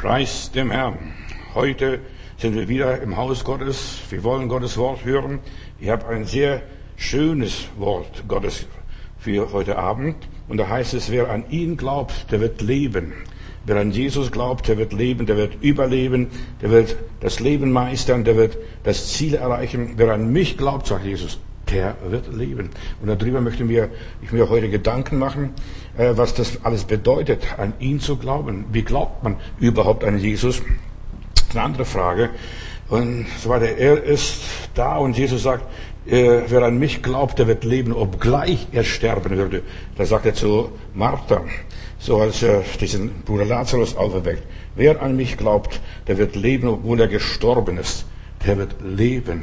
Preis 0.00 0.52
dem 0.52 0.70
Herrn. 0.70 1.12
Heute 1.56 1.98
sind 2.36 2.54
wir 2.54 2.68
wieder 2.68 3.02
im 3.02 3.16
Haus 3.16 3.42
Gottes. 3.42 3.98
Wir 4.10 4.22
wollen 4.22 4.48
Gottes 4.48 4.76
Wort 4.76 5.04
hören. 5.04 5.40
Ich 5.80 5.88
habe 5.88 6.06
ein 6.06 6.24
sehr 6.24 6.62
schönes 6.94 7.66
Wort 7.76 8.22
Gottes 8.28 8.66
für 9.18 9.52
heute 9.52 9.76
Abend. 9.76 10.14
Und 10.46 10.58
da 10.58 10.68
heißt 10.68 10.94
es, 10.94 11.10
wer 11.10 11.28
an 11.28 11.50
ihn 11.50 11.76
glaubt, 11.76 12.30
der 12.30 12.40
wird 12.40 12.60
leben. 12.60 13.12
Wer 13.66 13.74
an 13.74 13.90
Jesus 13.90 14.30
glaubt, 14.30 14.68
der 14.68 14.78
wird 14.78 14.92
leben, 14.92 15.26
der 15.26 15.36
wird 15.36 15.60
überleben, 15.64 16.28
der 16.62 16.70
wird 16.70 16.94
das 17.18 17.40
Leben 17.40 17.72
meistern, 17.72 18.22
der 18.22 18.36
wird 18.36 18.56
das 18.84 19.08
Ziel 19.08 19.34
erreichen. 19.34 19.94
Wer 19.96 20.14
an 20.14 20.30
mich 20.30 20.56
glaubt, 20.56 20.86
sagt 20.86 21.06
Jesus, 21.06 21.40
der 21.70 21.96
wird 22.08 22.32
leben. 22.32 22.70
Und 23.00 23.08
darüber 23.08 23.40
möchte 23.40 23.64
mir, 23.64 23.90
ich 24.22 24.32
mir 24.32 24.48
heute 24.48 24.68
Gedanken 24.68 25.18
machen, 25.18 25.50
äh, 25.96 26.12
was 26.14 26.34
das 26.34 26.64
alles 26.64 26.84
bedeutet, 26.84 27.58
an 27.58 27.74
ihn 27.78 28.00
zu 28.00 28.16
glauben. 28.16 28.66
Wie 28.72 28.82
glaubt 28.82 29.22
man 29.22 29.36
überhaupt 29.58 30.04
an 30.04 30.18
Jesus? 30.18 30.62
Eine 31.50 31.62
andere 31.62 31.84
Frage. 31.84 32.30
Und 32.88 33.26
so 33.38 33.50
weiter. 33.50 33.76
Er 33.76 34.02
ist 34.02 34.42
da 34.74 34.96
und 34.96 35.16
Jesus 35.16 35.42
sagt, 35.42 35.64
äh, 36.06 36.42
wer 36.48 36.62
an 36.62 36.78
mich 36.78 37.02
glaubt, 37.02 37.38
der 37.38 37.46
wird 37.46 37.64
leben, 37.64 37.92
obgleich 37.92 38.68
er 38.72 38.84
sterben 38.84 39.36
würde. 39.36 39.62
Da 39.96 40.06
sagt 40.06 40.24
er 40.24 40.34
zu 40.34 40.70
Martha, 40.94 41.42
so 41.98 42.18
als 42.18 42.42
er 42.42 42.62
diesen 42.80 43.22
Bruder 43.22 43.44
Lazarus 43.44 43.94
auferweckt. 43.94 44.42
Wer 44.74 45.02
an 45.02 45.16
mich 45.16 45.36
glaubt, 45.36 45.80
der 46.06 46.16
wird 46.16 46.34
leben, 46.34 46.68
obwohl 46.68 47.00
er 47.00 47.08
gestorben 47.08 47.76
ist. 47.76 48.06
Der 48.46 48.56
wird 48.56 48.76
leben. 48.82 49.42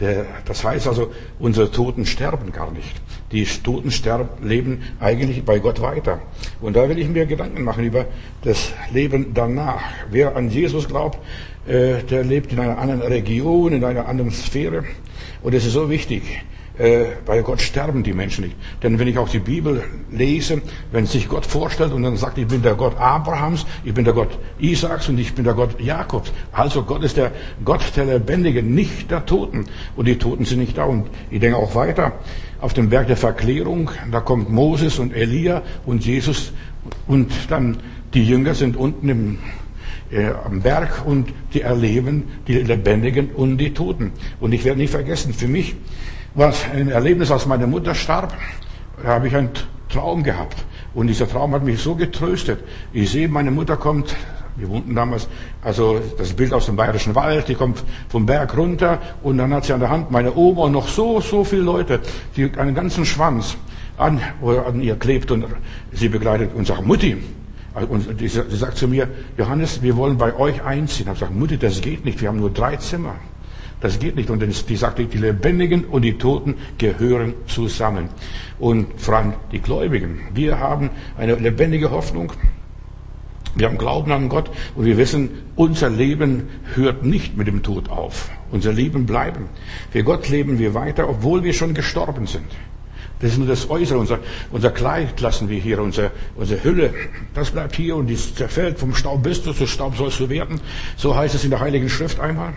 Der, 0.00 0.26
das 0.44 0.62
heißt 0.62 0.86
also, 0.88 1.10
unsere 1.38 1.70
Toten 1.70 2.04
sterben 2.04 2.52
gar 2.52 2.70
nicht. 2.70 3.00
Die 3.32 3.44
Toten 3.44 3.90
sterben, 3.90 4.28
leben 4.46 4.82
eigentlich 5.00 5.44
bei 5.44 5.58
Gott 5.58 5.80
weiter. 5.80 6.20
Und 6.60 6.76
da 6.76 6.88
will 6.88 6.98
ich 6.98 7.08
mir 7.08 7.26
Gedanken 7.26 7.64
machen 7.64 7.84
über 7.84 8.04
das 8.42 8.72
Leben 8.92 9.32
danach. 9.32 9.82
Wer 10.10 10.36
an 10.36 10.50
Jesus 10.50 10.86
glaubt, 10.86 11.18
äh, 11.66 12.02
der 12.02 12.24
lebt 12.24 12.52
in 12.52 12.60
einer 12.60 12.78
anderen 12.78 13.02
Region, 13.02 13.72
in 13.72 13.84
einer 13.84 14.06
anderen 14.06 14.30
Sphäre. 14.30 14.84
Und 15.42 15.54
es 15.54 15.64
ist 15.64 15.72
so 15.72 15.88
wichtig. 15.88 16.22
Äh, 16.78 17.06
bei 17.24 17.40
Gott 17.40 17.62
sterben 17.62 18.02
die 18.02 18.12
Menschen 18.12 18.44
nicht. 18.44 18.56
Denn 18.82 18.98
wenn 18.98 19.08
ich 19.08 19.16
auch 19.16 19.30
die 19.30 19.38
Bibel 19.38 19.82
lese, 20.10 20.60
wenn 20.92 21.06
sich 21.06 21.26
Gott 21.28 21.46
vorstellt 21.46 21.92
und 21.92 22.02
dann 22.02 22.16
sagt, 22.16 22.36
ich 22.36 22.46
bin 22.46 22.60
der 22.60 22.74
Gott 22.74 22.98
Abrahams, 22.98 23.64
ich 23.84 23.94
bin 23.94 24.04
der 24.04 24.12
Gott 24.12 24.38
Isaaks 24.58 25.08
und 25.08 25.18
ich 25.18 25.34
bin 25.34 25.44
der 25.44 25.54
Gott 25.54 25.80
Jakobs. 25.80 26.32
Also 26.52 26.82
Gott 26.82 27.02
ist 27.02 27.16
der 27.16 27.32
Gott 27.64 27.80
der 27.96 28.04
Lebendigen, 28.04 28.74
nicht 28.74 29.10
der 29.10 29.24
Toten. 29.24 29.64
Und 29.96 30.06
die 30.06 30.18
Toten 30.18 30.44
sind 30.44 30.58
nicht 30.58 30.76
da. 30.76 30.84
Und 30.84 31.06
ich 31.30 31.40
denke 31.40 31.56
auch 31.56 31.74
weiter 31.74 32.12
auf 32.60 32.74
dem 32.74 32.90
Berg 32.90 33.06
der 33.06 33.16
Verklärung, 33.16 33.90
da 34.10 34.20
kommt 34.20 34.50
Moses 34.50 34.98
und 34.98 35.14
Elia 35.14 35.62
und 35.84 36.04
Jesus 36.04 36.52
und 37.06 37.30
dann 37.48 37.78
die 38.14 38.24
Jünger 38.24 38.54
sind 38.54 38.76
unten 38.76 39.08
im 39.08 39.38
äh, 40.10 40.30
am 40.44 40.60
Berg 40.60 41.04
und 41.04 41.32
die 41.52 41.62
erleben 41.62 42.24
die 42.46 42.54
Lebendigen 42.54 43.30
und 43.30 43.58
die 43.58 43.74
Toten. 43.74 44.12
Und 44.40 44.52
ich 44.52 44.64
werde 44.64 44.80
nicht 44.80 44.90
vergessen, 44.90 45.34
für 45.34 45.48
mich 45.48 45.74
was 46.36 46.64
ein 46.70 46.90
Erlebnis, 46.90 47.30
als 47.30 47.46
meine 47.46 47.66
Mutter 47.66 47.94
starb, 47.94 48.34
habe 49.04 49.26
ich 49.26 49.34
einen 49.34 49.50
Traum 49.88 50.22
gehabt. 50.22 50.64
Und 50.94 51.08
dieser 51.08 51.28
Traum 51.28 51.52
hat 51.52 51.64
mich 51.64 51.80
so 51.80 51.94
getröstet. 51.94 52.60
Ich 52.92 53.10
sehe, 53.10 53.28
meine 53.28 53.50
Mutter 53.50 53.76
kommt, 53.76 54.14
wir 54.56 54.68
wohnten 54.68 54.94
damals, 54.94 55.28
also 55.62 56.00
das 56.18 56.34
Bild 56.34 56.52
aus 56.52 56.66
dem 56.66 56.76
Bayerischen 56.76 57.14
Wald, 57.14 57.48
die 57.48 57.54
kommt 57.54 57.82
vom 58.08 58.26
Berg 58.26 58.56
runter 58.56 58.98
und 59.22 59.38
dann 59.38 59.52
hat 59.52 59.64
sie 59.64 59.72
an 59.72 59.80
der 59.80 59.90
Hand 59.90 60.10
meine 60.10 60.34
Oma 60.34 60.62
und 60.62 60.72
noch 60.72 60.88
so, 60.88 61.20
so 61.20 61.44
viele 61.44 61.62
Leute, 61.62 62.00
die 62.36 62.50
einen 62.56 62.74
ganzen 62.74 63.04
Schwanz 63.04 63.56
an, 63.96 64.20
an 64.42 64.80
ihr 64.80 64.96
klebt 64.96 65.30
und 65.30 65.46
sie 65.92 66.08
begleitet 66.08 66.54
und 66.54 66.66
sagt, 66.66 66.84
Mutti, 66.86 67.16
und 67.90 68.18
sie 68.18 68.28
sagt 68.28 68.78
zu 68.78 68.88
mir, 68.88 69.08
Johannes, 69.36 69.82
wir 69.82 69.96
wollen 69.96 70.16
bei 70.16 70.34
euch 70.34 70.62
einziehen. 70.64 71.02
Ich 71.02 71.08
habe 71.08 71.18
gesagt, 71.18 71.34
Mutti, 71.34 71.58
das 71.58 71.80
geht 71.82 72.06
nicht, 72.06 72.20
wir 72.22 72.28
haben 72.28 72.40
nur 72.40 72.50
drei 72.50 72.76
Zimmer. 72.76 73.16
Das 73.80 73.98
geht 73.98 74.16
nicht. 74.16 74.30
Und 74.30 74.42
die 74.42 74.76
sagte, 74.76 75.04
die 75.04 75.18
Lebendigen 75.18 75.84
und 75.84 76.02
die 76.02 76.16
Toten 76.16 76.54
gehören 76.78 77.34
zusammen. 77.46 78.08
Und 78.58 79.00
vor 79.00 79.16
allem 79.16 79.34
die 79.52 79.60
Gläubigen. 79.60 80.20
Wir 80.32 80.58
haben 80.58 80.90
eine 81.16 81.34
lebendige 81.34 81.90
Hoffnung. 81.90 82.32
Wir 83.54 83.68
haben 83.68 83.78
Glauben 83.78 84.12
an 84.12 84.28
Gott 84.28 84.50
und 84.74 84.84
wir 84.84 84.98
wissen, 84.98 85.30
unser 85.54 85.88
Leben 85.88 86.48
hört 86.74 87.04
nicht 87.04 87.38
mit 87.38 87.46
dem 87.46 87.62
Tod 87.62 87.88
auf. 87.88 88.30
Unser 88.50 88.72
Leben 88.72 89.06
bleiben. 89.06 89.46
Für 89.90 90.04
Gott 90.04 90.28
leben 90.28 90.58
wir 90.58 90.74
weiter, 90.74 91.08
obwohl 91.08 91.42
wir 91.42 91.54
schon 91.54 91.72
gestorben 91.72 92.26
sind. 92.26 92.44
Das 93.20 93.32
ist 93.32 93.38
nur 93.38 93.46
das 93.46 93.70
Äußere. 93.70 93.98
Unser, 93.98 94.18
unser 94.50 94.70
Kleid 94.70 95.18
lassen 95.22 95.48
wir 95.48 95.58
hier, 95.58 95.80
unsere, 95.80 96.10
unsere 96.34 96.62
Hülle, 96.64 96.92
das 97.32 97.50
bleibt 97.50 97.74
hier 97.74 97.96
und 97.96 98.08
die 98.08 98.16
zerfällt. 98.16 98.78
Vom 98.78 98.94
Staub 98.94 99.22
bist 99.22 99.46
du, 99.46 99.54
zu 99.54 99.66
Staub 99.66 99.96
sollst 99.96 100.20
du 100.20 100.28
werden. 100.28 100.60
So 100.96 101.16
heißt 101.16 101.34
es 101.34 101.44
in 101.44 101.50
der 101.50 101.60
Heiligen 101.60 101.88
Schrift 101.88 102.20
einmal. 102.20 102.52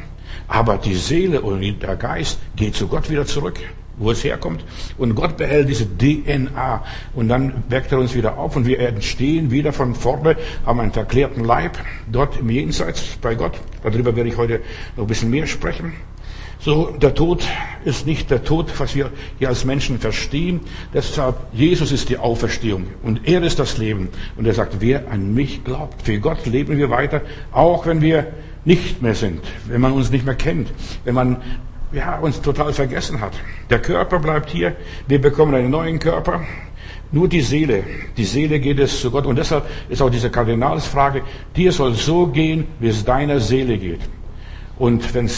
Aber 0.50 0.78
die 0.78 0.96
Seele 0.96 1.42
und 1.42 1.62
der 1.62 1.96
Geist 1.96 2.40
geht 2.56 2.76
zu 2.76 2.88
Gott 2.88 3.10
wieder 3.10 3.26
zurück, 3.26 3.60
wo 3.98 4.10
es 4.10 4.24
herkommt. 4.24 4.66
Und 4.98 5.14
Gott 5.14 5.38
behält 5.38 5.70
diese 5.70 5.86
DNA. 5.86 6.84
Und 7.14 7.30
dann 7.30 7.64
weckt 7.70 7.92
er 7.92 8.00
uns 8.00 8.16
wieder 8.16 8.38
auf 8.38 8.56
und 8.56 8.66
wir 8.66 8.80
entstehen 8.80 9.52
wieder 9.52 9.72
von 9.72 9.94
vorne, 9.94 10.36
haben 10.66 10.80
einen 10.80 10.92
verklärten 10.92 11.44
Leib 11.44 11.78
dort 12.12 12.40
im 12.40 12.50
Jenseits 12.50 13.18
bei 13.22 13.36
Gott. 13.36 13.62
Darüber 13.84 14.16
werde 14.16 14.30
ich 14.30 14.38
heute 14.38 14.62
noch 14.98 15.04
ein 15.04 15.08
bisschen 15.08 15.30
mehr 15.30 15.46
sprechen. 15.46 15.94
So, 16.62 16.88
der 16.92 17.14
Tod 17.14 17.42
ist 17.86 18.06
nicht 18.06 18.30
der 18.32 18.44
Tod, 18.44 18.68
was 18.80 18.94
wir 18.94 19.12
hier 19.38 19.48
als 19.48 19.64
Menschen 19.64 19.98
verstehen. 19.98 20.60
Deshalb, 20.94 21.38
Jesus 21.54 21.94
ist 21.94 22.10
die 22.10 22.18
Auferstehung 22.18 22.88
und 23.02 23.26
er 23.26 23.44
ist 23.44 23.60
das 23.60 23.78
Leben. 23.78 24.10
Und 24.36 24.46
er 24.46 24.54
sagt, 24.54 24.82
wer 24.82 25.10
an 25.10 25.34
mich 25.34 25.64
glaubt, 25.64 26.02
für 26.02 26.20
Gott 26.20 26.46
leben 26.48 26.78
wir 26.78 26.90
weiter, 26.90 27.22
auch 27.54 27.86
wenn 27.86 28.02
wir 28.02 28.28
nicht 28.66 29.02
mehr 29.02 29.16
sind, 29.16 29.42
wenn 29.68 29.82
man 29.82 29.94
uns 29.94 30.12
nicht 30.12 30.26
mehr 30.26 30.36
kennt, 30.36 30.70
wenn 31.04 31.16
man 31.16 31.38
ja, 31.92 32.20
uns 32.20 32.42
total 32.42 32.74
vergessen 32.74 33.20
hat. 33.20 33.34
Der 33.70 33.80
Körper 33.80 34.20
bleibt 34.20 34.50
hier, 34.50 34.76
wir 35.08 35.20
bekommen 35.20 35.56
einen 35.56 35.72
neuen 35.72 36.00
Körper, 36.00 36.42
nur 37.12 37.28
die 37.28 37.42
Seele, 37.42 37.84
die 38.18 38.26
Seele 38.26 38.60
geht 38.60 38.80
es 38.80 39.02
zu 39.02 39.10
Gott. 39.10 39.26
Und 39.26 39.38
deshalb 39.38 39.66
ist 39.90 40.02
auch 40.02 40.12
diese 40.12 40.30
Kardinalsfrage, 40.30 41.24
dir 41.56 41.72
soll 41.72 41.94
so 41.94 42.28
gehen, 42.28 42.66
wie 42.80 42.90
es 42.90 43.04
deiner 43.04 43.40
Seele 43.40 43.78
geht. 43.78 44.02
Und 44.78 45.14
wenn 45.16 45.30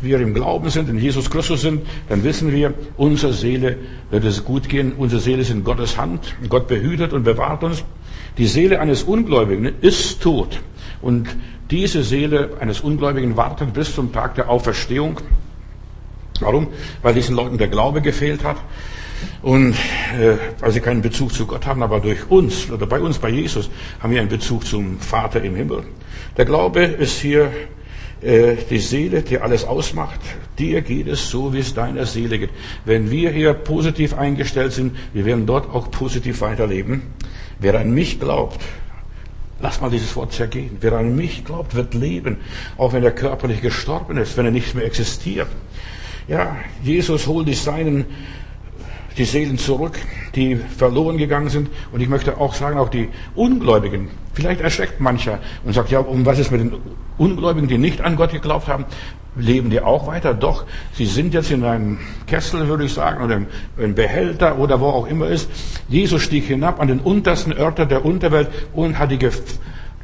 wir 0.00 0.20
im 0.20 0.32
Glauben 0.32 0.70
sind, 0.70 0.88
in 0.88 0.98
Jesus 0.98 1.28
Christus 1.28 1.62
sind, 1.62 1.82
dann 2.08 2.22
wissen 2.22 2.52
wir, 2.52 2.72
unserer 2.96 3.32
Seele 3.32 3.76
wird 4.10 4.24
es 4.24 4.44
gut 4.44 4.68
gehen. 4.68 4.92
Unsere 4.96 5.20
Seele 5.20 5.42
ist 5.42 5.50
in 5.50 5.64
Gottes 5.64 5.98
Hand. 5.98 6.36
Gott 6.48 6.68
behütet 6.68 7.12
und 7.12 7.24
bewahrt 7.24 7.64
uns. 7.64 7.84
Die 8.38 8.46
Seele 8.46 8.80
eines 8.80 9.02
Ungläubigen 9.02 9.72
ist 9.80 10.22
tot. 10.22 10.60
Und 11.02 11.28
diese 11.70 12.02
Seele 12.02 12.56
eines 12.60 12.80
Ungläubigen 12.80 13.36
wartet 13.36 13.72
bis 13.72 13.94
zum 13.94 14.12
Tag 14.12 14.34
der 14.34 14.48
Auferstehung. 14.48 15.20
Warum? 16.40 16.68
Weil 17.02 17.14
diesen 17.14 17.34
Leuten 17.36 17.58
der 17.58 17.68
Glaube 17.68 18.00
gefehlt 18.00 18.44
hat 18.44 18.56
und 19.42 19.72
äh, 19.72 20.36
weil 20.60 20.70
sie 20.70 20.80
keinen 20.80 21.02
Bezug 21.02 21.32
zu 21.32 21.46
Gott 21.46 21.66
haben, 21.66 21.82
aber 21.82 22.00
durch 22.00 22.30
uns 22.30 22.70
oder 22.70 22.86
bei 22.86 23.00
uns, 23.00 23.18
bei 23.18 23.28
Jesus, 23.28 23.68
haben 24.00 24.12
wir 24.12 24.20
einen 24.20 24.28
Bezug 24.28 24.64
zum 24.64 25.00
Vater 25.00 25.42
im 25.42 25.56
Himmel. 25.56 25.84
Der 26.36 26.44
Glaube 26.44 26.82
ist 26.82 27.18
hier 27.20 27.50
äh, 28.20 28.56
die 28.68 28.78
Seele, 28.78 29.22
die 29.22 29.38
alles 29.38 29.64
ausmacht. 29.64 30.20
Dir 30.58 30.82
geht 30.82 31.06
es 31.08 31.30
so, 31.30 31.52
wie 31.52 31.60
es 31.60 31.74
deiner 31.74 32.06
Seele 32.06 32.38
geht. 32.38 32.50
Wenn 32.84 33.10
wir 33.10 33.30
hier 33.30 33.54
positiv 33.54 34.14
eingestellt 34.14 34.72
sind, 34.72 34.96
wir 35.12 35.24
werden 35.24 35.46
dort 35.46 35.68
auch 35.72 35.90
positiv 35.90 36.40
weiterleben. 36.40 37.02
Wer 37.60 37.78
an 37.78 37.92
mich 37.92 38.20
glaubt, 38.20 38.60
lass 39.60 39.80
mal 39.80 39.90
dieses 39.90 40.14
Wort 40.16 40.32
zergehen. 40.32 40.76
Wer 40.80 40.92
an 40.92 41.16
mich 41.16 41.44
glaubt, 41.44 41.74
wird 41.74 41.94
leben, 41.94 42.38
auch 42.76 42.92
wenn 42.92 43.02
er 43.02 43.10
körperlich 43.10 43.60
gestorben 43.60 44.16
ist, 44.16 44.36
wenn 44.36 44.44
er 44.44 44.50
nicht 44.50 44.74
mehr 44.74 44.84
existiert. 44.84 45.48
Ja, 46.28 46.56
Jesus 46.82 47.26
holt 47.26 47.48
die 47.48 47.54
Seinen 47.54 48.04
die 49.18 49.24
Seelen 49.24 49.58
zurück, 49.58 49.98
die 50.34 50.56
verloren 50.56 51.18
gegangen 51.18 51.48
sind. 51.48 51.68
Und 51.92 52.00
ich 52.00 52.08
möchte 52.08 52.38
auch 52.38 52.54
sagen, 52.54 52.78
auch 52.78 52.88
die 52.88 53.08
Ungläubigen. 53.34 54.08
Vielleicht 54.32 54.60
erschreckt 54.60 55.00
mancher 55.00 55.40
und 55.64 55.72
sagt, 55.72 55.90
ja, 55.90 55.98
um 55.98 56.24
was 56.24 56.38
ist 56.38 56.52
mit 56.52 56.60
den 56.60 56.74
Ungläubigen, 57.18 57.68
die 57.68 57.78
nicht 57.78 58.00
an 58.00 58.16
Gott 58.16 58.30
geglaubt 58.30 58.68
haben? 58.68 58.84
Leben 59.36 59.70
die 59.70 59.80
auch 59.80 60.06
weiter? 60.06 60.34
Doch, 60.34 60.64
sie 60.92 61.06
sind 61.06 61.34
jetzt 61.34 61.50
in 61.50 61.64
einem 61.64 61.98
Kessel, 62.26 62.68
würde 62.68 62.84
ich 62.84 62.92
sagen, 62.92 63.22
oder 63.22 63.42
im 63.76 63.94
Behälter 63.94 64.58
oder 64.58 64.80
wo 64.80 64.86
auch 64.86 65.06
immer 65.06 65.28
ist. 65.28 65.50
Jesus 65.88 66.22
stieg 66.22 66.44
hinab 66.44 66.80
an 66.80 66.88
den 66.88 67.00
untersten 67.00 67.52
Örter 67.52 67.86
der 67.86 68.04
Unterwelt 68.04 68.48
und 68.72 68.98
hat 68.98 69.10
die, 69.10 69.18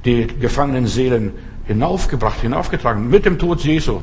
die 0.05 0.27
gefangenen 0.27 0.87
Seelen 0.87 1.33
hinaufgebracht, 1.67 2.41
hinaufgetragen, 2.41 3.09
mit 3.09 3.25
dem 3.25 3.39
Tod 3.39 3.61
Jesu 3.61 4.01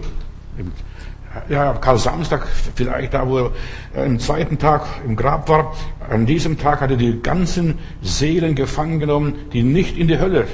ja, 1.49 1.73
Karl 1.73 1.97
Samstag, 1.97 2.47
vielleicht 2.75 3.13
da, 3.13 3.27
wo 3.27 3.37
er 3.37 3.51
am 3.95 4.19
zweiten 4.19 4.57
Tag 4.57 4.85
im 5.05 5.15
Grab 5.15 5.47
war, 5.49 5.75
an 6.09 6.25
diesem 6.25 6.57
Tag 6.57 6.81
hat 6.81 6.91
er 6.91 6.97
die 6.97 7.21
ganzen 7.21 7.79
Seelen 8.01 8.55
gefangen 8.55 8.99
genommen, 8.99 9.35
die 9.53 9.63
nicht 9.63 9.97
in 9.97 10.07
die 10.07 10.19
Hölle 10.19 10.45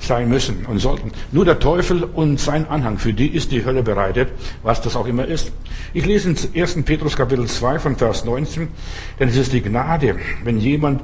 sein 0.00 0.28
müssen 0.28 0.66
und 0.66 0.78
sollten. 0.80 1.12
Nur 1.30 1.44
der 1.44 1.60
Teufel 1.60 2.02
und 2.02 2.40
sein 2.40 2.68
Anhang, 2.68 2.98
für 2.98 3.12
die 3.12 3.28
ist 3.28 3.52
die 3.52 3.64
Hölle 3.64 3.82
bereitet, 3.82 4.30
was 4.62 4.80
das 4.80 4.96
auch 4.96 5.06
immer 5.06 5.26
ist. 5.26 5.52
Ich 5.94 6.06
lese 6.06 6.30
in 6.30 6.60
1. 6.60 6.82
Petrus 6.82 7.16
Kapitel 7.16 7.46
2 7.46 7.78
von 7.78 7.96
Vers 7.96 8.24
19, 8.24 8.68
denn 9.20 9.28
es 9.28 9.36
ist 9.36 9.52
die 9.52 9.62
Gnade, 9.62 10.16
wenn 10.42 10.58
jemand 10.58 11.02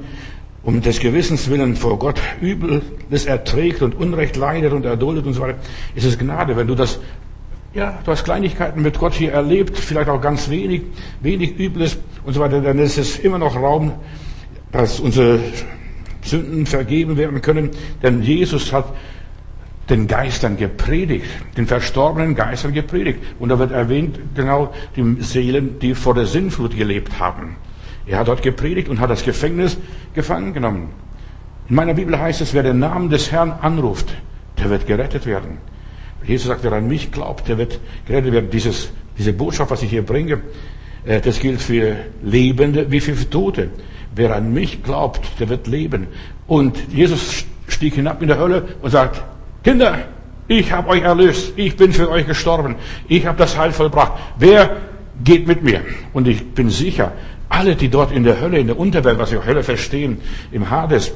um 0.63 0.81
des 0.81 0.99
Gewissens 0.99 1.49
willen 1.49 1.77
vor 1.77 1.97
Gott 1.97 2.19
Übles 2.41 3.25
erträgt 3.25 3.81
und 3.81 3.95
Unrecht 3.95 4.35
leidet 4.35 4.73
und 4.73 4.83
erduldet 4.83 5.25
und 5.25 5.33
so 5.33 5.41
weiter, 5.41 5.59
ist 5.95 6.05
es 6.05 6.19
Gnade. 6.19 6.57
Wenn 6.57 6.67
du 6.67 6.75
das, 6.75 6.99
ja, 7.77 7.99
du 8.03 8.11
hast 8.11 8.23
Kleinigkeiten 8.23 8.81
mit 8.81 8.97
Gott 8.97 9.13
hier 9.13 9.33
erlebt, 9.33 9.77
vielleicht 9.77 10.09
auch 10.09 10.19
ganz 10.19 10.49
wenig, 10.49 10.81
wenig 11.21 11.59
Übles 11.59 11.99
und 12.25 12.33
so 12.33 12.39
weiter, 12.39 12.59
dann 12.59 12.79
ist 12.79 12.97
es 12.97 13.19
immer 13.19 13.37
noch 13.37 13.55
Raum, 13.55 13.93
dass 14.71 14.99
unsere 14.99 15.39
Sünden 16.23 16.65
vergeben 16.65 17.17
werden 17.17 17.39
können, 17.43 17.69
denn 18.01 18.23
Jesus 18.23 18.73
hat 18.73 18.95
den 19.91 20.07
Geistern 20.07 20.57
gepredigt, 20.57 21.27
den 21.55 21.67
verstorbenen 21.67 22.33
Geistern 22.33 22.73
gepredigt. 22.73 23.19
Und 23.37 23.49
da 23.49 23.59
wird 23.59 23.71
erwähnt, 23.71 24.19
genau, 24.33 24.73
die 24.95 25.21
Seelen, 25.21 25.77
die 25.79 25.93
vor 25.93 26.15
der 26.15 26.25
Sinnflut 26.25 26.75
gelebt 26.75 27.19
haben. 27.19 27.57
Er 28.07 28.17
hat 28.17 28.27
dort 28.27 28.41
gepredigt 28.41 28.89
und 28.89 28.99
hat 28.99 29.11
das 29.11 29.23
Gefängnis 29.23 29.77
gefangen 30.15 30.51
genommen. 30.51 30.89
In 31.69 31.75
meiner 31.75 31.93
Bibel 31.93 32.19
heißt 32.19 32.41
es, 32.41 32.55
wer 32.55 32.63
den 32.63 32.79
Namen 32.79 33.11
des 33.11 33.31
Herrn 33.31 33.51
anruft, 33.51 34.13
der 34.57 34.71
wird 34.71 34.87
gerettet 34.87 35.27
werden. 35.27 35.59
Jesus 36.25 36.47
sagt, 36.47 36.63
wer 36.63 36.73
an 36.73 36.87
mich 36.87 37.11
glaubt, 37.11 37.47
der 37.47 37.57
wird 37.57 37.79
gerettet 38.05 38.33
werden. 38.33 38.49
Dieses, 38.49 38.89
diese 39.17 39.33
Botschaft, 39.33 39.71
was 39.71 39.83
ich 39.83 39.89
hier 39.89 40.05
bringe, 40.05 40.41
äh, 41.05 41.21
das 41.21 41.39
gilt 41.39 41.61
für 41.61 41.95
Lebende 42.23 42.91
wie 42.91 42.99
für 42.99 43.29
Tote. 43.29 43.69
Wer 44.15 44.35
an 44.35 44.53
mich 44.53 44.83
glaubt, 44.83 45.21
der 45.39 45.49
wird 45.49 45.67
leben. 45.67 46.07
Und 46.47 46.77
Jesus 46.91 47.45
stieg 47.67 47.95
hinab 47.95 48.21
in 48.21 48.27
der 48.27 48.39
Hölle 48.39 48.67
und 48.81 48.89
sagt, 48.89 49.21
Kinder, 49.63 49.99
ich 50.47 50.71
habe 50.71 50.89
euch 50.89 51.01
erlöst, 51.01 51.53
ich 51.55 51.75
bin 51.75 51.91
für 51.91 52.09
euch 52.09 52.25
gestorben, 52.25 52.75
ich 53.07 53.25
habe 53.25 53.37
das 53.37 53.57
Heil 53.57 53.71
vollbracht. 53.71 54.13
Wer 54.39 54.77
geht 55.23 55.45
mit 55.47 55.61
mir? 55.61 55.81
Und 56.13 56.27
ich 56.27 56.53
bin 56.53 56.69
sicher, 56.69 57.11
alle, 57.49 57.75
die 57.75 57.89
dort 57.89 58.11
in 58.11 58.23
der 58.23 58.39
Hölle, 58.39 58.59
in 58.59 58.67
der 58.67 58.79
Unterwelt, 58.79 59.19
was 59.19 59.31
wir 59.31 59.45
Hölle 59.45 59.63
verstehen, 59.63 60.19
im 60.51 60.69
Hades, 60.69 61.11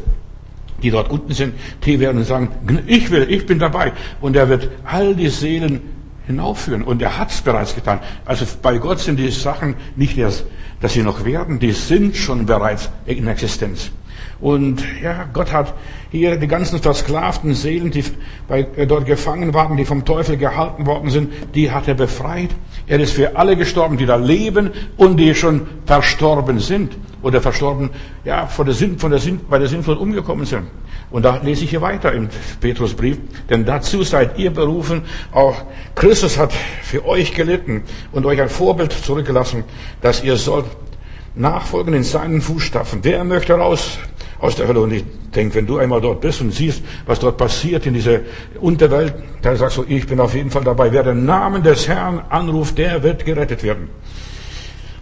die 0.82 0.92
dort 0.92 1.10
unten 1.10 1.34
sind, 1.34 1.54
die 1.86 2.00
werden 2.00 2.24
sagen, 2.24 2.50
ich 2.88 3.12
will, 3.12 3.28
ich 3.30 3.46
bin 3.46 3.60
dabei. 3.60 3.94
Und 4.20 4.36
er 4.36 4.50
wird 4.50 4.70
all 4.84 5.16
die 5.16 5.30
Seelen 5.30 5.82
hinaufführen. 6.28 6.84
Und 6.84 7.02
er 7.02 7.18
hat 7.18 7.32
es 7.32 7.42
bereits 7.42 7.76
getan. 7.76 8.00
Also 8.26 8.46
bei 8.62 8.78
Gott 8.78 9.00
sind 9.00 9.18
die 9.18 9.30
Sachen 9.30 9.76
nicht 9.96 10.18
erst, 10.18 10.46
dass 10.80 10.94
sie 10.94 11.04
noch 11.04 11.26
werden, 11.26 11.60
die 11.60 11.72
sind 11.72 12.16
schon 12.16 12.46
bereits 12.46 12.90
in 13.06 13.28
Existenz. 13.28 13.92
Und 14.42 14.84
ja, 15.04 15.28
Gott 15.32 15.52
hat 15.52 15.76
hier 16.10 16.36
die 16.38 16.48
ganzen 16.48 16.80
versklavten 16.80 17.54
Seelen, 17.54 17.92
die 17.92 18.04
bei, 18.48 18.68
äh, 18.76 18.88
dort 18.88 19.06
gefangen 19.06 19.54
waren, 19.54 19.78
die 19.78 19.86
vom 19.86 20.04
Teufel 20.04 20.36
gehalten 20.36 20.88
worden 20.88 21.12
sind, 21.12 21.32
die 21.54 21.70
hat 21.72 21.88
er 21.88 21.94
befreit. 21.94 22.50
Er 22.88 23.00
ist 23.00 23.14
für 23.14 23.36
alle 23.36 23.56
gestorben, 23.56 23.98
die 23.98 24.08
da 24.08 24.16
leben 24.16 24.72
und 24.98 25.18
die 25.18 25.36
schon 25.36 25.68
verstorben 25.86 26.60
sind 26.60 26.98
oder 27.22 27.40
verstorben, 27.40 27.92
ja, 28.26 28.48
von 28.48 28.66
der 28.66 28.74
Sinn, 28.74 28.98
von 28.98 29.12
der 29.12 29.20
Sinn, 29.20 29.42
bei 29.48 29.60
der 29.60 29.68
Sinnflut 29.68 30.00
umgekommen 30.00 30.46
sind. 30.46 30.64
Und 31.12 31.24
da 31.24 31.40
lese 31.44 31.66
ich 31.66 31.70
hier 31.70 31.82
weiter 31.82 32.12
im 32.14 32.30
Petrusbrief, 32.62 33.20
denn 33.50 33.66
dazu 33.66 34.02
seid 34.02 34.40
ihr 34.40 34.52
berufen, 34.52 35.04
auch 35.32 35.56
Christus 35.94 36.40
hat 36.40 36.54
für 36.82 37.06
euch 37.06 37.34
gelitten 37.34 37.84
und 38.12 38.26
euch 38.26 38.42
ein 38.42 38.50
Vorbild 38.50 38.92
zurückgelassen, 38.92 39.66
dass 40.02 40.24
ihr 40.24 40.38
sollt 40.38 40.66
nachfolgen 41.36 41.94
in 41.94 42.04
seinen 42.04 42.42
Fußstapfen. 42.42 43.00
Wer 43.04 43.24
möchte 43.24 43.54
raus 43.54 44.00
aus 44.42 44.56
der 44.56 44.68
Hölle? 44.68 44.82
Und 44.82 44.92
ich 44.92 45.06
denke, 45.36 45.56
wenn 45.56 45.68
du 45.68 45.78
einmal 45.78 46.02
dort 46.02 46.22
bist 46.22 46.42
und 46.42 46.52
siehst, 46.54 46.84
was 47.06 47.20
dort 47.20 47.38
passiert 47.38 47.86
in 47.86 47.94
dieser 47.94 48.20
Unterwelt, 48.60 49.14
dann 49.42 49.56
sagst 49.56 49.78
du, 49.78 49.86
ich 49.88 50.06
bin 50.06 50.20
auf 50.20 50.34
jeden 50.34 50.52
Fall 50.52 50.64
dabei. 50.64 50.92
Wer 50.92 51.04
den 51.04 51.26
Namen 51.26 51.64
des 51.64 51.88
Herrn 51.88 52.22
anruft, 52.30 52.78
der 52.78 53.02
wird 53.04 53.24
gerettet 53.26 53.64
werden. 53.64 53.90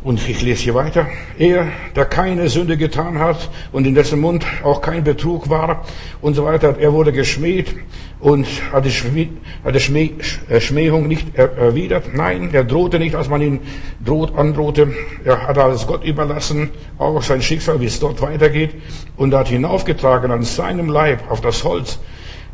Und 0.01 0.29
ich 0.29 0.41
lese 0.41 0.63
hier 0.63 0.75
weiter. 0.75 1.07
Er, 1.37 1.67
der 1.93 2.05
keine 2.05 2.47
Sünde 2.47 2.77
getan 2.77 3.19
hat 3.19 3.49
und 3.73 3.85
in 3.85 3.95
dessen 3.95 4.21
Mund 4.21 4.45
auch 4.63 4.81
kein 4.81 5.03
Betrug 5.03 5.49
war 5.49 5.83
und 6.21 6.35
so 6.35 6.45
weiter, 6.45 6.77
er 6.79 6.93
wurde 6.93 7.11
geschmäht 7.11 7.75
und 8.21 8.47
hat 8.71 8.85
die, 8.85 8.91
Schmäh, 8.91 9.27
hat 9.63 9.75
die 9.75 9.79
Schmäh, 9.81 10.11
äh, 10.47 10.61
Schmähung 10.61 11.07
nicht 11.07 11.35
erwidert. 11.35 12.13
Nein, 12.13 12.49
er 12.53 12.63
drohte 12.63 12.97
nicht, 12.97 13.15
als 13.15 13.27
man 13.27 13.41
ihn 13.41 13.59
droht, 14.03 14.37
androhte. 14.37 14.93
Er 15.25 15.45
hat 15.45 15.57
alles 15.57 15.85
Gott 15.85 16.05
überlassen, 16.05 16.69
auch 16.97 17.21
sein 17.21 17.41
Schicksal, 17.41 17.81
wie 17.81 17.85
es 17.85 17.99
dort 17.99 18.21
weitergeht, 18.21 18.75
und 19.17 19.33
hat 19.33 19.49
hinaufgetragen 19.49 20.31
an 20.31 20.43
seinem 20.43 20.87
Leib 20.87 21.29
auf 21.29 21.41
das 21.41 21.63
Holz 21.65 21.99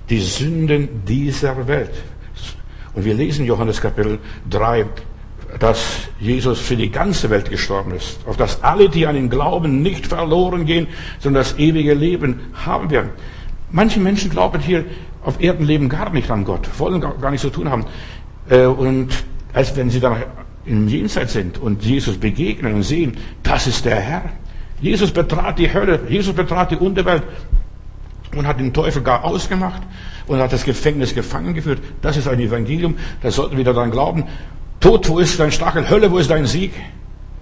die 0.09 0.19
Sünden 0.19 1.03
dieser 1.07 1.67
Welt. 1.67 1.91
Und 2.95 3.05
wir 3.05 3.13
lesen 3.13 3.45
Johannes 3.45 3.81
Kapitel 3.81 4.19
3, 4.49 4.85
dass 5.59 6.09
Jesus 6.19 6.59
für 6.59 6.75
die 6.75 6.91
ganze 6.91 7.29
Welt 7.29 7.49
gestorben 7.49 7.91
ist, 7.91 8.19
auf 8.27 8.37
dass 8.37 8.63
alle, 8.63 8.89
die 8.89 9.07
an 9.07 9.15
ihn 9.15 9.29
glauben, 9.29 9.81
nicht 9.81 10.07
verloren 10.07 10.65
gehen, 10.65 10.87
sondern 11.19 11.43
das 11.43 11.57
ewige 11.57 11.93
Leben 11.93 12.41
haben 12.65 12.89
werden. 12.89 13.11
Manche 13.71 13.99
Menschen 13.99 14.29
glauben 14.29 14.59
hier 14.59 14.85
auf 15.23 15.41
Erden 15.41 15.65
leben 15.65 15.89
gar 15.89 16.11
nicht 16.11 16.29
an 16.29 16.45
Gott, 16.45 16.69
wollen 16.77 17.01
gar 17.01 17.31
nicht 17.31 17.41
so 17.41 17.49
tun 17.49 17.69
haben. 17.69 17.85
Äh, 18.49 18.65
und 18.65 19.09
als 19.53 19.75
wenn 19.75 19.89
sie 19.89 19.99
dann 19.99 20.23
im 20.65 20.87
Jenseits 20.87 21.33
sind 21.33 21.57
und 21.57 21.83
Jesus 21.83 22.17
begegnen 22.17 22.75
und 22.75 22.83
sehen, 22.83 23.17
das 23.41 23.67
ist 23.67 23.85
der 23.85 23.99
Herr. 23.99 24.23
Jesus 24.81 25.11
betrat 25.11 25.57
die 25.57 25.73
Hölle, 25.73 26.01
Jesus 26.09 26.33
betrat 26.33 26.71
die 26.71 26.75
Unterwelt 26.75 27.23
und 28.35 28.45
hat 28.45 28.59
den 28.59 28.73
Teufel 28.73 29.01
gar 29.01 29.23
ausgemacht 29.23 29.81
und 30.27 30.39
hat 30.39 30.53
das 30.53 30.63
Gefängnis 30.63 31.15
gefangen 31.15 31.53
geführt. 31.53 31.79
Das 32.01 32.17
ist 32.17 32.27
ein 32.27 32.39
Evangelium, 32.39 32.95
da 33.21 33.31
sollten 33.31 33.57
wir 33.57 33.63
daran 33.63 33.89
glauben. 33.89 34.25
Tod, 34.79 35.07
wo 35.09 35.19
ist 35.19 35.39
dein 35.39 35.51
Stachel? 35.51 35.89
Hölle, 35.89 36.11
wo 36.11 36.17
ist 36.17 36.29
dein 36.29 36.45
Sieg? 36.45 36.71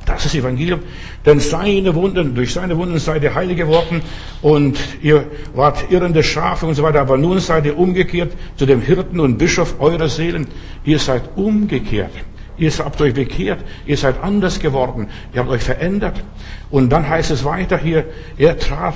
Das 0.06 0.25
ist 0.25 0.35
Evangelium. 0.35 0.81
Denn 1.25 1.39
seine 1.39 1.95
Wunden, 1.95 2.35
durch 2.35 2.53
seine 2.53 2.77
Wunden 2.77 3.00
seid 3.00 3.24
ihr 3.24 3.33
heilig 3.33 3.57
geworden 3.57 4.01
und 4.41 4.77
ihr 5.01 5.25
wart 5.53 5.91
irrende 5.91 6.24
Schafe 6.24 6.65
und 6.65 6.75
so 6.75 6.83
weiter. 6.83 7.01
Aber 7.01 7.18
nun 7.18 7.39
seid 7.39 7.65
ihr 7.65 7.77
umgekehrt 7.77 8.33
zu 8.57 8.65
dem 8.65 8.81
Hirten 8.81 9.19
und 9.19 9.38
Bischof 9.38 9.75
eurer 9.80 10.09
Seelen. 10.09 10.47
Ihr 10.83 11.00
seid 11.00 11.24
umgekehrt. 11.35 12.12
Ihr 12.57 12.71
habt 12.71 13.01
euch 13.01 13.13
bekehrt. 13.13 13.63
Ihr 13.85 13.97
seid 13.97 14.21
anders 14.21 14.59
geworden. 14.59 15.07
Ihr 15.33 15.39
habt 15.39 15.50
euch 15.50 15.63
verändert. 15.63 16.21
Und 16.69 16.89
dann 16.89 17.07
heißt 17.07 17.31
es 17.31 17.45
weiter 17.45 17.77
hier, 17.77 18.06
er 18.38 18.59
trat 18.59 18.95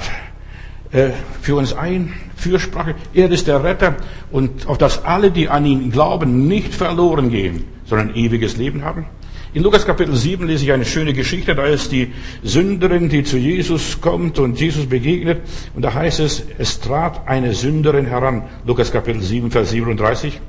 äh, 0.91 1.09
für 1.41 1.55
uns 1.55 1.73
ein, 1.73 2.13
Fürsprache. 2.35 2.95
Er 3.13 3.31
ist 3.31 3.47
der 3.47 3.63
Retter 3.63 3.95
und 4.31 4.67
auf 4.67 4.77
das 4.77 5.03
alle, 5.05 5.31
die 5.31 5.49
an 5.49 5.65
ihn 5.65 5.91
glauben, 5.91 6.47
nicht 6.47 6.73
verloren 6.73 7.29
gehen, 7.29 7.65
sondern 7.87 8.15
ewiges 8.15 8.57
Leben 8.57 8.83
haben. 8.83 9.05
In 9.53 9.63
Lukas 9.63 9.85
Kapitel 9.85 10.15
7 10.15 10.45
lese 10.45 10.65
ich 10.65 10.71
eine 10.71 10.85
schöne 10.85 11.13
Geschichte. 11.13 11.55
Da 11.55 11.65
ist 11.65 11.91
die 11.91 12.13
Sünderin, 12.43 13.09
die 13.09 13.23
zu 13.23 13.37
Jesus 13.37 14.01
kommt 14.01 14.39
und 14.39 14.59
Jesus 14.59 14.85
begegnet. 14.85 15.41
Und 15.73 15.81
da 15.83 15.93
heißt 15.93 16.19
es, 16.19 16.43
es 16.57 16.79
trat 16.79 17.27
eine 17.27 17.53
Sünderin 17.53 18.05
heran. 18.05 18.43
Lukas 18.65 18.91
Kapitel 18.91 19.21
7, 19.21 19.49
Vers 19.49 19.69
37. 19.71 20.39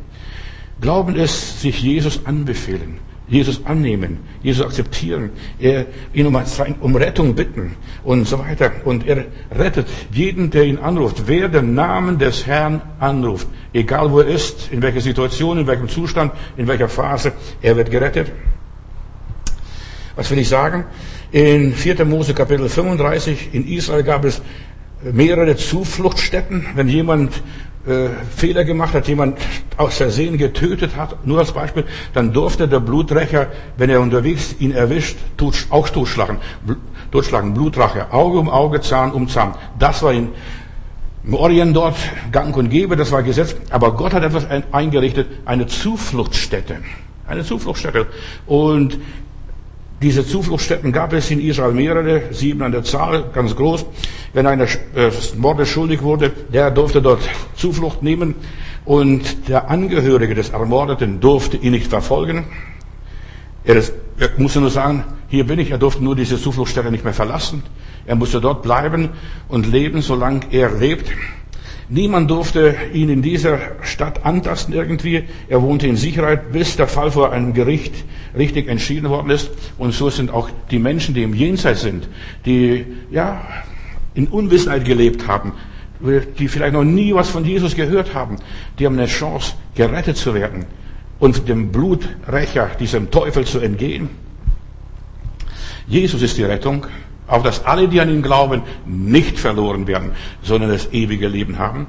Glauben 0.80 1.16
es, 1.16 1.62
sich 1.62 1.80
Jesus 1.80 2.26
anbefehlen. 2.26 2.98
Jesus 3.28 3.60
annehmen, 3.66 4.18
Jesus 4.42 4.64
akzeptieren, 4.64 5.30
er, 5.58 5.86
ihn 6.14 6.26
um, 6.26 6.38
um 6.80 6.96
Rettung 6.96 7.34
bitten 7.34 7.76
und 8.02 8.26
so 8.26 8.38
weiter. 8.38 8.72
Und 8.84 9.06
er 9.06 9.26
rettet 9.54 9.86
jeden, 10.10 10.50
der 10.50 10.64
ihn 10.64 10.78
anruft. 10.78 11.24
Wer 11.26 11.48
den 11.48 11.74
Namen 11.74 12.18
des 12.18 12.46
Herrn 12.46 12.80
anruft, 12.98 13.46
egal 13.72 14.10
wo 14.10 14.20
er 14.20 14.28
ist, 14.28 14.72
in 14.72 14.80
welcher 14.80 15.02
Situation, 15.02 15.58
in 15.58 15.66
welchem 15.66 15.88
Zustand, 15.88 16.32
in 16.56 16.66
welcher 16.66 16.88
Phase, 16.88 17.32
er 17.60 17.76
wird 17.76 17.90
gerettet. 17.90 18.32
Was 20.16 20.30
will 20.30 20.38
ich 20.38 20.48
sagen? 20.48 20.84
In 21.30 21.74
4. 21.74 22.04
Mose 22.06 22.32
Kapitel 22.34 22.68
35 22.68 23.50
in 23.52 23.68
Israel 23.68 24.02
gab 24.02 24.24
es 24.24 24.40
mehrere 25.02 25.54
Zufluchtsstätten. 25.56 26.66
Wenn 26.74 26.88
jemand 26.88 27.42
äh, 27.88 28.10
Fehler 28.36 28.64
gemacht 28.64 28.94
hat, 28.94 29.08
jemand 29.08 29.38
aus 29.76 29.96
Versehen 29.96 30.38
getötet 30.38 30.96
hat, 30.96 31.26
nur 31.26 31.38
als 31.38 31.52
Beispiel, 31.52 31.84
dann 32.12 32.32
durfte 32.32 32.68
der 32.68 32.80
Bluträcher, 32.80 33.48
wenn 33.76 33.90
er 33.90 34.00
unterwegs 34.00 34.54
ihn 34.58 34.72
erwischt, 34.72 35.16
tut, 35.36 35.66
auch 35.70 35.88
totschlagen. 35.88 36.38
Totschlagen, 37.10 37.54
Blutrache, 37.54 38.12
Auge 38.12 38.38
um 38.38 38.50
Auge, 38.50 38.80
Zahn 38.80 39.12
um 39.12 39.28
Zahn. 39.28 39.54
Das 39.78 40.02
war 40.02 40.12
in, 40.12 40.28
im 41.24 41.34
Orient 41.34 41.74
dort 41.74 41.96
gang 42.30 42.54
und 42.56 42.68
gäbe, 42.68 42.96
das 42.96 43.10
war 43.12 43.22
Gesetz. 43.22 43.56
Aber 43.70 43.92
Gott 43.92 44.12
hat 44.12 44.22
etwas 44.22 44.46
eingerichtet, 44.72 45.26
eine 45.44 45.66
Zufluchtsstätte. 45.66 46.78
Eine 47.26 47.44
Zufluchtsstätte. 47.44 48.06
Und 48.46 48.98
diese 50.00 50.24
Zufluchtsstätten 50.26 50.92
gab 50.92 51.12
es 51.12 51.30
in 51.30 51.40
Israel 51.40 51.72
mehrere, 51.72 52.22
sieben 52.30 52.62
an 52.62 52.72
der 52.72 52.84
Zahl, 52.84 53.24
ganz 53.32 53.56
groß. 53.56 53.84
Wenn 54.32 54.46
einer 54.46 54.64
äh, 54.64 55.10
Mordes 55.36 55.68
schuldig 55.68 56.02
wurde, 56.02 56.30
der 56.52 56.70
durfte 56.70 57.00
dort 57.00 57.20
Zuflucht 57.54 58.02
nehmen 58.02 58.34
und 58.84 59.48
der 59.48 59.70
Angehörige 59.70 60.34
des 60.34 60.50
Ermordeten 60.50 61.20
durfte 61.20 61.56
ihn 61.56 61.72
nicht 61.72 61.88
verfolgen. 61.88 62.44
Er, 63.64 63.76
ist, 63.76 63.92
er 64.18 64.30
musste 64.38 64.60
nur 64.60 64.70
sagen, 64.70 65.04
hier 65.28 65.46
bin 65.46 65.58
ich, 65.58 65.70
er 65.70 65.78
durfte 65.78 66.02
nur 66.02 66.16
diese 66.16 66.40
Zufluchtsstätte 66.40 66.90
nicht 66.90 67.04
mehr 67.04 67.12
verlassen. 67.12 67.62
Er 68.06 68.14
musste 68.14 68.40
dort 68.40 68.62
bleiben 68.62 69.10
und 69.48 69.66
leben, 69.66 70.00
solange 70.00 70.40
er 70.50 70.70
lebt. 70.70 71.10
Niemand 71.90 72.30
durfte 72.30 72.74
ihn 72.92 73.08
in 73.08 73.22
dieser 73.22 73.58
Stadt 73.82 74.24
antasten 74.24 74.74
irgendwie. 74.74 75.24
Er 75.48 75.62
wohnte 75.62 75.86
in 75.86 75.96
Sicherheit, 75.96 76.52
bis 76.52 76.76
der 76.76 76.86
Fall 76.86 77.10
vor 77.10 77.32
einem 77.32 77.54
Gericht 77.54 78.04
richtig 78.36 78.68
entschieden 78.68 79.08
worden 79.08 79.30
ist. 79.30 79.50
Und 79.78 79.92
so 79.92 80.10
sind 80.10 80.30
auch 80.30 80.50
die 80.70 80.78
Menschen, 80.78 81.14
die 81.14 81.22
im 81.22 81.34
Jenseits 81.34 81.82
sind, 81.82 82.08
die, 82.44 82.86
ja, 83.10 83.40
in 84.18 84.26
Unwissenheit 84.26 84.84
gelebt 84.84 85.28
haben, 85.28 85.52
die 86.38 86.48
vielleicht 86.48 86.72
noch 86.72 86.82
nie 86.82 87.14
was 87.14 87.28
von 87.28 87.44
Jesus 87.44 87.76
gehört 87.76 88.14
haben, 88.14 88.36
die 88.78 88.84
haben 88.84 88.98
eine 88.98 89.06
Chance, 89.06 89.54
gerettet 89.76 90.16
zu 90.16 90.34
werden 90.34 90.66
und 91.20 91.48
dem 91.48 91.70
Bluträcher, 91.70 92.68
diesem 92.80 93.12
Teufel 93.12 93.44
zu 93.46 93.60
entgehen. 93.60 94.10
Jesus 95.86 96.20
ist 96.20 96.36
die 96.36 96.42
Rettung, 96.42 96.86
auf 97.28 97.44
dass 97.44 97.64
alle, 97.64 97.86
die 97.86 98.00
an 98.00 98.10
ihn 98.10 98.22
glauben, 98.22 98.62
nicht 98.86 99.38
verloren 99.38 99.86
werden, 99.86 100.10
sondern 100.42 100.70
das 100.70 100.92
ewige 100.92 101.28
Leben 101.28 101.58
haben. 101.58 101.86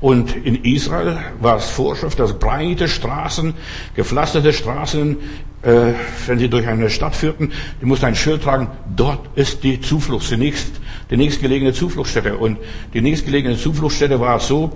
Und 0.00 0.36
in 0.36 0.64
Israel 0.64 1.18
war 1.40 1.56
es 1.56 1.68
Vorschrift, 1.70 2.20
dass 2.20 2.38
breite 2.38 2.86
Straßen, 2.86 3.54
gepflasterte 3.96 4.52
Straßen, 4.52 5.16
äh, 5.62 5.94
wenn 6.26 6.38
sie 6.38 6.48
durch 6.48 6.68
eine 6.68 6.90
Stadt 6.90 7.16
führten, 7.16 7.50
die 7.80 7.86
mussten 7.86 8.06
ein 8.06 8.14
Schild 8.16 8.42
tragen, 8.42 8.68
dort 8.94 9.36
ist 9.36 9.64
die 9.64 9.80
Zuflucht, 9.80 10.30
die, 10.30 10.36
nächst, 10.36 10.81
die 11.12 11.18
nächstgelegene 11.18 11.74
Zufluchtsstätte. 11.74 12.38
Und 12.38 12.58
die 12.94 13.02
nächstgelegene 13.02 13.56
Zufluchtsstätte 13.56 14.18
war 14.18 14.40
so 14.40 14.72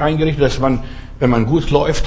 eingerichtet, 0.00 0.42
dass 0.42 0.60
man, 0.60 0.84
wenn 1.18 1.28
man 1.28 1.44
gut 1.44 1.70
läuft, 1.70 2.04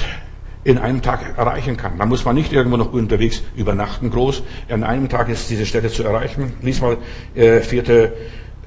in 0.64 0.78
einem 0.78 1.02
Tag 1.02 1.36
erreichen 1.36 1.76
kann. 1.76 1.98
Da 1.98 2.06
muss 2.06 2.24
man 2.24 2.34
nicht 2.34 2.52
irgendwo 2.52 2.78
noch 2.78 2.92
unterwegs 2.92 3.42
übernachten 3.54 4.10
groß. 4.10 4.42
In 4.68 4.82
einem 4.82 5.08
Tag 5.08 5.28
ist 5.28 5.48
diese 5.50 5.66
Stätte 5.66 5.90
zu 5.90 6.02
erreichen. 6.02 6.54
Lies 6.62 6.80
mal 6.80 6.96
äh, 7.36 7.60
vierte 7.60 8.14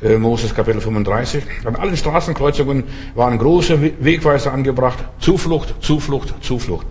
äh, 0.02 0.18
Moses 0.18 0.54
Kapitel 0.56 0.80
35. 0.80 1.44
An 1.66 1.76
allen 1.76 1.98
Straßenkreuzungen 1.98 2.84
waren 3.16 3.38
große 3.40 3.82
Wegweiser 4.00 4.54
angebracht. 4.54 5.04
Zuflucht, 5.20 5.74
Zuflucht, 5.82 6.36
Zuflucht. 6.42 6.86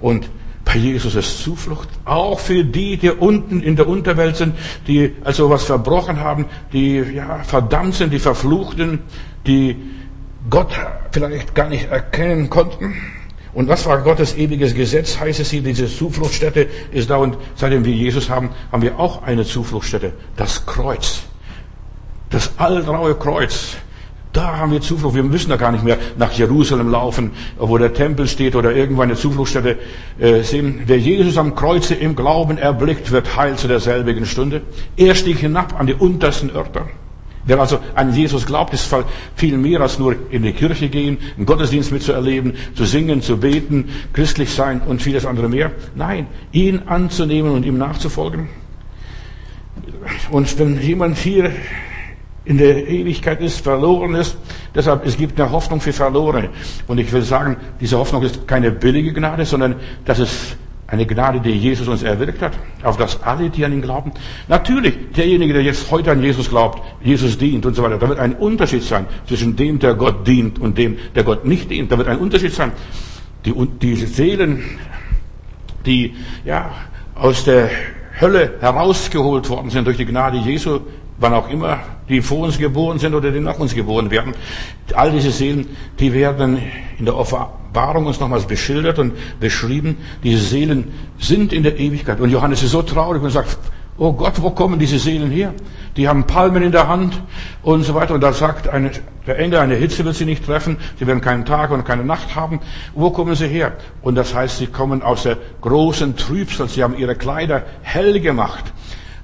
Und 0.00 0.28
bei 0.66 0.76
Jesus 0.76 1.14
ist 1.14 1.42
Zuflucht. 1.42 1.88
Auch 2.04 2.40
für 2.40 2.64
die, 2.64 2.96
die 2.96 3.10
unten 3.10 3.62
in 3.62 3.76
der 3.76 3.88
Unterwelt 3.88 4.36
sind, 4.36 4.56
die 4.88 5.14
also 5.22 5.48
was 5.48 5.64
verbrochen 5.64 6.20
haben, 6.20 6.46
die 6.72 6.96
ja, 6.96 7.44
verdammt 7.44 7.94
sind, 7.94 8.12
die 8.12 8.18
Verfluchten, 8.18 8.98
die 9.46 9.76
Gott 10.50 10.72
vielleicht 11.12 11.54
gar 11.54 11.68
nicht 11.68 11.88
erkennen 11.88 12.50
konnten. 12.50 12.94
Und 13.54 13.68
was 13.68 13.86
war 13.86 14.02
Gottes 14.02 14.36
ewiges 14.36 14.74
Gesetz? 14.74 15.18
Heißt 15.18 15.38
es 15.38 15.50
hier, 15.50 15.62
diese 15.62 15.86
Zufluchtsstätte 15.86 16.68
ist 16.90 17.08
da 17.08 17.16
und 17.16 17.38
seitdem 17.54 17.84
wir 17.84 17.94
Jesus 17.94 18.28
haben, 18.28 18.50
haben 18.72 18.82
wir 18.82 18.98
auch 18.98 19.22
eine 19.22 19.44
Zufluchtsstätte. 19.44 20.12
Das 20.36 20.66
Kreuz. 20.66 21.22
Das 22.28 22.58
allraue 22.58 23.14
Kreuz. 23.14 23.76
Da 24.36 24.58
haben 24.58 24.70
wir 24.70 24.82
Zuflucht. 24.82 25.14
Wir 25.14 25.22
müssen 25.22 25.48
da 25.48 25.56
gar 25.56 25.72
nicht 25.72 25.82
mehr 25.82 25.96
nach 26.18 26.30
Jerusalem 26.32 26.90
laufen, 26.90 27.30
wo 27.56 27.78
der 27.78 27.94
Tempel 27.94 28.28
steht 28.28 28.54
oder 28.54 28.76
irgendwo 28.76 29.00
eine 29.00 29.14
Zufluchtsstätte 29.14 29.78
äh, 30.18 30.42
sehen. 30.42 30.82
Wer 30.84 30.98
Jesus 30.98 31.38
am 31.38 31.54
Kreuze 31.54 31.94
im 31.94 32.14
Glauben 32.14 32.58
erblickt, 32.58 33.10
wird 33.12 33.34
heil 33.34 33.56
zu 33.56 33.66
derselbigen 33.66 34.26
Stunde. 34.26 34.60
Er 34.94 35.14
stieg 35.14 35.38
hinab 35.38 35.80
an 35.80 35.86
die 35.86 35.94
untersten 35.94 36.50
Örter. 36.50 36.86
Wer 37.46 37.58
also 37.58 37.78
an 37.94 38.12
Jesus 38.12 38.44
glaubt, 38.44 38.74
ist 38.74 38.94
viel 39.36 39.56
mehr 39.56 39.80
als 39.80 39.98
nur 39.98 40.14
in 40.28 40.42
die 40.42 40.52
Kirche 40.52 40.90
gehen, 40.90 41.16
einen 41.38 41.46
Gottesdienst 41.46 41.90
mitzuerleben, 41.90 42.56
zu 42.74 42.84
singen, 42.84 43.22
zu 43.22 43.38
beten, 43.38 43.88
christlich 44.12 44.50
sein 44.50 44.82
und 44.82 45.00
vieles 45.00 45.24
andere 45.24 45.48
mehr. 45.48 45.70
Nein, 45.94 46.26
ihn 46.52 46.82
anzunehmen 46.84 47.52
und 47.52 47.64
ihm 47.64 47.78
nachzufolgen. 47.78 48.50
Und 50.30 50.58
wenn 50.58 50.78
jemand 50.82 51.16
hier 51.16 51.52
in 52.46 52.58
der 52.58 52.88
Ewigkeit 52.88 53.40
ist, 53.40 53.60
verloren 53.60 54.14
ist, 54.14 54.36
deshalb, 54.74 55.04
es 55.04 55.16
gibt 55.16 55.38
eine 55.40 55.50
Hoffnung 55.50 55.80
für 55.80 55.92
Verlorene. 55.92 56.50
Und 56.86 56.98
ich 56.98 57.12
will 57.12 57.22
sagen, 57.22 57.56
diese 57.80 57.98
Hoffnung 57.98 58.22
ist 58.22 58.46
keine 58.46 58.70
billige 58.70 59.12
Gnade, 59.12 59.44
sondern 59.44 59.74
das 60.04 60.20
ist 60.20 60.56
eine 60.86 61.04
Gnade, 61.04 61.40
die 61.40 61.50
Jesus 61.50 61.88
uns 61.88 62.04
erwirkt 62.04 62.40
hat, 62.40 62.52
auf 62.84 62.96
das 62.96 63.20
alle, 63.24 63.50
die 63.50 63.64
an 63.64 63.72
ihn 63.72 63.82
glauben. 63.82 64.12
Natürlich, 64.46 64.94
derjenige, 65.16 65.54
der 65.54 65.62
jetzt 65.62 65.90
heute 65.90 66.12
an 66.12 66.22
Jesus 66.22 66.48
glaubt, 66.48 66.80
Jesus 67.02 67.36
dient 67.36 67.66
und 67.66 67.74
so 67.74 67.82
weiter, 67.82 67.98
da 67.98 68.08
wird 68.08 68.20
ein 68.20 68.34
Unterschied 68.34 68.84
sein 68.84 69.06
zwischen 69.26 69.56
dem, 69.56 69.80
der 69.80 69.94
Gott 69.94 70.24
dient 70.24 70.60
und 70.60 70.78
dem, 70.78 70.98
der 71.16 71.24
Gott 71.24 71.44
nicht 71.44 71.70
dient. 71.70 71.90
Da 71.90 71.98
wird 71.98 72.06
ein 72.06 72.18
Unterschied 72.18 72.52
sein. 72.52 72.70
Die, 73.44 73.52
die 73.82 73.96
Seelen, 73.96 74.62
die, 75.84 76.14
ja, 76.44 76.70
aus 77.16 77.44
der 77.44 77.68
Hölle 78.20 78.54
herausgeholt 78.60 79.48
worden 79.48 79.70
sind 79.70 79.86
durch 79.86 79.96
die 79.96 80.06
Gnade 80.06 80.38
Jesu, 80.38 80.80
wann 81.18 81.32
auch 81.32 81.50
immer, 81.50 81.80
die 82.08 82.20
vor 82.22 82.40
uns 82.40 82.58
geboren 82.58 82.98
sind 82.98 83.14
oder 83.14 83.30
die 83.30 83.40
nach 83.40 83.58
uns 83.58 83.74
geboren 83.74 84.10
werden. 84.10 84.34
All 84.94 85.10
diese 85.10 85.30
Seelen, 85.30 85.68
die 85.98 86.12
werden 86.12 86.58
in 86.98 87.04
der 87.04 87.16
Offenbarung 87.16 88.06
uns 88.06 88.20
nochmals 88.20 88.46
beschildert 88.46 88.98
und 88.98 89.12
beschrieben. 89.40 89.96
Diese 90.22 90.42
Seelen 90.42 90.92
sind 91.18 91.52
in 91.52 91.62
der 91.62 91.78
Ewigkeit. 91.78 92.20
Und 92.20 92.30
Johannes 92.30 92.62
ist 92.62 92.70
so 92.70 92.82
traurig 92.82 93.22
und 93.22 93.30
sagt, 93.30 93.58
oh 93.98 94.12
Gott, 94.12 94.34
wo 94.42 94.50
kommen 94.50 94.78
diese 94.78 94.98
Seelen 94.98 95.30
her? 95.30 95.54
Die 95.96 96.08
haben 96.08 96.26
Palmen 96.26 96.62
in 96.62 96.72
der 96.72 96.88
Hand 96.88 97.20
und 97.62 97.82
so 97.82 97.94
weiter. 97.94 98.14
Und 98.14 98.20
da 98.20 98.32
sagt 98.32 98.68
eine, 98.68 98.90
der 99.26 99.38
Engel, 99.38 99.58
eine 99.58 99.74
Hitze 99.74 100.04
wird 100.04 100.14
sie 100.14 100.26
nicht 100.26 100.44
treffen. 100.44 100.76
Sie 100.98 101.06
werden 101.06 101.20
keinen 101.20 101.44
Tag 101.46 101.70
und 101.70 101.84
keine 101.84 102.04
Nacht 102.04 102.36
haben. 102.36 102.60
Wo 102.94 103.10
kommen 103.10 103.34
sie 103.34 103.48
her? 103.48 103.72
Und 104.02 104.14
das 104.14 104.34
heißt, 104.34 104.58
sie 104.58 104.66
kommen 104.66 105.02
aus 105.02 105.22
der 105.22 105.38
großen 105.62 106.16
Trübsal. 106.16 106.68
Sie 106.68 106.82
haben 106.82 106.96
ihre 106.96 107.16
Kleider 107.16 107.64
hell 107.82 108.20
gemacht. 108.20 108.64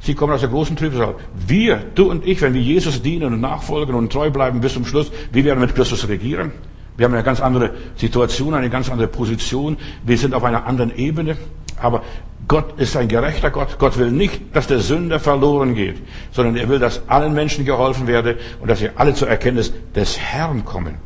Sie 0.03 0.15
kommen 0.15 0.33
aus 0.33 0.41
der 0.41 0.49
großen 0.49 0.75
Trübsal. 0.75 1.15
Wir, 1.47 1.77
du 1.95 2.11
und 2.11 2.27
ich, 2.27 2.43
wenn 2.43 2.55
wir 2.55 2.61
Jesus 2.61 3.03
dienen 3.03 3.35
und 3.35 3.41
nachfolgen 3.41 3.95
und 3.95 4.13
treu 4.13 4.31
bleiben 4.31 4.61
bis 4.61 4.75
zum 4.75 4.85
Schluss, 4.85 5.13
wir 5.31 5.45
werden 5.45 5.61
mit 5.61 5.77
Christus 5.77 6.09
regieren. 6.09 6.51
Wir 6.97 7.07
haben 7.07 7.15
eine 7.15 7.23
ganz 7.23 7.41
andere 7.41 7.71
Situation, 7.95 8.53
eine 8.55 8.69
ganz 8.69 8.91
andere 8.91 9.07
Position. 9.07 9.77
Wir 10.05 10.19
sind 10.19 10.35
auf 10.35 10.43
einer 10.43 10.67
anderen 10.67 10.95
Ebene. 10.97 11.37
Aber 11.81 12.03
Gott 12.49 12.81
ist 12.81 12.97
ein 12.97 13.07
gerechter 13.07 13.51
Gott. 13.51 13.79
Gott 13.79 13.97
will 13.97 14.11
nicht, 14.11 14.41
dass 14.55 14.67
der 14.67 14.81
Sünder 14.81 15.21
verloren 15.21 15.75
geht, 15.75 15.97
sondern 16.33 16.57
er 16.57 16.69
will, 16.69 16.81
dass 16.81 17.09
allen 17.09 17.33
Menschen 17.33 17.65
geholfen 17.65 18.09
werde 18.09 18.39
und 18.61 18.69
dass 18.69 18.81
sie 18.81 18.91
alle 18.97 19.15
zur 19.15 19.29
Erkenntnis 19.29 19.73
des 19.95 20.19
Herrn 20.19 20.65
kommen. 20.65 20.97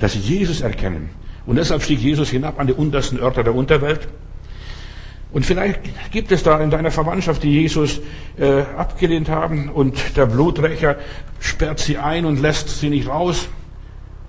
Dass 0.00 0.12
sie 0.12 0.20
Jesus 0.20 0.60
erkennen. 0.60 1.08
Und 1.46 1.56
deshalb 1.56 1.82
stieg 1.82 1.98
Jesus 1.98 2.28
hinab 2.28 2.60
an 2.60 2.66
die 2.66 2.74
untersten 2.74 3.18
Örter 3.18 3.42
der 3.42 3.54
Unterwelt. 3.54 4.06
Und 5.30 5.44
vielleicht 5.44 5.80
gibt 6.10 6.32
es 6.32 6.42
da 6.42 6.58
in 6.58 6.70
deiner 6.70 6.90
Verwandtschaft, 6.90 7.42
die 7.42 7.60
Jesus 7.60 8.00
äh, 8.38 8.62
abgelehnt 8.76 9.28
haben 9.28 9.68
und 9.68 10.16
der 10.16 10.26
Bluträcher 10.26 10.96
sperrt 11.38 11.80
sie 11.80 11.98
ein 11.98 12.24
und 12.24 12.40
lässt 12.40 12.80
sie 12.80 12.88
nicht 12.88 13.08
raus. 13.08 13.48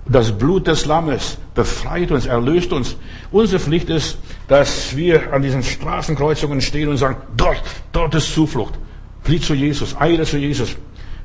Das 0.06 0.36
Blut 0.36 0.66
des 0.66 0.86
Lammes 0.86 1.38
befreit 1.54 2.10
uns, 2.10 2.26
erlöst 2.26 2.72
uns. 2.72 2.96
Unsere 3.30 3.60
Pflicht 3.60 3.88
ist, 3.88 4.18
dass 4.48 4.96
wir 4.96 5.32
an 5.32 5.42
diesen 5.42 5.62
Straßenkreuzungen 5.62 6.60
stehen 6.60 6.88
und 6.88 6.96
sagen, 6.96 7.16
dort, 7.36 7.62
dort 7.92 8.14
ist 8.14 8.34
Zuflucht. 8.34 8.74
Flieh 9.22 9.40
zu 9.40 9.54
Jesus, 9.54 9.96
eile 9.98 10.24
zu 10.24 10.36
Jesus. 10.36 10.76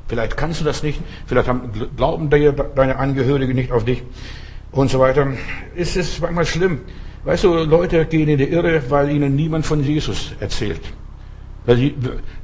Vielleicht 0.08 0.36
kannst 0.36 0.60
du 0.60 0.64
das 0.64 0.82
nicht, 0.82 1.00
vielleicht 1.26 1.48
haben, 1.48 1.70
glauben 1.96 2.30
deine 2.30 2.96
Angehörigen 2.96 3.56
nicht 3.56 3.72
auf 3.72 3.84
dich 3.84 4.02
und 4.70 4.90
so 4.90 5.00
weiter. 5.00 5.26
Es 5.74 5.96
ist 5.96 6.20
manchmal 6.20 6.46
schlimm. 6.46 6.80
Weißt 7.26 7.42
du, 7.42 7.54
Leute 7.54 8.06
gehen 8.06 8.28
in 8.28 8.38
die 8.38 8.44
Irre, 8.44 8.80
weil 8.88 9.10
ihnen 9.10 9.34
niemand 9.34 9.66
von 9.66 9.82
Jesus 9.82 10.30
erzählt. 10.38 10.80
Weil 11.64 11.76
die, 11.76 11.94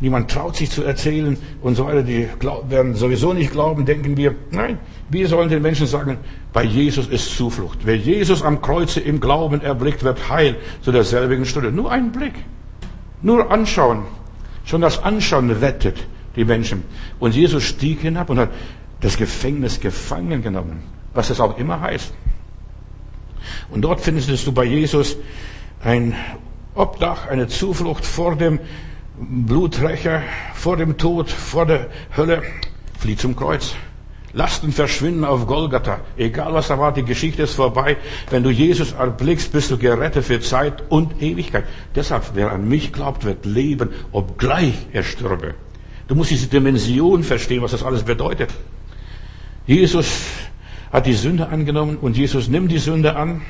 niemand 0.00 0.28
traut 0.28 0.56
sich 0.56 0.72
zu 0.72 0.82
erzählen 0.82 1.36
und 1.62 1.76
so 1.76 1.86
weiter. 1.86 2.02
Die 2.02 2.26
glaub, 2.40 2.68
werden 2.68 2.96
sowieso 2.96 3.32
nicht 3.32 3.52
glauben, 3.52 3.84
denken 3.84 4.16
wir. 4.16 4.34
Nein, 4.50 4.80
wir 5.08 5.28
sollen 5.28 5.48
den 5.48 5.62
Menschen 5.62 5.86
sagen, 5.86 6.18
bei 6.52 6.64
Jesus 6.64 7.06
ist 7.06 7.36
Zuflucht. 7.36 7.78
Wer 7.84 7.96
Jesus 7.96 8.42
am 8.42 8.60
Kreuze 8.60 8.98
im 8.98 9.20
Glauben 9.20 9.60
erblickt, 9.60 10.02
wird 10.02 10.28
heil 10.28 10.56
zu 10.80 10.90
derselbigen 10.90 11.46
Stunde. 11.46 11.70
Nur 11.70 11.92
einen 11.92 12.10
Blick. 12.10 12.34
Nur 13.22 13.52
anschauen. 13.52 14.02
Schon 14.64 14.80
das 14.80 15.00
Anschauen 15.00 15.52
rettet 15.52 16.08
die 16.34 16.44
Menschen. 16.44 16.82
Und 17.20 17.36
Jesus 17.36 17.62
stieg 17.62 18.00
hinab 18.00 18.30
und 18.30 18.40
hat 18.40 18.50
das 19.00 19.16
Gefängnis 19.16 19.78
gefangen 19.78 20.42
genommen. 20.42 20.82
Was 21.14 21.28
das 21.28 21.38
auch 21.38 21.56
immer 21.56 21.80
heißt. 21.80 22.12
Und 23.70 23.82
dort 23.82 24.00
findest 24.00 24.46
du 24.46 24.52
bei 24.52 24.64
Jesus 24.64 25.16
ein 25.82 26.14
Obdach, 26.74 27.28
eine 27.28 27.48
Zuflucht 27.48 28.04
vor 28.04 28.36
dem 28.36 28.58
Blutrecher, 29.18 30.22
vor 30.54 30.76
dem 30.76 30.96
Tod, 30.96 31.30
vor 31.30 31.66
der 31.66 31.88
Hölle. 32.16 32.42
Flieh 32.98 33.16
zum 33.16 33.36
Kreuz. 33.36 33.74
Lasten 34.32 34.72
verschwinden 34.72 35.24
auf 35.24 35.46
Golgatha. 35.46 36.00
Egal 36.16 36.54
was 36.54 36.68
da 36.68 36.78
war, 36.78 36.92
die 36.92 37.04
Geschichte 37.04 37.42
ist 37.42 37.54
vorbei. 37.54 37.98
Wenn 38.30 38.42
du 38.42 38.50
Jesus 38.50 38.92
erblickst, 38.92 39.52
bist 39.52 39.70
du 39.70 39.76
gerettet 39.76 40.24
für 40.24 40.40
Zeit 40.40 40.84
und 40.88 41.20
Ewigkeit. 41.20 41.64
Deshalb, 41.94 42.30
wer 42.34 42.50
an 42.50 42.66
mich 42.66 42.92
glaubt, 42.92 43.24
wird 43.24 43.44
leben, 43.44 43.90
obgleich 44.10 44.74
er 44.92 45.02
stürbe. 45.02 45.54
Du 46.08 46.14
musst 46.14 46.30
diese 46.30 46.46
Dimension 46.46 47.24
verstehen, 47.24 47.62
was 47.62 47.72
das 47.72 47.82
alles 47.82 48.04
bedeutet. 48.04 48.50
Jesus 49.66 50.10
hat 50.92 51.06
die 51.06 51.14
Sünde 51.14 51.48
angenommen 51.48 51.96
und 51.96 52.16
Jesus 52.16 52.48
nimmt 52.48 52.70
die 52.70 52.78
Sünde 52.78 53.16
an 53.16 53.40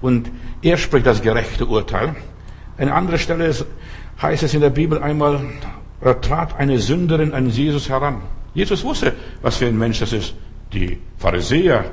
und 0.00 0.30
er 0.62 0.76
spricht 0.76 1.06
das 1.06 1.22
gerechte 1.22 1.66
Urteil. 1.66 2.16
Eine 2.76 2.94
andere 2.94 3.18
Stelle 3.18 3.54
heißt 4.20 4.42
es 4.42 4.54
in 4.54 4.60
der 4.60 4.70
Bibel 4.70 5.02
einmal, 5.02 5.40
da 6.00 6.14
trat 6.14 6.58
eine 6.58 6.78
Sünderin 6.78 7.32
an 7.32 7.48
Jesus 7.48 7.88
heran. 7.88 8.22
Jesus 8.54 8.82
wusste, 8.82 9.12
was 9.42 9.56
für 9.56 9.66
ein 9.66 9.78
Mensch 9.78 10.00
das 10.00 10.12
ist. 10.12 10.34
Die 10.72 10.98
Pharisäer 11.18 11.84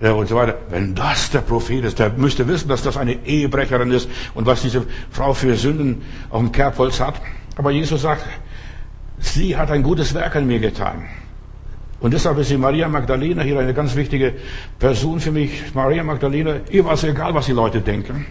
ja, 0.00 0.12
und 0.12 0.28
so 0.28 0.36
weiter. 0.36 0.58
Wenn 0.70 0.94
das 0.94 1.30
der 1.30 1.40
Prophet 1.40 1.84
ist, 1.84 1.98
der 1.98 2.10
müsste 2.10 2.46
wissen, 2.46 2.68
dass 2.68 2.82
das 2.82 2.96
eine 2.96 3.24
Ehebrecherin 3.26 3.90
ist 3.90 4.08
und 4.34 4.46
was 4.46 4.62
diese 4.62 4.86
Frau 5.10 5.34
für 5.34 5.56
Sünden 5.56 6.02
auf 6.30 6.40
dem 6.40 6.52
Kerbholz 6.52 7.00
hat. 7.00 7.14
Aber 7.56 7.70
Jesus 7.70 8.02
sagt, 8.02 8.24
sie 9.18 9.56
hat 9.56 9.70
ein 9.70 9.82
gutes 9.82 10.14
Werk 10.14 10.36
an 10.36 10.46
mir 10.46 10.60
getan. 10.60 11.06
Und 12.00 12.14
deshalb 12.14 12.38
ist 12.38 12.50
die 12.50 12.56
Maria 12.56 12.88
Magdalena 12.88 13.42
hier 13.42 13.58
eine 13.58 13.74
ganz 13.74 13.96
wichtige 13.96 14.34
Person 14.78 15.18
für 15.18 15.32
mich. 15.32 15.74
Maria 15.74 16.04
Magdalena, 16.04 16.56
ihr 16.70 16.84
war 16.84 16.94
es 16.94 17.04
egal, 17.04 17.34
was 17.34 17.46
die 17.46 17.52
Leute 17.52 17.80
denken. 17.80 18.26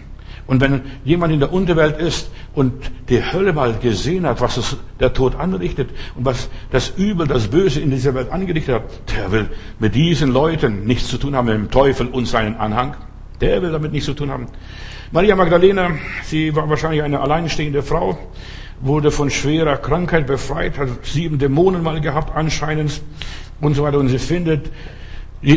Und 0.46 0.62
wenn 0.62 0.80
jemand 1.04 1.34
in 1.34 1.40
der 1.40 1.52
Unterwelt 1.52 1.98
ist 1.98 2.30
und 2.54 2.90
die 3.10 3.22
Hölle 3.22 3.52
mal 3.52 3.74
gesehen 3.74 4.26
hat, 4.26 4.40
was 4.40 4.54
das, 4.54 4.78
der 4.98 5.12
Tod 5.12 5.36
anrichtet 5.36 5.90
und 6.16 6.24
was 6.24 6.48
das 6.70 6.94
Übel, 6.96 7.26
das 7.26 7.48
Böse 7.48 7.80
in 7.80 7.90
dieser 7.90 8.14
Welt 8.14 8.32
angerichtet 8.32 8.76
hat, 8.76 8.84
der 9.14 9.30
will 9.30 9.50
mit 9.78 9.94
diesen 9.94 10.32
Leuten 10.32 10.86
nichts 10.86 11.08
zu 11.08 11.18
tun 11.18 11.36
haben, 11.36 11.46
mit 11.46 11.54
dem 11.54 11.70
Teufel 11.70 12.06
und 12.06 12.24
seinen 12.24 12.56
Anhang. 12.56 12.96
Der 13.42 13.60
will 13.60 13.72
damit 13.72 13.92
nichts 13.92 14.06
zu 14.06 14.14
tun 14.14 14.30
haben. 14.30 14.46
Maria 15.12 15.36
Magdalena, 15.36 15.90
sie 16.24 16.56
war 16.56 16.66
wahrscheinlich 16.68 17.02
eine 17.02 17.20
alleinstehende 17.20 17.82
Frau, 17.82 18.18
wurde 18.80 19.10
von 19.10 19.30
schwerer 19.30 19.76
Krankheit 19.76 20.26
befreit, 20.26 20.78
hat 20.78 20.88
sieben 21.04 21.38
Dämonen 21.38 21.82
mal 21.82 22.00
gehabt 22.00 22.34
anscheinend 22.34 23.02
und 23.60 23.74
so 23.74 23.82
weiter. 23.82 23.98
Und 23.98 24.08
sie 24.08 24.18
findet 24.18 24.70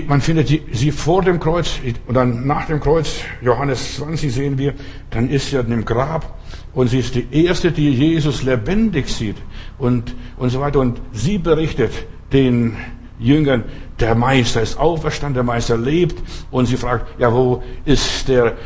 man 0.07 0.21
findet 0.21 0.47
sie 0.47 0.91
vor 0.91 1.23
dem 1.23 1.39
Kreuz 1.39 1.79
und 2.05 2.13
dann 2.13 2.45
nach 2.45 2.67
dem 2.67 2.79
Kreuz, 2.79 3.21
Johannes 3.41 3.95
20 3.95 4.31
sehen 4.31 4.57
wir, 4.57 4.75
dann 5.09 5.27
ist 5.27 5.49
sie 5.49 5.57
in 5.57 5.69
dem 5.71 5.85
Grab 5.85 6.37
und 6.73 6.89
sie 6.89 6.99
ist 6.99 7.15
die 7.15 7.25
erste, 7.31 7.71
die 7.71 7.89
Jesus 7.91 8.43
lebendig 8.43 9.07
sieht 9.07 9.37
und, 9.79 10.15
und 10.37 10.49
so 10.49 10.61
weiter. 10.61 10.79
Und 10.79 11.01
sie 11.13 11.39
berichtet 11.39 11.91
den 12.31 12.75
Jüngern, 13.21 13.63
der 13.99 14.15
Meister 14.15 14.61
ist 14.61 14.79
auferstanden, 14.79 15.35
der 15.35 15.43
Meister 15.43 15.77
lebt. 15.77 16.21
Und 16.49 16.65
sie 16.65 16.77
fragt, 16.77 17.19
ja, 17.19 17.31
wo 17.31 17.63
ist 17.85 18.27
der, 18.27 18.57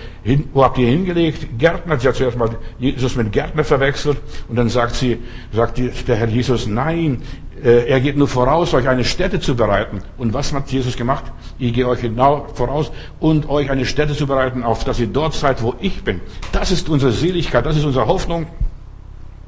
wo 0.53 0.63
habt 0.63 0.77
ihr 0.77 0.87
hingelegt? 0.87 1.59
Gärtner, 1.59 1.99
sie 1.99 2.07
hat 2.07 2.15
zuerst 2.15 2.37
mal 2.37 2.49
Jesus 2.79 3.15
mit 3.15 3.31
Gärtner 3.31 3.63
verwechselt. 3.63 4.17
Und 4.47 4.55
dann 4.55 4.69
sagt 4.69 4.95
sie, 4.95 5.17
sagt 5.51 5.77
der 5.77 6.15
Herr 6.15 6.29
Jesus, 6.29 6.67
nein, 6.67 7.21
äh, 7.63 7.87
er 7.87 7.99
geht 7.99 8.17
nur 8.17 8.27
voraus, 8.27 8.73
euch 8.73 8.87
eine 8.87 9.03
Stätte 9.03 9.39
zu 9.39 9.55
bereiten. 9.55 10.01
Und 10.17 10.33
was 10.33 10.53
hat 10.53 10.71
Jesus 10.71 10.95
gemacht? 10.95 11.25
Ich 11.57 11.73
gehe 11.73 11.87
euch 11.87 12.01
genau 12.01 12.47
voraus 12.53 12.91
und 13.19 13.49
euch 13.49 13.69
eine 13.69 13.85
Stätte 13.85 14.15
zu 14.15 14.27
bereiten, 14.27 14.63
auf 14.63 14.83
dass 14.83 14.99
ihr 14.99 15.07
dort 15.07 15.33
seid, 15.33 15.61
wo 15.61 15.75
ich 15.79 16.03
bin. 16.03 16.21
Das 16.51 16.71
ist 16.71 16.89
unsere 16.89 17.11
Seligkeit, 17.11 17.65
das 17.65 17.77
ist 17.77 17.85
unsere 17.85 18.07
Hoffnung, 18.07 18.47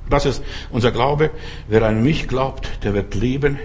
das 0.10 0.26
ist 0.26 0.44
unser 0.72 0.92
Glaube. 0.92 1.32
Wer 1.68 1.84
an 1.84 2.02
mich 2.02 2.28
glaubt, 2.28 2.84
der 2.84 2.94
wird 2.94 3.14
leben. 3.14 3.60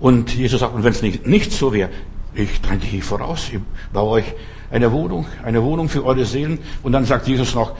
Und 0.00 0.34
Jesus 0.34 0.60
sagt, 0.60 0.74
und 0.74 0.82
wenn 0.82 0.92
es 0.92 1.02
nicht, 1.02 1.26
nicht 1.26 1.52
so 1.52 1.72
wäre, 1.72 1.90
ich 2.34 2.60
dann 2.62 2.80
gehe 2.80 3.02
voraus, 3.02 3.50
ich 3.52 3.60
baue 3.92 4.10
euch 4.10 4.34
eine 4.70 4.90
Wohnung, 4.92 5.26
eine 5.44 5.62
Wohnung 5.62 5.88
für 5.88 6.04
eure 6.04 6.24
Seelen. 6.24 6.58
Und 6.82 6.92
dann 6.92 7.04
sagt 7.04 7.28
Jesus 7.28 7.54
noch, 7.54 7.74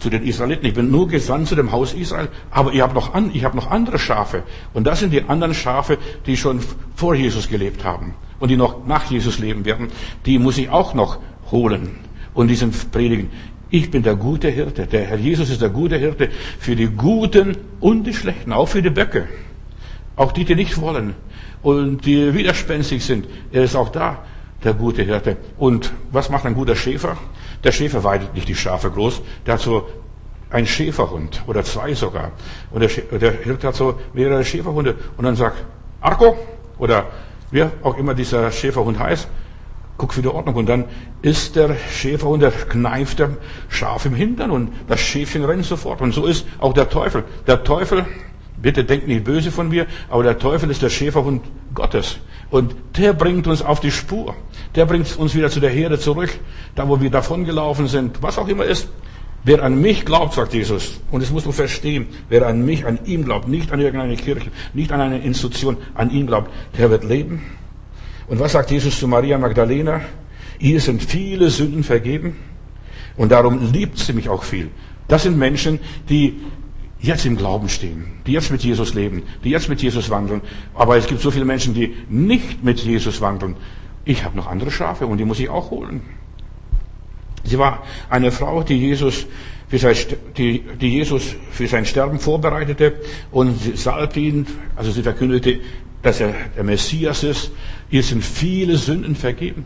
zu 0.00 0.10
den 0.10 0.24
Israeliten. 0.24 0.66
Ich 0.66 0.74
bin 0.74 0.90
nur 0.90 1.08
gesandt 1.08 1.48
zu 1.48 1.54
dem 1.54 1.70
Haus 1.72 1.92
Israel, 1.92 2.28
aber 2.50 2.72
ich 2.72 2.80
habe 2.80 2.94
noch, 2.94 3.14
an, 3.14 3.30
ich 3.32 3.44
habe 3.44 3.56
noch 3.56 3.70
andere 3.70 3.98
Schafe. 3.98 4.42
Und 4.72 4.86
das 4.86 5.00
sind 5.00 5.12
die 5.12 5.22
anderen 5.22 5.54
Schafe, 5.54 5.98
die 6.26 6.36
schon 6.36 6.60
vor 6.96 7.14
Jesus 7.14 7.48
gelebt 7.48 7.84
haben 7.84 8.14
und 8.40 8.48
die 8.48 8.56
noch 8.56 8.86
nach 8.86 9.10
Jesus 9.10 9.38
leben 9.38 9.64
werden. 9.64 9.88
Die 10.26 10.38
muss 10.38 10.58
ich 10.58 10.70
auch 10.70 10.94
noch 10.94 11.18
holen 11.50 11.98
und 12.34 12.48
diesen 12.48 12.72
predigen. 12.90 13.30
Ich 13.68 13.90
bin 13.90 14.02
der 14.02 14.16
gute 14.16 14.48
Hirte. 14.48 14.86
Der 14.86 15.04
Herr 15.04 15.18
Jesus 15.18 15.50
ist 15.50 15.60
der 15.60 15.68
gute 15.68 15.96
Hirte 15.96 16.30
für 16.58 16.74
die 16.74 16.88
Guten 16.88 17.56
und 17.78 18.04
die 18.04 18.14
Schlechten, 18.14 18.52
auch 18.52 18.66
für 18.66 18.82
die 18.82 18.90
Böcke. 18.90 19.28
Auch 20.20 20.32
die, 20.32 20.44
die 20.44 20.54
nicht 20.54 20.78
wollen 20.78 21.14
und 21.62 22.04
die 22.04 22.34
widerspenstig 22.34 23.02
sind. 23.02 23.26
Er 23.52 23.64
ist 23.64 23.74
auch 23.74 23.88
da, 23.88 24.18
der 24.62 24.74
gute 24.74 25.02
Hirte. 25.02 25.38
Und 25.56 25.94
was 26.12 26.28
macht 26.28 26.44
ein 26.44 26.52
guter 26.52 26.76
Schäfer? 26.76 27.16
Der 27.64 27.72
Schäfer 27.72 28.04
weidet 28.04 28.34
nicht 28.34 28.46
die 28.46 28.54
Schafe 28.54 28.90
groß, 28.90 29.22
der 29.46 29.54
hat 29.54 29.60
so 29.62 29.88
einen 30.50 30.66
Schäferhund 30.66 31.42
oder 31.46 31.64
zwei 31.64 31.94
sogar. 31.94 32.32
Und 32.70 32.82
der, 32.82 33.18
der 33.18 33.32
Hirt 33.32 33.64
hat 33.64 33.74
so 33.74 33.98
mehrere 34.12 34.44
Schäferhunde 34.44 34.94
und 35.16 35.24
dann 35.24 35.36
sagt 35.36 35.64
Arco 36.02 36.36
oder 36.76 37.06
wie 37.50 37.64
auch 37.82 37.96
immer 37.96 38.12
dieser 38.12 38.52
Schäferhund 38.52 38.98
heißt, 38.98 39.26
guck 39.96 40.14
die 40.14 40.28
Ordnung. 40.28 40.56
Und 40.56 40.68
dann 40.68 40.84
ist 41.22 41.56
der 41.56 41.76
Schäferhund, 41.90 42.42
der 42.42 42.50
kneift 42.50 43.20
dem 43.20 43.38
Schaf 43.70 44.04
im 44.04 44.14
Hintern 44.14 44.50
und 44.50 44.70
das 44.86 45.00
Schäfchen 45.00 45.46
rennt 45.46 45.64
sofort. 45.64 46.02
Und 46.02 46.12
so 46.12 46.26
ist 46.26 46.44
auch 46.58 46.74
der 46.74 46.90
Teufel. 46.90 47.24
Der 47.46 47.64
Teufel, 47.64 48.04
bitte 48.62 48.84
denkt 48.84 49.08
nicht 49.08 49.24
böse 49.24 49.50
von 49.50 49.68
mir, 49.68 49.86
aber 50.08 50.22
der 50.22 50.38
Teufel 50.38 50.70
ist 50.70 50.82
der 50.82 50.90
Schäferhund 50.90 51.42
Gottes. 51.74 52.18
Und 52.50 52.74
der 52.96 53.12
bringt 53.12 53.46
uns 53.46 53.62
auf 53.62 53.80
die 53.80 53.90
Spur. 53.90 54.34
Der 54.74 54.86
bringt 54.86 55.16
uns 55.16 55.34
wieder 55.34 55.50
zu 55.50 55.60
der 55.60 55.70
Herde 55.70 55.98
zurück, 55.98 56.30
da 56.74 56.88
wo 56.88 57.00
wir 57.00 57.10
davongelaufen 57.10 57.86
sind, 57.86 58.22
was 58.22 58.38
auch 58.38 58.48
immer 58.48 58.64
ist. 58.64 58.88
Wer 59.42 59.62
an 59.62 59.80
mich 59.80 60.04
glaubt, 60.04 60.34
sagt 60.34 60.52
Jesus, 60.52 61.00
und 61.10 61.22
das 61.22 61.30
musst 61.30 61.46
du 61.46 61.52
verstehen, 61.52 62.08
wer 62.28 62.46
an 62.46 62.64
mich, 62.64 62.84
an 62.84 62.98
ihm 63.06 63.24
glaubt, 63.24 63.48
nicht 63.48 63.72
an 63.72 63.80
irgendeine 63.80 64.16
Kirche, 64.16 64.50
nicht 64.74 64.92
an 64.92 65.00
eine 65.00 65.20
Institution, 65.20 65.78
an 65.94 66.10
ihn 66.10 66.26
glaubt, 66.26 66.50
der 66.76 66.90
wird 66.90 67.04
leben. 67.04 67.42
Und 68.28 68.38
was 68.38 68.52
sagt 68.52 68.70
Jesus 68.70 68.98
zu 68.98 69.08
Maria 69.08 69.38
Magdalena? 69.38 70.02
Ihr 70.58 70.78
sind 70.80 71.02
viele 71.02 71.48
Sünden 71.48 71.84
vergeben 71.84 72.36
und 73.16 73.32
darum 73.32 73.72
liebt 73.72 73.98
sie 73.98 74.12
mich 74.12 74.28
auch 74.28 74.44
viel. 74.44 74.68
Das 75.08 75.22
sind 75.22 75.38
Menschen, 75.38 75.80
die 76.10 76.40
jetzt 77.00 77.24
im 77.26 77.36
Glauben 77.36 77.68
stehen, 77.68 78.04
die 78.26 78.32
jetzt 78.32 78.50
mit 78.50 78.62
Jesus 78.62 78.94
leben, 78.94 79.22
die 79.44 79.50
jetzt 79.50 79.68
mit 79.68 79.82
Jesus 79.82 80.10
wandeln. 80.10 80.42
Aber 80.74 80.96
es 80.96 81.06
gibt 81.06 81.20
so 81.20 81.30
viele 81.30 81.44
Menschen, 81.44 81.74
die 81.74 81.96
nicht 82.08 82.62
mit 82.62 82.80
Jesus 82.80 83.20
wandeln. 83.20 83.56
Ich 84.04 84.24
habe 84.24 84.36
noch 84.36 84.46
andere 84.46 84.70
Schafe 84.70 85.06
und 85.06 85.18
die 85.18 85.24
muss 85.24 85.40
ich 85.40 85.48
auch 85.48 85.70
holen. 85.70 86.02
Sie 87.44 87.58
war 87.58 87.82
eine 88.10 88.30
Frau, 88.32 88.62
die 88.62 88.76
Jesus 88.76 89.26
für 89.68 89.78
sein, 89.78 89.96
die, 90.36 90.62
die 90.80 90.88
Jesus 90.88 91.36
für 91.50 91.66
sein 91.66 91.86
Sterben 91.86 92.18
vorbereitete 92.18 92.94
und 93.30 93.58
sie 93.60 93.76
salbte 93.76 94.20
ihn, 94.20 94.46
also 94.76 94.90
sie 94.90 95.02
verkündete, 95.02 95.60
dass 96.02 96.20
er 96.20 96.34
der 96.56 96.64
Messias 96.64 97.22
ist. 97.22 97.50
Ihr 97.90 98.02
sind 98.02 98.24
viele 98.24 98.76
Sünden 98.76 99.14
vergeben. 99.14 99.64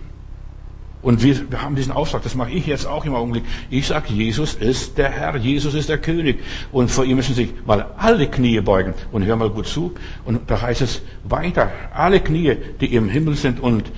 Und 1.05 1.23
wir, 1.23 1.51
wir 1.51 1.63
haben 1.63 1.77
diesen 1.77 1.93
Auftrag, 1.93 2.23
das 2.23 2.35
mache 2.35 2.51
ich 2.51 2.67
jetzt 2.67 2.87
auch 2.87 3.05
im 3.05 3.15
Augenblick. 3.15 3.45
Ich 3.69 3.87
sage, 3.87 4.13
Jesus 4.13 4.55
ist 4.55 4.97
der 4.97 5.11
Herr, 5.11 5.37
Jesus 5.37 5.75
ist 5.75 5.91
der 5.91 5.99
König. 5.99 6.41
Und 6.73 6.91
vor 6.91 7.05
ihm 7.05 7.17
müssen 7.17 7.35
sich 7.35 7.51
mal 7.67 7.87
alle 7.99 8.27
Knie 8.27 8.61
beugen. 8.61 8.95
Und 9.13 9.25
hör 9.25 9.37
mal 9.37 9.51
gut 9.51 9.67
zu. 9.67 9.93
Und 10.25 10.51
da 10.51 10.63
heißt 10.63 10.81
es 10.81 11.03
weiter, 11.23 11.71
alle 11.95 12.21
Knie, 12.21 12.57
die 12.81 12.95
im 12.95 13.11
Himmel 13.11 13.37
sind 13.37 13.61
und 13.61 13.93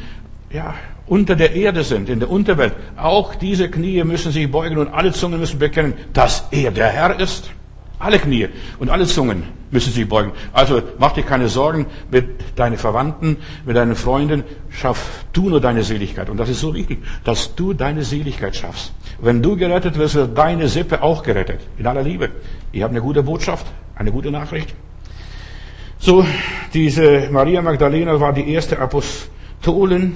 ja, 0.53 0.75
unter 1.07 1.37
der 1.37 1.55
Erde 1.55 1.85
sind, 1.85 2.09
in 2.09 2.19
der 2.19 2.29
Unterwelt, 2.29 2.75
auch 2.97 3.37
diese 3.37 3.71
Knie 3.71 4.03
müssen 4.03 4.33
sich 4.33 4.51
beugen 4.51 4.77
und 4.77 4.89
alle 4.89 5.13
Zungen 5.13 5.39
müssen 5.39 5.61
bekennen, 5.61 5.95
dass 6.13 6.49
er 6.51 6.73
der 6.73 6.89
Herr 6.89 7.21
ist. 7.21 7.51
Alle 7.99 8.19
Knie 8.19 8.49
und 8.79 8.91
alle 8.91 9.07
Zungen 9.07 9.45
müssen 9.71 9.93
sich 9.93 10.07
beugen. 10.07 10.33
Also 10.53 10.83
mach 10.99 11.13
dir 11.13 11.23
keine 11.23 11.49
Sorgen 11.49 11.87
mit 12.11 12.59
deinen 12.59 12.77
Verwandten, 12.77 13.39
mit 13.65 13.77
deinen 13.77 13.95
Freunden. 13.97 14.45
Schaff 14.71 15.25
du 15.33 15.49
nur 15.49 15.61
deine 15.61 15.83
Seligkeit. 15.83 16.29
Und 16.29 16.37
das 16.37 16.51
ist 16.51 16.61
so 16.61 16.75
wichtig, 16.75 16.99
dass 17.25 17.55
du 17.55 17.73
deine 17.73 18.05
Seligkeit 18.05 18.55
schaffst. 18.55 18.93
Wenn 19.21 19.43
du 19.43 19.57
gerettet 19.57 19.97
wirst, 19.97 20.15
wird 20.15 20.37
deine 20.37 20.69
Sippe 20.69 21.03
auch 21.03 21.23
gerettet. 21.23 21.61
In 21.79 21.87
aller 21.87 22.03
Liebe. 22.03 22.31
Ich 22.73 22.83
habe 22.83 22.91
eine 22.91 23.01
gute 23.01 23.23
Botschaft, 23.23 23.67
eine 23.95 24.13
gute 24.13 24.31
Nachricht. 24.31 24.75
So, 25.99 26.27
diese 26.75 27.29
Maria 27.31 27.63
Magdalena 27.63 28.21
war 28.21 28.35
die 28.35 28.53
erste 28.53 28.79
Apostolin 28.79 30.15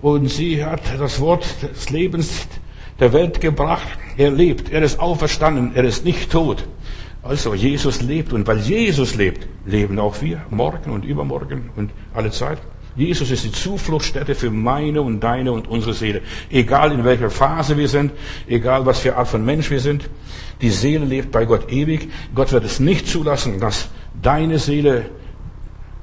und 0.00 0.26
sie 0.26 0.64
hat 0.64 0.80
das 0.98 1.20
Wort 1.20 1.46
des 1.62 1.90
Lebens 1.90 2.48
der 2.98 3.12
Welt 3.12 3.40
gebracht. 3.40 3.86
Er 4.16 4.32
lebt, 4.32 4.72
er 4.72 4.82
ist 4.82 4.98
auferstanden, 4.98 5.72
er 5.74 5.84
ist 5.84 6.04
nicht 6.04 6.32
tot. 6.32 6.64
Also 7.22 7.54
Jesus 7.54 8.02
lebt 8.02 8.32
und 8.32 8.46
weil 8.48 8.58
Jesus 8.58 9.14
lebt, 9.14 9.46
leben 9.64 9.98
auch 9.98 10.20
wir 10.20 10.42
morgen 10.50 10.90
und 10.90 11.04
übermorgen 11.04 11.70
und 11.76 11.92
alle 12.14 12.30
Zeit. 12.32 12.58
Jesus 12.94 13.30
ist 13.30 13.44
die 13.44 13.52
Zufluchtsstätte 13.52 14.34
für 14.34 14.50
meine 14.50 15.00
und 15.00 15.20
deine 15.20 15.52
und 15.52 15.66
unsere 15.66 15.94
Seele. 15.94 16.20
Egal 16.50 16.92
in 16.92 17.04
welcher 17.04 17.30
Phase 17.30 17.78
wir 17.78 17.88
sind, 17.88 18.12
egal 18.46 18.84
was 18.84 18.98
für 18.98 19.16
Art 19.16 19.28
von 19.28 19.44
Mensch 19.44 19.70
wir 19.70 19.80
sind, 19.80 20.10
die 20.60 20.68
Seele 20.68 21.06
lebt 21.06 21.30
bei 21.30 21.46
Gott 21.46 21.72
ewig. 21.72 22.10
Gott 22.34 22.52
wird 22.52 22.64
es 22.64 22.80
nicht 22.80 23.06
zulassen, 23.08 23.60
dass 23.60 23.88
deine 24.20 24.58
Seele 24.58 25.06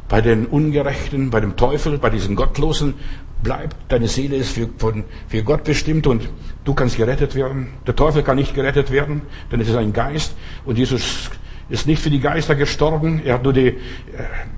bei 0.07 0.21
den 0.21 0.47
Ungerechten, 0.47 1.29
bei 1.29 1.39
dem 1.39 1.55
Teufel, 1.55 1.99
bei 1.99 2.09
diesen 2.09 2.35
Gottlosen 2.35 2.95
bleibt. 3.43 3.75
Deine 3.87 4.07
Seele 4.07 4.35
ist 4.35 4.51
für, 4.51 4.69
von, 4.77 5.03
für 5.27 5.43
Gott 5.43 5.63
bestimmt 5.63 6.07
und 6.07 6.29
du 6.65 6.73
kannst 6.73 6.97
gerettet 6.97 7.35
werden. 7.35 7.69
Der 7.87 7.95
Teufel 7.95 8.23
kann 8.23 8.37
nicht 8.37 8.53
gerettet 8.53 8.91
werden, 8.91 9.21
denn 9.51 9.61
es 9.61 9.69
ist 9.69 9.75
ein 9.75 9.93
Geist 9.93 10.35
und 10.65 10.77
Jesus 10.77 11.29
ist 11.69 11.87
nicht 11.87 12.01
für 12.01 12.09
die 12.09 12.19
Geister 12.19 12.55
gestorben. 12.55 13.21
Er 13.23 13.35
hat 13.35 13.43
nur 13.43 13.53
die 13.53 13.67
äh, 13.67 13.75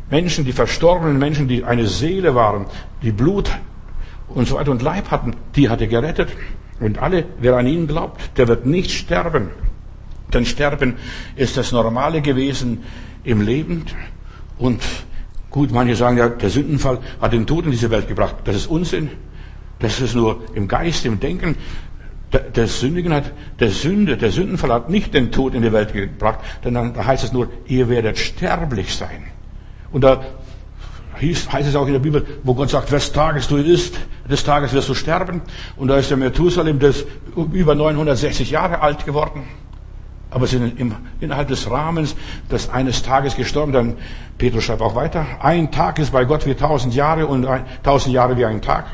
Menschen, 0.09 0.45
die 0.45 0.53
verstorbenen 0.53 1.19
Menschen, 1.19 1.47
die 1.47 1.63
eine 1.63 1.87
Seele 1.87 2.35
waren, 2.35 2.65
die 3.01 3.11
Blut 3.11 3.51
und 4.29 4.47
so 4.47 4.55
weiter 4.55 4.71
und 4.71 4.81
Leib 4.81 5.11
hatten, 5.11 5.35
die 5.55 5.69
hat 5.69 5.81
er 5.81 5.87
gerettet. 5.87 6.29
Und 6.79 6.99
alle, 6.99 7.25
wer 7.39 7.57
an 7.57 7.67
ihn 7.67 7.87
glaubt, 7.87 8.37
der 8.37 8.47
wird 8.47 8.65
nicht 8.65 8.91
sterben. 8.91 9.49
Denn 10.33 10.45
Sterben 10.45 10.95
ist 11.35 11.57
das 11.57 11.71
Normale 11.71 12.21
gewesen 12.21 12.83
im 13.23 13.41
Leben 13.41 13.85
und 14.57 14.81
Gut, 15.51 15.71
manche 15.71 15.95
sagen 15.95 16.17
ja, 16.17 16.29
der 16.29 16.49
Sündenfall 16.49 16.99
hat 17.19 17.33
den 17.33 17.45
Tod 17.45 17.65
in 17.65 17.71
diese 17.71 17.91
Welt 17.91 18.07
gebracht. 18.07 18.37
Das 18.45 18.55
ist 18.55 18.67
Unsinn. 18.67 19.09
Das 19.79 19.99
ist 19.99 20.15
nur 20.15 20.41
im 20.53 20.67
Geist, 20.67 21.05
im 21.05 21.19
Denken. 21.19 21.57
Der, 22.31 22.39
der 22.39 22.67
Sündigen 22.67 23.13
hat, 23.13 23.33
der 23.59 23.69
Sünde, 23.69 24.15
der 24.15 24.31
Sündenfall 24.31 24.71
hat 24.71 24.89
nicht 24.89 25.13
den 25.13 25.33
Tod 25.33 25.53
in 25.53 25.61
die 25.61 25.73
Welt 25.73 25.91
gebracht, 25.91 26.39
denn 26.63 26.75
dann 26.75 26.95
heißt 26.95 27.25
es 27.25 27.33
nur, 27.33 27.49
ihr 27.65 27.89
werdet 27.89 28.17
sterblich 28.17 28.95
sein. 28.95 29.23
Und 29.91 30.05
da 30.05 30.23
hieß, 31.19 31.51
heißt 31.51 31.67
es 31.67 31.75
auch 31.75 31.87
in 31.87 31.93
der 31.93 31.99
Bibel, 31.99 32.25
wo 32.43 32.53
Gott 32.53 32.69
sagt, 32.69 32.89
wes 32.93 33.11
Tages 33.11 33.49
du 33.49 33.57
isst, 33.57 33.99
des 34.29 34.45
Tages 34.45 34.71
wirst 34.71 34.87
du 34.87 34.93
sterben. 34.93 35.41
Und 35.75 35.89
da 35.89 35.97
ist 35.97 36.09
der 36.09 36.17
Methusalem, 36.17 36.79
der 36.79 36.91
ist 36.91 37.05
über 37.35 37.75
960 37.75 38.51
Jahre 38.51 38.79
alt 38.79 39.05
geworden. 39.05 39.43
Aber 40.31 40.47
sind 40.47 40.79
im, 40.79 40.95
innerhalb 41.19 41.49
des 41.49 41.69
Rahmens 41.69 42.15
des 42.49 42.69
eines 42.69 43.03
Tages 43.03 43.35
gestorben. 43.35 43.71
Dann 43.73 43.97
Petrus 44.37 44.63
schreibt 44.63 44.81
auch 44.81 44.95
weiter. 44.95 45.25
Ein 45.41 45.71
Tag 45.71 45.99
ist 45.99 46.11
bei 46.11 46.25
Gott 46.25 46.45
wie 46.47 46.55
tausend 46.55 46.95
Jahre 46.95 47.27
und 47.27 47.45
ein, 47.45 47.65
tausend 47.83 48.15
Jahre 48.15 48.37
wie 48.37 48.45
ein 48.45 48.61
Tag. 48.61 48.85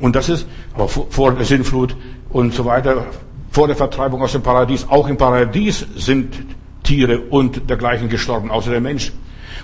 Und 0.00 0.16
das 0.16 0.28
ist 0.28 0.46
aber 0.74 0.88
vor 0.88 1.32
der 1.32 1.44
Sinnflut 1.44 1.96
und 2.28 2.52
so 2.52 2.64
weiter, 2.64 3.06
vor 3.50 3.68
der 3.68 3.76
Vertreibung 3.76 4.20
aus 4.20 4.32
dem 4.32 4.42
Paradies. 4.42 4.86
Auch 4.88 5.08
im 5.08 5.16
Paradies 5.16 5.86
sind 5.96 6.34
Tiere 6.82 7.20
und 7.20 7.70
dergleichen 7.70 8.08
gestorben, 8.08 8.50
außer 8.50 8.70
der 8.70 8.80
Mensch. 8.80 9.12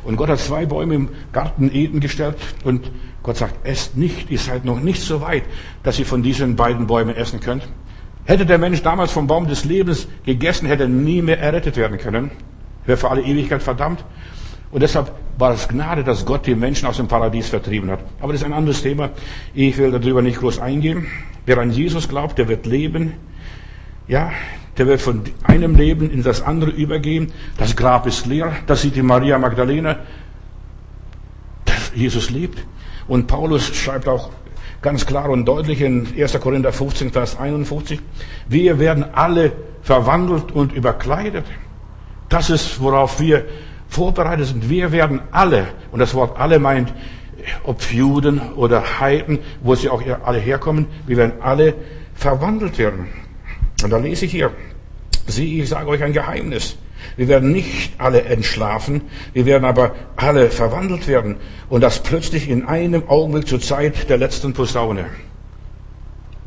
Und 0.05 0.17
Gott 0.17 0.29
hat 0.29 0.39
zwei 0.39 0.67
Bäume 0.67 0.95
im 0.95 1.09
Garten 1.33 1.71
Eden 1.75 2.01
gestellt 2.01 2.37
und 2.65 2.91
Gott 3.23 3.37
sagt, 3.37 3.67
esst 3.67 3.97
nicht, 3.97 4.31
ihr 4.31 4.39
seid 4.39 4.65
noch 4.65 4.81
nicht 4.81 5.03
so 5.03 5.21
weit, 5.21 5.43
dass 5.83 5.99
ihr 5.99 6.07
von 6.07 6.23
diesen 6.23 6.57
beiden 6.57 6.87
Bäumen 6.87 7.15
essen 7.15 7.41
könnt. 7.41 7.69
Hätte 8.31 8.47
der 8.47 8.59
Mensch 8.59 8.81
damals 8.81 9.11
vom 9.11 9.27
Baum 9.27 9.49
des 9.49 9.64
Lebens 9.64 10.07
gegessen, 10.25 10.69
hätte 10.69 10.85
er 10.85 10.88
nie 10.88 11.21
mehr 11.21 11.40
errettet 11.40 11.77
werden 11.77 11.99
können. 11.99 12.31
Wäre 12.87 12.97
für 12.97 13.11
alle 13.11 13.23
Ewigkeit 13.23 13.61
verdammt. 13.61 14.05
Und 14.71 14.85
deshalb 14.85 15.11
war 15.37 15.53
es 15.53 15.66
Gnade, 15.66 16.05
dass 16.05 16.25
Gott 16.25 16.47
die 16.47 16.55
Menschen 16.55 16.87
aus 16.87 16.99
dem 16.99 17.09
Paradies 17.09 17.49
vertrieben 17.49 17.90
hat. 17.90 17.99
Aber 18.21 18.33
das 18.33 18.43
ist 18.43 18.47
ein 18.47 18.53
anderes 18.53 18.83
Thema. 18.83 19.11
Ich 19.53 19.77
will 19.79 19.90
darüber 19.90 20.23
nicht 20.23 20.38
groß 20.38 20.61
eingehen. 20.61 21.09
Wer 21.45 21.59
an 21.59 21.73
Jesus 21.73 22.09
glaubt, 22.09 22.38
der 22.38 22.47
wird 22.47 22.66
leben. 22.66 23.14
Ja, 24.07 24.31
der 24.79 24.87
wird 24.87 25.01
von 25.01 25.23
einem 25.43 25.75
Leben 25.75 26.09
in 26.09 26.23
das 26.23 26.40
andere 26.40 26.71
übergehen. 26.71 27.33
Das 27.59 27.75
Grab 27.75 28.07
ist 28.07 28.27
leer. 28.27 28.53
Das 28.69 28.83
sieht 28.83 28.95
die 28.95 29.03
Maria 29.03 29.38
Magdalena. 29.40 29.97
Jesus 31.97 32.31
lebt. 32.31 32.64
Und 33.09 33.27
Paulus 33.27 33.75
schreibt 33.75 34.07
auch 34.07 34.31
ganz 34.83 35.07
klar 35.07 35.29
und 35.29 35.45
deutlich 35.45 35.81
in 35.81 36.07
1. 36.19 36.40
Korinther 36.40 36.73
15, 36.73 37.11
Vers 37.11 37.38
51, 37.38 38.01
wir 38.49 38.79
werden 38.79 39.05
alle 39.12 39.53
verwandelt 39.83 40.53
und 40.53 40.73
überkleidet. 40.73 41.45
Das 42.29 42.51
ist, 42.51 42.81
worauf 42.81 43.21
wir 43.21 43.45
vorbereitet 43.88 44.47
sind. 44.47 44.71
Wir 44.71 44.93
werden 44.93 45.21
alle, 45.33 45.66
und 45.90 45.99
das 45.99 46.14
Wort 46.14 46.38
alle 46.38 46.59
meint, 46.59 46.93
ob 47.64 47.83
Juden 47.90 48.40
oder 48.55 49.01
Heiden, 49.01 49.38
wo 49.62 49.75
sie 49.75 49.88
auch 49.88 50.03
alle 50.25 50.38
herkommen, 50.38 50.87
wir 51.07 51.16
werden 51.16 51.40
alle 51.40 51.75
verwandelt 52.14 52.79
werden. 52.79 53.09
Und 53.83 53.90
da 53.90 53.97
lese 53.97 54.27
ich 54.27 54.31
hier, 54.31 54.51
sieh, 55.27 55.61
ich 55.62 55.69
sage 55.69 55.88
euch 55.88 56.03
ein 56.03 56.12
Geheimnis. 56.12 56.77
Wir 57.17 57.29
werden 57.29 57.53
nicht 57.53 57.95
alle 57.99 58.23
entschlafen, 58.23 59.03
wir 59.33 59.47
werden 59.47 59.65
aber 59.65 59.95
alle 60.17 60.51
verwandelt 60.51 61.09
werden. 61.09 61.37
Und 61.69 61.83
das 61.83 62.03
plötzlich 62.03 62.49
in 62.49 62.67
einem 62.67 63.09
Augenblick 63.09 63.47
zur 63.47 63.61
Zeit 63.61 64.09
der 64.09 64.19
letzten 64.19 64.53
Posaune. 64.53 65.07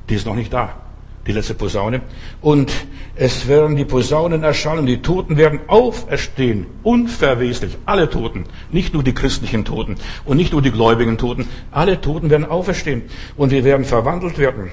Die 0.09 0.15
ist 0.15 0.25
noch 0.25 0.35
nicht 0.35 0.51
da, 0.51 0.75
die 1.27 1.31
letzte 1.31 1.53
Posaune. 1.53 2.01
Und 2.41 2.71
es 3.15 3.47
werden 3.47 3.75
die 3.75 3.85
Posaunen 3.85 4.43
erschallen, 4.43 4.85
die 4.85 5.01
Toten 5.01 5.37
werden 5.37 5.61
auferstehen, 5.67 6.65
unverweslich. 6.83 7.77
Alle 7.85 8.09
Toten, 8.09 8.45
nicht 8.71 8.93
nur 8.93 9.03
die 9.03 9.13
christlichen 9.13 9.65
Toten 9.65 9.95
und 10.25 10.37
nicht 10.37 10.51
nur 10.51 10.61
die 10.61 10.71
gläubigen 10.71 11.17
Toten. 11.17 11.47
Alle 11.71 12.01
Toten 12.01 12.29
werden 12.29 12.45
auferstehen 12.45 13.03
und 13.37 13.51
wir 13.51 13.63
werden 13.63 13.85
verwandelt 13.85 14.37
werden. 14.37 14.71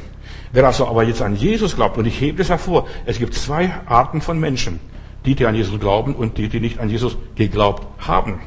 Wer 0.53 0.67
also 0.67 0.89
aber 0.89 1.05
jetzt 1.05 1.23
an 1.23 1.37
Jesus 1.37 1.77
glaubt, 1.77 1.97
und 1.97 2.07
ich 2.07 2.21
hebe 2.21 2.39
das 2.39 2.49
hervor, 2.49 2.89
es 3.07 3.19
gibt 3.19 3.35
zwei 3.35 3.73
Arten 3.87 4.21
von 4.21 4.41
Menschen. 4.41 4.81
Die, 5.25 5.35
die 5.35 5.47
an 5.47 5.55
Jesus 5.55 5.79
glauben 5.79 6.15
und 6.15 6.39
die, 6.39 6.49
die 6.49 6.61
nicht 6.61 6.79
an 6.79 6.89
Jesus 6.89 7.17
geglaubt 7.35 7.87
haben. 7.99 8.41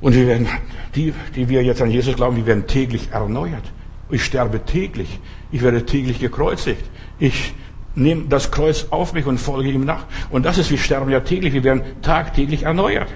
Und 0.00 0.14
wir 0.14 0.26
werden, 0.26 0.48
die, 0.94 1.12
die 1.34 1.48
wir 1.48 1.62
jetzt 1.62 1.82
an 1.82 1.90
Jesus 1.90 2.16
glauben, 2.16 2.36
die 2.36 2.46
werden 2.46 2.66
täglich 2.66 3.10
erneuert. 3.10 3.64
Ich 4.10 4.24
sterbe 4.24 4.64
täglich. 4.64 5.20
Ich 5.50 5.62
werde 5.62 5.84
täglich 5.86 6.18
gekreuzigt. 6.20 6.84
Ich 7.18 7.54
nehme 7.94 8.24
das 8.28 8.50
Kreuz 8.50 8.86
auf 8.90 9.12
mich 9.12 9.26
und 9.26 9.38
folge 9.38 9.70
ihm 9.70 9.84
nach. 9.84 10.06
Und 10.30 10.44
das 10.44 10.58
ist, 10.58 10.70
wir 10.70 10.78
sterben 10.78 11.10
ja 11.10 11.20
täglich. 11.20 11.52
Wir 11.52 11.64
werden 11.64 11.82
tagtäglich 12.02 12.64
erneuert 12.64 13.08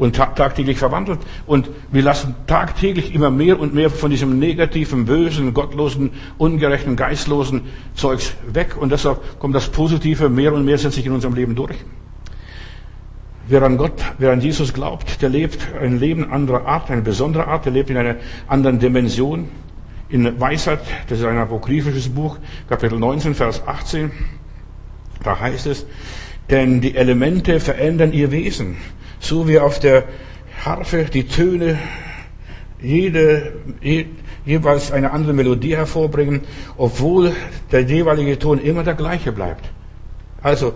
und 0.00 0.16
tagtäglich 0.16 0.78
verwandelt. 0.78 1.20
Und 1.46 1.68
wir 1.92 2.02
lassen 2.02 2.34
tagtäglich 2.46 3.14
immer 3.14 3.30
mehr 3.30 3.60
und 3.60 3.74
mehr 3.74 3.90
von 3.90 4.10
diesem 4.10 4.38
negativen, 4.38 5.04
bösen, 5.04 5.52
gottlosen, 5.52 6.10
ungerechten, 6.38 6.96
geistlosen 6.96 7.62
Zeugs 7.94 8.34
weg. 8.50 8.76
Und 8.80 8.92
deshalb 8.92 9.38
kommt 9.38 9.54
das 9.54 9.68
Positive 9.68 10.30
mehr 10.30 10.54
und 10.54 10.64
mehr 10.64 10.78
setzt 10.78 10.94
sich 10.94 11.04
in 11.04 11.12
unserem 11.12 11.34
Leben 11.34 11.54
durch. 11.54 11.76
Wer 13.46 13.62
an 13.62 13.76
Gott, 13.76 14.02
wer 14.16 14.32
an 14.32 14.40
Jesus 14.40 14.72
glaubt, 14.72 15.20
der 15.20 15.28
lebt 15.28 15.68
ein 15.78 16.00
Leben 16.00 16.32
anderer 16.32 16.66
Art, 16.66 16.90
eine 16.90 17.02
besondere 17.02 17.46
Art, 17.46 17.66
der 17.66 17.72
lebt 17.72 17.90
in 17.90 17.98
einer 17.98 18.16
anderen 18.46 18.78
Dimension. 18.78 19.48
In 20.08 20.40
Weisheit, 20.40 20.80
das 21.08 21.18
ist 21.18 21.24
ein 21.26 21.36
apokryphisches 21.36 22.08
Buch, 22.08 22.38
Kapitel 22.68 22.98
19, 22.98 23.34
Vers 23.34 23.62
18, 23.66 24.10
da 25.22 25.38
heißt 25.38 25.66
es, 25.66 25.86
denn 26.48 26.80
die 26.80 26.96
Elemente 26.96 27.60
verändern 27.60 28.12
ihr 28.12 28.32
Wesen 28.32 28.76
so 29.20 29.46
wie 29.46 29.60
auf 29.60 29.78
der 29.78 30.04
Harfe 30.64 31.04
die 31.04 31.28
Töne 31.28 31.78
jede, 32.82 33.52
je, 33.80 34.06
jeweils 34.44 34.90
eine 34.90 35.12
andere 35.12 35.32
Melodie 35.32 35.76
hervorbringen, 35.76 36.40
obwohl 36.76 37.32
der 37.70 37.82
jeweilige 37.82 38.38
Ton 38.38 38.58
immer 38.58 38.82
der 38.82 38.94
gleiche 38.94 39.32
bleibt. 39.32 39.70
Also 40.42 40.74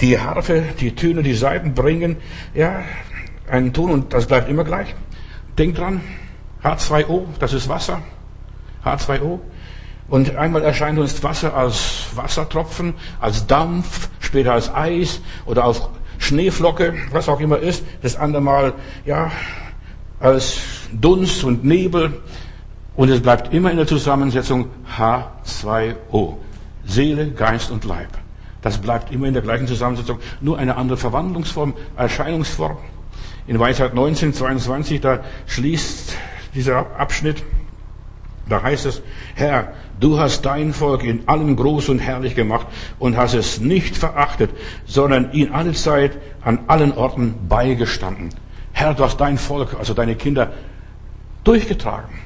die 0.00 0.18
Harfe, 0.18 0.62
die 0.78 0.94
Töne, 0.94 1.22
die 1.22 1.34
Saiten 1.34 1.74
bringen 1.74 2.16
ja 2.54 2.82
einen 3.50 3.72
Ton 3.72 3.90
und 3.90 4.12
das 4.12 4.26
bleibt 4.26 4.48
immer 4.48 4.64
gleich. 4.64 4.94
Denkt 5.56 5.78
dran, 5.78 6.02
H2O, 6.62 7.24
das 7.40 7.52
ist 7.52 7.68
Wasser. 7.68 8.02
H2O. 8.84 9.40
Und 10.08 10.36
einmal 10.36 10.62
erscheint 10.62 10.98
uns 10.98 11.22
Wasser 11.22 11.54
als 11.54 12.06
Wassertropfen, 12.14 12.94
als 13.20 13.46
Dampf, 13.46 14.08
später 14.20 14.52
als 14.52 14.72
Eis 14.74 15.20
oder 15.44 15.64
auf 15.64 15.90
Schneeflocke, 16.18 16.94
was 17.10 17.28
auch 17.28 17.40
immer 17.40 17.58
ist, 17.58 17.84
das 18.02 18.16
andere 18.16 18.42
Mal, 18.42 18.72
ja, 19.06 19.30
als 20.20 20.58
Dunst 20.92 21.44
und 21.44 21.64
Nebel. 21.64 22.20
Und 22.96 23.10
es 23.10 23.22
bleibt 23.22 23.54
immer 23.54 23.70
in 23.70 23.76
der 23.76 23.86
Zusammensetzung 23.86 24.66
H2O. 24.98 26.34
Seele, 26.84 27.30
Geist 27.30 27.70
und 27.70 27.84
Leib. 27.84 28.08
Das 28.62 28.78
bleibt 28.78 29.12
immer 29.12 29.28
in 29.28 29.34
der 29.34 29.42
gleichen 29.42 29.68
Zusammensetzung, 29.68 30.18
nur 30.40 30.58
eine 30.58 30.76
andere 30.76 30.98
Verwandlungsform, 30.98 31.74
Erscheinungsform. 31.96 32.76
In 33.46 33.58
Weisheit 33.58 33.94
19, 33.94 34.34
22, 34.34 35.00
da 35.00 35.20
schließt 35.46 36.14
dieser 36.54 36.98
Abschnitt, 36.98 37.44
da 38.48 38.62
heißt 38.62 38.86
es, 38.86 39.02
Herr, 39.34 39.72
du 40.00 40.18
hast 40.18 40.42
dein 40.42 40.72
Volk 40.72 41.04
in 41.04 41.28
allem 41.28 41.56
groß 41.56 41.88
und 41.88 41.98
herrlich 41.98 42.34
gemacht 42.34 42.66
und 42.98 43.16
hast 43.16 43.34
es 43.34 43.60
nicht 43.60 43.96
verachtet, 43.96 44.50
sondern 44.86 45.32
ihn 45.32 45.52
alle 45.52 45.72
Zeit 45.72 46.18
an 46.42 46.60
allen 46.66 46.92
Orten 46.92 47.48
beigestanden. 47.48 48.30
Herr, 48.72 48.94
du 48.94 49.04
hast 49.04 49.20
dein 49.20 49.38
Volk, 49.38 49.76
also 49.78 49.94
deine 49.94 50.14
Kinder, 50.14 50.52
durchgetragen. 51.44 52.18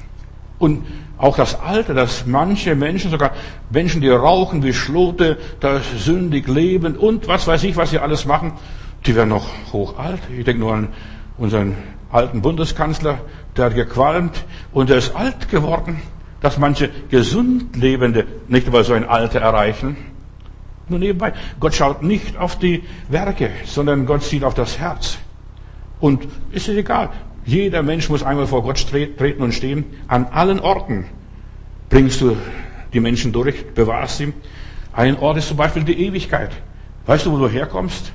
Und 0.59 0.85
auch 1.17 1.35
das 1.35 1.59
Alter, 1.59 1.93
dass 1.93 2.25
manche 2.25 2.75
Menschen, 2.75 3.11
sogar 3.11 3.31
Menschen, 3.69 4.01
die 4.01 4.09
rauchen 4.09 4.63
wie 4.63 4.73
Schlote, 4.73 5.37
da 5.59 5.79
sündig 5.97 6.47
leben 6.47 6.97
und 6.97 7.27
was 7.27 7.47
weiß 7.47 7.63
ich, 7.63 7.75
was 7.75 7.91
sie 7.91 7.99
alles 7.99 8.25
machen, 8.25 8.53
die 9.05 9.15
werden 9.15 9.29
noch 9.29 9.47
hochalt. 9.71 10.19
Ich 10.37 10.45
denke 10.45 10.59
nur 10.61 10.73
an 10.73 10.87
unseren 11.37 11.75
alten 12.11 12.41
Bundeskanzler, 12.41 13.19
der 13.57 13.65
hat 13.65 13.75
gequalmt 13.75 14.45
und 14.71 14.89
er 14.89 14.97
ist 14.97 15.15
alt 15.15 15.49
geworden 15.49 16.01
dass 16.43 16.57
manche 16.57 16.89
gesund 17.09 17.77
Lebende 17.77 18.27
nicht 18.49 18.67
über 18.67 18.83
so 18.83 18.91
ein 18.93 19.07
Alter 19.07 19.39
erreichen. 19.39 19.95
Nur 20.89 20.99
nebenbei, 20.99 21.31
Gott 21.61 21.73
schaut 21.73 22.03
nicht 22.03 22.35
auf 22.37 22.59
die 22.59 22.83
Werke, 23.07 23.49
sondern 23.63 24.05
Gott 24.05 24.23
sieht 24.23 24.43
auf 24.43 24.53
das 24.53 24.77
Herz. 24.77 25.17
Und 26.01 26.27
ist 26.51 26.67
es 26.67 26.75
egal, 26.75 27.11
jeder 27.45 27.81
Mensch 27.81 28.09
muss 28.09 28.23
einmal 28.23 28.45
vor 28.45 28.61
Gott 28.61 28.85
treten 28.89 29.41
und 29.41 29.53
stehen. 29.53 29.85
An 30.09 30.25
allen 30.25 30.59
Orten 30.59 31.05
bringst 31.89 32.19
du 32.19 32.35
die 32.91 32.99
Menschen 32.99 33.31
durch, 33.31 33.65
bewahrst 33.73 34.17
sie. 34.17 34.33
Ein 34.91 35.17
Ort 35.19 35.37
ist 35.37 35.47
zum 35.47 35.55
Beispiel 35.55 35.83
die 35.83 36.05
Ewigkeit. 36.05 36.51
Weißt 37.05 37.25
du, 37.25 37.31
wo 37.31 37.37
du 37.37 37.47
herkommst? 37.47 38.11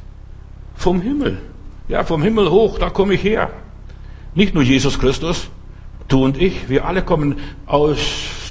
Vom 0.74 1.00
Himmel. 1.00 1.40
Ja, 1.88 2.04
vom 2.04 2.22
Himmel 2.22 2.50
hoch, 2.50 2.78
da 2.78 2.90
komme 2.90 3.14
ich 3.14 3.24
her. 3.24 3.48
Nicht 4.34 4.54
nur 4.54 4.62
Jesus 4.62 4.98
Christus, 4.98 5.50
Du 6.08 6.24
und 6.24 6.40
ich, 6.40 6.70
wir 6.70 6.86
alle 6.86 7.02
kommen 7.02 7.36
aus 7.66 7.98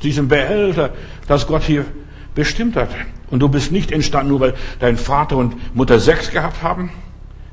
diesem 0.03 0.27
Behälter, 0.27 0.91
das 1.27 1.47
Gott 1.47 1.63
hier 1.63 1.85
bestimmt 2.35 2.75
hat. 2.75 2.89
Und 3.31 3.39
du 3.39 3.49
bist 3.49 3.71
nicht 3.71 3.91
entstanden, 3.91 4.29
nur 4.29 4.39
weil 4.39 4.53
dein 4.79 4.95
Vater 4.95 5.37
und 5.37 5.75
Mutter 5.75 5.99
Sex 5.99 6.29
gehabt 6.29 6.61
haben, 6.61 6.91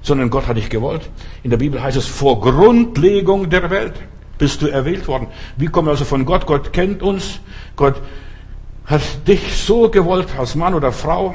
sondern 0.03 0.29
Gott 0.29 0.47
hat 0.47 0.59
dich 0.59 0.69
gewollt. 0.69 1.09
In 1.43 1.49
der 1.49 1.57
Bibel 1.57 1.83
heißt 1.83 1.97
es, 1.97 2.07
vor 2.07 2.43
Grundlegung 2.43 3.49
der 3.49 3.71
Welt 3.71 3.95
bist 4.37 4.61
du 4.61 4.67
erwählt 4.67 5.09
worden. 5.09 5.29
Wir 5.57 5.71
kommen 5.71 5.89
also 5.89 6.05
von 6.05 6.27
Gott. 6.27 6.47
Gott 6.47 6.75
kennt 6.75 7.03
uns. 7.03 7.41
Gott 7.75 7.97
hat 8.85 9.01
dich 9.27 9.57
so 9.57 9.89
gewollt, 9.89 10.29
als 10.39 10.55
Mann 10.55 10.75
oder 10.75 10.93
Frau, 10.93 11.35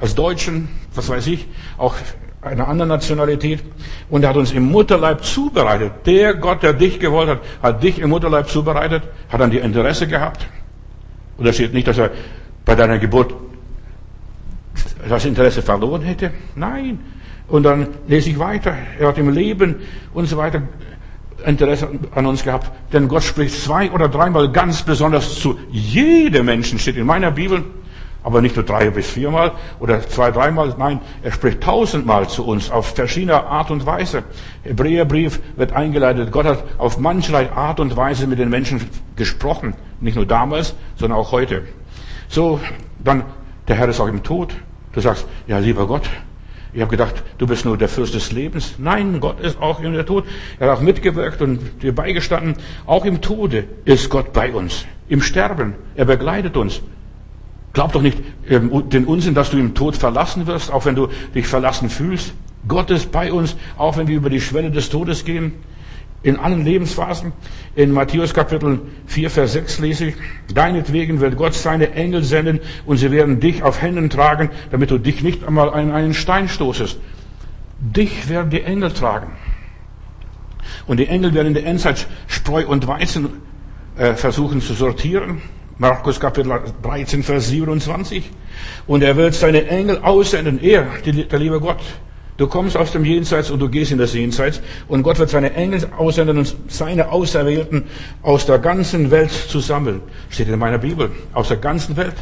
als 0.00 0.14
Deutschen, 0.14 0.68
was 0.94 1.10
weiß 1.10 1.26
ich, 1.26 1.46
auch 1.76 1.94
einer 2.48 2.68
anderen 2.68 2.88
Nationalität. 2.88 3.62
Und 4.10 4.22
er 4.22 4.30
hat 4.30 4.36
uns 4.36 4.52
im 4.52 4.64
Mutterleib 4.64 5.22
zubereitet. 5.24 5.92
Der 6.06 6.34
Gott, 6.34 6.62
der 6.62 6.72
dich 6.72 6.98
gewollt 6.98 7.28
hat, 7.28 7.40
hat 7.62 7.82
dich 7.82 7.98
im 7.98 8.10
Mutterleib 8.10 8.48
zubereitet, 8.48 9.02
hat 9.28 9.40
an 9.40 9.50
dir 9.50 9.62
Interesse 9.62 10.06
gehabt. 10.06 10.48
Und 11.36 11.46
da 11.46 11.52
steht 11.52 11.72
nicht, 11.72 11.86
dass 11.86 11.98
er 11.98 12.10
bei 12.64 12.74
deiner 12.74 12.98
Geburt 12.98 13.34
das 15.08 15.24
Interesse 15.24 15.62
verloren 15.62 16.02
hätte. 16.02 16.32
Nein. 16.54 17.00
Und 17.48 17.62
dann 17.62 17.88
lese 18.06 18.30
ich 18.30 18.38
weiter. 18.38 18.74
Er 18.98 19.08
hat 19.08 19.18
im 19.18 19.30
Leben 19.30 19.76
und 20.12 20.26
so 20.26 20.36
weiter 20.36 20.62
Interesse 21.46 21.88
an 22.14 22.26
uns 22.26 22.42
gehabt. 22.42 22.70
Denn 22.92 23.08
Gott 23.08 23.22
spricht 23.22 23.54
zwei 23.54 23.90
oder 23.90 24.08
dreimal 24.08 24.50
ganz 24.50 24.82
besonders 24.82 25.36
zu 25.36 25.58
jedem 25.70 26.46
Menschen, 26.46 26.78
steht 26.78 26.96
in 26.96 27.06
meiner 27.06 27.30
Bibel. 27.30 27.64
Aber 28.22 28.42
nicht 28.42 28.56
nur 28.56 28.64
drei 28.64 28.90
bis 28.90 29.08
viermal 29.08 29.52
oder 29.78 30.06
zwei, 30.06 30.30
dreimal. 30.30 30.74
Nein, 30.76 31.00
er 31.22 31.32
spricht 31.32 31.60
tausendmal 31.60 32.28
zu 32.28 32.44
uns 32.44 32.70
auf 32.70 32.94
verschiedene 32.94 33.44
Art 33.44 33.70
und 33.70 33.86
Weise. 33.86 34.24
Hebräerbrief 34.64 35.40
wird 35.56 35.72
eingeleitet. 35.72 36.32
Gott 36.32 36.46
hat 36.46 36.64
auf 36.78 36.98
mancherlei 36.98 37.50
Art 37.52 37.80
und 37.80 37.96
Weise 37.96 38.26
mit 38.26 38.38
den 38.38 38.50
Menschen 38.50 38.80
gesprochen. 39.16 39.74
Nicht 40.00 40.16
nur 40.16 40.26
damals, 40.26 40.74
sondern 40.96 41.18
auch 41.18 41.32
heute. 41.32 41.62
So, 42.28 42.60
dann, 43.02 43.24
der 43.68 43.76
Herr 43.76 43.88
ist 43.88 44.00
auch 44.00 44.08
im 44.08 44.22
Tod. 44.22 44.54
Du 44.92 45.00
sagst, 45.00 45.26
ja, 45.46 45.58
lieber 45.58 45.86
Gott, 45.86 46.08
ich 46.72 46.82
habe 46.82 46.90
gedacht, 46.90 47.22
du 47.38 47.46
bist 47.46 47.64
nur 47.64 47.78
der 47.78 47.88
Fürst 47.88 48.14
des 48.14 48.30
Lebens. 48.30 48.74
Nein, 48.78 49.20
Gott 49.20 49.40
ist 49.40 49.60
auch 49.60 49.80
in 49.80 49.94
der 49.94 50.04
Tod. 50.04 50.24
Er 50.58 50.70
hat 50.70 50.78
auch 50.78 50.82
mitgewirkt 50.82 51.40
und 51.40 51.82
dir 51.82 51.94
beigestanden. 51.94 52.56
Auch 52.86 53.04
im 53.04 53.20
Tode 53.20 53.64
ist 53.84 54.10
Gott 54.10 54.32
bei 54.32 54.52
uns. 54.52 54.84
Im 55.08 55.22
Sterben. 55.22 55.74
Er 55.94 56.04
begleitet 56.04 56.56
uns. 56.56 56.82
Glaub 57.72 57.92
doch 57.92 58.02
nicht 58.02 58.18
ähm, 58.48 58.88
den 58.88 59.04
Unsinn, 59.04 59.34
dass 59.34 59.50
du 59.50 59.58
im 59.58 59.74
Tod 59.74 59.96
verlassen 59.96 60.46
wirst, 60.46 60.72
auch 60.72 60.84
wenn 60.84 60.94
du 60.94 61.08
dich 61.34 61.46
verlassen 61.46 61.90
fühlst. 61.90 62.32
Gott 62.66 62.90
ist 62.90 63.12
bei 63.12 63.32
uns, 63.32 63.56
auch 63.76 63.96
wenn 63.96 64.08
wir 64.08 64.16
über 64.16 64.30
die 64.30 64.40
Schwelle 64.40 64.70
des 64.70 64.88
Todes 64.88 65.24
gehen 65.24 65.52
in 66.22 66.36
allen 66.36 66.64
Lebensphasen. 66.64 67.32
In 67.76 67.92
Matthäus 67.92 68.34
Kapitel 68.34 68.80
4, 69.06 69.30
Vers 69.30 69.52
6 69.52 69.78
lese 69.78 70.06
ich, 70.06 70.14
Deinetwegen 70.52 71.20
wird 71.20 71.36
Gott 71.36 71.54
seine 71.54 71.92
Engel 71.92 72.24
senden 72.24 72.60
und 72.86 72.96
sie 72.96 73.10
werden 73.10 73.40
dich 73.40 73.62
auf 73.62 73.80
Händen 73.80 74.10
tragen, 74.10 74.50
damit 74.70 74.90
du 74.90 74.98
dich 74.98 75.22
nicht 75.22 75.44
einmal 75.44 75.70
an 75.70 75.92
einen 75.92 76.14
Stein 76.14 76.48
stoßest. 76.48 76.98
Dich 77.80 78.28
werden 78.28 78.50
die 78.50 78.62
Engel 78.62 78.90
tragen. 78.92 79.30
Und 80.86 80.98
die 80.98 81.06
Engel 81.06 81.34
werden 81.34 81.48
in 81.48 81.54
der 81.54 81.66
Endzeit 81.66 82.08
Spreu 82.26 82.66
und 82.66 82.86
Weizen 82.86 83.28
äh, 83.96 84.14
versuchen 84.14 84.60
zu 84.60 84.74
sortieren. 84.74 85.40
Markus 85.78 86.18
Kapitel 86.18 86.52
13, 86.82 87.22
Vers 87.22 87.48
27. 87.48 88.30
Und 88.86 89.02
er 89.02 89.16
wird 89.16 89.34
seine 89.34 89.66
Engel 89.68 89.98
aussenden, 89.98 90.60
er, 90.60 90.86
der 91.04 91.38
liebe 91.38 91.60
Gott, 91.60 91.80
Du 92.38 92.46
kommst 92.46 92.76
aus 92.76 92.92
dem 92.92 93.04
Jenseits 93.04 93.50
und 93.50 93.58
du 93.58 93.68
gehst 93.68 93.90
in 93.90 93.98
das 93.98 94.14
Jenseits 94.14 94.60
und 94.86 95.02
Gott 95.02 95.18
wird 95.18 95.28
seine 95.28 95.54
Engel 95.54 95.90
aussenden 95.98 96.38
und 96.38 96.54
seine 96.68 97.08
Auserwählten 97.08 97.86
aus 98.22 98.46
der 98.46 98.60
ganzen 98.60 99.10
Welt 99.10 99.32
zusammen. 99.32 100.00
Steht 100.30 100.46
in 100.46 100.56
meiner 100.56 100.78
Bibel. 100.78 101.10
Aus 101.32 101.48
der 101.48 101.56
ganzen 101.56 101.96
Welt. 101.96 102.14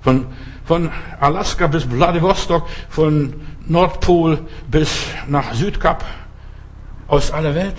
Von, 0.00 0.24
von 0.64 0.90
Alaska 1.20 1.66
bis 1.66 1.84
Vladivostok, 1.84 2.66
von 2.88 3.34
Nordpol 3.66 4.38
bis 4.70 4.90
nach 5.28 5.52
Südkap. 5.52 6.02
Aus 7.08 7.30
aller 7.30 7.54
Welt. 7.54 7.76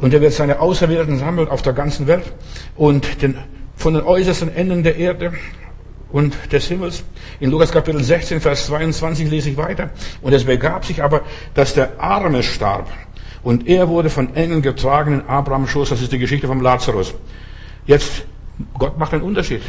Und 0.00 0.14
er 0.14 0.20
wird 0.20 0.32
seine 0.32 0.60
Auserwählten 0.60 1.18
sammeln 1.18 1.48
auf 1.48 1.62
der 1.62 1.72
ganzen 1.72 2.06
Welt 2.06 2.32
und 2.76 3.22
den, 3.22 3.36
von 3.76 3.94
den 3.94 4.02
äußersten 4.02 4.54
Enden 4.54 4.82
der 4.82 4.96
Erde 4.96 5.32
und 6.12 6.36
des 6.52 6.68
Himmels. 6.68 7.04
In 7.40 7.50
Lukas 7.50 7.72
Kapitel 7.72 8.02
16, 8.02 8.40
Vers 8.40 8.66
22 8.66 9.28
lese 9.28 9.50
ich 9.50 9.56
weiter. 9.56 9.90
Und 10.22 10.32
es 10.32 10.44
begab 10.44 10.84
sich 10.84 11.02
aber, 11.02 11.22
dass 11.54 11.74
der 11.74 12.00
Arme 12.00 12.42
starb. 12.42 12.88
Und 13.42 13.68
er 13.68 13.88
wurde 13.88 14.10
von 14.10 14.34
Engeln 14.34 14.62
getragen 14.62 15.14
in 15.14 15.26
Abrahams 15.26 15.70
Schoß. 15.70 15.90
Das 15.90 16.00
ist 16.00 16.12
die 16.12 16.18
Geschichte 16.18 16.46
vom 16.46 16.60
Lazarus. 16.60 17.14
Jetzt, 17.86 18.24
Gott 18.78 18.98
macht 18.98 19.14
einen 19.14 19.22
Unterschied. 19.22 19.62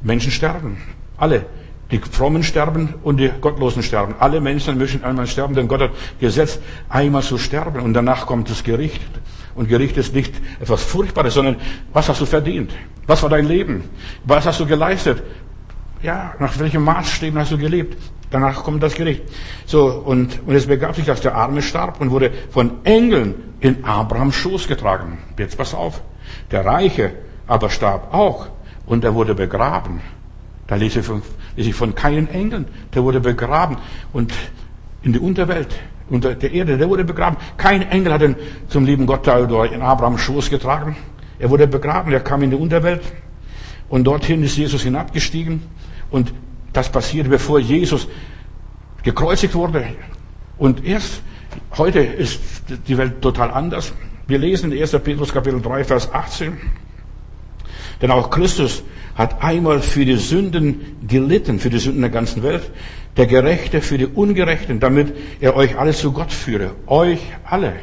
Menschen 0.00 0.32
sterben. 0.32 0.78
Alle. 1.16 1.46
Die 1.90 1.98
Frommen 1.98 2.42
sterben 2.42 2.94
und 3.02 3.18
die 3.18 3.30
Gottlosen 3.40 3.82
sterben. 3.82 4.14
Alle 4.18 4.40
Menschen 4.40 4.78
müssen 4.78 5.04
einmal 5.04 5.26
sterben, 5.26 5.54
denn 5.54 5.68
Gott 5.68 5.82
hat 5.82 5.90
gesetzt, 6.18 6.60
einmal 6.88 7.22
zu 7.22 7.36
sterben. 7.36 7.80
Und 7.80 7.92
danach 7.92 8.26
kommt 8.26 8.48
das 8.48 8.64
Gericht. 8.64 9.02
Und 9.54 9.68
Gericht 9.68 9.96
ist 9.96 10.14
nicht 10.14 10.34
etwas 10.60 10.82
Furchtbares, 10.82 11.34
sondern 11.34 11.56
was 11.92 12.08
hast 12.08 12.20
du 12.20 12.26
verdient? 12.26 12.72
Was 13.06 13.22
war 13.22 13.30
dein 13.30 13.46
Leben? 13.46 13.84
Was 14.24 14.46
hast 14.46 14.60
du 14.60 14.66
geleistet? 14.66 15.22
Ja, 16.02 16.34
nach 16.38 16.58
welchem 16.58 16.84
Maßstäben 16.84 17.38
hast 17.38 17.52
du 17.52 17.58
gelebt? 17.58 17.96
Danach 18.30 18.64
kommt 18.64 18.82
das 18.82 18.94
Gericht. 18.94 19.22
So, 19.66 19.88
und, 19.88 20.40
und 20.46 20.54
es 20.54 20.66
begab 20.66 20.96
sich, 20.96 21.04
dass 21.04 21.20
der 21.20 21.34
Arme 21.34 21.60
starb 21.60 22.00
und 22.00 22.10
wurde 22.10 22.32
von 22.50 22.84
Engeln 22.84 23.34
in 23.60 23.84
Abrahams 23.84 24.34
Schoß 24.36 24.66
getragen. 24.68 25.18
Jetzt 25.38 25.58
pass 25.58 25.74
auf. 25.74 26.02
Der 26.50 26.64
Reiche 26.64 27.12
aber 27.46 27.68
starb 27.68 28.12
auch 28.14 28.48
und 28.86 29.04
er 29.04 29.14
wurde 29.14 29.34
begraben. 29.34 30.00
Da 30.66 30.76
lese 30.76 31.00
ich 31.00 31.06
von, 31.06 31.22
lese 31.56 31.68
ich 31.68 31.74
von 31.74 31.94
keinen 31.94 32.28
Engeln. 32.28 32.66
Der 32.94 33.04
wurde 33.04 33.20
begraben 33.20 33.76
und 34.14 34.32
in 35.02 35.12
die 35.12 35.18
Unterwelt, 35.18 35.68
unter 36.08 36.34
der 36.34 36.52
Erde, 36.52 36.78
der 36.78 36.88
wurde 36.88 37.04
begraben. 37.04 37.36
Kein 37.56 37.82
Engel 37.90 38.12
hat 38.12 38.22
ihn 38.22 38.36
zum 38.68 38.84
lieben 38.84 39.06
Gott 39.06 39.26
in 39.26 39.82
Abrahams 39.82 40.20
Schoß 40.20 40.50
getragen. 40.50 40.96
Er 41.38 41.50
wurde 41.50 41.66
begraben, 41.66 42.12
er 42.12 42.20
kam 42.20 42.42
in 42.42 42.50
die 42.50 42.56
Unterwelt 42.56 43.02
und 43.88 44.04
dorthin 44.04 44.42
ist 44.44 44.56
Jesus 44.56 44.82
hinabgestiegen 44.82 45.62
und 46.10 46.32
das 46.72 46.88
passierte, 46.88 47.30
bevor 47.30 47.58
Jesus 47.58 48.08
gekreuzigt 49.02 49.54
wurde. 49.54 49.84
Und 50.58 50.84
erst 50.84 51.22
heute 51.76 52.00
ist 52.00 52.40
die 52.86 52.96
Welt 52.96 53.20
total 53.20 53.50
anders. 53.50 53.92
Wir 54.26 54.38
lesen 54.38 54.72
in 54.72 54.80
1. 54.80 54.92
Petrus 55.02 55.32
Kapitel 55.32 55.60
3, 55.60 55.84
Vers 55.84 56.12
18. 56.12 56.56
Denn 58.00 58.10
auch 58.10 58.30
Christus 58.30 58.82
hat 59.14 59.42
einmal 59.42 59.80
für 59.80 60.04
die 60.04 60.16
Sünden 60.16 60.96
gelitten, 61.06 61.58
für 61.58 61.70
die 61.70 61.78
Sünden 61.78 62.00
der 62.00 62.10
ganzen 62.10 62.42
Welt. 62.42 62.70
Der 63.16 63.26
Gerechte 63.26 63.82
für 63.82 63.98
die 63.98 64.06
Ungerechten, 64.06 64.80
damit 64.80 65.14
er 65.40 65.54
euch 65.54 65.78
alle 65.78 65.92
zu 65.92 66.12
Gott 66.12 66.32
führe. 66.32 66.72
Euch 66.86 67.20
alle. 67.44 67.74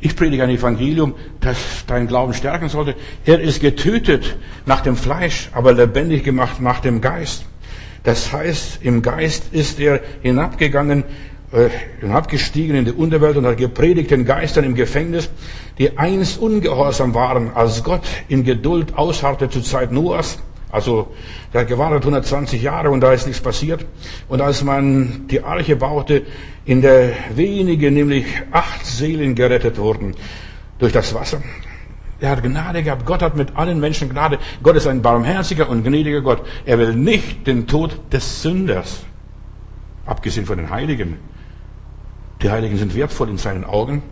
Ich 0.00 0.14
predige 0.14 0.42
ein 0.42 0.50
Evangelium, 0.50 1.14
das 1.40 1.56
deinen 1.86 2.06
Glauben 2.06 2.34
stärken 2.34 2.68
sollte. 2.68 2.96
Er 3.24 3.40
ist 3.40 3.60
getötet 3.60 4.36
nach 4.66 4.80
dem 4.80 4.96
Fleisch, 4.96 5.50
aber 5.52 5.72
lebendig 5.72 6.24
gemacht 6.24 6.60
nach 6.60 6.80
dem 6.80 7.00
Geist. 7.00 7.46
Das 8.02 8.32
heißt, 8.32 8.80
im 8.82 9.02
Geist 9.02 9.52
ist 9.52 9.80
er 9.80 10.00
hinabgegangen, 10.22 11.04
äh, 11.56 11.70
hinabgestiegen 12.00 12.76
in 12.76 12.84
die 12.84 12.92
Unterwelt 12.92 13.38
und 13.38 13.46
hat 13.46 13.56
gepredigt 13.56 14.10
den 14.10 14.26
Geistern 14.26 14.64
im 14.64 14.74
Gefängnis, 14.74 15.30
die 15.78 15.96
einst 15.96 16.38
ungehorsam 16.38 17.14
waren, 17.14 17.50
als 17.54 17.82
Gott 17.82 18.02
in 18.28 18.44
Geduld 18.44 18.94
ausharrte 18.94 19.48
zur 19.48 19.62
Zeit 19.62 19.90
Noahs. 19.90 20.38
Also, 20.70 21.14
der 21.54 21.62
hat 21.62 21.68
gewartet 21.68 22.02
120 22.02 22.60
Jahre 22.60 22.90
und 22.90 23.00
da 23.00 23.12
ist 23.14 23.26
nichts 23.26 23.40
passiert. 23.40 23.86
Und 24.28 24.42
als 24.42 24.62
man 24.64 25.28
die 25.28 25.42
Arche 25.42 25.76
baute, 25.76 26.24
in 26.66 26.82
der 26.82 27.12
wenige, 27.34 27.90
nämlich 27.90 28.26
acht 28.50 28.84
Seelen 28.84 29.34
gerettet 29.34 29.78
wurden 29.78 30.14
durch 30.78 30.92
das 30.92 31.14
Wasser. 31.14 31.40
Er 32.20 32.30
hat 32.30 32.42
Gnade 32.42 32.82
gehabt. 32.82 33.06
Gott 33.06 33.22
hat 33.22 33.34
mit 33.34 33.56
allen 33.56 33.80
Menschen 33.80 34.10
Gnade. 34.10 34.38
Gott 34.62 34.76
ist 34.76 34.86
ein 34.86 35.00
barmherziger 35.00 35.70
und 35.70 35.84
gnädiger 35.84 36.20
Gott. 36.20 36.46
Er 36.66 36.78
will 36.78 36.94
nicht 36.94 37.46
den 37.46 37.66
Tod 37.66 37.98
des 38.12 38.42
Sünders. 38.42 39.04
Abgesehen 40.04 40.44
von 40.44 40.58
den 40.58 40.68
Heiligen. 40.68 41.16
Die 42.42 42.50
Heiligen 42.50 42.76
sind 42.76 42.94
wertvoll 42.94 43.30
in 43.30 43.38
seinen 43.38 43.64
Augen. 43.64 44.02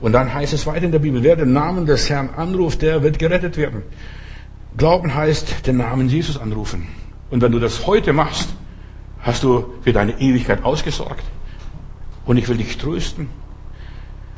Und 0.00 0.12
dann 0.12 0.32
heißt 0.32 0.52
es 0.52 0.66
weiter 0.66 0.84
in 0.84 0.92
der 0.92 0.98
Bibel, 0.98 1.22
wer 1.22 1.36
den 1.36 1.52
Namen 1.52 1.86
des 1.86 2.08
Herrn 2.08 2.30
anruft, 2.36 2.82
der 2.82 3.02
wird 3.02 3.18
gerettet 3.18 3.56
werden. 3.56 3.82
Glauben 4.76 5.14
heißt, 5.14 5.66
den 5.66 5.78
Namen 5.78 6.08
Jesus 6.08 6.38
anrufen. 6.38 6.88
Und 7.30 7.42
wenn 7.42 7.52
du 7.52 7.58
das 7.58 7.86
heute 7.86 8.12
machst, 8.12 8.50
hast 9.20 9.42
du 9.42 9.74
für 9.82 9.92
deine 9.92 10.20
Ewigkeit 10.20 10.64
ausgesorgt. 10.64 11.24
Und 12.24 12.36
ich 12.36 12.48
will 12.48 12.56
dich 12.56 12.76
trösten. 12.76 13.28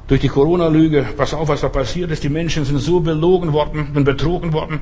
Durch 0.07 0.21
die 0.21 0.29
Corona-Lüge, 0.29 1.05
pass 1.17 1.35
auf, 1.35 1.49
was 1.49 1.61
da 1.61 1.69
passiert 1.69 2.11
ist. 2.11 2.25
Die 2.25 2.29
Menschen 2.29 2.65
sind 2.65 2.79
so 2.79 3.01
belogen 3.01 3.53
worden 3.53 3.91
und 3.95 4.05
betrogen 4.05 4.53
worden. 4.53 4.81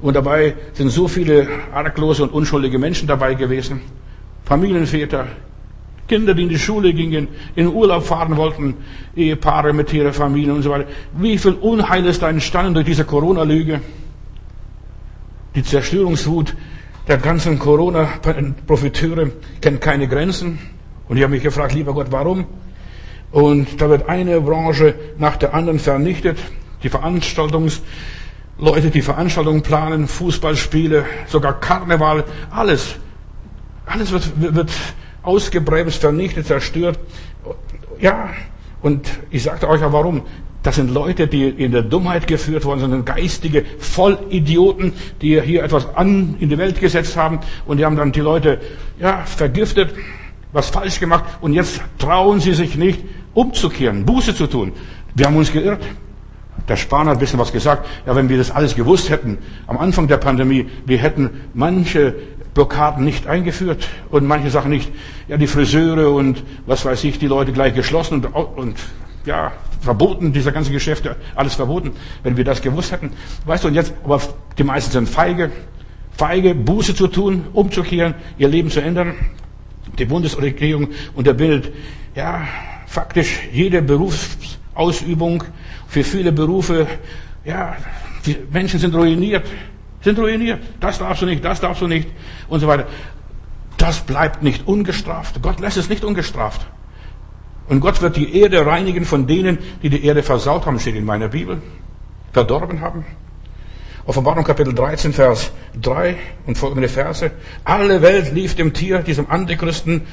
Und 0.00 0.14
dabei 0.14 0.54
sind 0.72 0.90
so 0.90 1.06
viele 1.06 1.48
arglose 1.72 2.22
und 2.22 2.32
unschuldige 2.32 2.78
Menschen 2.78 3.06
dabei 3.06 3.34
gewesen. 3.34 3.80
Familienväter, 4.44 5.28
Kinder, 6.08 6.34
die 6.34 6.44
in 6.44 6.48
die 6.48 6.58
Schule 6.58 6.92
gingen, 6.92 7.28
in 7.54 7.68
Urlaub 7.68 8.04
fahren 8.04 8.36
wollten, 8.36 8.74
Ehepaare 9.14 9.72
mit 9.72 9.92
ihrer 9.92 10.12
Familie 10.12 10.54
und 10.54 10.62
so 10.62 10.70
weiter. 10.70 10.88
Wie 11.12 11.38
viel 11.38 11.52
Unheil 11.52 12.06
ist 12.06 12.22
da 12.22 12.30
entstanden 12.30 12.74
durch 12.74 12.86
diese 12.86 13.04
Corona-Lüge? 13.04 13.80
Die 15.54 15.62
Zerstörungswut 15.62 16.56
der 17.06 17.18
ganzen 17.18 17.58
Corona-Profiteure 17.58 19.30
kennt 19.60 19.80
keine 19.80 20.08
Grenzen. 20.08 20.58
Und 21.08 21.16
ich 21.16 21.22
habe 21.22 21.32
mich 21.32 21.42
gefragt, 21.42 21.74
lieber 21.74 21.94
Gott, 21.94 22.08
warum? 22.10 22.46
Und 23.30 23.80
da 23.80 23.88
wird 23.88 24.08
eine 24.08 24.40
Branche 24.40 24.94
nach 25.18 25.36
der 25.36 25.54
anderen 25.54 25.78
vernichtet. 25.78 26.38
Die 26.82 26.88
Veranstaltungsleute, 26.88 28.90
die 28.92 29.02
Veranstaltungen 29.02 29.62
planen, 29.62 30.06
Fußballspiele, 30.06 31.04
sogar 31.26 31.60
Karneval, 31.60 32.24
alles. 32.50 32.96
Alles 33.86 34.12
wird, 34.12 34.54
wird 34.54 34.70
ausgebremst, 35.22 36.00
vernichtet, 36.00 36.46
zerstört. 36.46 36.98
Ja, 38.00 38.30
und 38.82 39.08
ich 39.30 39.42
sagte 39.42 39.68
euch 39.68 39.80
ja 39.80 39.92
warum. 39.92 40.22
Das 40.62 40.74
sind 40.74 40.92
Leute, 40.92 41.28
die 41.28 41.48
in 41.48 41.72
der 41.72 41.82
Dummheit 41.82 42.26
geführt 42.26 42.64
worden 42.64 42.80
sind, 42.80 43.06
geistige 43.06 43.64
Vollidioten, 43.78 44.92
die 45.22 45.40
hier 45.40 45.62
etwas 45.62 45.94
an 45.94 46.36
in 46.40 46.48
die 46.48 46.58
Welt 46.58 46.80
gesetzt 46.80 47.16
haben 47.16 47.38
und 47.66 47.78
die 47.78 47.84
haben 47.84 47.96
dann 47.96 48.12
die 48.12 48.20
Leute 48.20 48.60
ja 48.98 49.22
vergiftet, 49.24 49.94
was 50.52 50.68
falsch 50.68 50.98
gemacht 50.98 51.24
und 51.40 51.52
jetzt 51.52 51.80
trauen 51.98 52.40
sie 52.40 52.54
sich 52.54 52.76
nicht 52.76 53.00
umzukehren, 53.34 54.04
Buße 54.04 54.34
zu 54.34 54.46
tun. 54.46 54.72
Wir 55.14 55.26
haben 55.26 55.36
uns 55.36 55.52
geirrt. 55.52 55.82
Der 56.68 56.76
Spahn 56.76 57.06
hat 57.06 57.16
ein 57.16 57.20
bisschen 57.20 57.38
was 57.38 57.52
gesagt. 57.52 57.86
Ja, 58.04 58.14
wenn 58.14 58.28
wir 58.28 58.36
das 58.36 58.50
alles 58.50 58.74
gewusst 58.74 59.10
hätten, 59.10 59.38
am 59.68 59.78
Anfang 59.78 60.08
der 60.08 60.18
Pandemie, 60.18 60.66
wir 60.84 60.98
hätten 60.98 61.30
manche 61.54 62.14
Blockaden 62.54 63.04
nicht 63.04 63.26
eingeführt 63.26 63.88
und 64.10 64.26
manche 64.26 64.50
Sachen 64.50 64.70
nicht. 64.70 64.90
Ja, 65.28 65.36
die 65.36 65.46
Friseure 65.46 66.10
und 66.10 66.42
was 66.66 66.84
weiß 66.84 67.04
ich, 67.04 67.18
die 67.18 67.26
Leute 67.26 67.52
gleich 67.52 67.74
geschlossen 67.74 68.24
und, 68.24 68.34
und 68.34 68.76
ja, 69.24 69.52
verboten, 69.80 70.32
diese 70.32 70.52
ganzen 70.52 70.72
Geschäfte, 70.72 71.16
alles 71.34 71.54
verboten, 71.54 71.92
wenn 72.22 72.36
wir 72.36 72.44
das 72.44 72.62
gewusst 72.62 72.92
hätten. 72.92 73.12
Weißt 73.44 73.64
du, 73.64 73.68
und 73.68 73.74
jetzt, 73.74 73.94
aber 74.04 74.20
die 74.56 74.64
meisten 74.64 74.90
sind 74.90 75.08
feige, 75.08 75.50
feige, 76.12 76.54
Buße 76.54 76.94
zu 76.94 77.06
tun, 77.08 77.46
umzukehren, 77.52 78.14
ihr 78.38 78.48
Leben 78.48 78.70
zu 78.70 78.80
ändern. 78.80 79.14
Die 79.98 80.04
Bundesregierung 80.04 80.88
unterbindet, 81.14 81.72
ja, 82.14 82.46
faktisch 82.86 83.40
jede 83.52 83.82
Berufsausübung 83.82 85.44
für 85.86 86.04
viele 86.04 86.32
Berufe, 86.32 86.86
ja, 87.44 87.76
die 88.26 88.36
Menschen 88.50 88.80
sind 88.80 88.94
ruiniert, 88.94 89.46
sind 90.00 90.18
ruiniert. 90.18 90.60
Das 90.80 90.98
darfst 90.98 91.22
du 91.22 91.26
nicht, 91.26 91.44
das 91.44 91.60
darfst 91.60 91.82
du 91.82 91.86
nicht 91.86 92.08
und 92.48 92.60
so 92.60 92.66
weiter. 92.66 92.86
Das 93.76 94.00
bleibt 94.00 94.42
nicht 94.42 94.66
ungestraft. 94.66 95.40
Gott 95.42 95.60
lässt 95.60 95.76
es 95.76 95.88
nicht 95.88 96.04
ungestraft. 96.04 96.66
Und 97.68 97.80
Gott 97.80 98.00
wird 98.00 98.16
die 98.16 98.40
Erde 98.40 98.64
reinigen 98.64 99.04
von 99.04 99.26
denen, 99.26 99.58
die 99.82 99.90
die 99.90 100.04
Erde 100.04 100.22
versaut 100.22 100.66
haben, 100.66 100.80
steht 100.80 100.96
in 100.96 101.04
meiner 101.04 101.28
Bibel, 101.28 101.60
verdorben 102.32 102.80
haben. 102.80 103.04
Offenbarung 104.06 104.42
Kapitel 104.42 104.74
13, 104.74 105.12
Vers 105.12 105.52
3 105.82 106.16
und 106.46 106.56
folgende 106.56 106.88
Verse. 106.88 107.30
Alle 107.64 108.00
Welt 108.00 108.32
lief 108.32 108.54
dem 108.54 108.72
Tier, 108.72 109.00
diesem 109.00 109.30
Antichristen, 109.30 110.06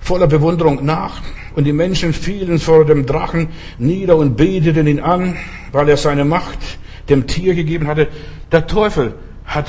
voller 0.00 0.26
Bewunderung 0.26 0.82
nach. 0.84 1.20
Und 1.54 1.64
die 1.64 1.74
Menschen 1.74 2.14
fielen 2.14 2.58
vor 2.58 2.86
dem 2.86 3.04
Drachen 3.04 3.48
nieder 3.78 4.16
und 4.16 4.36
beteten 4.36 4.86
ihn 4.86 4.98
an, 4.98 5.36
weil 5.72 5.90
er 5.90 5.98
seine 5.98 6.24
Macht 6.24 6.58
dem 7.08 7.26
Tier 7.26 7.54
gegeben 7.54 7.86
hatte. 7.86 8.08
Der 8.52 8.66
Teufel 8.66 9.14
hat 9.44 9.66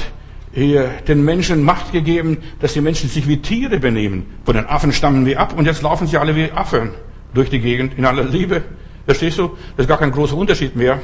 hier 0.53 0.89
den 1.07 1.23
Menschen 1.25 1.63
Macht 1.63 1.91
gegeben, 1.91 2.37
dass 2.61 2.73
die 2.73 2.81
Menschen 2.81 3.09
sich 3.09 3.27
wie 3.27 3.41
Tiere 3.41 3.79
benehmen. 3.79 4.25
Von 4.45 4.55
den 4.55 4.65
Affen 4.65 4.93
stammen 4.93 5.25
wir 5.25 5.39
ab 5.39 5.53
und 5.57 5.65
jetzt 5.65 5.81
laufen 5.81 6.07
sie 6.07 6.17
alle 6.17 6.35
wie 6.35 6.51
Affen 6.51 6.91
durch 7.33 7.49
die 7.49 7.59
Gegend 7.59 7.97
in 7.97 8.05
aller 8.05 8.23
Liebe. 8.23 8.63
Verstehst 9.05 9.37
du? 9.37 9.49
Das 9.75 9.83
ist 9.83 9.87
gar 9.87 9.97
kein 9.99 10.11
großer 10.11 10.35
Unterschied 10.35 10.75
mehr. 10.75 11.01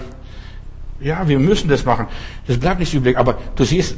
Ja, 1.01 1.27
wir 1.27 1.39
müssen 1.39 1.67
das 1.67 1.83
machen. 1.83 2.07
Das 2.47 2.57
bleibt 2.57 2.79
nicht 2.79 2.93
übrig. 2.93 3.17
Aber 3.17 3.37
du 3.55 3.63
siehst, 3.63 3.97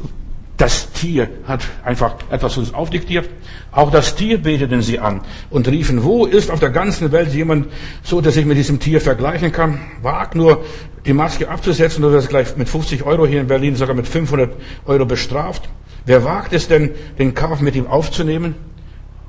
das 0.63 0.93
Tier 0.93 1.27
hat 1.45 1.61
einfach 1.83 2.15
etwas 2.31 2.57
uns 2.57 2.73
aufdiktiert. 2.73 3.29
Auch 3.73 3.91
das 3.91 4.15
Tier 4.15 4.37
beteten 4.37 4.81
sie 4.81 4.97
an 4.97 5.19
und 5.49 5.67
riefen, 5.67 6.05
wo 6.05 6.25
ist 6.25 6.49
auf 6.49 6.61
der 6.61 6.69
ganzen 6.69 7.11
Welt 7.11 7.33
jemand 7.33 7.67
so, 8.01 8.21
dass 8.21 8.37
ich 8.37 8.45
mit 8.45 8.55
diesem 8.55 8.79
Tier 8.79 9.01
vergleichen 9.01 9.51
kann? 9.51 9.81
Wagt 10.01 10.35
nur, 10.35 10.63
die 11.05 11.11
Maske 11.11 11.49
abzusetzen 11.49 12.01
oder 12.05 12.15
das 12.15 12.29
gleich 12.29 12.55
mit 12.55 12.69
50 12.69 13.03
Euro 13.03 13.27
hier 13.27 13.41
in 13.41 13.47
Berlin 13.47 13.75
sogar 13.75 13.93
mit 13.93 14.07
500 14.07 14.53
Euro 14.85 15.05
bestraft. 15.05 15.67
Wer 16.05 16.23
wagt 16.23 16.53
es 16.53 16.69
denn, 16.69 16.91
den 17.19 17.33
Kauf 17.33 17.59
mit 17.59 17.75
ihm 17.75 17.87
aufzunehmen? 17.87 18.55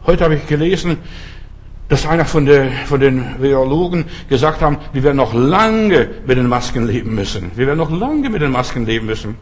Heute 0.07 0.23
habe 0.23 0.37
ich 0.37 0.47
gelesen, 0.47 0.99
dass 1.89 2.07
einer 2.07 2.27
von, 2.27 2.47
der, 2.47 2.71
von 2.87 3.01
den 3.01 3.41
Virologen 3.41 4.05
gesagt 4.29 4.61
haben, 4.63 4.79
wir 4.93 5.03
werden 5.03 5.17
noch 5.17 5.35
lange 5.35 6.11
mit 6.29 6.39
den 6.39 6.47
Masken 6.47 6.87
leben 6.87 7.17
müssen. 7.17 7.51
Wir 7.57 7.67
werden 7.67 7.79
noch 7.79 7.91
lange 7.91 8.31
mit 8.31 8.41
den 8.41 8.53
Masken 8.53 8.87
leben 8.87 9.07
müssen. 9.07 9.35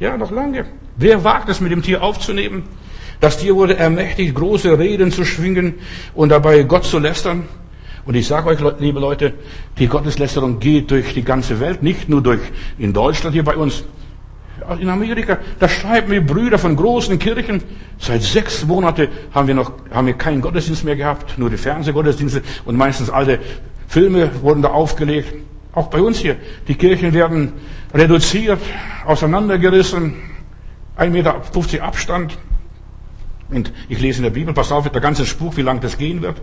Ja, 0.00 0.16
noch 0.16 0.30
lange. 0.30 0.66
Wer 0.96 1.24
wagt 1.24 1.48
es, 1.48 1.60
mit 1.60 1.72
dem 1.72 1.82
Tier 1.82 2.02
aufzunehmen? 2.02 2.64
Das 3.20 3.38
Tier 3.38 3.54
wurde 3.54 3.76
ermächtigt, 3.76 4.34
große 4.34 4.78
Reden 4.78 5.12
zu 5.12 5.24
schwingen 5.24 5.74
und 6.14 6.30
dabei 6.30 6.64
Gott 6.64 6.84
zu 6.84 6.98
lästern. 6.98 7.44
Und 8.04 8.16
ich 8.16 8.26
sage 8.26 8.48
euch, 8.48 8.58
liebe 8.80 8.98
Leute, 8.98 9.34
die 9.78 9.86
Gotteslästerung 9.86 10.58
geht 10.58 10.90
durch 10.90 11.14
die 11.14 11.22
ganze 11.22 11.60
Welt, 11.60 11.82
nicht 11.84 12.08
nur 12.08 12.20
durch 12.20 12.40
in 12.78 12.92
Deutschland 12.92 13.32
hier 13.32 13.44
bei 13.44 13.56
uns, 13.56 13.84
in 14.80 14.88
Amerika, 14.88 15.38
da 15.58 15.68
schreiben 15.68 16.10
wir 16.10 16.24
Brüder 16.24 16.58
von 16.58 16.74
großen 16.76 17.18
Kirchen. 17.18 17.62
Seit 17.98 18.22
sechs 18.22 18.64
Monaten 18.66 19.08
haben 19.32 19.46
wir 19.46 19.54
noch, 19.54 19.72
haben 19.92 20.06
wir 20.06 20.14
keinen 20.14 20.40
Gottesdienst 20.40 20.84
mehr 20.84 20.96
gehabt, 20.96 21.38
nur 21.38 21.50
die 21.50 21.56
Fernsehgottesdienste 21.56 22.42
und 22.64 22.76
meistens 22.76 23.10
alte 23.10 23.38
Filme 23.86 24.30
wurden 24.42 24.62
da 24.62 24.70
aufgelegt. 24.70 25.34
Auch 25.72 25.88
bei 25.88 26.00
uns 26.02 26.18
hier. 26.18 26.36
Die 26.68 26.74
Kirchen 26.74 27.14
werden 27.14 27.52
reduziert, 27.94 28.60
auseinandergerissen, 29.06 30.14
1,50 30.98 31.10
Meter 31.10 31.84
Abstand. 31.84 32.38
Und 33.50 33.70
ich 33.88 34.00
lese 34.00 34.18
in 34.18 34.22
der 34.24 34.30
Bibel, 34.30 34.54
pass 34.54 34.72
auf, 34.72 34.88
der 34.88 35.00
ganze 35.02 35.26
Spuk, 35.26 35.58
wie 35.58 35.62
lange 35.62 35.80
das 35.80 35.98
gehen 35.98 36.22
wird. 36.22 36.40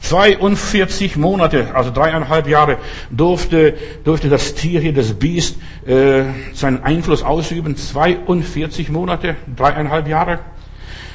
42 0.00 1.16
Monate, 1.16 1.74
also 1.74 1.90
dreieinhalb 1.92 2.48
Jahre, 2.48 2.78
durfte, 3.10 3.74
durfte 4.02 4.28
das 4.28 4.54
Tier 4.54 4.80
hier, 4.80 4.92
das 4.92 5.12
Biest, 5.12 5.56
äh, 5.86 6.24
seinen 6.52 6.82
Einfluss 6.82 7.22
ausüben. 7.22 7.76
42 7.76 8.90
Monate, 8.90 9.36
dreieinhalb 9.56 10.08
Jahre. 10.08 10.40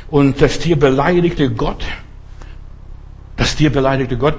Und 0.10 0.42
das 0.42 0.60
Tier 0.60 0.78
beleidigte 0.78 1.50
Gott. 1.50 1.84
Das 3.36 3.56
Tier 3.56 3.72
beleidigte 3.72 4.18
Gott. 4.18 4.36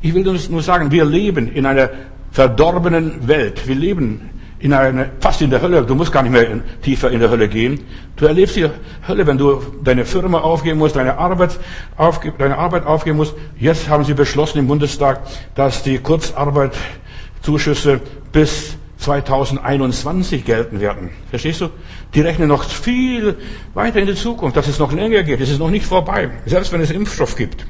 Ich 0.00 0.14
will 0.14 0.22
nur 0.22 0.62
sagen, 0.62 0.90
wir 0.90 1.04
leben 1.04 1.52
in 1.52 1.66
einer 1.66 1.90
verdorbenen 2.30 3.26
Welt. 3.28 3.66
Wir 3.66 3.74
leben 3.74 4.30
in 4.60 4.72
eine, 4.72 5.10
fast 5.20 5.40
in 5.40 5.50
der 5.50 5.62
Hölle. 5.62 5.84
Du 5.84 5.94
musst 5.94 6.12
gar 6.12 6.22
nicht 6.22 6.32
mehr 6.32 6.50
in, 6.50 6.62
tiefer 6.82 7.10
in 7.10 7.20
der 7.20 7.30
Hölle 7.30 7.48
gehen. 7.48 7.80
Du 8.16 8.26
erlebst 8.26 8.56
die 8.56 8.68
Hölle, 9.06 9.26
wenn 9.26 9.38
du 9.38 9.62
deine 9.84 10.04
Firma 10.04 10.40
aufgeben 10.40 10.78
musst, 10.78 10.96
deine 10.96 11.18
Arbeit, 11.18 11.58
aufge, 11.96 12.32
deine 12.36 12.58
Arbeit 12.58 12.86
aufgeben 12.86 13.18
musst. 13.18 13.34
Jetzt 13.58 13.88
haben 13.88 14.04
sie 14.04 14.14
beschlossen 14.14 14.58
im 14.58 14.66
Bundestag, 14.66 15.20
dass 15.54 15.82
die 15.82 15.98
Kurzarbeitszuschüsse 15.98 18.00
bis 18.32 18.76
2021 18.98 20.44
gelten 20.44 20.80
werden. 20.80 21.10
Verstehst 21.30 21.60
du? 21.60 21.68
Die 22.14 22.20
rechnen 22.20 22.48
noch 22.48 22.64
viel 22.64 23.36
weiter 23.74 24.00
in 24.00 24.06
die 24.06 24.14
Zukunft, 24.14 24.56
dass 24.56 24.66
es 24.66 24.80
noch 24.80 24.92
länger 24.92 25.22
geht. 25.22 25.40
Es 25.40 25.50
ist 25.50 25.60
noch 25.60 25.70
nicht 25.70 25.86
vorbei. 25.86 26.30
Selbst 26.46 26.72
wenn 26.72 26.80
es 26.80 26.90
Impfstoff 26.90 27.36
gibt. 27.36 27.64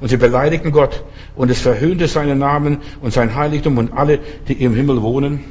Und 0.00 0.08
sie 0.08 0.16
beleidigten 0.16 0.72
Gott 0.72 1.04
und 1.36 1.50
es 1.50 1.60
verhöhnte 1.60 2.08
seinen 2.08 2.40
Namen 2.40 2.78
und 3.00 3.12
sein 3.12 3.36
Heiligtum 3.36 3.78
und 3.78 3.92
alle, 3.92 4.18
die 4.48 4.54
im 4.54 4.74
Himmel 4.74 5.00
wohnen. 5.00 5.44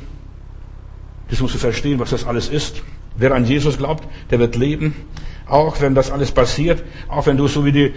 Das 1.33 1.41
musst 1.41 1.55
du 1.55 1.57
verstehen, 1.57 1.97
was 1.97 2.11
das 2.11 2.27
alles 2.27 2.47
ist. 2.47 2.83
Wer 3.17 3.33
an 3.33 3.43
Jesus 3.43 3.79
glaubt, 3.79 4.07
der 4.29 4.37
wird 4.37 4.55
leben. 4.55 4.93
Auch 5.47 5.81
wenn 5.81 5.95
das 5.95 6.11
alles 6.11 6.31
passiert, 6.31 6.83
auch 7.07 7.25
wenn 7.25 7.37
du 7.37 7.47
so 7.47 7.65
wie 7.65 7.71
die 7.71 7.93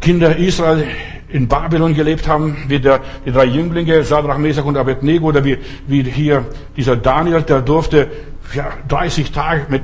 Kinder 0.00 0.36
Israel 0.36 0.84
in 1.28 1.48
Babylon 1.48 1.94
gelebt 1.94 2.28
haben, 2.28 2.56
wie 2.68 2.78
der, 2.78 3.00
die 3.26 3.32
drei 3.32 3.46
Jünglinge, 3.46 4.04
Sadrach, 4.04 4.38
Mesach 4.38 4.64
und 4.64 4.76
Abednego, 4.76 5.26
oder 5.26 5.44
wie, 5.44 5.58
wie 5.88 6.04
hier 6.04 6.44
dieser 6.76 6.94
Daniel, 6.94 7.42
der 7.42 7.62
durfte 7.62 8.12
ja, 8.54 8.68
30 8.86 9.32
Tage 9.32 9.66
mit, 9.68 9.82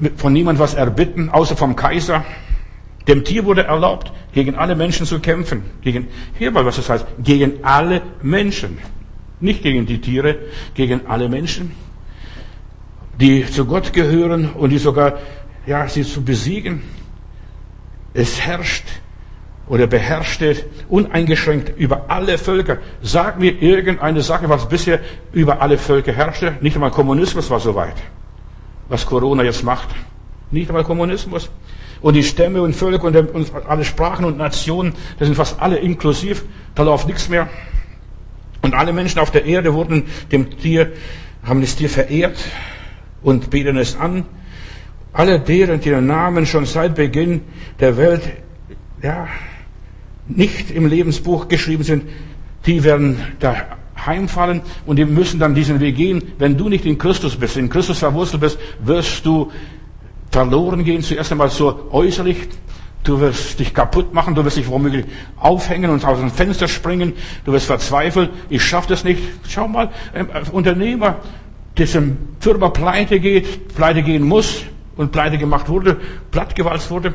mit, 0.00 0.18
von 0.18 0.32
niemand 0.32 0.58
was 0.58 0.72
erbitten, 0.72 1.28
außer 1.28 1.54
vom 1.54 1.76
Kaiser. 1.76 2.24
Dem 3.06 3.24
Tier 3.24 3.44
wurde 3.44 3.64
erlaubt, 3.64 4.10
gegen 4.32 4.54
alle 4.54 4.74
Menschen 4.74 5.04
zu 5.04 5.20
kämpfen. 5.20 5.64
Gegen, 5.82 6.08
hier 6.38 6.50
mal, 6.50 6.64
was 6.64 6.76
das 6.76 6.88
heißt, 6.88 7.06
gegen 7.22 7.62
alle 7.62 8.00
Menschen. 8.22 8.78
Nicht 9.38 9.62
gegen 9.62 9.84
die 9.84 10.00
Tiere, 10.00 10.36
gegen 10.72 11.02
alle 11.08 11.28
Menschen 11.28 11.72
die 13.20 13.46
zu 13.50 13.64
Gott 13.64 13.92
gehören 13.92 14.52
und 14.52 14.70
die 14.70 14.78
sogar, 14.78 15.18
ja, 15.66 15.88
sie 15.88 16.04
zu 16.04 16.22
besiegen. 16.22 16.82
Es 18.14 18.40
herrscht 18.40 18.84
oder 19.68 19.86
beherrschte 19.86 20.56
uneingeschränkt 20.88 21.76
über 21.76 22.04
alle 22.08 22.38
Völker. 22.38 22.78
Sag 23.02 23.38
mir 23.38 23.60
irgendeine 23.60 24.22
Sache, 24.22 24.48
was 24.48 24.68
bisher 24.68 25.00
über 25.32 25.60
alle 25.60 25.76
Völker 25.76 26.12
herrschte. 26.12 26.54
Nicht 26.60 26.76
einmal 26.76 26.90
Kommunismus 26.90 27.50
war 27.50 27.60
so 27.60 27.74
weit. 27.74 27.96
Was 28.88 29.04
Corona 29.06 29.42
jetzt 29.42 29.64
macht. 29.64 29.88
Nicht 30.50 30.68
einmal 30.68 30.84
Kommunismus. 30.84 31.50
Und 32.00 32.14
die 32.14 32.22
Stämme 32.22 32.62
und 32.62 32.74
Völker 32.74 33.04
und, 33.04 33.52
alle 33.68 33.84
Sprachen 33.84 34.24
und 34.24 34.36
Nationen, 34.36 34.94
das 35.18 35.26
sind 35.26 35.34
fast 35.34 35.60
alle 35.60 35.78
inklusiv. 35.78 36.44
Da 36.74 36.84
läuft 36.84 37.06
nichts 37.08 37.28
mehr. 37.28 37.48
Und 38.62 38.74
alle 38.74 38.92
Menschen 38.92 39.18
auf 39.18 39.30
der 39.30 39.44
Erde 39.46 39.74
wurden 39.74 40.04
dem 40.30 40.58
Tier, 40.58 40.92
haben 41.42 41.60
das 41.60 41.74
Tier 41.74 41.88
verehrt 41.88 42.36
und 43.22 43.50
beten 43.50 43.76
es 43.76 43.96
an. 43.96 44.24
Alle 45.12 45.40
deren, 45.40 45.80
deren 45.80 46.06
Namen 46.06 46.46
schon 46.46 46.66
seit 46.66 46.94
Beginn 46.94 47.40
der 47.80 47.96
Welt, 47.96 48.22
ja, 49.02 49.28
nicht 50.28 50.70
im 50.70 50.86
Lebensbuch 50.86 51.48
geschrieben 51.48 51.84
sind, 51.84 52.04
die 52.66 52.82
werden 52.84 53.18
da 53.38 53.54
heimfallen 54.04 54.60
und 54.84 54.96
die 54.96 55.04
müssen 55.04 55.40
dann 55.40 55.54
diesen 55.54 55.80
Weg 55.80 55.96
gehen. 55.96 56.22
Wenn 56.38 56.56
du 56.56 56.68
nicht 56.68 56.84
in 56.84 56.98
Christus 56.98 57.36
bist, 57.36 57.56
in 57.56 57.68
Christus 57.68 57.98
verwurzelt 57.98 58.40
bist, 58.40 58.58
wirst 58.80 59.24
du 59.24 59.50
verloren 60.30 60.84
gehen. 60.84 61.02
Zuerst 61.02 61.32
einmal 61.32 61.50
so 61.50 61.88
äußerlich. 61.90 62.48
Du 63.04 63.20
wirst 63.20 63.60
dich 63.60 63.72
kaputt 63.72 64.12
machen, 64.12 64.34
du 64.34 64.44
wirst 64.44 64.56
dich 64.56 64.66
womöglich 64.66 65.06
aufhängen 65.36 65.90
und 65.90 66.04
aus 66.04 66.18
dem 66.18 66.28
Fenster 66.28 66.66
springen, 66.66 67.12
du 67.44 67.52
wirst 67.52 67.66
verzweifeln, 67.66 68.30
ich 68.48 68.64
schaffe 68.64 68.88
das 68.88 69.04
nicht. 69.04 69.22
Schau 69.46 69.68
mal, 69.68 69.90
ein 70.12 70.28
Unternehmer, 70.50 71.20
dessen 71.78 72.18
Firma 72.40 72.70
pleite 72.70 73.20
geht, 73.20 73.74
pleite 73.74 74.02
gehen 74.02 74.22
muss 74.22 74.64
und 74.96 75.12
pleite 75.12 75.38
gemacht 75.38 75.68
wurde, 75.68 75.96
plattgewalzt 76.30 76.90
wurde. 76.90 77.14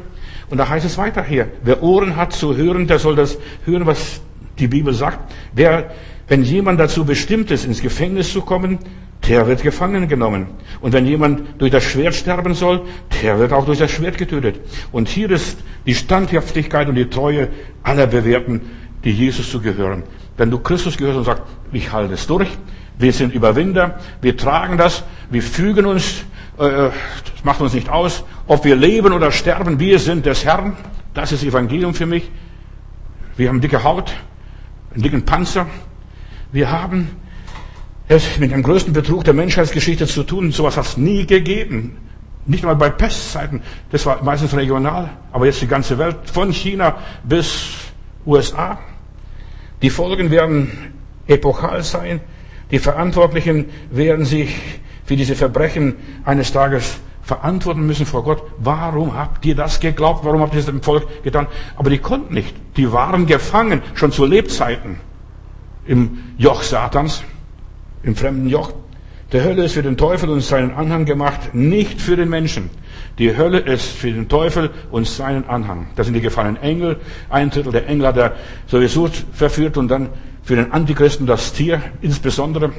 Und 0.49 0.57
da 0.57 0.67
heißt 0.67 0.85
es 0.85 0.97
weiter 0.97 1.23
hier, 1.23 1.47
wer 1.63 1.81
Ohren 1.81 2.15
hat 2.15 2.33
zu 2.33 2.55
hören, 2.55 2.87
der 2.87 2.99
soll 2.99 3.15
das 3.15 3.37
hören, 3.65 3.85
was 3.85 4.21
die 4.59 4.67
Bibel 4.67 4.93
sagt. 4.93 5.31
Wer, 5.53 5.91
wenn 6.27 6.43
jemand 6.43 6.79
dazu 6.79 7.05
bestimmt 7.05 7.51
ist, 7.51 7.65
ins 7.65 7.81
Gefängnis 7.81 8.31
zu 8.31 8.41
kommen, 8.41 8.79
der 9.27 9.47
wird 9.47 9.61
gefangen 9.61 10.07
genommen. 10.07 10.47
Und 10.81 10.93
wenn 10.93 11.05
jemand 11.05 11.61
durch 11.61 11.71
das 11.71 11.83
Schwert 11.83 12.15
sterben 12.15 12.53
soll, 12.53 12.81
der 13.21 13.39
wird 13.39 13.53
auch 13.53 13.65
durch 13.65 13.79
das 13.79 13.91
Schwert 13.91 14.17
getötet. 14.17 14.59
Und 14.91 15.07
hier 15.07 15.29
ist 15.31 15.57
die 15.85 15.95
Standhaftigkeit 15.95 16.89
und 16.89 16.95
die 16.95 17.09
Treue 17.09 17.49
aller 17.83 18.07
Bewährten, 18.07 18.61
die 19.03 19.11
Jesus 19.11 19.49
zu 19.49 19.61
gehören. 19.61 20.03
Wenn 20.37 20.49
du 20.49 20.59
Christus 20.59 20.97
gehörst 20.97 21.17
und 21.17 21.23
sagst, 21.25 21.43
ich 21.71 21.91
halte 21.91 22.15
es 22.15 22.25
durch, 22.27 22.49
wir 22.97 23.13
sind 23.13 23.33
Überwinder, 23.33 23.99
wir 24.21 24.37
tragen 24.37 24.77
das, 24.77 25.03
wir 25.29 25.41
fügen 25.41 25.85
uns, 25.85 26.23
äh, 26.57 26.89
das 26.89 27.43
macht 27.43 27.61
uns 27.61 27.73
nicht 27.73 27.89
aus, 27.89 28.23
ob 28.47 28.65
wir 28.65 28.75
leben 28.75 29.13
oder 29.13 29.31
sterben, 29.31 29.79
wir 29.79 29.99
sind 29.99 30.25
des 30.25 30.45
Herrn. 30.45 30.75
Das 31.13 31.31
ist 31.31 31.43
Evangelium 31.43 31.93
für 31.93 32.05
mich. 32.05 32.29
Wir 33.35 33.49
haben 33.49 33.59
dicke 33.59 33.83
Haut, 33.83 34.13
einen 34.93 35.03
dicken 35.03 35.25
Panzer. 35.25 35.65
Wir 36.51 36.71
haben 36.71 37.09
es 38.07 38.37
mit 38.39 38.51
dem 38.51 38.61
größten 38.63 38.93
Betrug 38.93 39.23
der 39.23 39.33
Menschheitsgeschichte 39.33 40.05
zu 40.05 40.23
tun. 40.23 40.51
Sowas 40.51 40.77
hat 40.77 40.85
es 40.85 40.97
nie 40.97 41.25
gegeben. 41.25 41.97
Nicht 42.45 42.63
mal 42.63 42.75
bei 42.75 42.89
Pestzeiten. 42.89 43.61
Das 43.91 44.05
war 44.05 44.23
meistens 44.23 44.55
regional. 44.55 45.09
Aber 45.31 45.45
jetzt 45.45 45.61
die 45.61 45.67
ganze 45.67 45.97
Welt, 45.97 46.17
von 46.31 46.51
China 46.51 46.97
bis 47.23 47.69
USA. 48.25 48.79
Die 49.81 49.89
Folgen 49.89 50.29
werden 50.29 50.93
epochal 51.27 51.83
sein. 51.83 52.21
Die 52.71 52.79
Verantwortlichen 52.79 53.65
werden 53.91 54.25
sich 54.25 54.55
für 55.05 55.15
diese 55.15 55.35
Verbrechen 55.35 55.95
eines 56.23 56.51
Tages 56.51 56.99
verantworten 57.21 57.85
müssen 57.85 58.05
vor 58.05 58.23
Gott. 58.23 58.43
Warum 58.57 59.15
habt 59.15 59.45
ihr 59.45 59.55
das 59.55 59.79
geglaubt? 59.79 60.25
Warum 60.25 60.41
habt 60.41 60.53
ihr 60.53 60.59
es 60.59 60.65
dem 60.65 60.81
Volk 60.81 61.23
getan? 61.23 61.47
Aber 61.75 61.89
die 61.89 61.99
konnten 61.99 62.33
nicht. 62.33 62.55
Die 62.77 62.91
waren 62.91 63.25
gefangen, 63.25 63.81
schon 63.93 64.11
zu 64.11 64.25
Lebzeiten 64.25 64.99
im 65.85 66.19
Joch 66.37 66.63
Satans 66.63 67.23
im 68.03 68.15
fremden 68.15 68.47
Joch. 68.47 68.73
Der 69.31 69.45
Hölle 69.45 69.63
ist 69.63 69.73
für 69.73 69.83
den 69.83 69.95
Teufel 69.95 70.29
und 70.29 70.41
seinen 70.41 70.73
Anhang 70.73 71.05
gemacht, 71.05 71.53
nicht 71.53 72.01
für 72.01 72.17
den 72.17 72.29
Menschen. 72.29 72.69
Die 73.17 73.37
Hölle 73.37 73.59
ist 73.59 73.85
für 73.85 74.11
den 74.11 74.27
Teufel 74.27 74.69
und 74.91 75.07
seinen 75.07 75.47
Anhang. 75.47 75.87
Das 75.95 76.07
sind 76.07 76.15
die 76.15 76.21
gefallenen 76.21 76.61
Engel. 76.61 76.99
Ein 77.29 77.49
Drittel 77.49 77.71
der 77.71 77.87
Engel 77.87 78.07
hat 78.07 78.17
er 78.17 78.35
sowieso 78.67 79.09
verführt 79.31 79.77
und 79.77 79.87
dann 79.87 80.09
für 80.43 80.55
den 80.55 80.71
Antichristen 80.71 81.27
das 81.27 81.53
Tier 81.53 81.81
insbesondere 82.01 82.71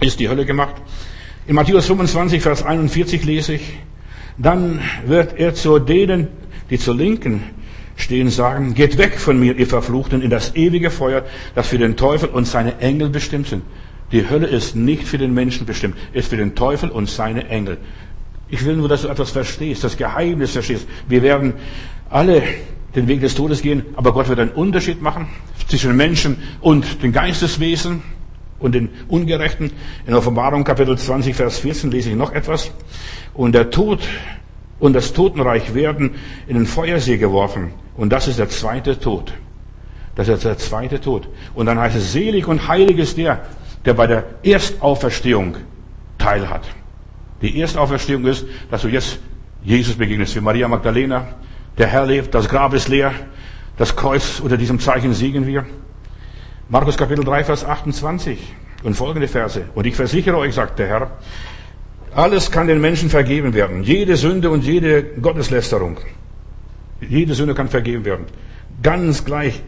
ist 0.00 0.20
die 0.20 0.28
Hölle 0.28 0.46
gemacht. 0.46 0.74
In 1.46 1.54
Matthäus 1.56 1.86
25, 1.86 2.42
Vers 2.42 2.62
41 2.62 3.24
lese 3.24 3.54
ich, 3.54 3.78
dann 4.38 4.80
wird 5.06 5.38
er 5.38 5.54
zu 5.54 5.78
denen, 5.78 6.28
die 6.70 6.78
zur 6.78 6.94
Linken 6.94 7.42
stehen, 7.96 8.30
sagen, 8.30 8.74
geht 8.74 8.98
weg 8.98 9.18
von 9.20 9.38
mir, 9.38 9.56
ihr 9.56 9.66
Verfluchten, 9.66 10.22
in 10.22 10.30
das 10.30 10.56
ewige 10.56 10.90
Feuer, 10.90 11.24
das 11.54 11.68
für 11.68 11.78
den 11.78 11.96
Teufel 11.96 12.28
und 12.30 12.46
seine 12.46 12.78
Engel 12.78 13.10
bestimmt 13.10 13.48
sind. 13.48 13.62
Die 14.10 14.28
Hölle 14.28 14.46
ist 14.46 14.74
nicht 14.74 15.04
für 15.04 15.18
den 15.18 15.34
Menschen 15.34 15.66
bestimmt, 15.66 15.96
ist 16.12 16.28
für 16.28 16.36
den 16.36 16.54
Teufel 16.54 16.90
und 16.90 17.08
seine 17.08 17.48
Engel. 17.48 17.78
Ich 18.48 18.64
will 18.64 18.76
nur, 18.76 18.88
dass 18.88 19.02
du 19.02 19.08
etwas 19.08 19.30
verstehst, 19.30 19.84
das 19.84 19.96
Geheimnis 19.96 20.52
verstehst. 20.52 20.86
Wir 21.08 21.22
werden 21.22 21.54
alle 22.10 22.42
den 22.94 23.06
Weg 23.08 23.20
des 23.20 23.34
Todes 23.34 23.62
gehen, 23.62 23.84
aber 23.96 24.12
Gott 24.12 24.28
wird 24.28 24.38
einen 24.38 24.50
Unterschied 24.50 25.02
machen 25.02 25.28
zwischen 25.68 25.96
Menschen 25.96 26.36
und 26.60 27.02
den 27.02 27.12
Geisteswesen 27.12 28.02
und 28.58 28.74
den 28.74 28.88
Ungerechten. 29.08 29.70
In 30.06 30.14
Offenbarung 30.14 30.64
Kapitel 30.64 30.96
20, 30.96 31.34
Vers 31.34 31.58
14 31.58 31.90
lese 31.90 32.10
ich 32.10 32.16
noch 32.16 32.32
etwas. 32.32 32.70
Und 33.34 33.54
der 33.54 33.70
Tod 33.70 34.00
und 34.80 34.92
das 34.92 35.12
Totenreich 35.12 35.74
werden 35.74 36.12
in 36.46 36.56
den 36.56 36.66
Feuersee 36.66 37.16
geworfen. 37.16 37.72
Und 37.96 38.12
das 38.12 38.28
ist 38.28 38.38
der 38.38 38.48
zweite 38.48 38.98
Tod. 38.98 39.32
Das 40.14 40.28
ist 40.28 40.44
der 40.44 40.58
zweite 40.58 41.00
Tod. 41.00 41.28
Und 41.54 41.66
dann 41.66 41.78
heißt 41.78 41.96
es, 41.96 42.12
selig 42.12 42.46
und 42.46 42.68
heilig 42.68 42.98
ist 42.98 43.16
der, 43.16 43.40
der 43.84 43.94
bei 43.94 44.06
der 44.06 44.24
Erstauferstehung 44.42 45.56
teilhat. 46.18 46.62
Die 47.42 47.60
Erstauferstehung 47.60 48.24
ist, 48.26 48.46
dass 48.70 48.82
du 48.82 48.88
jetzt 48.88 49.18
Jesus 49.62 49.96
begegnest, 49.96 50.34
wie 50.36 50.40
Maria 50.40 50.68
Magdalena. 50.68 51.26
Der 51.76 51.88
Herr 51.88 52.06
lebt, 52.06 52.34
das 52.34 52.48
Grab 52.48 52.74
ist 52.74 52.88
leer, 52.88 53.12
das 53.76 53.96
Kreuz 53.96 54.40
unter 54.40 54.56
diesem 54.56 54.78
Zeichen 54.78 55.14
siegen 55.14 55.46
wir. 55.46 55.64
Markus 56.68 56.96
Kapitel 56.96 57.24
3, 57.24 57.44
Vers 57.44 57.64
28 57.64 58.38
und 58.84 58.94
folgende 58.94 59.28
Verse. 59.28 59.64
Und 59.74 59.86
ich 59.86 59.96
versichere 59.96 60.36
euch, 60.38 60.54
sagt 60.54 60.78
der 60.78 60.86
Herr, 60.86 61.10
alles 62.14 62.50
kann 62.50 62.68
den 62.68 62.80
Menschen 62.80 63.10
vergeben 63.10 63.54
werden. 63.54 63.82
Jede 63.82 64.16
Sünde 64.16 64.50
und 64.50 64.64
jede 64.64 65.02
Gotteslästerung. 65.02 65.98
Jede 67.00 67.34
Sünde 67.34 67.54
kann 67.54 67.68
vergeben 67.68 68.04
werden. 68.04 68.26
Ganz 68.82 69.24
gleich, 69.24 69.62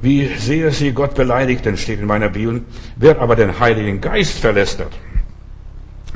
wie 0.00 0.26
sehr 0.36 0.70
sie 0.70 0.92
Gott 0.92 1.14
beleidigten, 1.14 1.76
steht 1.76 2.00
in 2.00 2.06
meiner 2.06 2.28
Bibel. 2.28 2.62
Wer 2.96 3.20
aber 3.20 3.36
den 3.36 3.58
Heiligen 3.58 4.00
Geist 4.00 4.38
verlästert, 4.38 4.92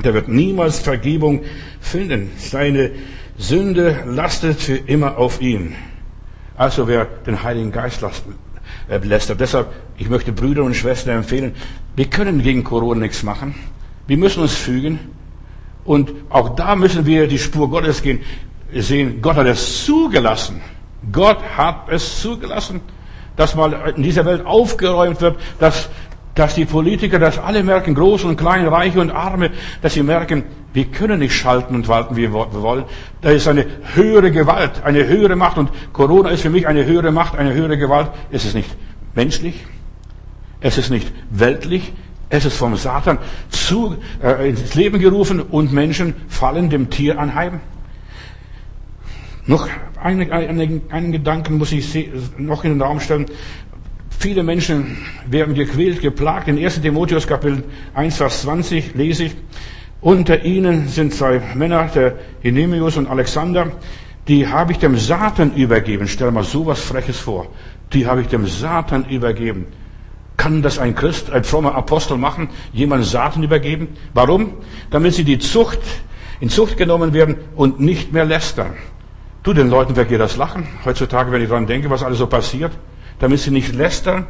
der 0.03 0.13
wird 0.13 0.29
niemals 0.29 0.79
Vergebung 0.79 1.43
finden. 1.81 2.31
Seine 2.37 2.91
Sünde 3.37 4.03
lastet 4.05 4.59
für 4.59 4.77
immer 4.77 5.17
auf 5.17 5.41
ihn. 5.41 5.75
Also 6.59 6.89
wer 6.89 7.05
den 7.05 7.41
Heiligen 7.41 7.71
Geist 7.71 8.03
äh, 8.89 8.97
lästert. 8.97 9.39
Deshalb, 9.39 9.67
ich 9.97 10.09
möchte 10.09 10.33
Brüder 10.33 10.65
und 10.65 10.75
Schwestern 10.75 11.15
empfehlen, 11.15 11.55
wir 11.95 12.07
können 12.07 12.43
gegen 12.43 12.65
Corona 12.65 12.99
nichts 12.99 13.23
machen. 13.23 13.55
Wir 14.07 14.17
müssen 14.17 14.41
uns 14.41 14.55
fügen. 14.55 14.99
Und 15.85 16.11
auch 16.29 16.49
da 16.57 16.75
müssen 16.75 17.05
wir 17.05 17.27
die 17.27 17.39
Spur 17.39 17.69
Gottes 17.69 18.01
gehen, 18.01 18.19
sehen. 18.73 19.21
Gott 19.21 19.37
hat 19.37 19.47
es 19.47 19.85
zugelassen. 19.85 20.59
Gott 21.13 21.41
hat 21.55 21.87
es 21.87 22.19
zugelassen 22.19 22.81
dass 23.39 23.55
mal 23.55 23.93
in 23.95 24.03
dieser 24.03 24.25
Welt 24.25 24.45
aufgeräumt 24.45 25.21
wird, 25.21 25.39
dass, 25.59 25.87
dass 26.39 26.55
die 26.55 26.63
Politiker, 26.63 27.19
dass 27.19 27.37
alle 27.37 27.63
merken, 27.63 27.93
groß 27.93 28.23
und 28.23 28.37
klein, 28.37 28.65
reiche 28.65 29.01
und 29.01 29.11
arme, 29.11 29.51
dass 29.81 29.93
sie 29.93 30.03
merken, 30.03 30.43
wir 30.71 30.85
können 30.85 31.19
nicht 31.19 31.33
schalten 31.33 31.75
und 31.75 31.89
walten, 31.89 32.15
wie 32.15 32.21
wir 32.21 32.31
wollen. 32.31 32.85
Da 33.19 33.31
ist 33.31 33.45
eine 33.49 33.65
höhere 33.93 34.31
Gewalt, 34.31 34.81
eine 34.85 35.05
höhere 35.05 35.35
Macht 35.35 35.57
und 35.57 35.69
Corona 35.91 36.29
ist 36.29 36.43
für 36.43 36.49
mich 36.49 36.65
eine 36.65 36.85
höhere 36.85 37.11
Macht, 37.11 37.37
eine 37.37 37.53
höhere 37.53 37.77
Gewalt. 37.77 38.11
Es 38.31 38.45
ist 38.45 38.55
nicht 38.55 38.69
menschlich, 39.15 39.65
es 40.61 40.77
ist 40.77 40.91
nicht 40.91 41.11
weltlich, 41.29 41.91
es 42.29 42.45
ist 42.45 42.55
vom 42.55 42.77
Satan 42.77 43.17
zu, 43.49 43.97
äh, 44.23 44.47
ins 44.49 44.75
Leben 44.75 44.99
gerufen 44.99 45.41
und 45.41 45.73
Menschen 45.73 46.13
fallen 46.29 46.69
dem 46.69 46.89
Tier 46.89 47.19
anheim. 47.19 47.59
Noch 49.45 49.67
einen, 50.01 50.31
einen, 50.31 50.83
einen 50.89 51.11
Gedanken 51.11 51.57
muss 51.57 51.73
ich 51.73 52.09
noch 52.37 52.63
in 52.63 52.71
den 52.71 52.81
Raum 52.81 53.01
stellen. 53.01 53.25
Viele 54.19 54.43
Menschen 54.43 54.97
werden 55.29 55.55
gequält, 55.55 56.01
geplagt. 56.01 56.49
In 56.49 56.57
1. 56.57 56.81
Timotheus 56.81 57.25
Kapitel 57.25 57.63
1, 57.93 58.17
Vers 58.17 58.41
20 58.41 58.93
lese 58.93 59.23
ich, 59.23 59.35
unter 60.01 60.43
ihnen 60.43 60.89
sind 60.89 61.13
zwei 61.13 61.41
Männer, 61.55 61.87
der 61.87 62.15
Hynemius 62.41 62.97
und 62.97 63.07
Alexander, 63.07 63.71
die 64.27 64.45
habe 64.45 64.73
ich 64.73 64.79
dem 64.79 64.97
Satan 64.97 65.55
übergeben. 65.55 66.05
Stell 66.09 66.31
mal 66.31 66.43
sowas 66.43 66.81
Freches 66.81 67.17
vor. 67.17 67.47
Die 67.93 68.07
habe 68.07 68.19
ich 68.19 68.27
dem 68.27 68.45
Satan 68.45 69.05
übergeben. 69.05 69.67
Kann 70.35 70.61
das 70.61 70.79
ein 70.79 70.95
Christ, 70.95 71.31
ein 71.31 71.45
frommer 71.45 71.75
Apostel 71.75 72.17
machen? 72.17 72.49
Jemand 72.73 73.05
Satan 73.05 73.41
übergeben? 73.41 73.87
Warum? 74.13 74.55
Damit 74.89 75.13
sie 75.13 75.23
die 75.23 75.39
Zucht, 75.39 75.79
in 76.41 76.49
Zucht 76.49 76.75
genommen 76.75 77.13
werden 77.13 77.37
und 77.55 77.79
nicht 77.79 78.11
mehr 78.11 78.25
lästern. 78.25 78.73
Du, 79.43 79.53
den 79.53 79.69
Leuten 79.69 79.95
vergeht 79.95 80.19
das 80.19 80.35
Lachen 80.35 80.67
heutzutage, 80.83 81.31
wenn 81.31 81.41
ich 81.41 81.47
daran 81.47 81.67
denke, 81.67 81.89
was 81.89 82.03
alles 82.03 82.17
so 82.17 82.27
passiert, 82.27 82.73
damit 83.19 83.39
sie 83.39 83.51
nicht 83.51 83.73
lästern. 83.73 84.25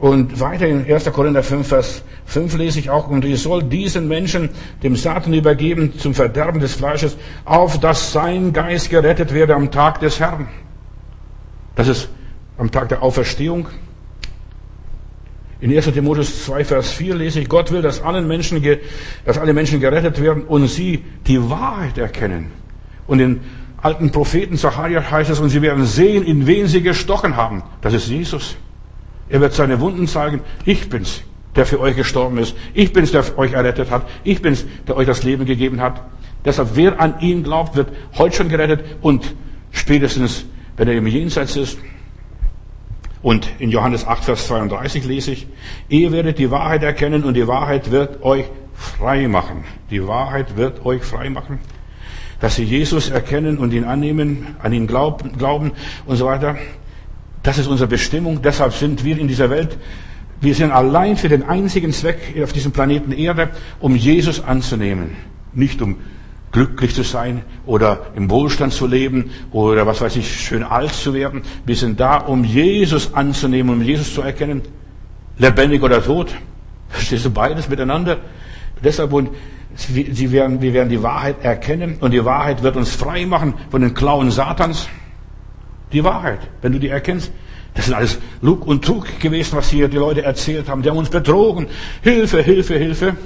Und 0.00 0.38
weiter 0.38 0.66
in 0.66 0.90
1. 0.90 1.12
Korinther 1.12 1.42
5, 1.42 1.66
Vers 1.66 2.02
5 2.26 2.56
lese 2.56 2.78
ich 2.78 2.90
auch, 2.90 3.08
und 3.08 3.24
ihr 3.24 3.36
sollt 3.36 3.72
diesen 3.72 4.06
Menschen 4.06 4.50
dem 4.82 4.94
Satan 4.94 5.34
übergeben 5.34 5.98
zum 5.98 6.14
Verderben 6.14 6.60
des 6.60 6.74
Fleisches, 6.74 7.16
auf 7.44 7.80
dass 7.80 8.12
sein 8.12 8.52
Geist 8.52 8.90
gerettet 8.90 9.34
werde 9.34 9.54
am 9.54 9.70
Tag 9.70 9.98
des 10.00 10.20
Herrn. 10.20 10.48
Das 11.74 11.88
ist 11.88 12.08
am 12.58 12.70
Tag 12.70 12.88
der 12.90 13.02
Auferstehung. 13.02 13.68
In 15.60 15.76
1. 15.76 15.86
Timotheus 15.86 16.44
2, 16.44 16.64
Vers 16.64 16.92
4 16.92 17.16
lese 17.16 17.40
ich, 17.40 17.48
Gott 17.48 17.72
will, 17.72 17.82
dass, 17.82 18.00
allen 18.00 18.28
Menschen, 18.28 18.64
dass 19.24 19.38
alle 19.38 19.52
Menschen 19.52 19.80
gerettet 19.80 20.22
werden 20.22 20.44
und 20.44 20.68
sie 20.68 21.04
die 21.26 21.50
Wahrheit 21.50 21.98
erkennen. 21.98 22.52
Und 23.08 23.18
in 23.18 23.40
alten 23.82 24.10
Propheten 24.10 24.56
Zachariah 24.56 25.10
heißt 25.10 25.30
es, 25.30 25.40
und 25.40 25.50
sie 25.50 25.62
werden 25.62 25.84
sehen, 25.84 26.24
in 26.24 26.46
wen 26.46 26.66
sie 26.66 26.82
gestochen 26.82 27.36
haben. 27.36 27.62
Das 27.80 27.94
ist 27.94 28.08
Jesus. 28.08 28.56
Er 29.28 29.40
wird 29.40 29.52
seine 29.52 29.80
Wunden 29.80 30.06
zeigen. 30.06 30.40
Ich 30.64 30.88
bin's, 30.88 31.22
der 31.54 31.66
für 31.66 31.80
euch 31.80 31.96
gestorben 31.96 32.38
ist. 32.38 32.56
Ich 32.74 32.92
bin's, 32.92 33.12
der 33.12 33.38
euch 33.38 33.52
errettet 33.52 33.90
hat. 33.90 34.08
Ich 34.24 34.42
bin's, 34.42 34.64
der 34.86 34.96
euch 34.96 35.06
das 35.06 35.22
Leben 35.22 35.44
gegeben 35.44 35.80
hat. 35.80 36.00
Deshalb, 36.44 36.70
wer 36.74 37.00
an 37.00 37.20
ihn 37.20 37.42
glaubt, 37.42 37.76
wird 37.76 37.88
heute 38.16 38.36
schon 38.36 38.48
gerettet 38.48 38.84
und 39.00 39.34
spätestens, 39.70 40.44
wenn 40.76 40.88
er 40.88 40.94
im 40.94 41.06
Jenseits 41.06 41.56
ist. 41.56 41.78
Und 43.20 43.48
in 43.58 43.70
Johannes 43.70 44.06
8, 44.06 44.24
Vers 44.24 44.46
32 44.46 45.04
lese 45.04 45.32
ich, 45.32 45.48
ihr 45.88 46.12
werdet 46.12 46.38
die 46.38 46.50
Wahrheit 46.50 46.84
erkennen 46.84 47.24
und 47.24 47.34
die 47.34 47.48
Wahrheit 47.48 47.90
wird 47.90 48.22
euch 48.22 48.44
frei 48.74 49.26
machen. 49.26 49.64
Die 49.90 50.06
Wahrheit 50.06 50.56
wird 50.56 50.86
euch 50.86 51.02
frei 51.02 51.28
machen. 51.28 51.58
Dass 52.40 52.56
sie 52.56 52.64
Jesus 52.64 53.10
erkennen 53.10 53.58
und 53.58 53.72
ihn 53.72 53.84
annehmen, 53.84 54.56
an 54.62 54.72
ihn 54.72 54.86
glauben, 54.86 55.32
glauben 55.36 55.72
und 56.06 56.16
so 56.16 56.26
weiter. 56.26 56.56
Das 57.42 57.58
ist 57.58 57.66
unsere 57.66 57.88
Bestimmung. 57.88 58.42
Deshalb 58.42 58.74
sind 58.74 59.04
wir 59.04 59.18
in 59.18 59.28
dieser 59.28 59.50
Welt. 59.50 59.76
Wir 60.40 60.54
sind 60.54 60.70
allein 60.70 61.16
für 61.16 61.28
den 61.28 61.42
einzigen 61.42 61.92
Zweck 61.92 62.34
auf 62.42 62.52
diesem 62.52 62.70
Planeten 62.70 63.10
Erde, 63.10 63.50
um 63.80 63.96
Jesus 63.96 64.42
anzunehmen. 64.42 65.16
Nicht 65.52 65.82
um 65.82 65.96
glücklich 66.52 66.94
zu 66.94 67.02
sein 67.02 67.42
oder 67.66 68.06
im 68.14 68.30
Wohlstand 68.30 68.72
zu 68.72 68.86
leben 68.86 69.30
oder 69.50 69.86
was 69.86 70.00
weiß 70.00 70.16
ich, 70.16 70.40
schön 70.40 70.62
alt 70.62 70.92
zu 70.92 71.12
werden. 71.12 71.42
Wir 71.66 71.76
sind 71.76 72.00
da, 72.00 72.18
um 72.18 72.44
Jesus 72.44 73.14
anzunehmen, 73.14 73.74
um 73.74 73.82
Jesus 73.82 74.14
zu 74.14 74.22
erkennen. 74.22 74.62
Lebendig 75.38 75.82
oder 75.82 76.02
tot. 76.02 76.34
Verstehst 76.88 77.24
du 77.24 77.30
beides 77.30 77.68
miteinander? 77.68 78.18
Deshalb, 78.82 79.12
und 79.12 79.30
sie 79.78 80.32
werden, 80.32 80.60
wir 80.60 80.74
werden 80.74 80.88
die 80.88 81.02
Wahrheit 81.02 81.36
erkennen 81.42 81.96
und 82.00 82.12
die 82.12 82.24
Wahrheit 82.24 82.62
wird 82.62 82.76
uns 82.76 82.94
frei 82.94 83.26
machen 83.26 83.54
von 83.70 83.80
den 83.80 83.94
Klauen 83.94 84.30
Satans. 84.30 84.88
Die 85.92 86.04
Wahrheit, 86.04 86.40
wenn 86.60 86.72
du 86.72 86.80
die 86.80 86.88
erkennst. 86.88 87.32
Das 87.74 87.86
sind 87.86 87.94
alles 87.94 88.18
Lug 88.42 88.66
und 88.66 88.84
Trug 88.84 89.20
gewesen, 89.20 89.56
was 89.56 89.70
hier 89.70 89.88
die 89.88 89.96
Leute 89.96 90.22
erzählt 90.22 90.68
haben. 90.68 90.82
Die 90.82 90.90
haben 90.90 90.96
uns 90.96 91.10
betrogen. 91.10 91.68
Hilfe, 92.02 92.42
Hilfe, 92.42 92.76
Hilfe. 92.76 93.16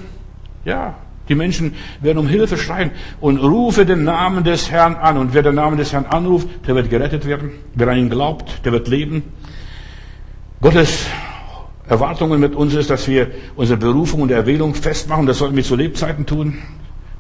Ja, 0.65 0.95
die 1.29 1.35
Menschen 1.35 1.75
werden 2.01 2.19
um 2.19 2.29
Hilfe 2.29 2.59
schreien 2.59 2.91
und 3.21 3.39
rufe 3.39 3.87
den 3.87 4.05
Namen 4.05 4.45
des 4.45 4.71
Herrn 4.71 4.97
an. 4.97 5.17
Und 5.17 5.33
wer 5.35 5.43
den 5.43 5.55
Namen 5.55 5.79
des 5.79 5.93
Herrn 5.93 6.05
anruft, 6.05 6.49
der 6.67 6.75
wird 6.75 6.91
gerettet 6.91 7.27
werden. 7.27 7.53
Wer 7.75 7.89
an 7.89 7.97
ihn 7.97 8.11
glaubt, 8.11 8.65
der 8.65 8.73
wird 8.73 8.89
leben. 8.89 9.23
Gottes 10.61 11.07
Erwartungen 11.89 12.41
mit 12.41 12.55
uns 12.55 12.75
ist, 12.75 12.91
dass 12.91 13.09
wir 13.09 13.31
unsere 13.57 13.79
Berufung 13.79 14.23
und 14.23 14.31
Erwählung 14.31 14.75
festmachen. 14.75 15.27
Das 15.27 15.39
sollten 15.39 15.57
wir 15.57 15.65
zu 15.65 15.77
Lebzeiten 15.77 16.27
tun. 16.27 16.59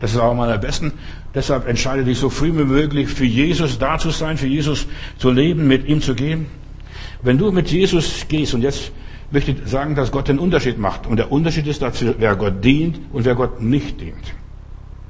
Das 0.00 0.12
ist 0.12 0.18
auch 0.18 0.34
mal 0.34 0.52
am 0.52 0.60
besten. 0.60 0.92
Deshalb 1.34 1.68
entscheide 1.68 2.04
dich 2.04 2.18
so 2.18 2.28
früh 2.28 2.52
wie 2.56 2.64
möglich 2.64 3.08
für 3.08 3.24
Jesus 3.24 3.78
da 3.78 3.98
zu 3.98 4.10
sein, 4.10 4.36
für 4.36 4.46
Jesus 4.46 4.86
zu 5.18 5.30
leben, 5.30 5.68
mit 5.68 5.86
ihm 5.86 6.00
zu 6.00 6.14
gehen. 6.14 6.46
Wenn 7.22 7.38
du 7.38 7.52
mit 7.52 7.70
Jesus 7.70 8.26
gehst 8.28 8.54
und 8.54 8.62
jetzt 8.62 8.92
möchte 9.32 9.52
ich 9.52 9.58
sagen, 9.66 9.94
dass 9.94 10.12
Gott 10.12 10.28
den 10.28 10.38
Unterschied 10.38 10.78
macht. 10.78 11.06
Und 11.06 11.16
der 11.16 11.32
Unterschied 11.32 11.66
ist 11.66 11.82
dazu, 11.82 12.14
wer 12.18 12.36
Gott 12.36 12.64
dient 12.64 13.00
und 13.12 13.24
wer 13.24 13.34
Gott 13.34 13.62
nicht 13.62 14.00
dient. 14.00 14.34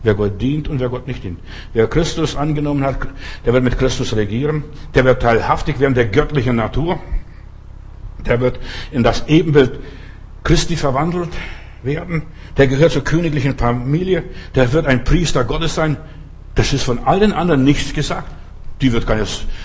Wer 0.03 0.14
Gott 0.14 0.40
dient 0.40 0.68
und 0.68 0.80
wer 0.80 0.88
Gott 0.88 1.07
nicht 1.07 1.24
dient. 1.24 1.38
Wer 1.72 1.86
Christus 1.86 2.36
angenommen 2.36 2.84
hat, 2.84 2.98
der 3.44 3.53
wird 3.53 3.64
mit 3.64 3.78
Christus 3.78 4.16
regieren. 4.16 4.64
Der 4.94 5.05
wird 5.05 5.22
teilhaftig 5.22 5.80
werden 5.80 5.94
der 5.94 6.07
göttlichen 6.07 6.57
Natur. 6.57 7.00
Der 8.26 8.40
wird 8.40 8.58
in 8.90 9.02
das 9.02 9.26
Ebenbild 9.28 9.80
Christi 10.44 10.76
verwandelt 10.76 11.30
werden. 11.82 12.22
Der 12.56 12.66
gehört 12.66 12.92
zur 12.92 13.04
königlichen 13.04 13.56
Familie. 13.56 14.24
Der 14.54 14.72
wird 14.72 14.86
ein 14.86 15.04
Priester 15.04 15.44
Gottes 15.44 15.74
sein. 15.74 15.96
Das 16.54 16.72
ist 16.72 16.82
von 16.82 16.98
allen 17.00 17.32
anderen 17.32 17.64
nichts 17.64 17.92
gesagt. 17.94 18.30
Die 18.80 18.92
wird 18.92 19.06
keine, 19.06 19.24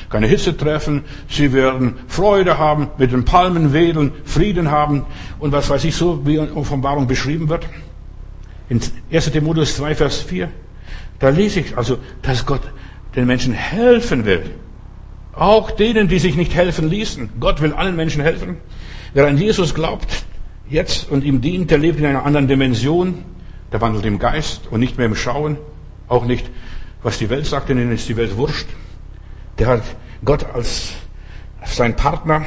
keine 0.10 0.28
Hitze 0.28 0.56
treffen. 0.56 1.04
Sie 1.28 1.52
werden 1.52 1.96
Freude 2.08 2.60
haben, 2.60 2.90
mit 2.98 3.12
den 3.12 3.26
Palmen 3.26 3.74
wedeln, 3.74 4.12
Frieden 4.26 4.70
haben 4.70 5.06
und 5.40 5.52
was 5.52 5.70
weiß 5.70 5.84
ich 5.86 5.96
so, 5.96 6.26
wie 6.26 6.36
in 6.36 6.52
Offenbarung 6.52 7.08
beschrieben 7.08 7.50
wird. 7.50 7.68
In 8.70 8.80
1. 9.12 9.32
Timotheus 9.32 9.76
2, 9.78 9.96
Vers 9.96 10.22
4. 10.22 10.50
Da 11.20 11.30
lese 11.30 11.62
ich 11.62 11.76
also, 11.76 11.98
dass 12.22 12.46
Gott 12.46 12.62
den 13.16 13.26
Menschen 13.26 13.54
helfen 13.54 14.26
will. 14.26 14.44
Auch 15.38 15.70
denen, 15.70 16.08
die 16.08 16.18
sich 16.18 16.36
nicht 16.36 16.56
helfen 16.56 16.90
ließen. 16.90 17.30
Gott 17.40 17.62
will 17.62 17.74
allen 17.74 17.96
Menschen 17.96 18.24
helfen. 18.24 18.58
Wer 19.14 19.28
an 19.28 19.38
Jesus 19.38 19.76
glaubt, 19.76 20.26
jetzt 20.68 21.12
und 21.12 21.24
ihm 21.24 21.42
dient, 21.42 21.70
der 21.70 21.78
lebt 21.78 22.00
in 22.00 22.08
einer 22.08 22.26
anderen 22.26 22.48
Dimension. 22.48 23.24
Der 23.72 23.80
wandelt 23.80 24.06
im 24.06 24.18
Geist 24.18 24.64
und 24.72 24.80
nicht 24.80 24.98
mehr 24.98 25.06
im 25.06 25.16
Schauen. 25.16 25.58
Auch 26.08 26.26
nicht, 26.26 26.50
was 27.04 27.20
die 27.20 27.30
Welt 27.30 27.46
sagt, 27.46 27.70
denn 27.70 27.92
ist 27.92 28.10
die 28.10 28.18
Welt 28.18 28.36
wurscht. 28.36 28.68
Der 29.60 29.68
hat 29.68 29.84
Gott 30.26 30.44
als 30.54 30.94
sein 31.66 31.96
Partner 31.96 32.44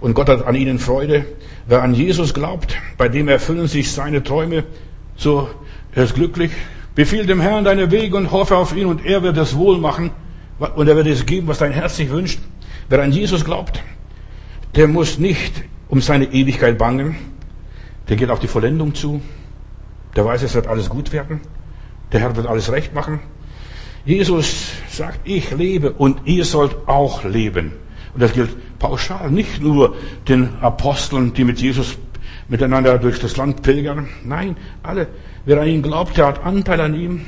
und 0.00 0.14
Gott 0.14 0.28
hat 0.28 0.46
an 0.46 0.54
ihnen 0.54 0.78
Freude. 0.78 1.24
Wer 1.66 1.82
an 1.82 1.94
Jesus 1.94 2.34
glaubt, 2.34 2.76
bei 2.98 3.08
dem 3.08 3.26
erfüllen 3.26 3.66
sich 3.66 3.90
seine 3.90 4.22
Träume, 4.22 4.64
so 5.16 5.48
er 5.92 6.04
ist 6.04 6.14
glücklich. 6.14 6.52
Befiehl 6.94 7.26
dem 7.26 7.40
Herrn 7.40 7.64
deine 7.64 7.90
Wege 7.90 8.16
und 8.16 8.30
hoffe 8.30 8.56
auf 8.56 8.76
ihn 8.76 8.86
und 8.86 9.04
er 9.04 9.22
wird 9.22 9.38
es 9.38 9.56
wohl 9.56 9.78
machen 9.78 10.12
und 10.68 10.88
er 10.88 10.96
wird 10.96 11.06
es 11.06 11.26
geben, 11.26 11.48
was 11.48 11.58
dein 11.58 11.72
Herz 11.72 11.96
sich 11.96 12.10
wünscht. 12.10 12.40
Wer 12.88 13.02
an 13.02 13.12
Jesus 13.12 13.44
glaubt, 13.44 13.82
der 14.74 14.88
muss 14.88 15.18
nicht 15.18 15.64
um 15.88 16.00
seine 16.00 16.26
Ewigkeit 16.26 16.78
bangen. 16.78 17.16
Der 18.08 18.16
geht 18.16 18.30
auf 18.30 18.40
die 18.40 18.48
Vollendung 18.48 18.94
zu. 18.94 19.20
Der 20.16 20.24
weiß, 20.24 20.42
es 20.42 20.54
wird 20.54 20.66
alles 20.66 20.88
gut 20.88 21.12
werden. 21.12 21.40
Der 22.12 22.20
Herr 22.20 22.36
wird 22.36 22.46
alles 22.46 22.70
recht 22.70 22.94
machen. 22.94 23.20
Jesus 24.04 24.72
sagt, 24.90 25.20
ich 25.24 25.50
lebe 25.52 25.92
und 25.92 26.26
ihr 26.26 26.44
sollt 26.44 26.76
auch 26.86 27.24
leben. 27.24 27.72
Und 28.14 28.22
das 28.22 28.32
gilt 28.32 28.50
pauschal, 28.78 29.30
nicht 29.30 29.62
nur 29.62 29.96
den 30.28 30.56
Aposteln, 30.60 31.32
die 31.32 31.44
mit 31.44 31.60
Jesus 31.60 31.96
miteinander 32.48 32.98
durch 32.98 33.20
das 33.20 33.36
Land 33.36 33.62
pilgern. 33.62 34.08
Nein, 34.24 34.56
alle. 34.82 35.06
Wer 35.44 35.60
an 35.60 35.68
ihn 35.68 35.82
glaubt, 35.82 36.16
der 36.16 36.26
hat 36.26 36.44
Anteil 36.44 36.80
an 36.80 36.94
ihm. 36.94 37.26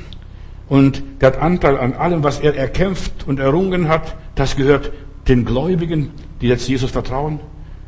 Und 0.69 1.03
der 1.21 1.43
Anteil 1.43 1.79
an 1.79 1.95
allem, 1.95 2.23
was 2.23 2.41
er 2.41 2.57
erkämpft 2.57 3.27
und 3.27 3.39
errungen 3.39 3.89
hat. 3.89 4.17
Das 4.35 4.57
gehört 4.57 4.93
den 5.29 5.45
Gläubigen, 5.45 6.11
die 6.41 6.49
jetzt 6.49 6.69
Jesus 6.69 6.91
vertrauen. 6.91 7.41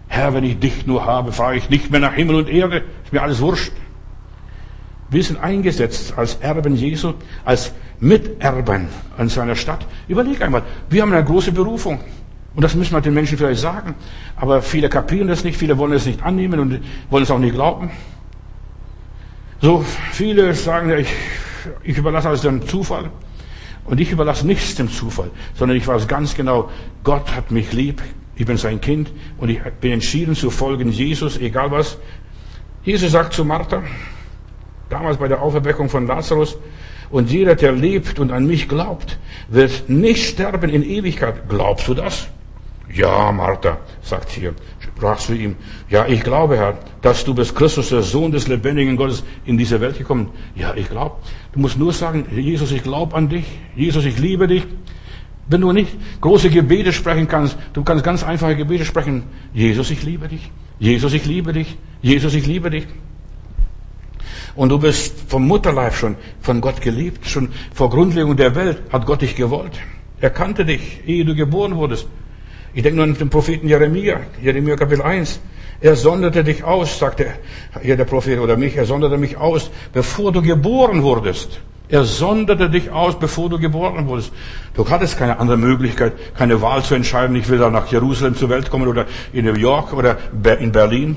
Herr, 0.08 0.34
wenn 0.34 0.44
ich 0.44 0.58
dich 0.58 0.86
nur 0.86 1.04
habe, 1.04 1.32
fahre 1.32 1.56
ich 1.56 1.68
nicht 1.70 1.90
mehr 1.90 2.00
nach 2.00 2.14
Himmel 2.14 2.36
und 2.36 2.48
Erde. 2.48 2.84
Ist 3.04 3.12
mir 3.12 3.22
alles 3.22 3.40
wurscht. 3.40 3.72
Wir 5.08 5.22
sind 5.22 5.40
eingesetzt 5.40 6.14
als 6.16 6.36
Erben 6.36 6.76
Jesu, 6.76 7.14
als 7.44 7.72
Miterben 8.00 8.88
an 9.16 9.28
seiner 9.28 9.56
Stadt. 9.56 9.86
Überleg 10.08 10.42
einmal, 10.42 10.62
wir 10.90 11.02
haben 11.02 11.12
eine 11.12 11.24
große 11.24 11.52
Berufung. 11.52 12.00
Und 12.54 12.62
das 12.62 12.74
müssen 12.74 12.94
wir 12.94 13.00
den 13.00 13.14
Menschen 13.14 13.38
vielleicht 13.38 13.60
sagen. 13.60 13.94
Aber 14.36 14.62
viele 14.62 14.88
kapieren 14.88 15.28
das 15.28 15.44
nicht, 15.44 15.58
viele 15.58 15.78
wollen 15.78 15.92
es 15.92 16.06
nicht 16.06 16.22
annehmen 16.22 16.58
und 16.58 16.80
wollen 17.10 17.22
es 17.22 17.30
auch 17.30 17.38
nicht 17.38 17.54
glauben. 17.54 17.90
So 19.60 19.84
viele 20.12 20.54
sagen, 20.54 20.90
ich, 20.98 21.08
ich 21.82 21.96
überlasse 21.96 22.28
alles 22.28 22.42
dem 22.42 22.66
Zufall. 22.66 23.10
Und 23.84 24.00
ich 24.00 24.10
überlasse 24.10 24.46
nichts 24.46 24.74
dem 24.74 24.90
Zufall, 24.90 25.30
sondern 25.54 25.76
ich 25.76 25.86
weiß 25.86 26.08
ganz 26.08 26.34
genau, 26.34 26.70
Gott 27.04 27.34
hat 27.34 27.52
mich 27.52 27.72
lieb, 27.72 28.02
ich 28.34 28.44
bin 28.44 28.56
sein 28.56 28.80
Kind 28.80 29.10
und 29.38 29.48
ich 29.48 29.62
bin 29.80 29.92
entschieden 29.92 30.34
zu 30.34 30.50
folgen 30.50 30.90
Jesus, 30.90 31.38
egal 31.38 31.70
was. 31.70 31.96
Jesus 32.82 33.12
sagt 33.12 33.32
zu 33.32 33.44
Martha, 33.44 33.82
damals 34.90 35.16
bei 35.16 35.28
der 35.28 35.40
Auferweckung 35.40 35.88
von 35.88 36.06
Lazarus. 36.06 36.56
Und 37.10 37.30
jeder, 37.30 37.54
der 37.54 37.72
lebt 37.72 38.18
und 38.18 38.32
an 38.32 38.46
mich 38.46 38.68
glaubt, 38.68 39.18
wird 39.48 39.88
nicht 39.88 40.26
sterben 40.26 40.70
in 40.70 40.82
Ewigkeit. 40.82 41.48
Glaubst 41.48 41.86
du 41.86 41.94
das? 41.94 42.28
Ja, 42.92 43.30
Martha, 43.32 43.78
sagt 44.02 44.30
hier, 44.30 44.54
sprach 44.80 45.18
zu 45.18 45.34
ihm. 45.34 45.56
Ja, 45.88 46.06
ich 46.06 46.22
glaube, 46.22 46.56
Herr, 46.56 46.78
dass 47.02 47.24
du 47.24 47.34
bist 47.34 47.54
Christus, 47.54 47.90
der 47.90 48.02
Sohn 48.02 48.32
des 48.32 48.48
lebendigen 48.48 48.96
Gottes, 48.96 49.22
in 49.44 49.58
diese 49.58 49.80
Welt 49.80 49.98
gekommen. 49.98 50.30
Ja, 50.54 50.74
ich 50.74 50.88
glaube. 50.88 51.16
Du 51.56 51.62
musst 51.62 51.78
nur 51.78 51.94
sagen, 51.94 52.26
Jesus, 52.30 52.70
ich 52.70 52.82
glaube 52.82 53.16
an 53.16 53.30
dich. 53.30 53.46
Jesus, 53.74 54.04
ich 54.04 54.18
liebe 54.18 54.46
dich. 54.46 54.62
Wenn 55.48 55.62
du 55.62 55.72
nicht 55.72 55.88
große 56.20 56.50
Gebete 56.50 56.92
sprechen 56.92 57.28
kannst, 57.28 57.56
du 57.72 57.82
kannst 57.82 58.04
ganz 58.04 58.22
einfache 58.22 58.56
Gebete 58.56 58.84
sprechen. 58.84 59.22
Jesus, 59.54 59.90
ich 59.90 60.02
liebe 60.02 60.28
dich. 60.28 60.50
Jesus, 60.78 61.14
ich 61.14 61.24
liebe 61.24 61.54
dich. 61.54 61.78
Jesus, 62.02 62.34
ich 62.34 62.46
liebe 62.46 62.68
dich. 62.68 62.86
Und 64.54 64.68
du 64.68 64.78
bist 64.78 65.14
vom 65.28 65.46
Mutterleib 65.48 65.94
schon 65.94 66.16
von 66.42 66.60
Gott 66.60 66.82
geliebt. 66.82 67.26
Schon 67.26 67.48
vor 67.72 67.88
Grundlegung 67.88 68.36
der 68.36 68.54
Welt 68.54 68.82
hat 68.92 69.06
Gott 69.06 69.22
dich 69.22 69.34
gewollt. 69.34 69.78
Er 70.20 70.28
kannte 70.28 70.66
dich, 70.66 71.00
ehe 71.06 71.24
du 71.24 71.34
geboren 71.34 71.74
wurdest. 71.76 72.06
Ich 72.74 72.82
denke 72.82 72.96
nur 72.96 73.04
an 73.04 73.14
den 73.14 73.30
Propheten 73.30 73.66
Jeremia, 73.66 74.20
Jeremia 74.42 74.76
Kapitel 74.76 75.00
1. 75.00 75.40
Er 75.80 75.96
sonderte 75.96 76.42
dich 76.42 76.64
aus, 76.64 76.98
sagte 76.98 77.26
hier 77.82 77.96
der 77.96 78.04
Prophet 78.04 78.38
oder 78.38 78.56
mich, 78.56 78.76
er 78.76 78.86
sonderte 78.86 79.18
mich 79.18 79.36
aus, 79.36 79.70
bevor 79.92 80.32
du 80.32 80.42
geboren 80.42 81.02
wurdest. 81.02 81.60
Er 81.88 82.04
sonderte 82.04 82.68
dich 82.68 82.90
aus, 82.90 83.18
bevor 83.18 83.48
du 83.48 83.58
geboren 83.58 84.08
wurdest. 84.08 84.32
Du 84.74 84.88
hattest 84.88 85.18
keine 85.18 85.38
andere 85.38 85.56
Möglichkeit, 85.56 86.14
keine 86.36 86.60
Wahl 86.60 86.82
zu 86.82 86.94
entscheiden, 86.94 87.36
ich 87.36 87.48
will 87.48 87.58
da 87.58 87.70
nach 87.70 87.86
Jerusalem 87.92 88.34
zur 88.34 88.48
Welt 88.48 88.70
kommen 88.70 88.88
oder 88.88 89.06
in 89.32 89.44
New 89.44 89.54
York 89.54 89.92
oder 89.92 90.16
in 90.58 90.72
Berlin. 90.72 91.16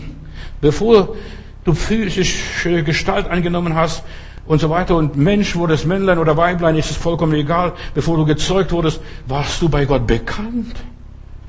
Bevor 0.61 1.15
du 1.63 1.73
physische 1.73 2.83
Gestalt 2.83 3.27
angenommen 3.27 3.75
hast 3.75 4.03
und 4.45 4.59
so 4.61 4.69
weiter 4.69 4.95
und 4.95 5.15
Mensch 5.15 5.55
wurdest, 5.55 5.87
Männlein 5.87 6.19
oder 6.19 6.37
Weiblein, 6.37 6.75
ist 6.75 6.91
es 6.91 6.97
vollkommen 6.97 7.33
egal. 7.33 7.73
Bevor 7.95 8.17
du 8.17 8.25
gezeugt 8.25 8.71
wurdest, 8.71 9.01
warst 9.27 9.61
du 9.61 9.69
bei 9.69 9.85
Gott 9.85 10.05
bekannt. 10.05 10.75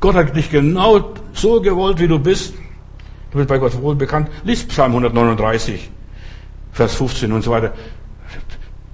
Gott 0.01 0.15
hat 0.15 0.35
dich 0.35 0.51
genau 0.51 1.13
so 1.35 1.61
gewollt, 1.61 1.99
wie 1.99 2.09
du 2.09 2.19
bist. 2.19 2.55
Du 3.31 3.39
bist 3.39 3.49
bei 3.49 3.59
Gott 3.59 3.81
wohl 3.81 3.95
bekannt. 3.95 4.29
Lies 4.45 4.67
Psalm 4.67 4.93
139, 4.93 5.91
Vers 6.73 6.95
15 6.95 7.31
und 7.31 7.43
so 7.43 7.53
weiter. 7.53 7.73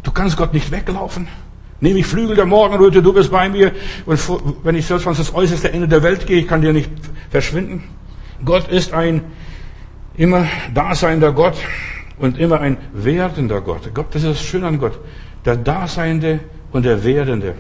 Du 0.03 0.11
kannst 0.11 0.37
Gott 0.37 0.53
nicht 0.53 0.70
weglaufen. 0.70 1.26
Nehme 1.80 1.99
ich 1.99 2.07
Flügel 2.07 2.37
der 2.37 2.47
Morgenröte, 2.47 3.03
du 3.03 3.12
bist 3.12 3.30
bei 3.30 3.49
mir. 3.49 3.72
Und 4.07 4.20
wenn 4.62 4.74
ich 4.74 4.87
selbst 4.87 5.07
ans 5.07 5.34
äußerste 5.34 5.72
Ende 5.72 5.89
der 5.89 6.03
Welt 6.03 6.26
gehe, 6.26 6.41
ich 6.41 6.49
kann 6.49 6.61
dir 6.61 6.72
nicht 6.72 6.91
verschwinden. 7.30 7.84
Gott 8.45 8.68
ist 8.68 8.93
ein 8.93 9.22
immer 10.16 10.47
daseinender 10.72 11.32
Gott 11.32 11.57
und 12.18 12.39
immer 12.39 12.61
ein 12.61 12.76
werdender 12.93 13.61
Gott. 13.61 13.91
Gott, 13.95 14.07
das 14.14 14.22
ist 14.22 14.41
das 14.41 14.43
Schöne 14.43 14.66
an 14.66 14.78
Gott. 14.78 14.99
Der 15.45 15.57
Daseinende 15.57 16.41
und 16.72 16.84
der 16.84 17.05
Werdende. 17.05 17.55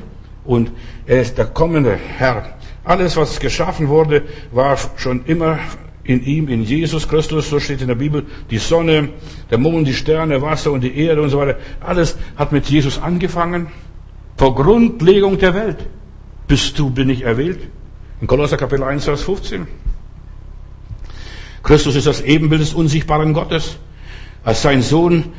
Und 0.44 0.70
er 1.06 1.22
ist 1.22 1.36
der 1.38 1.46
kommende 1.46 1.98
Herr. 2.18 2.54
Alles, 2.84 3.16
was 3.16 3.40
geschaffen 3.40 3.88
wurde, 3.88 4.22
war 4.52 4.76
schon 4.96 5.24
immer 5.26 5.58
in 6.06 6.24
ihm, 6.24 6.48
in 6.48 6.62
Jesus 6.62 7.08
Christus, 7.08 7.50
so 7.50 7.60
steht 7.60 7.80
in 7.80 7.88
der 7.88 7.94
Bibel, 7.94 8.24
die 8.50 8.58
Sonne, 8.58 9.10
der 9.50 9.58
Mond, 9.58 9.86
die 9.86 9.94
Sterne, 9.94 10.40
Wasser 10.40 10.72
und 10.72 10.82
die 10.82 10.96
Erde 10.96 11.22
und 11.22 11.30
so 11.30 11.38
weiter. 11.38 11.58
Alles 11.80 12.16
hat 12.36 12.52
mit 12.52 12.66
Jesus 12.66 12.98
angefangen. 12.98 13.68
Vor 14.36 14.54
Grundlegung 14.54 15.38
der 15.38 15.54
Welt 15.54 15.86
bist 16.46 16.78
du, 16.78 16.90
bin 16.90 17.10
ich 17.10 17.22
erwählt. 17.22 17.60
In 18.20 18.26
Kolosser 18.26 18.56
Kapitel 18.56 18.84
1, 18.84 19.04
Vers 19.04 19.22
15. 19.22 19.66
Christus 21.62 21.96
ist 21.96 22.06
das 22.06 22.20
Ebenbild 22.20 22.60
des 22.60 22.74
unsichtbaren 22.74 23.32
Gottes. 23.32 23.76
Als 24.44 24.62
sein 24.62 24.82
Sohn, 24.82 25.32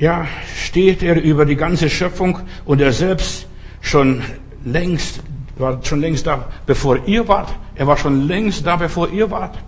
ja, 0.00 0.26
steht 0.56 1.02
er 1.02 1.20
über 1.22 1.44
die 1.44 1.56
ganze 1.56 1.90
Schöpfung 1.90 2.38
und 2.64 2.80
er 2.80 2.92
selbst 2.92 3.46
schon 3.80 4.22
längst, 4.64 5.20
war 5.56 5.84
schon 5.84 6.00
längst 6.00 6.26
da, 6.26 6.48
bevor 6.66 7.06
ihr 7.06 7.28
wart. 7.28 7.54
Er 7.74 7.86
war 7.86 7.96
schon 7.96 8.26
längst 8.26 8.66
da, 8.66 8.76
bevor 8.76 9.10
ihr 9.10 9.30
wart. 9.30 9.58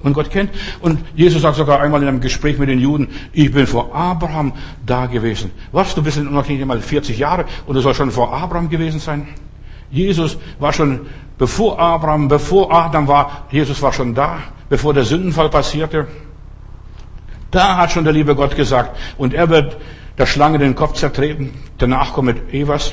Und 0.00 0.12
Gott 0.12 0.30
kennt. 0.30 0.50
Und 0.80 1.00
Jesus 1.16 1.42
sagt 1.42 1.56
sogar 1.56 1.80
einmal 1.80 2.02
in 2.02 2.08
einem 2.08 2.20
Gespräch 2.20 2.58
mit 2.58 2.68
den 2.68 2.78
Juden, 2.78 3.08
ich 3.32 3.50
bin 3.50 3.66
vor 3.66 3.94
Abraham 3.94 4.52
da 4.86 5.06
gewesen. 5.06 5.50
Was, 5.72 5.94
du 5.94 6.02
bist 6.02 6.18
noch 6.18 6.46
nicht 6.48 6.60
einmal 6.60 6.80
40 6.80 7.18
Jahre 7.18 7.46
und 7.66 7.74
du 7.74 7.80
sollst 7.80 7.98
schon 7.98 8.10
vor 8.10 8.32
Abraham 8.32 8.68
gewesen 8.68 9.00
sein? 9.00 9.26
Jesus 9.90 10.38
war 10.58 10.72
schon, 10.72 11.06
bevor 11.36 11.78
Abraham, 11.80 12.28
bevor 12.28 12.72
Adam 12.72 13.08
war, 13.08 13.46
Jesus 13.50 13.80
war 13.82 13.92
schon 13.92 14.14
da, 14.14 14.38
bevor 14.68 14.94
der 14.94 15.04
Sündenfall 15.04 15.48
passierte. 15.48 16.06
Da 17.50 17.76
hat 17.78 17.92
schon 17.92 18.04
der 18.04 18.12
liebe 18.12 18.34
Gott 18.34 18.54
gesagt, 18.54 18.96
und 19.16 19.32
er 19.34 19.48
wird 19.48 19.78
der 20.18 20.26
Schlange 20.26 20.58
den 20.58 20.74
Kopf 20.74 20.94
zertreten, 20.94 21.54
der 21.80 21.88
Nachkomme 21.88 22.34
Evas. 22.52 22.92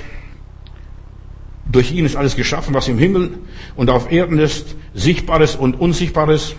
Durch 1.67 1.91
ihn 1.91 2.05
ist 2.05 2.15
alles 2.15 2.35
geschaffen, 2.35 2.73
was 2.73 2.87
im 2.87 2.97
Himmel 2.97 3.39
und 3.75 3.89
auf 3.89 4.11
Erden 4.11 4.39
ist, 4.39 4.75
Sichtbares 4.93 5.55
und 5.55 5.79
Unsichtbares. 5.79 6.55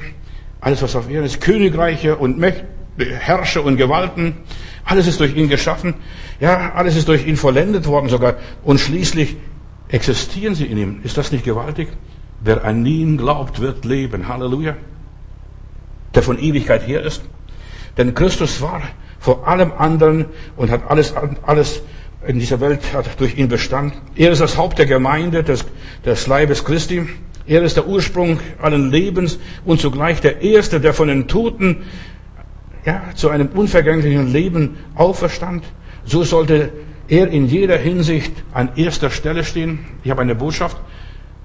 Alles, 0.66 0.82
was 0.82 0.96
auf 0.96 1.08
Erden 1.08 1.26
ist, 1.26 1.40
Königreiche 1.40 2.16
und 2.16 2.38
Mächte, 2.38 2.64
Herrscher 2.98 3.62
und 3.62 3.76
Gewalten. 3.76 4.34
Alles 4.84 5.06
ist 5.06 5.20
durch 5.20 5.36
ihn 5.36 5.48
geschaffen. 5.48 5.94
Ja, 6.40 6.72
alles 6.74 6.96
ist 6.96 7.06
durch 7.06 7.24
ihn 7.24 7.36
vollendet 7.36 7.86
worden 7.86 8.08
sogar. 8.08 8.34
Und 8.64 8.80
schließlich 8.80 9.36
existieren 9.86 10.56
sie 10.56 10.66
in 10.66 10.76
ihm. 10.76 11.00
Ist 11.04 11.18
das 11.18 11.30
nicht 11.30 11.44
gewaltig? 11.44 11.86
Wer 12.40 12.64
an 12.64 12.84
ihn 12.84 13.16
glaubt, 13.16 13.60
wird 13.60 13.84
leben. 13.84 14.26
Halleluja. 14.26 14.74
Der 16.16 16.24
von 16.24 16.36
Ewigkeit 16.36 16.84
her 16.84 17.02
ist. 17.02 17.22
Denn 17.96 18.12
Christus 18.14 18.60
war 18.60 18.82
vor 19.20 19.46
allem 19.46 19.70
anderen 19.70 20.24
und 20.56 20.72
hat 20.72 20.90
alles, 20.90 21.14
alles 21.44 21.82
in 22.26 22.40
dieser 22.40 22.60
Welt 22.60 22.92
hat 22.92 23.20
durch 23.20 23.38
ihn 23.38 23.46
Bestand. 23.46 23.94
Er 24.16 24.32
ist 24.32 24.40
das 24.40 24.56
Haupt 24.56 24.80
der 24.80 24.86
Gemeinde, 24.86 25.44
des, 25.44 25.64
des 26.04 26.26
Leibes 26.26 26.64
Christi. 26.64 27.06
Er 27.46 27.62
ist 27.62 27.76
der 27.76 27.86
Ursprung 27.86 28.40
allen 28.60 28.90
Lebens 28.90 29.38
und 29.64 29.80
zugleich 29.80 30.20
der 30.20 30.42
Erste, 30.42 30.80
der 30.80 30.92
von 30.92 31.08
den 31.08 31.28
Toten 31.28 31.84
ja, 32.84 33.02
zu 33.14 33.28
einem 33.28 33.48
unvergänglichen 33.48 34.32
Leben 34.32 34.76
auferstand. 34.96 35.64
So 36.04 36.24
sollte 36.24 36.72
er 37.08 37.28
in 37.28 37.46
jeder 37.46 37.76
Hinsicht 37.76 38.32
an 38.52 38.70
erster 38.76 39.10
Stelle 39.10 39.44
stehen. 39.44 39.80
Ich 40.02 40.10
habe 40.10 40.22
eine 40.22 40.34
Botschaft. 40.34 40.76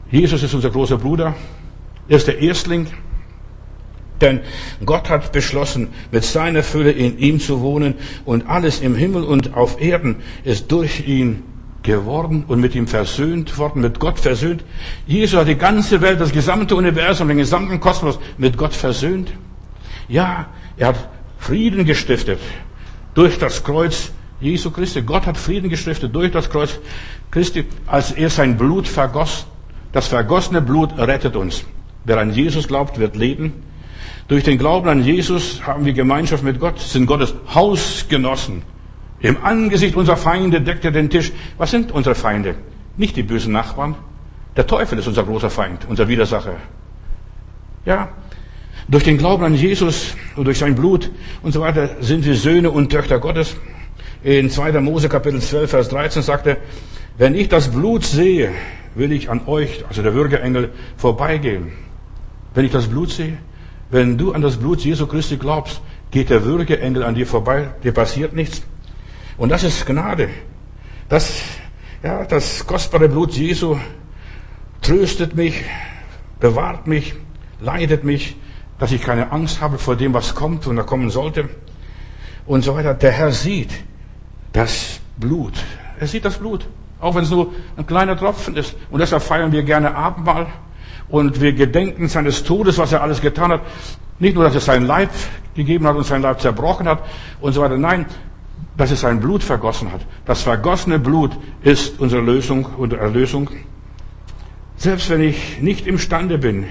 Jesus 0.10 0.42
ist 0.42 0.54
unser 0.54 0.72
großer 0.72 0.98
Bruder. 0.98 1.36
Er 2.08 2.18
ist 2.18 2.28
der 2.28 2.40
Erstling. 2.40 2.88
Denn 4.22 4.42
Gott 4.86 5.10
hat 5.10 5.32
beschlossen, 5.32 5.90
mit 6.12 6.24
seiner 6.24 6.64
Fülle 6.64 6.92
in 6.92 7.18
ihm 7.18 7.40
zu 7.40 7.62
wohnen 7.62 7.96
und 8.26 8.48
alles 8.48 8.80
im 8.80 8.96
Himmel 8.96 9.24
und 9.24 9.56
auf 9.56 9.82
Erden 9.82 10.18
ist 10.44 10.72
durch 10.72 11.08
ihn 11.08 11.44
geworden 11.84 12.44
und 12.48 12.60
mit 12.60 12.76
ihm 12.76 12.88
versöhnt 12.88 13.58
worden, 13.58 13.82
mit 13.82 14.00
Gott 14.00 14.20
versöhnt. 14.20 14.64
Jesus 15.08 15.40
hat 15.40 15.48
die 15.48 15.56
ganze 15.56 16.02
Welt, 16.02 16.20
das 16.20 16.32
gesamte 16.32 16.76
Universum, 16.76 17.28
den 17.28 17.38
gesamten 17.38 17.80
Kosmos 17.80 18.20
mit 18.38 18.58
Gott 18.58 18.74
versöhnt. 18.74 19.32
Ja, 20.08 20.48
er 20.78 20.88
hat 20.90 21.10
Frieden 21.40 21.86
gestiftet 21.86 22.40
durch 23.14 23.40
das 23.40 23.64
Kreuz 23.64 24.12
Jesu 24.40 24.72
Christi. 24.72 25.02
Gott 25.02 25.26
hat 25.26 25.38
Frieden 25.38 25.70
gestiftet 25.70 26.14
durch 26.14 26.32
das 26.32 26.50
Kreuz 26.50 26.80
Christi, 27.30 27.66
als 27.88 28.12
er 28.12 28.30
sein 28.30 28.58
Blut 28.58 28.88
vergoss. 28.88 29.46
Das 29.92 30.08
vergossene 30.08 30.62
Blut 30.62 30.98
rettet 30.98 31.36
uns. 31.36 31.66
Wer 32.06 32.18
an 32.18 32.34
Jesus 32.34 32.68
glaubt, 32.68 33.00
wird 33.00 33.16
leben. 33.16 33.54
Durch 34.28 34.44
den 34.44 34.58
Glauben 34.58 34.88
an 34.88 35.04
Jesus 35.04 35.66
haben 35.68 35.86
wir 35.86 35.94
Gemeinschaft 35.94 36.44
mit 36.44 36.60
Gott, 36.60 36.80
sind 36.80 37.06
Gottes 37.06 37.34
Hausgenossen. 37.54 38.62
Im 39.22 39.44
Angesicht 39.44 39.96
unserer 39.96 40.18
Feinde 40.18 40.62
deckt 40.62 40.84
er 40.86 40.92
den 40.92 41.10
Tisch. 41.10 41.32
Was 41.58 41.72
sind 41.72 41.92
unsere 41.92 42.16
Feinde? 42.16 42.56
Nicht 42.98 43.16
die 43.16 43.24
bösen 43.24 43.54
Nachbarn. 43.54 43.96
Der 44.56 44.68
Teufel 44.68 45.00
ist 45.00 45.08
unser 45.08 45.24
großer 45.24 45.50
Feind, 45.50 45.86
unser 45.88 46.08
Widersacher. 46.08 46.56
Ja, 47.86 48.10
durch 48.88 49.04
den 49.04 49.18
Glauben 49.18 49.44
an 49.44 49.56
Jesus 49.56 50.16
und 50.36 50.46
durch 50.46 50.58
sein 50.58 50.76
Blut 50.76 51.10
und 51.42 51.54
so 51.54 51.62
weiter 51.62 52.02
sind 52.02 52.26
wir 52.26 52.36
Söhne 52.36 52.72
und 52.72 52.92
Töchter 52.92 53.20
Gottes. 53.20 53.56
In 54.24 54.50
2. 54.50 54.80
Mose 54.82 55.08
Kapitel 55.08 55.40
12, 55.40 55.70
Vers 55.70 55.90
13 55.90 56.22
sagt 56.22 56.48
er, 56.48 56.58
wenn 57.18 57.36
ich 57.36 57.48
das 57.50 57.70
Blut 57.70 58.04
sehe, 58.04 58.52
will 58.96 59.12
ich 59.12 59.30
an 59.30 59.42
euch, 59.46 59.86
also 59.88 60.02
der 60.02 60.14
Würgeengel, 60.14 60.72
vorbeigehen. 60.98 61.72
Wenn 62.54 62.66
ich 62.66 62.72
das 62.72 62.88
Blut 62.88 63.12
sehe, 63.12 63.38
wenn 63.90 64.18
du 64.18 64.34
an 64.34 64.42
das 64.42 64.58
Blut 64.58 64.82
Jesu 64.82 65.08
Christi 65.08 65.38
glaubst, 65.38 65.82
geht 66.12 66.30
der 66.30 66.44
Würgeengel 66.44 67.04
an 67.04 67.16
dir 67.16 67.26
vorbei, 67.26 67.70
dir 67.84 67.94
passiert 67.94 68.34
nichts. 68.34 68.64
Und 69.42 69.50
das 69.50 69.64
ist 69.64 69.88
Gnade. 69.88 70.30
Das, 71.10 71.42
ja, 72.04 72.26
das 72.26 72.64
kostbare 72.68 73.10
Blut 73.10 73.32
Jesu 73.32 73.76
tröstet 74.84 75.36
mich, 75.36 75.64
bewahrt 76.40 76.86
mich, 76.86 77.16
leidet 77.60 78.04
mich, 78.04 78.36
dass 78.78 78.92
ich 78.92 79.02
keine 79.02 79.32
Angst 79.32 79.60
habe 79.60 79.80
vor 79.80 79.96
dem, 79.96 80.14
was 80.14 80.36
kommt 80.36 80.68
und 80.68 80.76
da 80.76 80.84
kommen 80.84 81.10
sollte. 81.10 81.50
Und 82.46 82.62
so 82.62 82.76
weiter. 82.76 82.94
Der 82.94 83.12
Herr 83.14 83.32
sieht 83.32 83.72
das 84.54 85.00
Blut. 85.18 85.54
Er 86.00 86.06
sieht 86.06 86.24
das 86.24 86.38
Blut. 86.38 86.68
Auch 87.00 87.16
wenn 87.16 87.24
es 87.24 87.32
nur 87.32 87.52
ein 87.78 87.88
kleiner 87.88 88.16
Tropfen 88.16 88.56
ist. 88.56 88.76
Und 88.92 89.00
deshalb 89.00 89.24
feiern 89.24 89.52
wir 89.52 89.64
gerne 89.64 89.96
Abendmahl 89.96 90.46
und 91.10 91.42
wir 91.42 91.54
gedenken 91.54 92.10
seines 92.10 92.44
Todes, 92.44 92.78
was 92.78 92.92
er 92.92 93.02
alles 93.02 93.22
getan 93.22 93.54
hat. 93.54 93.62
Nicht 94.20 94.36
nur, 94.36 94.44
dass 94.44 94.54
er 94.54 94.62
sein 94.62 94.86
Leib 94.86 95.10
gegeben 95.56 95.88
hat 95.88 95.96
und 95.96 96.04
sein 96.04 96.22
Leib 96.22 96.40
zerbrochen 96.40 96.88
hat 96.88 97.04
und 97.40 97.54
so 97.54 97.62
weiter. 97.62 97.80
Nein, 97.80 98.06
dass 98.78 98.92
er 98.92 98.98
sein 98.98 99.20
Blut 99.20 99.44
vergossen 99.44 99.92
hat. 99.92 100.02
Das 100.26 100.42
vergossene 100.42 101.00
Blut 101.00 101.38
ist 101.62 102.00
unsere 102.00 102.22
Lösung 102.22 102.66
und 102.66 102.94
Erlösung. 102.94 103.50
Selbst 104.78 105.10
wenn 105.10 105.22
ich 105.22 105.62
nicht 105.62 105.88
imstande 105.88 106.38
bin, 106.38 106.66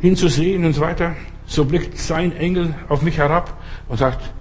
ihn 0.00 0.16
zu 0.16 0.28
sehen 0.28 0.64
und 0.64 0.72
so 0.72 0.80
weiter, 0.80 1.16
so 1.46 1.64
blickt 1.64 1.98
sein 1.98 2.34
Engel 2.34 2.74
auf 2.88 3.02
mich 3.02 3.18
herab 3.18 3.60
und 3.88 3.98
sagt, 3.98 4.32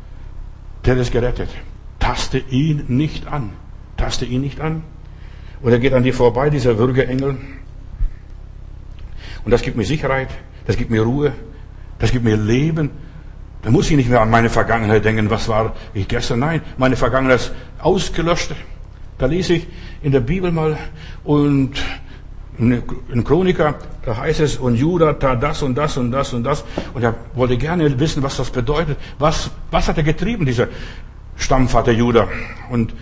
der 0.86 0.98
ist 0.98 1.12
gerettet. 1.12 1.50
Taste 2.00 2.38
ihn 2.38 2.86
nicht 2.88 3.28
an. 3.28 3.52
Taste 3.98 4.26
ihn 4.26 4.42
nicht 4.42 4.62
an. 4.62 4.84
Und 5.62 5.72
er 5.72 5.80
geht 5.80 5.94
an 5.94 6.04
dir 6.04 6.14
vorbei, 6.14 6.50
dieser 6.50 6.78
Würgeengel, 6.78 7.38
und 9.44 9.52
das 9.52 9.62
gibt 9.62 9.78
mir 9.78 9.86
Sicherheit, 9.86 10.30
das 10.68 10.78
gibt 10.78 10.92
mir 10.92 11.02
Ruhe, 11.02 11.34
das 12.00 12.12
gibt 12.12 12.24
mir 12.24 12.38
Leben. 12.38 12.92
Da 13.62 13.70
muss 13.70 13.90
ich 13.92 13.98
nicht 13.98 14.10
mehr 14.10 14.22
an 14.22 14.30
meine 14.30 14.50
Vergangenheit 14.50 15.06
denken, 15.06 15.30
was 15.30 15.48
war 15.48 15.74
ich 15.94 16.08
gestern. 16.08 16.40
Nein, 16.40 16.62
meine 16.78 16.96
Vergangenheit 16.96 17.42
ist 17.42 17.54
ausgelöscht. 17.80 18.56
Da 19.18 19.28
lese 19.28 19.54
ich 19.54 19.68
in 20.02 20.12
der 20.12 20.22
Bibel 20.22 20.52
mal 20.52 20.78
und 21.24 21.74
in 22.58 23.24
Chroniker, 23.24 23.76
da 24.04 24.18
heißt 24.18 24.40
es, 24.40 24.58
und 24.58 24.76
Judah 24.76 25.18
tat 25.18 25.42
das 25.42 25.64
und 25.64 25.76
das 25.76 25.98
und 25.98 26.12
das 26.12 26.34
und 26.34 26.44
das. 26.44 26.64
Und 26.94 27.04
er 27.04 27.16
wollte 27.34 27.58
gerne 27.58 28.00
wissen, 28.00 28.22
was 28.24 28.38
das 28.38 28.50
bedeutet. 28.50 28.98
Was, 29.20 29.52
was 29.72 29.88
hat 29.88 29.98
er 29.98 30.04
getrieben, 30.04 30.46
dieser 30.46 30.68
Stammvater 31.38 31.92
Judah? 31.92 32.28
Und 32.70 32.94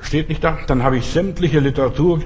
steht 0.00 0.28
nicht 0.28 0.42
da. 0.44 0.58
Dann 0.66 0.82
habe 0.82 0.98
ich 0.98 1.06
sämtliche 1.06 1.60
Literatur 1.60 2.22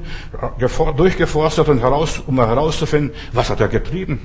durchgeforstet, 0.97 1.69
und 1.69 1.81
heraus, 1.81 2.23
um 2.27 2.39
herauszufinden, 2.39 3.13
was 3.33 3.51
hat 3.51 3.61
er 3.61 3.69
getrieben. 3.69 4.21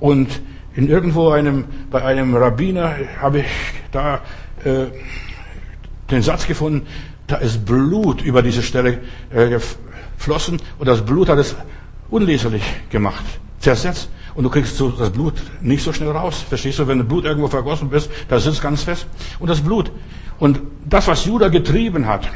Und 0.00 0.40
in 0.78 0.88
irgendwo 0.88 1.30
einem, 1.30 1.64
bei 1.90 2.04
einem 2.04 2.36
Rabbiner 2.36 2.94
habe 3.20 3.40
ich 3.40 3.46
da 3.90 4.20
äh, 4.64 4.86
den 6.08 6.22
Satz 6.22 6.46
gefunden, 6.46 6.86
da 7.26 7.34
ist 7.34 7.66
Blut 7.66 8.22
über 8.22 8.42
diese 8.42 8.62
Stelle 8.62 9.00
äh, 9.34 9.48
geflossen 9.48 10.62
und 10.78 10.86
das 10.86 11.04
Blut 11.04 11.30
hat 11.30 11.38
es 11.38 11.56
unleserlich 12.10 12.62
gemacht, 12.90 13.24
zersetzt. 13.58 14.08
Und 14.36 14.44
du 14.44 14.50
kriegst 14.50 14.80
das 14.80 15.10
Blut 15.10 15.34
nicht 15.60 15.82
so 15.82 15.92
schnell 15.92 16.12
raus. 16.12 16.44
Verstehst 16.48 16.78
du? 16.78 16.86
Wenn 16.86 16.98
du 16.98 17.04
Blut 17.04 17.24
irgendwo 17.24 17.48
vergossen 17.48 17.88
bist, 17.90 18.08
da 18.28 18.38
sitzt 18.38 18.62
ganz 18.62 18.84
fest. 18.84 19.08
Und 19.40 19.50
das 19.50 19.60
Blut. 19.60 19.90
Und 20.38 20.60
das, 20.88 21.08
was 21.08 21.24
Judah 21.24 21.48
getrieben 21.48 22.06
hat, 22.06 22.30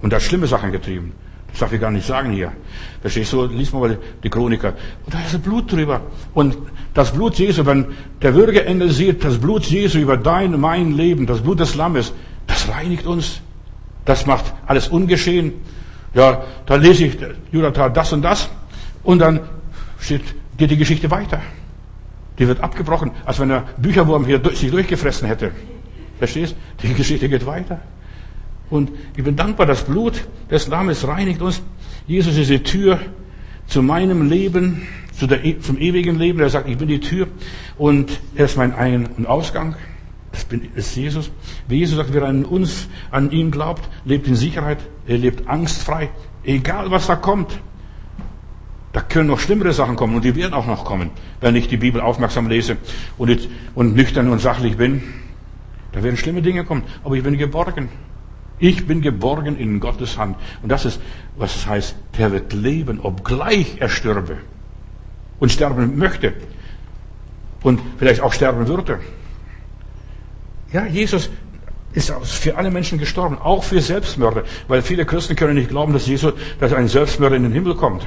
und 0.00 0.12
er 0.12 0.20
hat 0.20 0.22
schlimme 0.22 0.46
Sachen 0.46 0.70
getrieben. 0.70 1.12
Das 1.56 1.60
darf 1.60 1.72
ich 1.72 1.80
gar 1.80 1.90
nicht 1.90 2.06
sagen 2.06 2.32
hier. 2.32 2.52
Verstehst 3.00 3.32
du? 3.32 3.46
Lies 3.46 3.72
mal 3.72 3.96
die 4.22 4.28
Chroniker. 4.28 4.74
Und 5.06 5.14
da 5.14 5.18
ist 5.20 5.42
Blut 5.42 5.72
drüber. 5.72 6.02
Und 6.34 6.54
das 6.92 7.12
Blut 7.12 7.36
Jesu, 7.36 7.64
wenn 7.64 7.86
der 8.20 8.34
Würgeengel 8.34 8.90
sieht, 8.90 9.24
das 9.24 9.38
Blut 9.38 9.64
Jesu 9.64 9.98
über 9.98 10.18
dein, 10.18 10.60
mein 10.60 10.92
Leben, 10.92 11.24
das 11.24 11.40
Blut 11.40 11.58
des 11.60 11.74
Lammes, 11.74 12.12
das 12.46 12.68
reinigt 12.68 13.06
uns. 13.06 13.40
Das 14.04 14.26
macht 14.26 14.52
alles 14.66 14.88
ungeschehen. 14.88 15.54
Ja, 16.12 16.44
da 16.66 16.74
lese 16.74 17.06
ich, 17.06 17.16
Judah 17.50 17.88
das 17.88 18.12
und 18.12 18.20
das. 18.20 18.50
Und 19.02 19.20
dann 19.20 19.40
steht, 19.98 20.24
geht 20.58 20.70
die 20.70 20.76
Geschichte 20.76 21.10
weiter. 21.10 21.40
Die 22.38 22.46
wird 22.46 22.60
abgebrochen, 22.60 23.12
als 23.24 23.40
wenn 23.40 23.48
der 23.48 23.64
Bücherwurm 23.78 24.26
hier 24.26 24.42
sich 24.52 24.70
durchgefressen 24.70 25.26
hätte. 25.26 25.52
Verstehst? 26.18 26.54
Die 26.82 26.92
Geschichte 26.92 27.30
geht 27.30 27.46
weiter. 27.46 27.80
Und 28.70 28.90
ich 29.16 29.24
bin 29.24 29.36
dankbar, 29.36 29.66
das 29.66 29.84
Blut 29.84 30.26
des 30.50 30.68
Lammes 30.68 31.06
reinigt 31.06 31.40
uns. 31.40 31.62
Jesus 32.06 32.36
ist 32.36 32.50
die 32.50 32.62
Tür 32.62 33.00
zu 33.66 33.82
meinem 33.82 34.28
Leben, 34.28 34.86
zu 35.12 35.26
der, 35.26 35.44
e, 35.44 35.58
zum 35.58 35.78
ewigen 35.78 36.18
Leben. 36.18 36.40
Er 36.40 36.50
sagt, 36.50 36.68
ich 36.68 36.78
bin 36.78 36.88
die 36.88 37.00
Tür 37.00 37.28
und 37.78 38.20
er 38.34 38.46
ist 38.46 38.56
mein 38.56 38.74
Ein- 38.74 39.06
und 39.06 39.26
Ausgang. 39.26 39.76
Das 40.32 40.46
ist 40.74 40.96
Jesus. 40.96 41.30
Wie 41.68 41.78
Jesus 41.78 41.96
sagt, 41.96 42.12
wer 42.12 42.24
an 42.24 42.44
uns, 42.44 42.88
an 43.10 43.30
ihn 43.30 43.50
glaubt, 43.50 43.88
lebt 44.04 44.26
in 44.26 44.34
Sicherheit. 44.34 44.78
Er 45.06 45.18
lebt 45.18 45.48
angstfrei. 45.48 46.10
Egal 46.44 46.90
was 46.90 47.06
da 47.06 47.16
kommt. 47.16 47.60
Da 48.92 49.00
können 49.02 49.28
noch 49.28 49.40
schlimmere 49.40 49.72
Sachen 49.72 49.96
kommen 49.96 50.16
und 50.16 50.24
die 50.24 50.34
werden 50.36 50.54
auch 50.54 50.66
noch 50.66 50.86
kommen, 50.86 51.10
wenn 51.42 51.54
ich 51.54 51.68
die 51.68 51.76
Bibel 51.76 52.00
aufmerksam 52.00 52.48
lese 52.48 52.78
und, 53.18 53.48
und 53.74 53.94
nüchtern 53.94 54.30
und 54.30 54.40
sachlich 54.40 54.78
bin. 54.78 55.02
Da 55.92 56.02
werden 56.02 56.16
schlimme 56.16 56.40
Dinge 56.40 56.64
kommen, 56.64 56.82
aber 57.04 57.14
ich 57.14 57.22
bin 57.22 57.36
geborgen. 57.36 57.90
Ich 58.58 58.86
bin 58.86 59.02
geborgen 59.02 59.58
in 59.58 59.80
Gottes 59.80 60.16
Hand. 60.16 60.36
Und 60.62 60.70
das 60.70 60.84
ist, 60.84 61.00
was 61.36 61.54
es 61.54 61.66
heißt, 61.66 61.96
der 62.18 62.32
wird 62.32 62.52
leben, 62.52 63.00
obgleich 63.00 63.76
er 63.78 63.88
stürbe. 63.88 64.38
Und 65.38 65.52
sterben 65.52 65.98
möchte. 65.98 66.32
Und 67.62 67.80
vielleicht 67.98 68.22
auch 68.22 68.32
sterben 68.32 68.66
würde. 68.66 69.00
Ja, 70.72 70.86
Jesus 70.86 71.28
ist 71.92 72.10
für 72.10 72.56
alle 72.56 72.70
Menschen 72.70 72.98
gestorben, 72.98 73.38
auch 73.38 73.64
für 73.64 73.80
Selbstmörder. 73.80 74.44
Weil 74.68 74.82
viele 74.82 75.04
Christen 75.04 75.36
können 75.36 75.54
nicht 75.54 75.68
glauben, 75.68 75.92
dass 75.92 76.06
Jesus, 76.06 76.34
dass 76.58 76.72
ein 76.72 76.88
Selbstmörder 76.88 77.36
in 77.36 77.42
den 77.42 77.52
Himmel 77.52 77.74
kommt. 77.74 78.06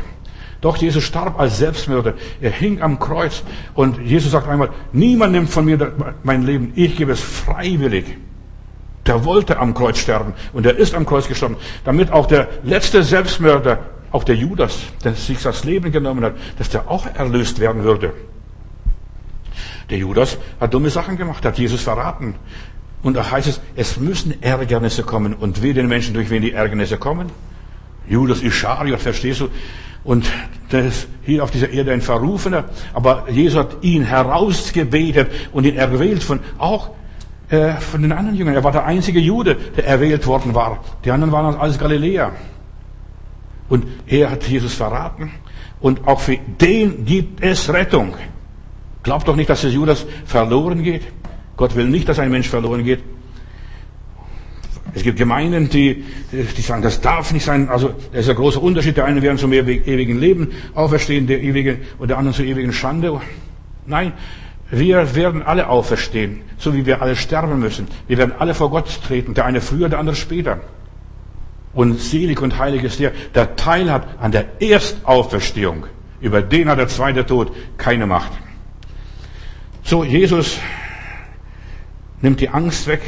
Doch 0.62 0.78
Jesus 0.78 1.04
starb 1.04 1.40
als 1.40 1.58
Selbstmörder. 1.60 2.16
Er 2.42 2.52
hing 2.52 2.82
am 2.82 3.00
Kreuz. 3.00 3.44
Und 3.76 4.00
Jesus 4.02 4.32
sagt 4.32 4.48
einmal, 4.48 4.70
niemand 4.92 5.34
nimmt 5.34 5.50
von 5.50 5.66
mir 5.66 5.94
mein 6.24 6.44
Leben. 6.44 6.74
Ich 6.76 6.98
gebe 6.98 7.12
es 7.12 7.22
freiwillig. 7.22 8.18
Der 9.10 9.26
wollte 9.26 9.58
am 9.58 9.74
Kreuz 9.74 9.98
sterben 9.98 10.34
und 10.54 10.68
er 10.68 10.78
ist 10.78 10.94
am 10.94 11.04
Kreuz 11.04 11.28
gestorben, 11.28 11.58
damit 11.84 12.12
auch 12.12 12.28
der 12.28 12.48
letzte 12.62 13.02
Selbstmörder, 13.02 13.80
auch 14.12 14.24
der 14.24 14.36
Judas, 14.36 14.78
der 15.04 15.16
sich 15.16 15.42
das 15.42 15.64
Leben 15.64 15.92
genommen 15.92 16.24
hat, 16.24 16.36
dass 16.60 16.70
der 16.70 16.88
auch 16.88 17.08
erlöst 17.16 17.60
werden 17.60 17.84
würde. 17.84 18.14
Der 19.90 19.98
Judas 19.98 20.38
hat 20.60 20.76
dumme 20.76 20.92
Sachen 20.92 21.18
gemacht, 21.18 21.44
hat 21.44 21.58
Jesus 21.58 21.82
verraten. 21.82 22.36
Und 23.02 23.16
da 23.16 23.32
heißt 23.32 23.48
es, 23.48 23.62
es 23.76 23.98
müssen 23.98 24.44
Ärgernisse 24.44 25.02
kommen. 25.02 25.34
Und 25.34 25.64
wie 25.64 25.74
den 25.74 25.88
Menschen, 25.88 26.14
durch 26.14 26.30
wen 26.30 26.44
die 26.44 26.52
Ärgernisse 26.52 27.00
kommen? 27.00 27.32
Judas 28.08 28.44
Ischariot, 28.44 29.00
verstehst 29.00 29.40
du? 29.40 29.50
Und 30.04 30.30
der 30.72 30.86
ist 30.86 31.08
hier 31.24 31.44
auf 31.44 31.50
dieser 31.50 31.72
Erde 31.72 31.94
ein 31.94 32.02
Verrufener. 32.02 32.66
Aber 32.94 33.26
Jesus 33.28 33.58
hat 33.58 33.78
ihn 33.82 34.04
herausgebetet 34.04 35.32
und 35.52 35.66
ihn 35.66 35.78
erwählt 35.78 36.22
von 36.22 36.42
auch 36.60 36.92
äh, 37.50 37.74
von 37.76 38.02
den 38.02 38.12
anderen 38.12 38.38
Jüngern. 38.38 38.56
Er 38.56 38.64
war 38.64 38.72
der 38.72 38.86
einzige 38.86 39.20
Jude, 39.20 39.56
der 39.56 39.88
erwählt 39.88 40.28
worden 40.28 40.54
war. 40.54 40.80
Die 41.04 41.12
anderen 41.12 41.32
waren 41.32 41.56
alles 41.56 41.80
Galiläer. 41.80 42.32
Und 43.70 43.86
er 44.08 44.32
hat 44.32 44.44
Jesus 44.44 44.74
verraten. 44.74 45.32
Und 45.80 46.08
auch 46.08 46.20
für 46.20 46.38
den 46.38 47.06
gibt 47.06 47.42
es 47.44 47.72
Rettung. 47.72 48.14
Glaubt 49.04 49.28
doch 49.28 49.36
nicht, 49.36 49.50
dass 49.50 49.62
der 49.62 49.72
Judas 49.72 50.06
verloren 50.26 50.84
geht. 50.84 51.04
Gott 51.56 51.76
will 51.76 51.88
nicht, 51.88 52.08
dass 52.08 52.20
ein 52.20 52.32
Mensch 52.32 52.50
verloren 52.50 52.84
geht. 52.84 53.00
Es 54.94 55.04
gibt 55.04 55.18
Gemeinden, 55.18 55.70
die, 55.70 56.04
die 56.32 56.62
sagen, 56.62 56.82
das 56.82 57.00
darf 57.02 57.32
nicht 57.32 57.46
sein. 57.46 57.70
Also, 57.70 57.92
das 58.12 58.22
ist 58.22 58.30
ein 58.30 58.36
großer 58.36 58.62
Unterschied. 58.62 58.98
Der 58.98 59.06
eine 59.06 59.22
werden 59.22 59.38
zum 59.38 59.54
ewigen 59.54 60.20
Leben 60.20 60.52
auferstehen, 60.74 61.28
der 61.28 61.42
ewige, 61.42 61.80
und 61.98 62.10
der 62.10 62.18
andere 62.18 62.36
zur 62.36 62.46
ewigen 62.46 62.74
Schande. 62.74 63.22
Nein, 63.86 64.14
wir 64.72 65.16
werden 65.16 65.42
alle 65.42 65.68
auferstehen, 65.68 66.42
so 66.58 66.74
wie 66.76 66.86
wir 66.86 67.02
alle 67.02 67.16
sterben 67.16 67.60
müssen. 67.60 67.88
Wir 68.08 68.18
werden 68.18 68.34
alle 68.38 68.54
vor 68.54 68.70
Gott 68.70 69.02
treten, 69.08 69.34
der 69.34 69.46
eine 69.46 69.62
früher, 69.62 69.90
der 69.90 70.00
andere 70.00 70.16
später. 70.16 70.60
Und 71.74 72.00
selig 72.00 72.42
und 72.42 72.58
heilig 72.58 72.84
ist 72.84 73.00
der, 73.00 73.12
der 73.34 73.56
Teil 73.56 73.92
hat 73.92 74.08
an 74.20 74.32
der 74.32 74.62
Erstauferstehung. 74.62 75.86
Über 76.22 76.42
den 76.42 76.70
hat 76.70 76.78
der 76.80 76.88
zweite 76.88 77.26
Tod 77.26 77.52
keine 77.78 78.06
Macht. 78.06 78.32
So, 79.84 80.04
Jesus 80.04 80.60
nimmt 82.22 82.42
die 82.42 82.50
Angst 82.50 82.88
weg 82.88 83.02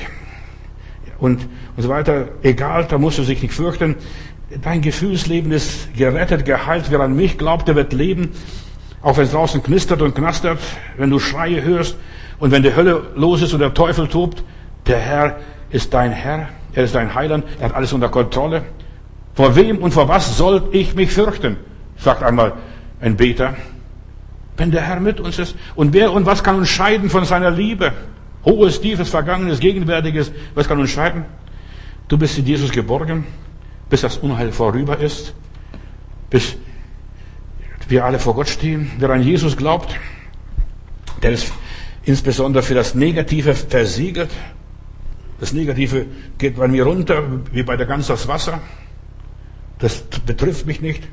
und, 1.19 1.47
und 1.75 1.83
so 1.83 1.89
weiter. 1.89 2.29
Egal, 2.41 2.85
da 2.85 2.97
musst 2.97 3.19
du 3.19 3.23
dich 3.23 3.41
nicht 3.41 3.53
fürchten. 3.53 3.95
Dein 4.61 4.81
Gefühlsleben 4.81 5.51
ist 5.51 5.93
gerettet, 5.95 6.45
geheilt. 6.45 6.85
Wer 6.89 7.01
an 7.01 7.15
mich 7.15 7.37
glaubt, 7.37 7.67
der 7.67 7.75
wird 7.75 7.93
leben. 7.93 8.31
Auch 9.01 9.17
wenn 9.17 9.25
es 9.25 9.31
draußen 9.31 9.63
knistert 9.63 10.01
und 10.01 10.13
knastert, 10.13 10.59
wenn 10.97 11.09
du 11.09 11.19
Schreie 11.19 11.61
hörst 11.63 11.97
und 12.39 12.51
wenn 12.51 12.63
die 12.63 12.75
Hölle 12.75 13.03
los 13.15 13.41
ist 13.41 13.53
und 13.53 13.59
der 13.59 13.73
Teufel 13.73 14.07
tobt, 14.07 14.43
der 14.85 14.99
Herr 14.99 15.37
ist 15.71 15.93
dein 15.93 16.11
Herr, 16.11 16.49
er 16.73 16.83
ist 16.83 16.93
dein 16.93 17.13
Heiland, 17.13 17.45
er 17.59 17.69
hat 17.69 17.75
alles 17.75 17.93
unter 17.93 18.09
Kontrolle. 18.09 18.63
Vor 19.33 19.55
wem 19.55 19.77
und 19.77 19.91
vor 19.91 20.07
was 20.07 20.37
soll 20.37 20.69
ich 20.71 20.95
mich 20.95 21.11
fürchten? 21.11 21.57
sagt 21.97 22.23
einmal 22.23 22.53
ein 22.99 23.15
Beter. 23.15 23.55
Wenn 24.57 24.71
der 24.71 24.81
Herr 24.81 24.99
mit 24.99 25.19
uns 25.19 25.39
ist. 25.39 25.55
Und 25.75 25.93
wer 25.93 26.11
und 26.11 26.25
was 26.25 26.43
kann 26.43 26.57
uns 26.57 26.69
scheiden 26.69 27.09
von 27.09 27.25
seiner 27.25 27.51
Liebe? 27.51 27.93
Hohes, 28.43 28.81
tiefes, 28.81 29.09
vergangenes, 29.09 29.59
gegenwärtiges, 29.59 30.31
was 30.55 30.67
kann 30.67 30.79
uns 30.79 30.89
scheiden? 30.89 31.25
Du 32.07 32.17
bist 32.17 32.37
in 32.37 32.45
Jesus 32.45 32.71
geborgen, 32.71 33.25
bis 33.89 34.01
das 34.01 34.17
Unheil 34.17 34.51
vorüber 34.51 34.97
ist, 34.97 35.33
bis 36.29 36.57
wir 37.91 38.05
alle 38.05 38.19
vor 38.19 38.33
Gott 38.33 38.49
stehen. 38.49 38.89
Wer 38.97 39.09
an 39.09 39.21
Jesus 39.21 39.57
glaubt, 39.57 39.95
der 41.21 41.31
ist 41.31 41.51
insbesondere 42.03 42.63
für 42.63 42.73
das 42.73 42.95
Negative 42.95 43.53
versiegelt. 43.53 44.31
Das 45.39 45.53
Negative 45.53 46.05
geht 46.37 46.55
bei 46.55 46.67
mir 46.67 46.85
runter, 46.85 47.23
wie 47.51 47.63
bei 47.63 47.77
der 47.77 47.85
Gans 47.85 48.07
das 48.07 48.27
Wasser. 48.27 48.61
Das 49.79 50.03
betrifft 50.25 50.65
mich 50.65 50.81
nicht. 50.81 51.03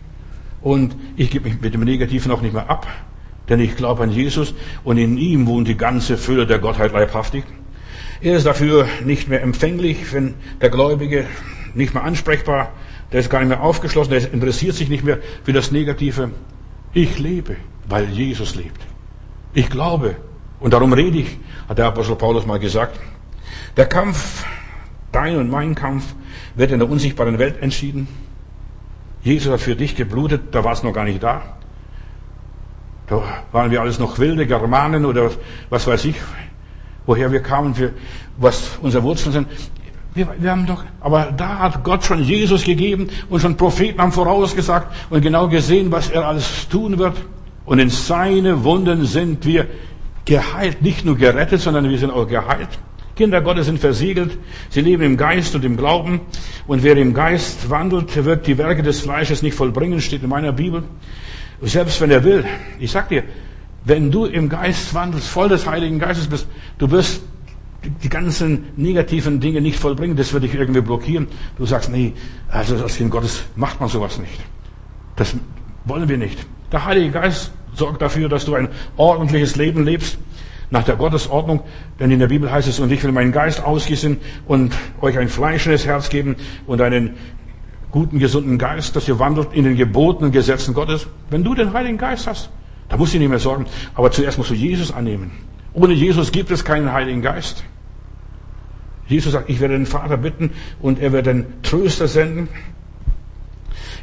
Und 0.60 0.96
ich 1.16 1.30
gebe 1.30 1.48
mich 1.48 1.60
mit 1.60 1.74
dem 1.74 1.84
Negativen 1.84 2.30
auch 2.32 2.42
nicht 2.42 2.54
mehr 2.54 2.70
ab. 2.70 2.86
Denn 3.48 3.60
ich 3.60 3.76
glaube 3.76 4.02
an 4.02 4.10
Jesus 4.10 4.54
und 4.84 4.98
in 4.98 5.16
ihm 5.16 5.46
wohnt 5.46 5.68
die 5.68 5.76
ganze 5.76 6.16
Fülle 6.16 6.46
der 6.46 6.58
Gottheit 6.58 6.92
leibhaftig. 6.92 7.44
Er 8.20 8.36
ist 8.36 8.46
dafür 8.46 8.86
nicht 9.04 9.28
mehr 9.28 9.42
empfänglich, 9.42 10.12
wenn 10.12 10.34
der 10.60 10.70
Gläubige 10.70 11.26
nicht 11.74 11.94
mehr 11.94 12.04
ansprechbar, 12.04 12.72
der 13.12 13.20
ist 13.20 13.30
gar 13.30 13.40
nicht 13.40 13.48
mehr 13.48 13.62
aufgeschlossen, 13.62 14.10
der 14.10 14.32
interessiert 14.32 14.74
sich 14.74 14.88
nicht 14.88 15.04
mehr 15.04 15.18
für 15.44 15.52
das 15.52 15.70
Negative. 15.70 16.30
Ich 16.99 17.16
lebe, 17.20 17.55
weil 17.88 18.11
Jesus 18.11 18.57
lebt. 18.57 18.80
Ich 19.55 19.70
glaube. 19.70 20.16
Und 20.59 20.72
darum 20.72 20.92
rede 20.92 21.18
ich, 21.18 21.38
hat 21.68 21.78
der 21.78 21.86
Apostel 21.86 22.16
Paulus 22.16 22.44
mal 22.44 22.59
gesagt. 22.59 22.99
Der 23.76 23.86
Kampf, 23.86 24.44
dein 25.12 25.36
und 25.36 25.49
mein 25.49 25.76
Kampf, 25.76 26.12
wird 26.57 26.72
in 26.72 26.80
der 26.80 26.90
unsichtbaren 26.90 27.38
Welt 27.38 27.62
entschieden. 27.62 28.09
Jesus 29.22 29.53
hat 29.53 29.61
für 29.61 29.76
dich 29.76 29.94
geblutet, 29.94 30.53
da 30.53 30.64
war 30.64 30.72
es 30.72 30.82
noch 30.82 30.92
gar 30.92 31.05
nicht 31.05 31.22
da. 31.22 31.42
Da 33.07 33.22
waren 33.53 33.70
wir 33.70 33.80
alles 33.80 34.01
noch 34.01 34.18
wilde 34.18 34.49
Germanen 34.49 35.05
oder 35.05 35.30
was 35.70 35.86
weiß 35.86 36.05
ich, 36.05 36.16
woher 37.07 37.30
wir 37.30 37.42
kamen, 37.44 37.78
wir, 37.78 37.92
was 38.38 38.76
unsere 38.82 39.05
Wurzeln 39.05 39.32
sind. 39.32 39.46
Wir, 40.18 40.26
wir 40.36 40.50
haben 40.50 40.66
doch, 40.66 40.82
aber 41.00 41.32
da 41.36 41.60
hat 41.60 41.84
Gott 41.84 42.04
schon 42.04 42.24
Jesus 42.24 42.64
gegeben 42.64 43.06
und 43.30 43.40
schon 43.40 43.56
Propheten 43.56 44.00
haben 44.00 44.10
vorausgesagt 44.10 44.92
und 45.10 45.20
genau 45.20 45.46
gesehen, 45.46 45.92
was 45.92 46.10
er 46.10 46.26
alles 46.26 46.68
tun 46.68 46.98
wird. 46.98 47.14
Und 47.64 47.78
in 47.78 47.88
seine 47.88 48.64
Wunden 48.64 49.06
sind 49.06 49.46
wir 49.46 49.68
geheilt, 50.24 50.82
nicht 50.82 51.04
nur 51.04 51.16
gerettet, 51.16 51.60
sondern 51.60 51.88
wir 51.88 51.96
sind 51.96 52.10
auch 52.10 52.26
geheilt. 52.26 52.68
Kinder 53.14 53.40
Gottes 53.40 53.66
sind 53.66 53.78
versiegelt, 53.78 54.36
sie 54.70 54.80
leben 54.80 55.04
im 55.04 55.16
Geist 55.16 55.54
und 55.54 55.64
im 55.64 55.76
Glauben. 55.76 56.22
Und 56.66 56.82
wer 56.82 56.96
im 56.96 57.14
Geist 57.14 57.70
wandelt, 57.70 58.24
wird 58.24 58.48
die 58.48 58.58
Werke 58.58 58.82
des 58.82 59.00
Fleisches 59.02 59.42
nicht 59.42 59.54
vollbringen, 59.54 60.00
steht 60.00 60.24
in 60.24 60.30
meiner 60.30 60.50
Bibel. 60.50 60.82
Selbst 61.62 62.00
wenn 62.00 62.10
er 62.10 62.24
will. 62.24 62.44
Ich 62.80 62.90
sag 62.90 63.08
dir, 63.08 63.22
wenn 63.84 64.10
du 64.10 64.24
im 64.24 64.48
Geist 64.48 64.94
wandelst, 64.94 65.28
voll 65.28 65.48
des 65.48 65.64
Heiligen 65.64 66.00
Geistes 66.00 66.26
bist, 66.26 66.48
du 66.78 66.90
wirst 66.90 67.22
die 68.02 68.08
ganzen 68.08 68.66
negativen 68.76 69.40
Dinge 69.40 69.60
nicht 69.60 69.78
vollbringen, 69.78 70.16
das 70.16 70.32
wird 70.32 70.42
dich 70.42 70.54
irgendwie 70.54 70.80
blockieren. 70.80 71.28
Du 71.56 71.64
sagst, 71.64 71.90
nee, 71.90 72.12
also 72.48 72.76
als 72.76 72.96
Kind 72.96 73.10
Gottes 73.10 73.44
macht 73.56 73.80
man 73.80 73.88
sowas 73.88 74.18
nicht. 74.18 74.40
Das 75.16 75.34
wollen 75.84 76.08
wir 76.08 76.18
nicht. 76.18 76.38
Der 76.72 76.84
Heilige 76.84 77.12
Geist 77.12 77.52
Sorg 77.74 77.98
dafür, 77.98 78.28
dass 78.28 78.44
du 78.44 78.54
ein 78.54 78.68
ordentliches 78.96 79.56
Leben 79.56 79.84
lebst, 79.84 80.18
nach 80.70 80.84
der 80.84 80.96
Gottesordnung. 80.96 81.60
Denn 81.98 82.10
in 82.10 82.18
der 82.18 82.28
Bibel 82.28 82.50
heißt 82.50 82.68
es, 82.68 82.80
und 82.80 82.90
ich 82.90 83.02
will 83.02 83.12
meinen 83.12 83.32
Geist 83.32 83.62
ausgießen 83.62 84.18
und 84.46 84.74
euch 85.00 85.18
ein 85.18 85.28
fleischendes 85.28 85.86
Herz 85.86 86.08
geben 86.08 86.36
und 86.66 86.80
einen 86.80 87.14
guten, 87.90 88.18
gesunden 88.18 88.58
Geist, 88.58 88.96
dass 88.96 89.08
ihr 89.08 89.18
wandelt 89.18 89.48
in 89.52 89.64
den 89.64 89.76
Geboten 89.76 90.24
und 90.24 90.32
Gesetzen 90.32 90.74
Gottes. 90.74 91.06
Wenn 91.30 91.44
du 91.44 91.54
den 91.54 91.72
Heiligen 91.72 91.96
Geist 91.96 92.26
hast, 92.26 92.50
da 92.88 92.96
musst 92.96 93.14
du 93.14 93.18
nicht 93.18 93.30
mehr 93.30 93.38
sorgen. 93.38 93.66
Aber 93.94 94.10
zuerst 94.10 94.36
musst 94.36 94.50
du 94.50 94.54
Jesus 94.54 94.92
annehmen. 94.92 95.30
Ohne 95.72 95.94
Jesus 95.94 96.32
gibt 96.32 96.50
es 96.50 96.64
keinen 96.64 96.92
Heiligen 96.92 97.22
Geist. 97.22 97.64
Jesus 99.06 99.32
sagt, 99.32 99.48
ich 99.48 99.60
werde 99.60 99.74
den 99.74 99.86
Vater 99.86 100.16
bitten 100.16 100.50
und 100.80 101.00
er 101.00 101.12
wird 101.12 101.26
den 101.26 101.62
Tröster 101.62 102.08
senden. 102.08 102.48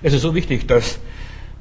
Es 0.01 0.13
ist 0.13 0.21
so 0.21 0.33
wichtig, 0.33 0.67
dass 0.67 0.99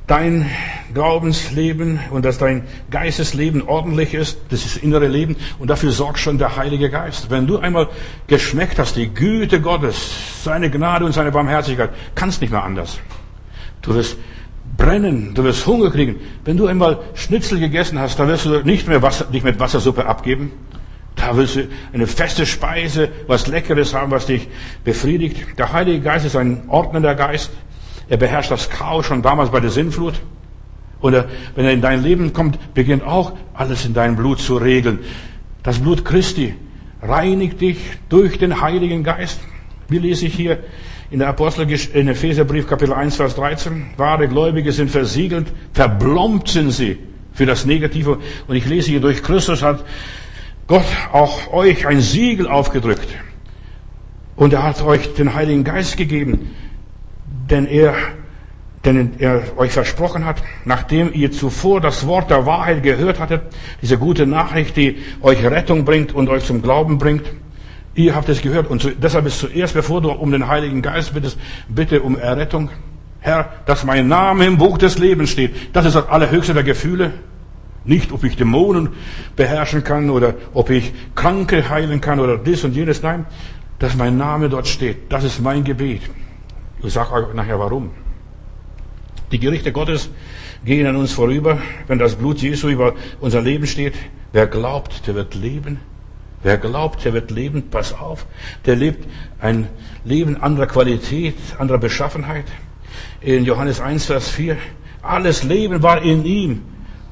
dein 0.07 0.51
Glaubensleben 0.93 1.99
und 2.11 2.25
dass 2.25 2.39
dein 2.39 2.65
Geistesleben 2.91 3.63
ordentlich 3.63 4.15
ist, 4.15 4.39
das 4.51 4.65
ist 4.65 4.77
das 4.77 4.83
innere 4.83 5.09
Leben 5.09 5.37
und 5.59 5.69
dafür 5.69 5.93
sorgt 5.93 6.19
schon 6.19 6.39
der 6.39 6.57
Heilige 6.57 6.91
Geist. 6.91 7.31
Wenn 7.31 7.47
du 7.47 7.59
einmal 7.59 7.89
geschmeckt 8.27 8.79
hast, 8.79 8.97
die 8.97 9.09
Güte 9.09 9.61
Gottes, 9.61 10.43
seine 10.43 10.71
Gnade 10.71 11.05
und 11.05 11.13
seine 11.13 11.33
Barmherzigkeit, 11.33 11.91
kannst 12.15 12.43
nicht 12.43 12.51
mehr 12.51 12.65
anders. 12.65 12.99
Du 13.81 13.95
wirst 13.95 14.19
brennen, 14.77 15.35
du 15.35 15.45
wirst 15.45 15.67
Hunger 15.67 15.91
kriegen. 15.91 16.17
Wenn 16.45 16.57
du 16.57 16.67
einmal 16.67 17.01
Schnitzel 17.15 17.61
gegessen 17.61 17.99
hast, 17.99 18.19
dann 18.19 18.29
wirst 18.29 18.47
du 18.47 18.61
nicht 18.61 18.89
mehr 18.89 19.03
Wasser, 19.03 19.27
dich 19.27 19.45
mit 19.45 19.59
Wassersuppe 19.59 20.07
abgeben. 20.07 20.53
Da 21.17 21.37
willst 21.37 21.57
du 21.57 21.69
eine 21.93 22.07
feste 22.07 22.45
Speise, 22.45 23.09
was 23.27 23.47
Leckeres 23.47 23.95
haben, 23.95 24.11
was 24.11 24.27
dich 24.27 24.49
befriedigt. 24.83 25.59
Der 25.59 25.73
Heilige 25.73 26.01
Geist 26.01 26.27
ist 26.27 26.37
ein 26.37 26.65
ordnender 26.69 27.15
Geist. 27.15 27.51
Er 28.09 28.17
beherrscht 28.17 28.51
das 28.51 28.69
Chaos 28.69 29.07
schon 29.07 29.23
damals 29.23 29.51
bei 29.51 29.61
der 29.61 29.71
Sinnflut. 29.71 30.15
Oder 31.01 31.27
wenn 31.55 31.65
er 31.67 31.73
in 31.73 31.81
dein 31.81 32.03
Leben 32.03 32.33
kommt, 32.33 32.75
beginnt 32.75 33.05
auch 33.05 33.33
alles 33.55 33.85
in 33.85 33.95
deinem 33.95 34.17
Blut 34.17 34.41
zu 34.41 34.57
regeln. 34.57 35.01
Das 35.63 35.79
Blut 35.79 36.05
Christi 36.05 36.55
reinigt 37.03 37.61
dich 37.61 37.79
durch 38.09 38.39
den 38.39 38.61
Heiligen 38.61 39.05
Geist. 39.05 39.41
Wie 39.89 39.99
lese 39.99 40.27
ich 40.27 40.35
hier 40.35 40.59
in 41.15 41.21
der 41.21 41.29
Apostel, 41.29 41.71
in 41.71 42.09
Epheserbrief 42.09 42.67
Kapitel 42.67 42.93
1, 42.93 43.15
Vers 43.17 43.37
13? 43.37 43.91
Wahre 43.97 44.27
Gläubige 44.27 44.73
sind 44.73 44.91
versiegelt, 44.91 45.47
verblombt 45.73 46.49
sind 46.49 46.73
sie 46.73 46.99
für 47.33 47.47
das 47.47 47.65
Negative. 47.65 48.19
Und 48.49 48.57
ich 48.57 48.67
lese 48.67 48.91
hier, 48.91 49.01
durch 49.01 49.23
Christus 49.23 49.63
hat 49.63 49.85
Gott 50.67 50.85
auch 51.13 51.53
euch 51.53 51.87
ein 51.87 52.01
Siegel 52.01 52.49
aufgedrückt. 52.49 53.09
Und 54.35 54.53
er 54.53 54.65
hat 54.65 54.83
euch 54.83 55.15
den 55.15 55.35
Heiligen 55.35 55.63
Geist 55.63 55.97
gegeben 55.97 56.51
denn 57.51 57.67
er, 57.67 57.95
denn 58.85 59.13
er 59.19 59.43
euch 59.57 59.73
versprochen 59.73 60.25
hat, 60.25 60.43
nachdem 60.65 61.13
ihr 61.13 61.33
zuvor 61.33 61.81
das 61.81 62.07
Wort 62.07 62.31
der 62.31 62.47
Wahrheit 62.47 62.83
gehört 62.83 63.21
hattet, 63.21 63.43
diese 63.83 63.99
gute 63.99 64.27
Nachricht, 64.27 64.77
die 64.77 64.99
euch 65.23 65.43
Rettung 65.45 65.85
bringt 65.85 66.15
und 66.15 66.29
euch 66.29 66.45
zum 66.45 66.63
Glauben 66.63 66.99
bringt, 66.99 67.25
ihr 67.95 68.15
habt 68.15 68.29
es 68.29 68.43
gehört 68.43 68.69
und 68.69 68.97
deshalb 69.03 69.27
ist 69.27 69.39
zuerst, 69.39 69.75
bevor 69.75 70.01
du 70.01 70.11
um 70.11 70.31
den 70.31 70.49
Heiligen 70.49 70.83
Geist 70.83 71.15
bittest, 71.15 71.39
bitte 71.69 72.03
um 72.03 72.17
Errettung. 72.17 72.71
Herr, 73.21 73.55
dass 73.67 73.85
mein 73.85 74.09
Name 74.09 74.47
im 74.47 74.59
Buch 74.59 74.77
des 74.77 74.99
Lebens 74.99 75.31
steht, 75.31 75.75
das 75.75 75.87
ist 75.87 75.95
das 75.95 76.09
allerhöchste 76.09 76.53
der 76.53 76.63
Gefühle. 76.63 77.13
Nicht, 77.87 78.13
ob 78.13 78.25
ich 78.25 78.37
Dämonen 78.37 78.91
beherrschen 79.37 79.85
kann 79.85 80.11
oder 80.11 80.35
ob 80.55 80.71
ich 80.71 80.93
Kranke 81.15 81.69
heilen 81.69 82.01
kann 82.01 82.19
oder 82.19 82.39
dies 82.39 82.65
und 82.65 82.75
jenes. 82.75 83.03
Nein, 83.03 83.27
dass 83.79 83.95
mein 83.95 84.17
Name 84.17 84.49
dort 84.49 84.67
steht. 84.67 85.13
Das 85.13 85.25
ist 85.25 85.41
mein 85.41 85.65
Gebet. 85.65 86.03
Ich 86.83 86.93
sage 86.93 87.13
euch 87.13 87.35
nachher 87.35 87.59
warum. 87.59 87.91
Die 89.33 89.39
Gerichte 89.39 89.73
Gottes 89.73 90.11
gehen 90.65 90.87
an 90.87 90.97
uns 90.97 91.13
vorüber, 91.13 91.59
wenn 91.87 91.99
das 91.99 92.15
Blut 92.15 92.39
Jesu 92.39 92.69
über 92.69 92.95
unser 93.21 93.43
Leben 93.43 93.67
steht. 93.67 93.95
Wer 94.33 94.47
glaubt, 94.47 95.07
der 95.07 95.15
wird 95.15 95.35
leben. 95.35 95.81
Wer 96.45 96.59
glaubt, 96.59 97.05
der 97.05 97.15
wird 97.15 97.31
leben. 97.31 97.71
Pass 97.71 97.95
auf, 97.95 98.27
der 98.67 98.77
lebt 98.77 99.09
ein 99.41 99.67
Leben 100.05 100.41
anderer 100.41 100.67
Qualität, 100.67 101.35
anderer 101.59 101.79
Beschaffenheit. 101.79 102.45
In 103.23 103.47
Johannes 103.47 103.81
1, 103.81 104.05
Vers 104.05 104.29
4. 104.29 104.59
Alles 105.03 105.43
Leben 105.43 105.83
war 105.83 106.03
in 106.03 106.25
ihm. 106.25 106.63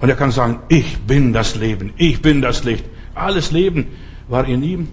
Und 0.02 0.10
er 0.10 0.16
kann 0.16 0.32
sagen, 0.32 0.60
ich 0.68 0.98
bin 0.98 1.32
das 1.32 1.54
Leben, 1.54 1.94
ich 1.96 2.20
bin 2.20 2.42
das 2.42 2.64
Licht. 2.64 2.84
Alles 3.14 3.52
Leben 3.52 3.86
war 4.28 4.46
in 4.46 4.62
ihm. 4.62 4.88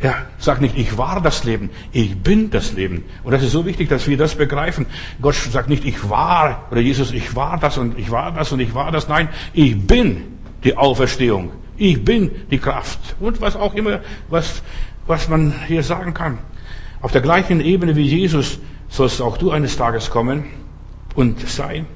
Er 0.00 0.26
sagt 0.38 0.62
nicht, 0.62 0.78
ich 0.78 0.96
war 0.96 1.20
das 1.20 1.44
Leben, 1.44 1.68
ich 1.92 2.16
bin 2.16 2.48
das 2.48 2.72
Leben. 2.72 3.04
Und 3.22 3.32
das 3.32 3.42
ist 3.42 3.52
so 3.52 3.66
wichtig, 3.66 3.90
dass 3.90 4.08
wir 4.08 4.16
das 4.16 4.34
begreifen. 4.34 4.86
Gott 5.20 5.34
sagt 5.34 5.68
nicht, 5.68 5.84
ich 5.84 6.08
war, 6.08 6.68
oder 6.70 6.80
Jesus, 6.80 7.12
ich 7.12 7.36
war 7.36 7.58
das 7.58 7.76
und 7.76 7.98
ich 7.98 8.10
war 8.10 8.32
das 8.32 8.50
und 8.52 8.60
ich 8.60 8.74
war 8.74 8.90
das. 8.90 9.08
Nein, 9.08 9.28
ich 9.52 9.78
bin 9.86 10.38
die 10.64 10.74
Auferstehung. 10.74 11.50
Ich 11.82 12.04
bin 12.04 12.30
die 12.48 12.58
Kraft. 12.58 13.16
Und 13.18 13.40
was 13.40 13.56
auch 13.56 13.74
immer, 13.74 14.02
was, 14.28 14.62
was 15.08 15.28
man 15.28 15.52
hier 15.66 15.82
sagen 15.82 16.14
kann. 16.14 16.38
Auf 17.00 17.10
der 17.10 17.22
gleichen 17.22 17.60
Ebene 17.60 17.96
wie 17.96 18.06
Jesus 18.06 18.60
sollst 18.88 19.20
auch 19.20 19.36
du 19.36 19.50
eines 19.50 19.76
Tages 19.76 20.08
kommen 20.08 20.44
und 21.16 21.40
sein. 21.48 21.86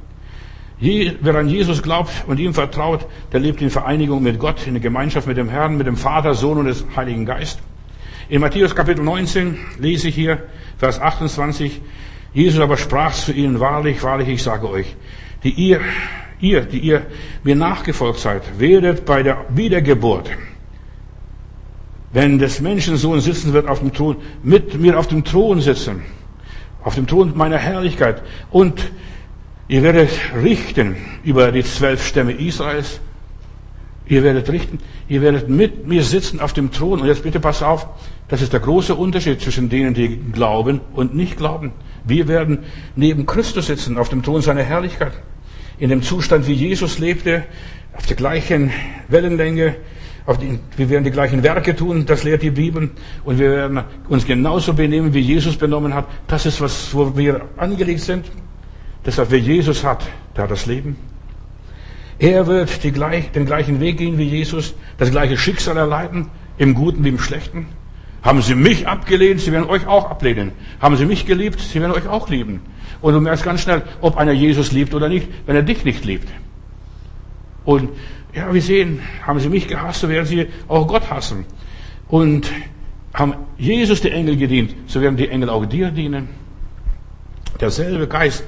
Wer 0.80 1.37
an 1.37 1.49
Jesus 1.49 1.84
glaubt 1.84 2.11
und 2.26 2.41
ihm 2.41 2.53
vertraut, 2.53 3.07
der 3.30 3.39
lebt 3.39 3.62
in 3.62 3.70
Vereinigung 3.70 4.24
mit 4.24 4.41
Gott, 4.41 4.66
in 4.66 4.74
der 4.74 4.82
Gemeinschaft 4.82 5.28
mit 5.28 5.37
dem 5.37 5.49
Herrn, 5.49 5.76
mit 5.76 5.87
dem 5.87 5.97
Vater, 5.97 6.34
Sohn 6.34 6.59
und 6.59 6.64
des 6.64 6.84
Heiligen 6.97 7.24
Geist. 7.24 7.61
In 8.28 8.41
Matthäus 8.41 8.74
Kapitel 8.74 9.05
19 9.05 9.57
lese 9.78 10.09
ich 10.09 10.16
hier, 10.16 10.43
Vers 10.78 11.01
28, 11.01 11.80
Jesus 12.34 12.61
aber 12.61 12.76
sprach 12.76 13.12
zu 13.12 13.32
ihnen, 13.32 13.61
wahrlich, 13.61 14.03
wahrlich, 14.03 14.26
ich 14.30 14.43
sage 14.43 14.68
euch, 14.68 14.97
die 15.45 15.51
ihr, 15.51 15.80
ihr, 16.41 16.62
die 16.62 16.78
ihr 16.78 17.07
mir 17.43 17.57
nachgefolgt 17.57 18.18
seid, 18.18 18.59
werdet 18.59 19.05
bei 19.05 19.22
der 19.22 19.45
Wiedergeburt, 19.49 20.30
wenn 22.12 22.39
des 22.39 22.61
Menschensohn 22.61 23.20
sitzen 23.20 23.53
wird 23.53 23.68
auf 23.68 23.80
dem 23.80 23.93
Thron, 23.93 24.16
mit 24.43 24.78
mir 24.80 24.99
auf 24.99 25.07
dem 25.07 25.24
Thron 25.24 25.61
sitzen, 25.61 26.03
auf 26.82 26.95
dem 26.95 27.07
Thron 27.07 27.37
meiner 27.37 27.59
Herrlichkeit 27.59 28.22
und 28.51 28.91
ihr 29.68 29.82
werdet 29.82 30.11
richten 30.43 30.97
über 31.24 31.53
die 31.53 31.64
zwölf 31.64 32.07
Stämme 32.07 32.32
Israels, 32.32 33.01
Ihr 34.09 34.22
werdet 34.22 34.49
richten, 34.51 34.78
ihr 35.09 35.20
werdet 35.20 35.49
mit 35.49 35.89
mir 35.89 36.05
sitzen 36.05 36.41
auf 36.41 36.53
dem 36.53 36.70
Thron. 36.70 37.01
Und 37.01 37.09
jetzt 37.09 37.24
bitte 37.24 37.41
pass 37.41 37.62
auf, 37.62 37.89
das 38.28 38.41
ist 38.41 38.53
der 38.53 38.61
große 38.61 38.95
Unterschied 38.95 39.41
zwischen 39.41 39.68
denen, 39.68 39.95
die 39.95 40.16
glauben 40.32 40.80
und 40.95 41.14
nicht 41.14 41.37
glauben. 41.37 41.72
Wir 42.05 42.28
werden 42.28 42.61
neben 42.95 43.26
Christus 43.26 43.66
sitzen, 43.66 43.99
auf 43.99 44.09
dem 44.09 44.22
Thron 44.22 44.43
seiner 44.43 44.62
Herrlichkeit. 44.62 45.12
In 45.78 45.90
dem 45.90 46.02
Zustand, 46.02 46.46
wie 46.46 46.54
Jesus 46.54 46.98
lebte, 46.98 47.44
auf 47.92 48.06
der 48.06 48.16
gleichen 48.16 48.72
Wellenlänge, 49.08 49.76
die, 50.40 50.58
wir 50.76 50.90
werden 50.90 51.04
die 51.04 51.10
gleichen 51.10 51.42
Werke 51.42 51.76
tun, 51.76 52.04
das 52.06 52.24
lehrt 52.24 52.42
die 52.42 52.50
Bibel. 52.50 52.90
Und 53.24 53.38
wir 53.38 53.50
werden 53.50 53.84
uns 54.08 54.26
genauso 54.26 54.72
benehmen, 54.72 55.14
wie 55.14 55.20
Jesus 55.20 55.56
benommen 55.56 55.94
hat. 55.94 56.06
Das 56.26 56.46
ist 56.46 56.60
was, 56.60 56.94
wo 56.94 57.16
wir 57.16 57.42
angelegt 57.56 58.00
sind. 58.00 58.26
Deshalb, 59.04 59.30
wer 59.30 59.38
Jesus 59.38 59.84
hat, 59.84 60.04
der 60.36 60.44
hat 60.44 60.50
das 60.50 60.66
Leben. 60.66 60.96
Er 62.18 62.46
wird 62.46 62.80
gleich, 62.94 63.30
den 63.32 63.44
gleichen 63.44 63.78
Weg 63.78 63.98
gehen 63.98 64.16
wie 64.16 64.24
Jesus, 64.24 64.74
das 64.96 65.10
gleiche 65.10 65.36
Schicksal 65.36 65.76
erleiden, 65.76 66.28
im 66.56 66.74
Guten 66.74 67.04
wie 67.04 67.10
im 67.10 67.18
Schlechten. 67.18 67.66
Haben 68.22 68.40
Sie 68.42 68.54
mich 68.54 68.88
abgelehnt, 68.88 69.40
Sie 69.40 69.52
werden 69.52 69.68
euch 69.68 69.86
auch 69.86 70.10
ablehnen. 70.10 70.52
Haben 70.80 70.96
Sie 70.96 71.04
mich 71.04 71.26
geliebt, 71.26 71.60
Sie 71.60 71.80
werden 71.80 71.92
euch 71.92 72.08
auch 72.08 72.28
lieben. 72.28 72.62
Und 73.01 73.14
du 73.14 73.20
merkst 73.20 73.44
ganz 73.44 73.61
schnell, 73.62 73.82
ob 74.01 74.16
einer 74.16 74.32
Jesus 74.32 74.72
liebt 74.72 74.94
oder 74.94 75.09
nicht, 75.09 75.28
wenn 75.47 75.57
er 75.57 75.62
dich 75.62 75.84
nicht 75.84 76.05
liebt. 76.05 76.28
Und 77.64 77.90
ja, 78.34 78.53
wir 78.53 78.62
sehen, 78.62 79.01
haben 79.26 79.40
Sie 79.40 79.49
mich 79.49 79.66
gehasst, 79.68 80.01
so 80.01 80.09
werden 80.09 80.26
Sie 80.26 80.47
auch 80.68 80.86
Gott 80.86 81.11
hassen. 81.11 81.44
Und 82.09 82.51
haben 83.14 83.34
Jesus 83.59 84.01
die 84.01 84.11
Engel 84.11 84.36
gedient, 84.36 84.74
so 84.86 85.01
werden 85.01 85.16
die 85.16 85.28
Engel 85.28 85.49
auch 85.49 85.64
dir 85.64 85.90
dienen. 85.90 86.28
Derselbe 87.61 88.07
Geist, 88.07 88.44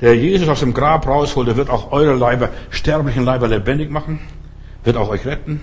der 0.00 0.14
Jesus 0.14 0.48
aus 0.48 0.60
dem 0.60 0.72
Grab 0.72 1.06
rausholte, 1.06 1.56
wird 1.56 1.68
auch 1.68 1.90
eure 1.90 2.14
Leiber, 2.14 2.50
sterblichen 2.70 3.24
Leiber 3.24 3.48
lebendig 3.48 3.90
machen, 3.90 4.20
wird 4.84 4.96
auch 4.96 5.08
euch 5.08 5.26
retten 5.26 5.60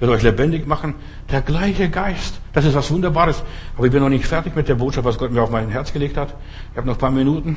wird 0.00 0.10
euch 0.10 0.22
lebendig 0.22 0.66
machen. 0.66 0.94
Der 1.30 1.40
gleiche 1.40 1.88
Geist. 1.88 2.40
Das 2.52 2.64
ist 2.64 2.74
was 2.74 2.90
Wunderbares. 2.90 3.42
Aber 3.76 3.86
ich 3.86 3.92
bin 3.92 4.02
noch 4.02 4.08
nicht 4.08 4.26
fertig 4.26 4.54
mit 4.56 4.68
der 4.68 4.74
Botschaft, 4.74 5.04
was 5.04 5.18
Gott 5.18 5.32
mir 5.32 5.42
auf 5.42 5.50
mein 5.50 5.70
Herz 5.70 5.92
gelegt 5.92 6.16
hat. 6.16 6.34
Ich 6.72 6.76
habe 6.76 6.86
noch 6.86 6.94
ein 6.94 7.00
paar 7.00 7.10
Minuten. 7.10 7.56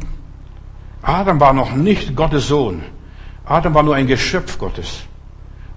Adam 1.02 1.40
war 1.40 1.54
noch 1.54 1.76
nicht 1.76 2.16
Gottes 2.16 2.48
Sohn. 2.48 2.84
Adam 3.46 3.74
war 3.74 3.84
nur 3.84 3.96
ein 3.96 4.08
Geschöpf 4.08 4.58
Gottes. 4.58 5.04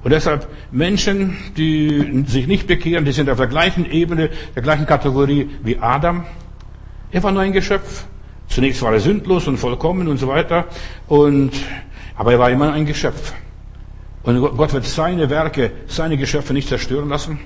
Und 0.02 0.12
deshalb 0.12 0.48
Menschen, 0.70 1.36
die 1.56 2.24
sich 2.26 2.46
nicht 2.46 2.66
bekehren, 2.66 3.04
die 3.04 3.12
sind 3.12 3.28
auf 3.28 3.36
der 3.36 3.46
gleichen 3.46 3.84
Ebene, 3.90 4.30
der 4.54 4.62
gleichen 4.62 4.86
Kategorie 4.86 5.50
wie 5.62 5.78
Adam. 5.78 6.24
Er 7.12 7.22
war 7.22 7.32
nur 7.32 7.42
ein 7.42 7.52
Geschöpf. 7.52 8.06
Zunächst 8.48 8.82
war 8.82 8.92
er 8.92 9.00
sündlos 9.00 9.46
und 9.46 9.58
vollkommen 9.58 10.08
und 10.08 10.16
so 10.16 10.26
weiter. 10.26 10.66
Und, 11.06 11.52
aber 12.16 12.32
er 12.32 12.38
war 12.38 12.50
immer 12.50 12.72
ein 12.72 12.86
Geschöpf. 12.86 13.32
Und 14.22 14.40
Gott 14.56 14.72
wird 14.72 14.84
seine 14.84 15.30
Werke, 15.30 15.72
seine 15.86 16.16
Geschöpfe 16.16 16.52
nicht 16.52 16.68
zerstören 16.68 17.08
lassen. 17.08 17.40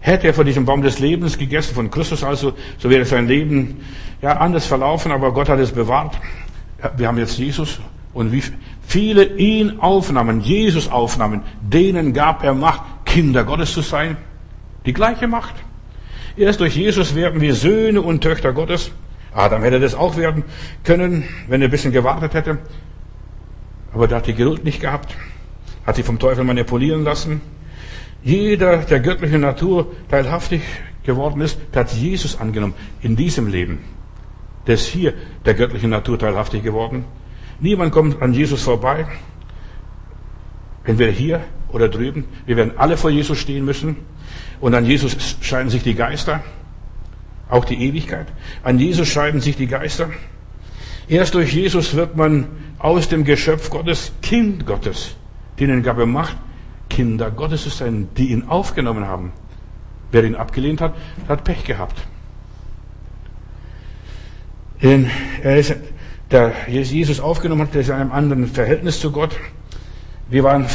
Hätte 0.00 0.28
er 0.28 0.34
von 0.34 0.46
diesem 0.46 0.64
Baum 0.64 0.82
des 0.82 1.00
Lebens 1.00 1.38
gegessen, 1.38 1.74
von 1.74 1.90
Christus 1.90 2.22
also, 2.22 2.52
so 2.78 2.88
wäre 2.88 3.04
sein 3.04 3.26
Leben 3.26 3.80
ja 4.22 4.36
anders 4.36 4.66
verlaufen, 4.66 5.10
aber 5.10 5.32
Gott 5.32 5.48
hat 5.48 5.58
es 5.58 5.72
bewahrt. 5.72 6.16
Wir 6.96 7.08
haben 7.08 7.18
jetzt 7.18 7.36
Jesus 7.36 7.80
und 8.12 8.30
wie 8.30 8.42
viele 8.86 9.24
ihn 9.36 9.80
aufnahmen, 9.80 10.40
Jesus 10.40 10.88
aufnahmen, 10.88 11.42
denen 11.60 12.12
gab 12.12 12.44
er 12.44 12.54
Macht, 12.54 12.82
Kinder 13.04 13.42
Gottes 13.42 13.72
zu 13.72 13.80
sein. 13.80 14.16
Die 14.86 14.92
gleiche 14.92 15.26
Macht. 15.26 15.54
Erst 16.36 16.60
durch 16.60 16.76
Jesus 16.76 17.16
werden 17.16 17.40
wir 17.40 17.54
Söhne 17.54 18.00
und 18.00 18.20
Töchter 18.20 18.52
Gottes. 18.52 18.92
Adam 19.34 19.62
hätte 19.62 19.80
das 19.80 19.94
auch 19.96 20.16
werden 20.16 20.44
können, 20.84 21.24
wenn 21.48 21.60
er 21.60 21.68
ein 21.68 21.70
bisschen 21.70 21.92
gewartet 21.92 22.34
hätte. 22.34 22.58
Aber 23.92 24.06
der 24.06 24.18
hat 24.18 24.26
die 24.28 24.34
Geduld 24.34 24.64
nicht 24.64 24.80
gehabt, 24.80 25.16
hat 25.88 25.96
sich 25.96 26.04
vom 26.04 26.18
Teufel 26.18 26.44
manipulieren 26.44 27.02
lassen. 27.02 27.40
Jeder, 28.22 28.76
der 28.76 29.00
göttlichen 29.00 29.40
Natur 29.40 29.86
teilhaftig 30.10 30.60
geworden 31.02 31.40
ist, 31.40 31.58
der 31.72 31.80
hat 31.80 31.92
Jesus 31.92 32.38
angenommen 32.38 32.74
in 33.00 33.16
diesem 33.16 33.46
Leben. 33.48 33.78
Der 34.66 34.74
ist 34.74 34.86
hier 34.86 35.14
der 35.46 35.54
göttlichen 35.54 35.88
Natur 35.88 36.18
teilhaftig 36.18 36.62
geworden. 36.62 37.06
Niemand 37.58 37.92
kommt 37.92 38.20
an 38.20 38.34
Jesus 38.34 38.62
vorbei. 38.64 39.06
Entweder 40.84 41.10
hier 41.10 41.40
oder 41.72 41.88
drüben. 41.88 42.24
Wir 42.44 42.58
werden 42.58 42.76
alle 42.76 42.98
vor 42.98 43.08
Jesus 43.08 43.38
stehen 43.38 43.64
müssen. 43.64 43.96
Und 44.60 44.74
an 44.74 44.84
Jesus 44.84 45.38
scheiden 45.40 45.70
sich 45.70 45.82
die 45.82 45.94
Geister. 45.94 46.42
Auch 47.48 47.64
die 47.64 47.82
Ewigkeit. 47.82 48.26
An 48.62 48.78
Jesus 48.78 49.08
scheiden 49.08 49.40
sich 49.40 49.56
die 49.56 49.68
Geister. 49.68 50.10
Erst 51.08 51.32
durch 51.32 51.54
Jesus 51.54 51.94
wird 51.94 52.14
man 52.14 52.48
aus 52.78 53.08
dem 53.08 53.24
Geschöpf 53.24 53.70
Gottes 53.70 54.12
Kind 54.20 54.66
Gottes, 54.66 55.16
denen 55.60 55.82
gab 55.82 55.98
er 55.98 56.06
Macht, 56.06 56.36
Kinder 56.88 57.30
Gottes 57.30 57.64
zu 57.64 57.68
sein, 57.70 58.08
die 58.16 58.30
ihn 58.32 58.48
aufgenommen 58.48 59.06
haben. 59.06 59.32
Wer 60.10 60.24
ihn 60.24 60.34
abgelehnt 60.34 60.80
hat, 60.80 60.94
hat 61.28 61.44
Pech 61.44 61.64
gehabt. 61.64 61.96
Denn 64.82 65.10
er 65.42 65.56
ist, 65.58 65.76
der 66.30 66.52
Jesus 66.68 67.20
aufgenommen 67.20 67.62
hat, 67.62 67.74
der 67.74 67.82
ist 67.82 67.88
in 67.88 67.94
einem 67.94 68.12
anderen 68.12 68.46
Verhältnis 68.46 69.00
zu 69.00 69.10
Gott. 69.10 69.36
Wir 70.30 70.44
waren 70.44 70.66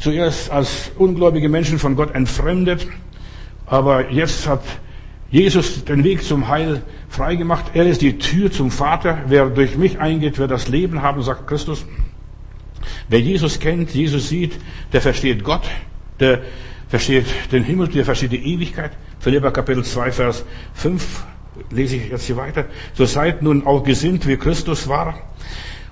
zuerst 0.00 0.50
als 0.50 0.90
ungläubige 0.96 1.48
Menschen 1.48 1.78
von 1.78 1.94
Gott 1.94 2.14
entfremdet, 2.14 2.86
aber 3.66 4.10
jetzt 4.10 4.48
hat 4.48 4.62
Jesus 5.30 5.84
den 5.84 6.04
Weg 6.04 6.22
zum 6.22 6.48
Heil 6.48 6.82
freigemacht. 7.08 7.74
Er 7.74 7.86
ist 7.86 8.02
die 8.02 8.18
Tür 8.18 8.50
zum 8.50 8.70
Vater. 8.70 9.18
Wer 9.28 9.46
durch 9.46 9.76
mich 9.76 9.98
eingeht, 9.98 10.38
wird 10.38 10.50
das 10.50 10.68
Leben 10.68 11.02
haben, 11.02 11.22
sagt 11.22 11.46
Christus. 11.46 11.86
Wer 13.08 13.20
Jesus 13.20 13.58
kennt, 13.58 13.90
Jesus 13.90 14.28
sieht, 14.28 14.52
der 14.92 15.00
versteht 15.00 15.44
Gott, 15.44 15.64
der 16.20 16.40
versteht 16.88 17.26
den 17.50 17.64
Himmel, 17.64 17.88
der 17.88 18.04
versteht 18.04 18.32
die 18.32 18.54
Ewigkeit. 18.54 18.92
Philippa 19.20 19.50
Kapitel 19.50 19.84
2, 19.84 20.12
Vers 20.12 20.44
5 20.74 21.24
lese 21.70 21.96
ich 21.96 22.10
jetzt 22.10 22.26
hier 22.26 22.36
weiter. 22.36 22.66
So 22.94 23.04
seid 23.04 23.42
nun 23.42 23.66
auch 23.66 23.82
gesinnt, 23.82 24.26
wie 24.26 24.36
Christus 24.36 24.88
war 24.88 25.18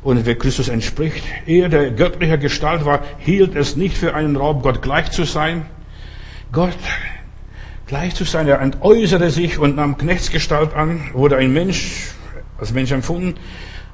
und 0.02 0.24
wer 0.26 0.36
Christus 0.36 0.68
entspricht. 0.68 1.24
Er, 1.46 1.68
der 1.68 1.90
göttlicher 1.90 2.38
Gestalt 2.38 2.84
war, 2.84 3.02
hielt 3.18 3.54
es 3.54 3.76
nicht 3.76 3.96
für 3.96 4.14
einen 4.14 4.36
Raub, 4.36 4.62
Gott 4.62 4.82
gleich 4.82 5.10
zu 5.10 5.24
sein. 5.24 5.66
Gott 6.52 6.76
gleich 7.86 8.14
zu 8.14 8.24
sein. 8.24 8.48
Er 8.48 8.60
entäußerte 8.60 9.30
sich 9.30 9.58
und 9.58 9.76
nahm 9.76 9.98
Knechtsgestalt 9.98 10.74
an, 10.74 11.10
wurde 11.12 11.36
ein 11.36 11.52
Mensch, 11.52 12.12
als 12.58 12.72
Mensch 12.72 12.92
empfunden. 12.92 13.34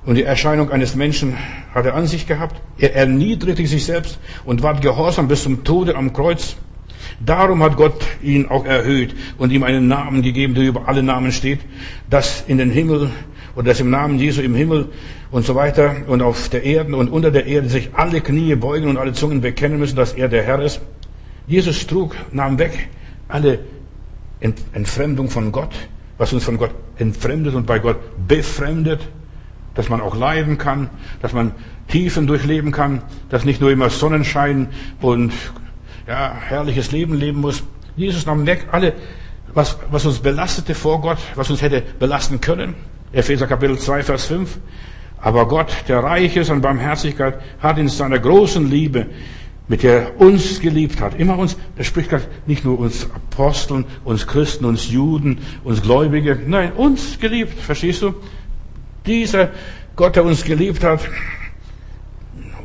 Und 0.06 0.14
die 0.14 0.22
Erscheinung 0.22 0.70
eines 0.70 0.94
Menschen 0.94 1.36
hat 1.74 1.84
er 1.84 1.94
an 1.94 2.06
sich 2.06 2.26
gehabt. 2.26 2.62
Er 2.78 2.94
erniedrigte 2.94 3.66
sich 3.66 3.84
selbst 3.84 4.18
und 4.44 4.62
ward 4.62 4.80
gehorsam 4.80 5.26
bis 5.26 5.42
zum 5.42 5.64
Tode 5.64 5.96
am 5.96 6.12
Kreuz. 6.12 6.56
Darum 7.18 7.62
hat 7.62 7.76
Gott 7.76 8.04
ihn 8.22 8.46
auch 8.46 8.64
erhöht 8.64 9.14
und 9.36 9.50
ihm 9.50 9.64
einen 9.64 9.88
Namen 9.88 10.22
gegeben, 10.22 10.54
der 10.54 10.64
über 10.64 10.86
alle 10.86 11.02
Namen 11.02 11.32
steht, 11.32 11.60
dass 12.08 12.44
in 12.46 12.58
den 12.58 12.70
Himmel 12.70 13.10
oder 13.56 13.68
dass 13.68 13.80
im 13.80 13.90
Namen 13.90 14.18
Jesu 14.18 14.42
im 14.42 14.54
Himmel 14.54 14.88
und 15.32 15.44
so 15.44 15.54
weiter 15.54 15.96
und 16.06 16.22
auf 16.22 16.50
der 16.50 16.62
Erde 16.62 16.94
und 16.94 17.08
unter 17.08 17.32
der 17.32 17.46
Erde 17.46 17.68
sich 17.68 17.90
alle 17.94 18.20
Knie 18.20 18.54
beugen 18.54 18.88
und 18.88 18.98
alle 18.98 19.12
Zungen 19.12 19.40
bekennen 19.40 19.78
müssen, 19.78 19.96
dass 19.96 20.12
er 20.12 20.28
der 20.28 20.44
Herr 20.44 20.60
ist. 20.60 20.80
Jesus 21.48 21.86
trug, 21.86 22.14
nahm 22.32 22.58
weg 22.58 22.88
alle 23.28 23.60
Entfremdung 24.72 25.30
von 25.30 25.50
Gott, 25.50 25.74
was 26.18 26.32
uns 26.32 26.44
von 26.44 26.58
Gott 26.58 26.72
entfremdet 26.98 27.54
und 27.54 27.66
bei 27.66 27.78
Gott 27.78 27.98
befremdet, 28.28 29.00
dass 29.76 29.88
man 29.88 30.00
auch 30.00 30.16
leiden 30.16 30.58
kann, 30.58 30.90
dass 31.22 31.32
man 31.32 31.52
Tiefen 31.88 32.26
durchleben 32.26 32.72
kann, 32.72 33.02
dass 33.28 33.44
nicht 33.44 33.60
nur 33.60 33.70
immer 33.70 33.90
Sonnenschein 33.90 34.68
und 35.00 35.32
ja, 36.06 36.34
herrliches 36.34 36.90
Leben 36.92 37.14
leben 37.14 37.40
muss. 37.40 37.62
Jesus 37.96 38.26
nahm 38.26 38.46
weg 38.46 38.66
alle, 38.72 38.94
was, 39.54 39.78
was 39.90 40.04
uns 40.04 40.18
belastete 40.18 40.74
vor 40.74 41.00
Gott, 41.00 41.18
was 41.34 41.50
uns 41.50 41.62
hätte 41.62 41.82
belasten 41.98 42.40
können. 42.40 42.74
Epheser 43.12 43.46
Kapitel 43.46 43.78
2, 43.78 44.02
Vers 44.02 44.26
5. 44.26 44.58
Aber 45.18 45.48
Gott, 45.48 45.72
der 45.88 46.00
reich 46.00 46.36
ist 46.36 46.50
an 46.50 46.60
Barmherzigkeit, 46.60 47.40
hat 47.60 47.78
in 47.78 47.88
seiner 47.88 48.18
großen 48.18 48.68
Liebe 48.68 49.06
mit 49.68 49.82
der 49.82 50.02
er 50.02 50.20
uns 50.20 50.60
geliebt 50.60 51.00
hat. 51.00 51.18
Immer 51.18 51.38
uns, 51.38 51.56
er 51.76 51.84
spricht 51.84 52.10
nicht 52.46 52.64
nur 52.64 52.78
uns 52.78 53.08
Aposteln, 53.10 53.84
uns 54.04 54.26
Christen, 54.26 54.64
uns 54.64 54.90
Juden, 54.90 55.38
uns 55.64 55.82
Gläubige, 55.82 56.38
nein, 56.46 56.72
uns 56.72 57.18
geliebt, 57.18 57.58
verstehst 57.58 58.02
du? 58.02 58.14
Dieser 59.06 59.50
Gott, 59.94 60.16
der 60.16 60.24
uns 60.24 60.44
geliebt 60.44 60.84
hat, 60.84 61.00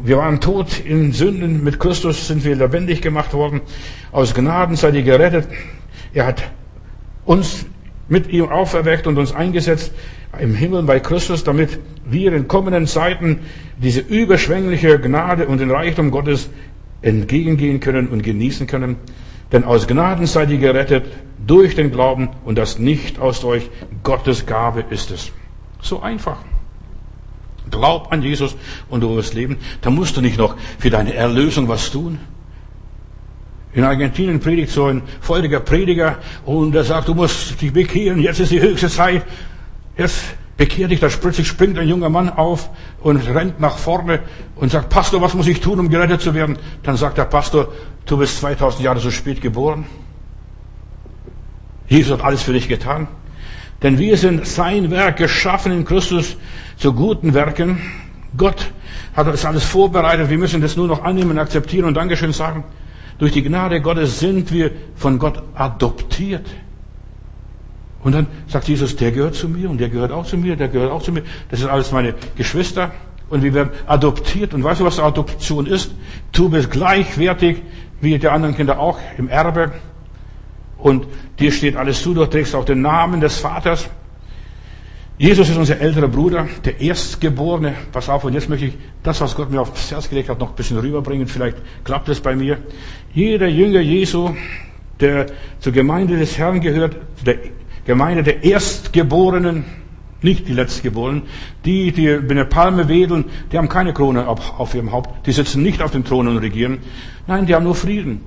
wir 0.04 0.18
waren 0.18 0.42
tot 0.42 0.80
in 0.84 1.12
Sünden, 1.12 1.64
mit 1.64 1.80
Christus 1.80 2.28
sind 2.28 2.44
wir 2.44 2.56
lebendig 2.56 3.02
gemacht 3.02 3.34
worden, 3.34 3.62
aus 4.12 4.34
Gnaden 4.34 4.76
seid 4.76 4.96
ihr 4.96 5.04
gerettet. 5.04 5.48
Er 6.14 6.26
hat 6.26 6.50
uns 7.24 7.66
mit 8.10 8.28
ihm 8.30 8.50
auferweckt 8.50 9.06
und 9.06 9.18
uns 9.18 9.34
eingesetzt 9.34 9.94
im 10.40 10.56
Himmel 10.56 10.84
bei 10.84 11.00
Christus, 11.00 11.44
damit 11.44 11.80
wir 12.04 12.34
in 12.34 12.48
kommenden 12.48 12.88
Zeiten 12.88 13.42
diese 13.78 14.00
überschwängliche 14.00 15.00
Gnade 15.00 15.46
und 15.48 15.60
den 15.60 15.70
Reichtum 15.70 16.10
Gottes 16.10 16.50
entgegengehen 17.02 17.80
können 17.80 18.08
und 18.08 18.24
genießen 18.24 18.66
können. 18.66 18.96
Denn 19.52 19.64
aus 19.64 19.88
Gnaden 19.88 20.26
seid 20.26 20.50
ihr 20.50 20.58
gerettet 20.58 21.06
durch 21.46 21.76
den 21.76 21.92
Glauben 21.92 22.30
und 22.44 22.58
das 22.58 22.80
nicht 22.80 23.20
aus 23.20 23.44
euch. 23.44 23.70
Gottes 24.04 24.46
Gabe 24.46 24.84
ist 24.90 25.12
es. 25.12 25.32
So 25.82 26.02
einfach. 26.02 26.38
Glaub 27.70 28.12
an 28.12 28.22
Jesus 28.22 28.56
und 28.90 29.02
du 29.02 29.16
wirst 29.16 29.34
leben. 29.34 29.58
Da 29.82 29.90
musst 29.90 30.18
du 30.18 30.22
nicht 30.22 30.38
noch 30.38 30.56
für 30.80 30.90
deine 30.90 31.14
Erlösung 31.14 31.68
was 31.68 31.92
tun. 31.92 32.20
In 33.74 33.86
Argentinien 33.86 34.40
predigt 34.40 34.72
so 34.72 34.86
ein 34.86 35.02
feuriger 35.22 35.62
Prediger 35.62 36.18
und 36.46 36.76
er 36.76 36.84
sagt, 36.84 37.08
du 37.08 37.14
musst 37.14 37.62
dich 37.62 37.72
bekehren, 37.72 38.20
jetzt 38.20 38.40
ist 38.40 38.52
die 38.52 38.60
höchste 38.60 38.90
Zeit. 38.90 39.26
Jetzt 39.98 40.36
bekehr 40.58 40.90
dich, 40.90 41.00
da 41.00 41.08
plötzlich 41.08 41.48
springt 41.48 41.80
ein 41.80 41.88
junger 41.88 42.10
Mann 42.10 42.30
auf 42.30 42.70
und 43.00 43.18
rennt 43.28 43.62
nach 43.62 43.78
vorne 43.78 44.20
und 44.56 44.72
sagt, 44.72 44.90
Pastor, 44.90 45.22
was 45.22 45.34
muss 45.34 45.48
ich 45.48 45.62
tun, 45.62 45.80
um 45.80 45.90
gerettet 45.90 46.22
zu 46.22 46.34
werden? 46.34 46.58
Dann 46.84 46.98
sagt 46.98 47.18
der 47.18 47.26
Pastor, 47.26 47.70
du 48.06 48.18
bist 48.18 48.40
2000 48.40 48.84
Jahre 48.84 49.00
so 49.00 49.10
spät 49.10 49.42
geboren. 49.42 49.86
Jesus 51.88 52.12
hat 52.12 52.26
alles 52.26 52.42
für 52.42 52.54
dich 52.54 52.68
getan. 52.68 53.08
Denn 53.84 53.98
wir 53.98 54.18
sind 54.18 54.46
sein 54.46 54.92
Werk 54.92 55.18
geschaffen 55.18 55.72
in 55.72 55.86
Christus 55.86 56.38
zu 56.78 56.94
guten 56.94 57.34
Werken. 57.34 57.82
Gott 58.38 58.72
hat 59.16 59.28
das 59.28 59.46
alles 59.46 59.64
vorbereitet. 59.64 60.30
Wir 60.30 60.38
müssen 60.38 60.62
das 60.62 60.78
nur 60.78 60.88
noch 60.88 61.04
annehmen, 61.04 61.40
akzeptieren 61.40 61.86
und 61.86 61.96
Dankeschön 61.96 62.32
sagen. 62.32 62.64
Durch 63.18 63.32
die 63.32 63.44
Gnade 63.44 63.82
Gottes 63.82 64.20
sind 64.20 64.52
wir 64.52 64.72
von 64.96 65.20
Gott 65.20 65.42
adoptiert. 65.56 66.46
Und 68.04 68.16
dann 68.16 68.28
sagt 68.48 68.68
Jesus, 68.68 68.96
der 68.96 69.12
gehört 69.12 69.36
zu 69.36 69.48
mir 69.48 69.70
und 69.70 69.80
der 69.80 69.90
gehört 69.90 70.12
auch 70.12 70.26
zu 70.26 70.38
mir, 70.38 70.56
der 70.56 70.70
gehört 70.70 70.92
auch 70.92 71.04
zu 71.04 71.12
mir. 71.12 71.24
Das 71.50 71.60
sind 71.60 71.70
alles 71.70 71.92
meine 71.92 72.16
Geschwister. 72.36 72.92
Und 73.30 73.44
wir 73.44 73.54
werden 73.54 73.70
adoptiert. 73.88 74.54
Und 74.54 74.64
weißt 74.64 74.82
du, 74.82 74.86
was 74.86 75.00
Adoption 75.00 75.66
ist? 75.66 75.92
Du 76.32 76.50
bist 76.50 76.70
gleichwertig 76.72 77.62
wie 78.02 78.18
die 78.18 78.28
anderen 78.28 78.56
Kinder 78.56 78.80
auch 78.80 79.00
im 79.18 79.30
Erbe. 79.30 79.72
Und 80.82 81.06
dir 81.40 81.52
steht 81.52 81.76
alles 81.76 82.02
zu, 82.02 82.14
du 82.14 82.26
trägst 82.26 82.56
auch 82.56 82.66
den 82.66 82.82
Namen 82.82 83.22
des 83.22 83.38
Vaters. 83.38 83.88
Jesus 85.18 85.50
ist 85.50 85.58
unser 85.58 85.80
älterer 85.80 86.08
Bruder, 86.08 86.48
der 86.66 86.82
Erstgeborene. 86.82 87.76
Pass 87.92 88.10
auf, 88.10 88.24
und 88.24 88.34
jetzt 88.34 88.50
möchte 88.50 88.66
ich 88.66 88.74
das, 89.04 89.22
was 89.22 89.36
Gott 89.36 89.52
mir 89.52 89.62
aufs 89.62 89.92
Herz 89.92 90.10
gelegt 90.10 90.30
hat, 90.30 90.40
noch 90.40 90.50
ein 90.50 90.56
bisschen 90.56 90.80
rüberbringen. 90.80 91.28
Vielleicht 91.28 91.58
klappt 91.84 92.10
es 92.10 92.20
bei 92.20 92.36
mir. 92.36 92.58
Jeder 93.14 93.48
Jünger 93.48 93.82
Jesu, 93.82 94.32
der 95.00 95.28
zur 95.60 95.74
Gemeinde 95.74 96.18
des 96.18 96.40
Herrn 96.40 96.60
gehört, 96.60 96.96
der 97.24 97.38
Gemeinde 97.86 98.24
der 98.24 98.44
Erstgeborenen, 98.44 99.66
nicht 100.24 100.48
die 100.48 100.54
Letztgeborenen, 100.54 101.24
die, 101.66 101.92
die 101.92 102.08
mit 102.08 102.32
einer 102.32 102.46
Palme 102.46 102.88
wedeln, 102.88 103.26
die 103.52 103.58
haben 103.60 103.70
keine 103.70 103.94
Krone 103.94 104.28
auf, 104.28 104.60
auf 104.60 104.74
ihrem 104.74 104.92
Haupt, 104.92 105.28
die 105.28 105.32
sitzen 105.32 105.62
nicht 105.62 105.84
auf 105.84 105.92
den 105.92 106.04
Thronen 106.04 106.36
und 106.36 106.38
regieren. 106.40 106.80
Nein, 107.28 107.46
die 107.46 107.54
haben 107.54 107.64
nur 107.64 107.76
Frieden. 107.76 108.22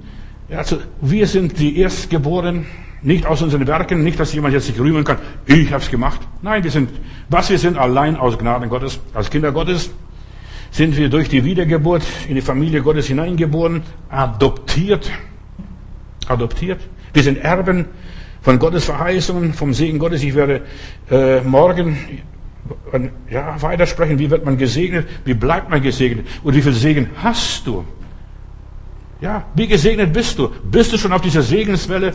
Also 0.51 0.79
wir 1.01 1.27
sind 1.27 1.59
die 1.59 1.79
Erstgeborenen, 1.79 2.67
nicht 3.03 3.27
aus 3.27 3.43
unseren 3.43 3.67
Werken, 3.67 4.03
nicht, 4.03 4.19
dass 4.19 4.33
jemand 4.33 4.55
jetzt 4.55 4.67
sich 4.67 4.79
rühmen 4.79 5.05
kann, 5.05 5.19
ich 5.47 5.73
habe 5.73 5.83
es 5.83 5.91
gemacht. 5.91 6.21
Nein, 6.43 6.65
wir 6.65 6.71
sind, 6.71 6.91
was 7.29 7.51
wir 7.51 7.59
sind, 7.59 7.79
allein 7.79 8.17
aus 8.17 8.39
Gnaden 8.39 8.69
Gottes, 8.69 9.01
als 9.13 9.31
Kinder 9.31 9.53
Gottes, 9.53 9.91
sind 10.71 10.97
wir 10.97 11.09
durch 11.09 11.29
die 11.29 11.45
Wiedergeburt 11.45 12.03
in 12.29 12.35
die 12.35 12.41
Familie 12.41 12.83
Gottes 12.83 13.07
hineingeboren, 13.07 13.83
adoptiert, 14.09 15.11
adoptiert. 16.27 16.81
Wir 17.13 17.23
sind 17.23 17.39
Erben 17.39 17.87
von 18.43 18.59
Gottes 18.59 18.85
Verheißungen, 18.85 19.55
vom 19.55 19.73
Segen 19.73 19.99
Gottes. 19.99 20.23
Ich 20.23 20.35
werde 20.35 20.63
äh, 21.11 21.41
morgen 21.43 21.97
ja, 23.31 23.61
weitersprechen, 23.61 24.19
wie 24.19 24.31
wird 24.31 24.45
man 24.45 24.57
gesegnet, 24.57 25.07
wie 25.25 25.35
bleibt 25.35 25.71
man 25.71 25.83
gesegnet 25.83 26.27
und 26.43 26.55
wie 26.55 26.63
viel 26.63 26.73
Segen 26.73 27.11
hast 27.23 27.67
du? 27.67 27.85
Ja, 29.21 29.45
wie 29.55 29.67
gesegnet 29.67 30.13
bist 30.13 30.39
du? 30.39 30.51
Bist 30.65 30.93
du 30.93 30.99
schon 30.99 31.13
auf 31.13 31.21
dieser 31.23 31.43
Segenswelle? 31.43 32.15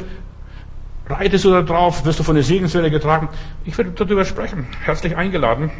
Reitest 1.07 1.45
du 1.45 1.51
da 1.51 1.61
drauf? 1.61 2.05
Wirst 2.05 2.19
du 2.19 2.23
von 2.23 2.35
der 2.35 2.43
Segenswelle 2.43 2.91
getragen? 2.91 3.29
Ich 3.65 3.77
werde 3.77 3.91
darüber 3.91 4.25
sprechen. 4.25 4.67
Herzlich 4.83 5.15
eingeladen. 5.15 5.71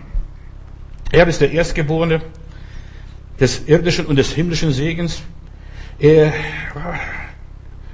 Er 1.12 1.28
ist 1.28 1.42
der 1.42 1.52
Erstgeborene 1.52 2.22
des 3.40 3.68
irdischen 3.68 4.06
und 4.06 4.16
des 4.16 4.34
himmlischen 4.34 4.72
Segens. 4.72 5.22
Er 6.00 6.34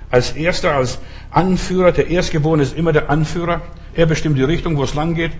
als 0.10 0.32
Erster, 0.32 0.76
als 0.76 1.00
Anführer, 1.32 1.92
der 1.92 2.08
Erstgeborene 2.08 2.64
ist 2.64 2.78
immer 2.78 2.94
der 2.94 3.10
Anführer. 3.10 3.62
Er 3.94 4.06
bestimmt 4.06 4.38
die 4.38 4.44
Richtung, 4.44 4.78
wo 4.78 4.84
es 4.84 4.94
lang 4.94 5.14
geht. 5.14 5.32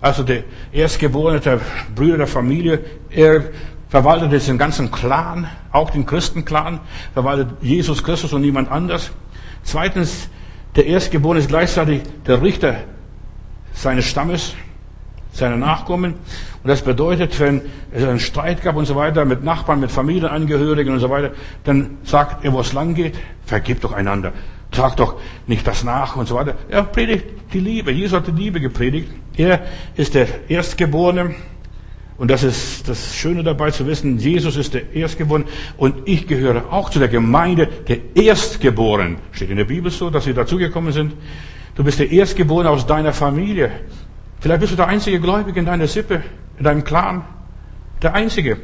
Also 0.00 0.22
der 0.22 0.44
Erstgeborene 0.72 1.40
der 1.40 1.60
Brüder 1.94 2.16
der 2.16 2.26
Familie. 2.26 2.82
Er 3.10 3.44
verwaltet 3.90 4.32
jetzt 4.32 4.48
den 4.48 4.56
ganzen 4.56 4.90
Clan, 4.90 5.48
auch 5.72 5.90
den 5.90 6.06
Christenclan, 6.06 6.80
verwaltet 7.12 7.48
Jesus 7.60 8.02
Christus 8.02 8.32
und 8.32 8.40
niemand 8.40 8.70
anders. 8.70 9.10
Zweitens, 9.64 10.28
der 10.76 10.86
Erstgeborene 10.86 11.40
ist 11.40 11.48
gleichzeitig 11.48 12.02
der 12.26 12.40
Richter 12.40 12.76
seines 13.74 14.04
Stammes, 14.06 14.54
seiner 15.32 15.56
Nachkommen. 15.56 16.14
Und 16.62 16.68
das 16.68 16.82
bedeutet, 16.82 17.38
wenn 17.40 17.62
es 17.92 18.04
einen 18.04 18.20
Streit 18.20 18.62
gab 18.62 18.76
und 18.76 18.86
so 18.86 18.94
weiter 18.94 19.24
mit 19.24 19.42
Nachbarn, 19.42 19.80
mit 19.80 19.90
Familienangehörigen 19.90 20.92
und 20.92 21.00
so 21.00 21.10
weiter, 21.10 21.32
dann 21.64 21.98
sagt 22.04 22.44
er, 22.44 22.52
wo 22.52 22.60
es 22.60 22.72
lang 22.72 22.94
geht, 22.94 23.18
vergib 23.44 23.80
doch 23.80 23.92
einander. 23.92 24.32
Trag 24.70 24.96
doch 24.96 25.16
nicht 25.48 25.66
das 25.66 25.82
nach 25.82 26.14
und 26.14 26.28
so 26.28 26.36
weiter. 26.36 26.54
Er 26.68 26.84
predigt 26.84 27.26
die 27.52 27.58
Liebe. 27.58 27.90
Jesus 27.90 28.16
hat 28.16 28.28
die 28.28 28.32
Liebe 28.32 28.60
gepredigt. 28.60 29.10
Er 29.36 29.62
ist 29.96 30.14
der 30.14 30.48
Erstgeborene. 30.48 31.34
Und 32.20 32.30
das 32.30 32.42
ist 32.42 32.86
das 32.86 33.16
Schöne 33.16 33.42
dabei 33.42 33.70
zu 33.70 33.86
wissen, 33.86 34.18
Jesus 34.18 34.58
ist 34.58 34.74
der 34.74 34.94
Erstgeborene 34.94 35.46
und 35.78 36.06
ich 36.06 36.26
gehöre 36.26 36.70
auch 36.70 36.90
zu 36.90 36.98
der 36.98 37.08
Gemeinde 37.08 37.66
der 37.88 38.14
Erstgeborenen. 38.14 39.16
Steht 39.32 39.48
in 39.48 39.56
der 39.56 39.64
Bibel 39.64 39.90
so, 39.90 40.10
dass 40.10 40.24
sie 40.24 40.34
dazugekommen 40.34 40.92
sind. 40.92 41.14
Du 41.76 41.82
bist 41.82 41.98
der 41.98 42.10
Erstgeborene 42.12 42.68
aus 42.68 42.86
deiner 42.86 43.14
Familie. 43.14 43.70
Vielleicht 44.38 44.60
bist 44.60 44.72
du 44.74 44.76
der 44.76 44.88
einzige 44.88 45.18
Gläubige 45.18 45.60
in 45.60 45.64
deiner 45.64 45.86
Sippe, 45.86 46.22
in 46.58 46.64
deinem 46.64 46.84
Clan. 46.84 47.24
Der 48.02 48.12
einzige 48.12 48.58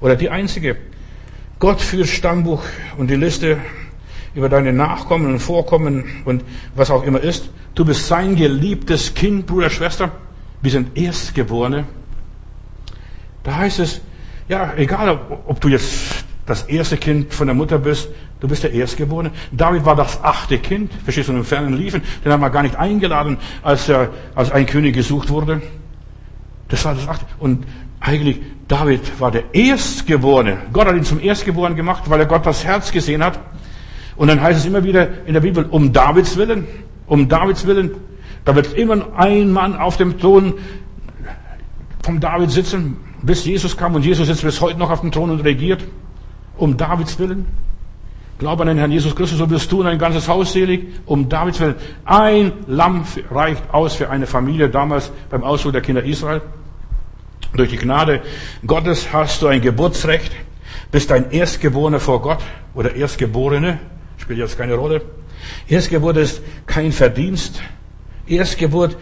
oder 0.00 0.14
die 0.14 0.30
einzige. 0.30 0.76
Gott 1.58 1.80
führt 1.80 2.06
Stammbuch 2.06 2.62
und 2.98 3.10
die 3.10 3.16
Liste 3.16 3.58
über 4.32 4.48
deine 4.48 4.72
Nachkommen 4.72 5.26
und 5.26 5.40
Vorkommen 5.40 6.04
und 6.24 6.44
was 6.76 6.92
auch 6.92 7.02
immer 7.02 7.20
ist. 7.20 7.50
Du 7.74 7.84
bist 7.84 8.06
sein 8.06 8.36
geliebtes 8.36 9.12
Kind, 9.12 9.48
Bruder, 9.48 9.70
Schwester. 9.70 10.12
Wir 10.60 10.70
sind 10.70 10.96
Erstgeborene. 10.96 11.84
Da 13.42 13.56
heißt 13.56 13.80
es, 13.80 14.00
ja, 14.48 14.72
egal 14.76 15.18
ob 15.46 15.60
du 15.60 15.68
jetzt 15.68 16.24
das 16.46 16.64
erste 16.64 16.96
Kind 16.96 17.32
von 17.32 17.46
der 17.46 17.54
Mutter 17.54 17.78
bist, 17.78 18.08
du 18.40 18.48
bist 18.48 18.64
der 18.64 18.72
Erstgeborene. 18.72 19.30
David 19.52 19.84
war 19.84 19.96
das 19.96 20.22
achte 20.22 20.58
Kind, 20.58 20.92
verstehst 21.04 21.28
du, 21.28 21.32
im 21.32 21.44
fernen 21.44 21.74
Liefen. 21.74 22.02
Den 22.24 22.32
haben 22.32 22.40
wir 22.40 22.50
gar 22.50 22.62
nicht 22.62 22.76
eingeladen, 22.76 23.38
als, 23.62 23.88
er, 23.88 24.10
als 24.34 24.50
ein 24.50 24.66
König 24.66 24.94
gesucht 24.94 25.30
wurde. 25.30 25.62
Das 26.68 26.84
war 26.84 26.94
das 26.94 27.06
achte. 27.06 27.24
Und 27.38 27.64
eigentlich, 28.00 28.40
David 28.66 29.20
war 29.20 29.30
der 29.30 29.54
Erstgeborene. 29.54 30.58
Gott 30.72 30.88
hat 30.88 30.96
ihn 30.96 31.04
zum 31.04 31.20
Erstgeborenen 31.20 31.76
gemacht, 31.76 32.04
weil 32.08 32.20
er 32.20 32.26
Gott 32.26 32.44
das 32.44 32.64
Herz 32.64 32.90
gesehen 32.90 33.22
hat. 33.22 33.38
Und 34.16 34.28
dann 34.28 34.40
heißt 34.40 34.58
es 34.58 34.66
immer 34.66 34.82
wieder 34.84 35.08
in 35.26 35.34
der 35.34 35.40
Bibel, 35.40 35.64
um 35.64 35.92
Davids 35.92 36.36
Willen, 36.36 36.66
um 37.06 37.28
Davids 37.28 37.66
Willen. 37.66 37.92
Da 38.44 38.54
wird 38.56 38.74
immer 38.74 39.16
ein 39.16 39.52
Mann 39.52 39.76
auf 39.76 39.96
dem 39.96 40.18
Thron 40.18 40.54
vom 42.02 42.18
David 42.18 42.50
sitzen, 42.50 42.96
bis 43.22 43.44
Jesus 43.44 43.76
kam 43.76 43.94
und 43.94 44.04
Jesus 44.04 44.26
sitzt 44.26 44.42
bis 44.42 44.60
heute 44.60 44.78
noch 44.78 44.90
auf 44.90 45.00
dem 45.00 45.12
Thron 45.12 45.30
und 45.30 45.40
regiert, 45.40 45.82
um 46.56 46.76
Davids 46.76 47.18
Willen. 47.18 47.46
Glaub 48.38 48.60
an 48.60 48.66
den 48.66 48.78
Herrn 48.78 48.90
Jesus 48.90 49.14
Christus, 49.14 49.38
so 49.38 49.48
wirst 49.50 49.70
du 49.70 49.80
und 49.80 49.86
dein 49.86 49.98
ganzes 49.98 50.26
Haus 50.26 50.52
selig, 50.52 50.88
um 51.06 51.28
Davids 51.28 51.60
Willen. 51.60 51.76
Ein 52.04 52.52
Lamm 52.66 53.04
reicht 53.30 53.62
aus 53.72 53.94
für 53.94 54.10
eine 54.10 54.26
Familie 54.26 54.68
damals 54.68 55.12
beim 55.30 55.44
Ausflug 55.44 55.72
der 55.72 55.82
Kinder 55.82 56.02
Israel. 56.02 56.42
Durch 57.54 57.70
die 57.70 57.76
Gnade 57.76 58.22
Gottes 58.66 59.12
hast 59.12 59.42
du 59.42 59.46
ein 59.46 59.60
Geburtsrecht, 59.60 60.32
bist 60.90 61.12
ein 61.12 61.30
Erstgeborener 61.30 62.00
vor 62.00 62.22
Gott 62.22 62.38
oder 62.74 62.96
Erstgeborene, 62.96 63.78
spielt 64.16 64.38
jetzt 64.38 64.58
keine 64.58 64.74
Rolle. 64.74 65.02
Erstgeburt 65.68 66.16
ist 66.16 66.42
kein 66.66 66.92
Verdienst. 66.92 67.62
Erstgeburt, 68.26 68.96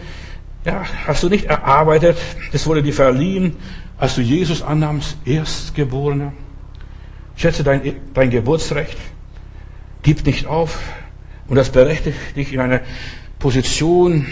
ja, 0.65 0.83
hast 1.07 1.23
du 1.23 1.29
nicht 1.29 1.45
erarbeitet, 1.45 2.17
das 2.51 2.67
wurde 2.67 2.83
dir 2.83 2.93
verliehen 2.93 3.55
als 4.01 4.15
du 4.15 4.21
Jesus 4.21 4.63
annahmst, 4.63 5.15
Erstgeborener, 5.25 6.33
schätze 7.35 7.63
dein, 7.63 7.97
dein 8.15 8.31
Geburtsrecht, 8.31 8.97
gib 10.01 10.25
nicht 10.25 10.47
auf 10.47 10.79
und 11.47 11.55
das 11.55 11.69
berechtigt 11.69 12.17
dich 12.35 12.51
in 12.51 12.61
eine 12.61 12.81
Position 13.37 14.25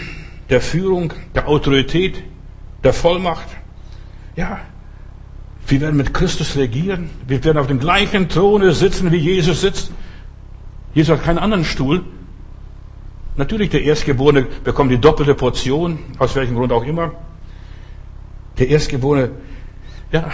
der 0.50 0.60
Führung, 0.60 1.12
der 1.36 1.46
Autorität, 1.46 2.20
der 2.82 2.92
Vollmacht. 2.92 3.46
Ja, 4.34 4.58
wir 5.68 5.80
werden 5.80 5.96
mit 5.96 6.12
Christus 6.12 6.56
regieren. 6.56 7.08
Wir 7.28 7.44
werden 7.44 7.58
auf 7.58 7.68
dem 7.68 7.78
gleichen 7.78 8.28
Throne 8.28 8.72
sitzen, 8.72 9.12
wie 9.12 9.18
Jesus 9.18 9.60
sitzt. 9.60 9.92
Jesus 10.94 11.16
hat 11.16 11.24
keinen 11.24 11.38
anderen 11.38 11.64
Stuhl. 11.64 12.02
Natürlich, 13.36 13.70
der 13.70 13.84
Erstgeborene 13.84 14.48
bekommt 14.64 14.90
die 14.90 14.98
doppelte 14.98 15.36
Portion, 15.36 16.00
aus 16.18 16.34
welchem 16.34 16.56
Grund 16.56 16.72
auch 16.72 16.84
immer. 16.84 17.12
Der 18.58 18.68
Erstgeborene 18.68 19.30
ja, 20.12 20.30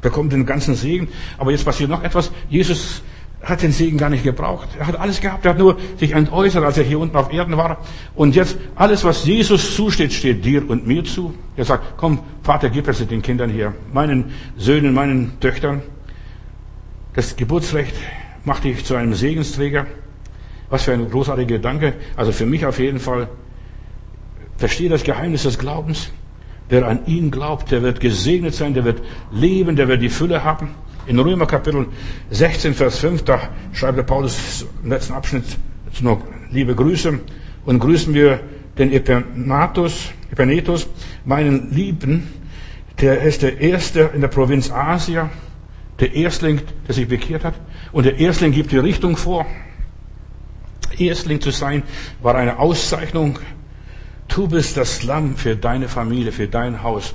bekommt 0.00 0.32
den 0.32 0.46
ganzen 0.46 0.74
Segen. 0.74 1.08
Aber 1.38 1.50
jetzt 1.50 1.64
passiert 1.64 1.90
noch 1.90 2.02
etwas. 2.02 2.30
Jesus 2.48 3.02
hat 3.42 3.62
den 3.62 3.72
Segen 3.72 3.98
gar 3.98 4.10
nicht 4.10 4.22
gebraucht. 4.22 4.68
Er 4.78 4.86
hat 4.86 4.96
alles 4.96 5.20
gehabt. 5.20 5.44
Er 5.44 5.50
hat 5.50 5.58
nur 5.58 5.78
sich 5.98 6.12
entäußert, 6.12 6.62
als 6.64 6.78
er 6.78 6.84
hier 6.84 6.98
unten 6.98 7.16
auf 7.16 7.32
Erden 7.32 7.56
war. 7.56 7.78
Und 8.14 8.36
jetzt 8.36 8.56
alles, 8.76 9.04
was 9.04 9.24
Jesus 9.24 9.74
zusteht, 9.74 10.12
steht 10.12 10.44
dir 10.44 10.68
und 10.68 10.86
mir 10.86 11.04
zu. 11.04 11.34
Er 11.56 11.64
sagt, 11.64 11.94
komm, 11.96 12.20
Vater, 12.42 12.70
gib 12.70 12.86
es 12.88 13.04
den 13.06 13.22
Kindern 13.22 13.50
hier, 13.50 13.74
meinen 13.92 14.32
Söhnen, 14.56 14.94
meinen 14.94 15.40
Töchtern. 15.40 15.82
Das 17.14 17.36
Geburtsrecht 17.36 17.94
macht 18.44 18.64
dich 18.64 18.84
zu 18.84 18.94
einem 18.94 19.14
Segensträger. 19.14 19.86
Was 20.70 20.84
für 20.84 20.92
ein 20.92 21.10
großartiger 21.10 21.56
Gedanke. 21.56 21.94
Also 22.16 22.32
für 22.32 22.46
mich 22.46 22.64
auf 22.64 22.78
jeden 22.78 23.00
Fall. 23.00 23.28
Verstehe 24.56 24.88
das 24.88 25.02
Geheimnis 25.02 25.42
des 25.42 25.58
Glaubens. 25.58 26.12
Wer 26.72 26.88
an 26.88 27.00
ihn 27.04 27.30
glaubt, 27.30 27.70
der 27.70 27.82
wird 27.82 28.00
gesegnet 28.00 28.54
sein, 28.54 28.72
der 28.72 28.86
wird 28.86 29.02
leben, 29.30 29.76
der 29.76 29.88
wird 29.88 30.00
die 30.00 30.08
Fülle 30.08 30.42
haben. 30.42 30.70
In 31.06 31.18
Römer 31.18 31.44
Kapitel 31.44 31.84
16, 32.30 32.72
Vers 32.72 32.98
5, 33.00 33.24
da 33.24 33.50
schreibt 33.74 33.98
der 33.98 34.04
Paulus 34.04 34.64
im 34.82 34.88
letzten 34.88 35.12
Abschnitt 35.12 35.44
noch 36.00 36.22
liebe 36.50 36.74
Grüße 36.74 37.20
und 37.66 37.78
grüßen 37.78 38.14
wir 38.14 38.40
den 38.78 38.90
Epenatus, 38.90 40.12
Epenetus, 40.30 40.88
meinen 41.26 41.70
Lieben, 41.72 42.28
der 43.02 43.20
ist 43.20 43.42
der 43.42 43.60
Erste 43.60 44.08
in 44.14 44.22
der 44.22 44.28
Provinz 44.28 44.70
Asia, 44.70 45.28
der 46.00 46.14
Erstling, 46.14 46.62
der 46.88 46.94
sich 46.94 47.06
bekehrt 47.06 47.44
hat. 47.44 47.54
Und 47.92 48.06
der 48.06 48.18
Erstling 48.18 48.50
gibt 48.52 48.72
die 48.72 48.78
Richtung 48.78 49.18
vor. 49.18 49.44
Erstling 50.96 51.38
zu 51.38 51.50
sein 51.50 51.82
war 52.22 52.34
eine 52.34 52.58
Auszeichnung 52.58 53.38
Du 54.34 54.48
bist 54.48 54.76
das 54.76 55.02
Lamm 55.02 55.36
für 55.36 55.56
deine 55.56 55.88
Familie, 55.88 56.32
für 56.32 56.48
dein 56.48 56.82
Haus. 56.82 57.14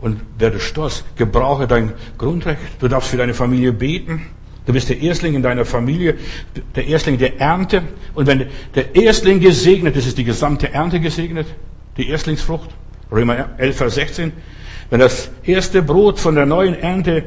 Und 0.00 0.20
werde 0.38 0.60
stolz. 0.60 1.04
Gebrauche 1.16 1.66
dein 1.66 1.92
Grundrecht. 2.18 2.60
Du 2.80 2.88
darfst 2.88 3.10
für 3.10 3.16
deine 3.16 3.34
Familie 3.34 3.72
beten. 3.72 4.26
Du 4.66 4.72
bist 4.72 4.88
der 4.88 5.00
Erstling 5.00 5.34
in 5.34 5.42
deiner 5.42 5.64
Familie, 5.64 6.16
der 6.74 6.86
Erstling 6.86 7.18
der 7.18 7.40
Ernte. 7.40 7.82
Und 8.14 8.26
wenn 8.26 8.46
der 8.74 8.96
Erstling 8.96 9.38
gesegnet 9.38 9.94
ist, 9.96 10.08
ist 10.08 10.18
die 10.18 10.24
gesamte 10.24 10.72
Ernte 10.72 10.98
gesegnet. 10.98 11.46
Die 11.96 12.08
Erstlingsfrucht. 12.08 12.70
Römer 13.12 13.50
11, 13.58 13.76
Vers 13.76 13.94
16. 13.94 14.32
Wenn 14.90 15.00
das 15.00 15.30
erste 15.44 15.82
Brot 15.82 16.18
von 16.18 16.34
der 16.34 16.46
neuen 16.46 16.74
Ernte, 16.74 17.24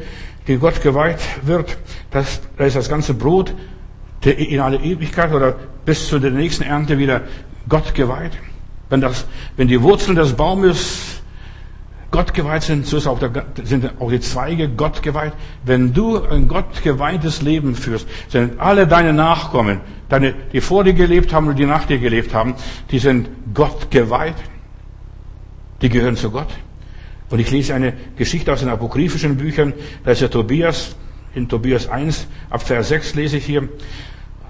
die 0.47 0.57
Gott 0.57 0.81
geweiht 0.81 1.19
wird, 1.43 1.77
das, 2.11 2.41
da 2.57 2.65
ist 2.65 2.75
das 2.75 2.89
ganze 2.89 3.13
Brot 3.13 3.53
in 4.23 4.59
alle 4.59 4.77
Ewigkeit 4.77 5.31
oder 5.31 5.55
bis 5.85 6.09
zu 6.09 6.19
der 6.19 6.31
nächsten 6.31 6.63
Ernte 6.63 6.97
wieder 6.97 7.21
Gott 7.69 7.95
geweiht. 7.95 8.33
Wenn, 8.89 9.01
das, 9.01 9.25
wenn 9.55 9.67
die 9.67 9.81
Wurzeln 9.81 10.15
des 10.15 10.33
Baumes 10.33 11.21
Gott 12.11 12.33
geweiht 12.33 12.63
sind, 12.63 12.87
so 12.87 12.97
auch 13.09 13.19
der, 13.19 13.45
sind 13.63 13.91
auch 13.99 14.09
die 14.09 14.19
Zweige 14.19 14.67
Gott 14.67 15.03
geweiht. 15.03 15.33
Wenn 15.63 15.93
du 15.93 16.23
ein 16.23 16.47
Gott 16.47 16.81
geweihtes 16.83 17.41
Leben 17.43 17.75
führst, 17.75 18.07
sind 18.29 18.59
alle 18.59 18.87
deine 18.87 19.13
Nachkommen, 19.13 19.81
deine, 20.09 20.33
die 20.51 20.61
vor 20.61 20.83
dir 20.83 20.93
gelebt 20.93 21.33
haben 21.33 21.47
und 21.47 21.59
die 21.59 21.67
nach 21.67 21.85
dir 21.85 21.99
gelebt 21.99 22.33
haben, 22.33 22.55
die 22.89 22.97
sind 22.97 23.29
Gott 23.53 23.91
geweiht. 23.91 24.35
Die 25.81 25.89
gehören 25.89 26.15
zu 26.15 26.31
Gott. 26.31 26.49
Und 27.29 27.39
ich 27.39 27.51
lese 27.51 27.75
eine 27.75 27.93
Geschichte 28.17 28.51
aus 28.51 28.61
den 28.61 28.69
apokryphischen 28.69 29.37
Büchern. 29.37 29.73
Da 30.03 30.11
ist 30.11 30.21
der 30.21 30.31
Tobias, 30.31 30.95
in 31.35 31.47
Tobias 31.47 31.87
1, 31.87 32.25
ab 32.49 32.63
Vers 32.63 32.89
6 32.89 33.13
lese 33.15 33.37
ich 33.37 33.45
hier. 33.45 33.69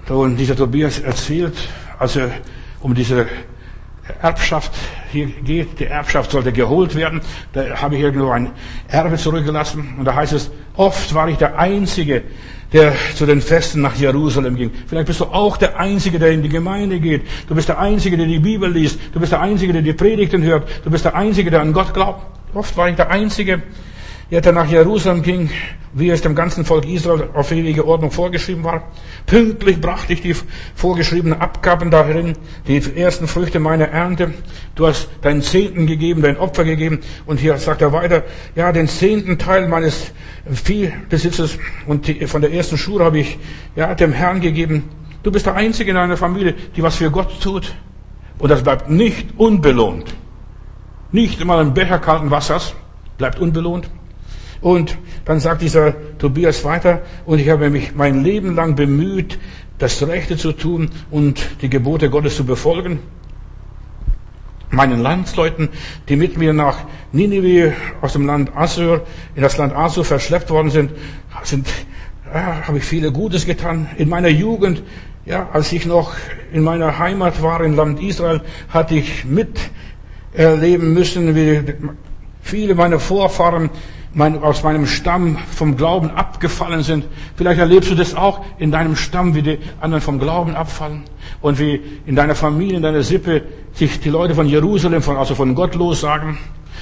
Und 0.07 0.38
dieser 0.38 0.56
Tobias 0.56 0.99
erzählt, 0.99 1.56
als 1.99 2.16
er 2.16 2.32
um 2.80 2.95
diese 2.95 3.28
Erbschaft 4.22 4.72
hier 5.11 5.27
geht, 5.27 5.80
die 5.80 5.86
Erbschaft 5.86 6.31
sollte 6.31 6.52
geholt 6.52 6.95
werden. 6.95 7.22
Da 7.53 7.81
habe 7.81 7.95
ich 7.95 8.02
irgendwo 8.02 8.30
ein 8.30 8.52
Erbe 8.88 9.18
zurückgelassen. 9.18 9.95
Und 9.98 10.06
da 10.06 10.15
heißt 10.15 10.34
es, 10.34 10.52
oft 10.76 11.14
war 11.14 11.30
ich 11.30 11.38
der 11.38 11.57
Einzige, 11.57 12.23
der 12.73 12.94
zu 13.15 13.26
den 13.26 13.41
Festen 13.41 13.81
nach 13.81 13.95
Jerusalem 13.95 14.56
ging. 14.56 14.72
Vielleicht 14.88 15.07
bist 15.07 15.19
du 15.19 15.26
auch 15.26 15.57
der 15.57 15.80
Einzige, 15.80 16.19
der 16.19 16.31
in 16.31 16.44
die 16.44 16.49
Gemeinde 16.49 16.99
geht. 16.99 17.23
Du 17.48 17.56
bist 17.56 17.69
der 17.69 17.80
Einzige, 17.80 18.18
der 18.18 18.27
die 18.27 18.40
Bibel 18.40 18.72
liest. 18.72 18.99
Du 19.14 19.19
bist 19.19 19.31
der 19.31 19.41
Einzige, 19.41 19.73
der 19.73 19.81
die 19.81 19.94
Predigten 19.94 20.44
hört. 20.44 20.68
Du 20.84 20.91
bist 20.91 21.06
der 21.06 21.15
Einzige, 21.15 21.49
der 21.49 21.61
an 21.61 21.73
Gott 21.73 21.94
glaubt. 21.94 22.26
Oft 22.53 22.76
war 22.77 22.90
ich 22.90 22.95
der 22.95 23.10
Einzige, 23.11 23.61
der 24.32 24.52
nach 24.52 24.70
Jerusalem 24.70 25.24
ging, 25.24 25.50
wie 25.94 26.10
es 26.10 26.22
dem 26.22 26.36
ganzen 26.36 26.64
Volk 26.64 26.86
Israel 26.86 27.30
auf 27.34 27.52
ewige 27.52 27.86
Ordnung 27.86 28.12
vorgeschrieben 28.12 28.64
war. 28.64 28.84
Pünktlich 29.26 29.82
brachte 29.82 30.14
ich 30.14 30.22
die 30.22 30.36
vorgeschriebenen 30.76 31.42
Abgaben 31.42 31.90
darin, 31.90 32.34
die 32.68 32.78
ersten 32.96 33.28
Früchte 33.28 33.60
meiner 33.60 33.88
Ernte. 33.88 34.34
Du 34.76 34.86
hast 34.86 35.10
deinen 35.22 35.42
Zehnten 35.42 35.88
gegeben, 35.88 36.22
dein 36.22 36.38
Opfer 36.38 36.64
gegeben. 36.64 37.00
Und 37.26 37.40
hier 37.40 37.58
sagt 37.58 37.82
er 37.82 37.92
weiter, 37.92 38.24
ja, 38.56 38.72
den 38.72 38.88
zehnten 38.88 39.40
Teil 39.40 39.68
meines 39.68 40.12
Viehbesitzes 40.46 41.58
und 41.88 42.08
die, 42.08 42.28
von 42.28 42.42
der 42.42 42.54
ersten 42.54 42.78
Schuhe 42.78 43.04
habe 43.04 43.20
ich, 43.20 43.40
ja, 43.76 43.96
dem 43.96 44.14
Herrn 44.14 44.42
gegeben. 44.42 44.90
Du 45.24 45.32
bist 45.32 45.48
der 45.48 45.56
Einzige 45.56 45.90
in 45.90 45.96
deiner 45.96 46.18
Familie, 46.18 46.54
die 46.76 46.84
was 46.84 46.98
für 46.98 47.10
Gott 47.10 47.42
tut. 47.42 47.74
Und 48.38 48.50
das 48.50 48.64
bleibt 48.64 48.90
nicht 48.90 49.30
unbelohnt. 49.38 50.14
Nicht 51.12 51.42
immer 51.42 51.58
ein 51.58 51.74
Becher 51.74 51.98
kalten 51.98 52.30
Wassers 52.30 52.76
bleibt 53.18 53.40
unbelohnt. 53.40 53.90
Und 54.61 54.98
dann 55.26 55.40
sagt 55.40 55.61
dieser 55.61 55.94
Tobias 56.18 56.64
weiter, 56.65 57.02
und 57.26 57.40
ich 57.40 57.49
habe 57.49 57.69
mich 57.69 57.95
mein 57.95 58.23
Leben 58.23 58.56
lang 58.56 58.76
bemüht, 58.76 59.40
das 59.77 60.06
Rechte 60.06 60.38
zu 60.38 60.52
tun 60.52 60.90
und 61.10 61.61
die 61.61 61.69
Gebote 61.69 62.10
Gottes 62.10 62.36
zu 62.36 62.45
befolgen. 62.45 62.99
Meinen 64.72 65.02
Landsleuten, 65.02 65.69
die 66.10 66.15
mit 66.15 66.38
mir 66.38 66.53
nach 66.53 66.80
Ninive 67.11 67.73
aus 68.02 68.14
dem 68.14 68.26
Land 68.26 68.56
Assur, 68.56 69.02
in 69.36 69.41
das 69.41 69.57
Land 69.57 69.73
Assur 69.73 70.06
verschleppt 70.06 70.49
worden 70.49 70.69
sind, 70.69 70.91
sind 71.44 71.68
ja, 72.34 72.68
habe 72.68 72.77
ich 72.77 72.84
viele 72.84 73.11
Gutes 73.11 73.45
getan. 73.45 73.88
In 73.98 74.10
meiner 74.10 74.27
Jugend, 74.27 74.84
ja, 75.26 75.49
als 75.52 75.72
ich 75.72 75.86
noch 75.86 76.14
in 76.52 76.64
meiner 76.64 76.99
Heimat 76.99 77.41
war, 77.41 77.64
im 77.64 77.76
Land 77.76 78.02
Israel, 78.02 78.41
hatte 78.69 78.95
ich 78.95 79.26
miterleben 79.26 80.94
müssen, 80.94 81.36
wie 81.36 81.73
viele 82.41 82.76
meiner 82.76 82.99
Vorfahren 82.99 83.69
mein, 84.14 84.41
aus 84.41 84.64
meinem 84.64 84.88
Stamm 84.88 85.38
vom 85.52 85.77
Glauben 85.77 86.11
abgefallen 86.11 86.84
sind. 86.84 87.06
Vielleicht 87.36 87.60
erlebst 87.60 87.91
du 87.91 87.95
das 87.95 88.15
auch 88.15 88.44
in 88.57 88.72
deinem 88.72 88.95
Stamm, 88.95 89.36
wie 89.36 89.41
die 89.41 89.60
anderen 89.80 90.02
vom 90.02 90.19
Glauben 90.19 90.56
abfallen. 90.56 91.03
Und 91.41 91.60
wie 91.60 91.81
in 92.06 92.15
deiner 92.15 92.36
Familie, 92.36 92.77
in 92.77 92.84
deiner 92.84 93.03
Sippe 93.03 93.44
sich 93.73 93.99
die 93.99 94.10
Leute 94.10 94.36
von 94.36 94.48
Jerusalem, 94.48 95.02
von, 95.02 95.15
also 95.18 95.36
von 95.36 95.53
Gott 95.56 95.76
los 95.76 96.02
sagen. 96.02 96.38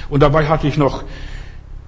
Und 0.08 0.22
dabei 0.22 0.46
hatte 0.46 0.66
ich 0.66 0.78
noch, 0.78 1.04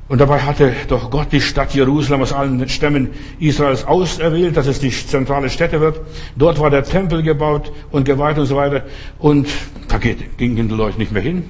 und 0.09 0.21
dabei 0.21 0.41
hatte 0.41 0.73
doch 0.89 1.11
Gott 1.11 1.29
die 1.33 1.41
Stadt 1.41 1.73
Jerusalem 1.73 2.23
aus 2.23 2.33
allen 2.33 2.69
Stämmen 2.69 3.11
Israels 3.39 3.87
auserwählt, 3.87 4.57
dass 4.57 4.67
es 4.67 4.81
die 4.81 4.91
zentrale 4.91 5.49
Stätte 5.49 5.81
wird. 5.81 6.01
Dort 6.37 6.59
war 6.59 6.69
der 6.69 6.85
Tempel 6.85 7.23
gebaut 7.23 7.73
und 7.91 8.05
geweiht 8.05 8.37
und 8.37 8.47
so 8.47 8.57
weiter. 8.57 8.83
Und 9.19 9.49
da 9.89 9.99
gingen 9.99 10.69
die 10.69 10.75
Leute 10.75 10.99
nicht 10.99 11.13
mehr 11.13 11.23
hin. 11.23 11.45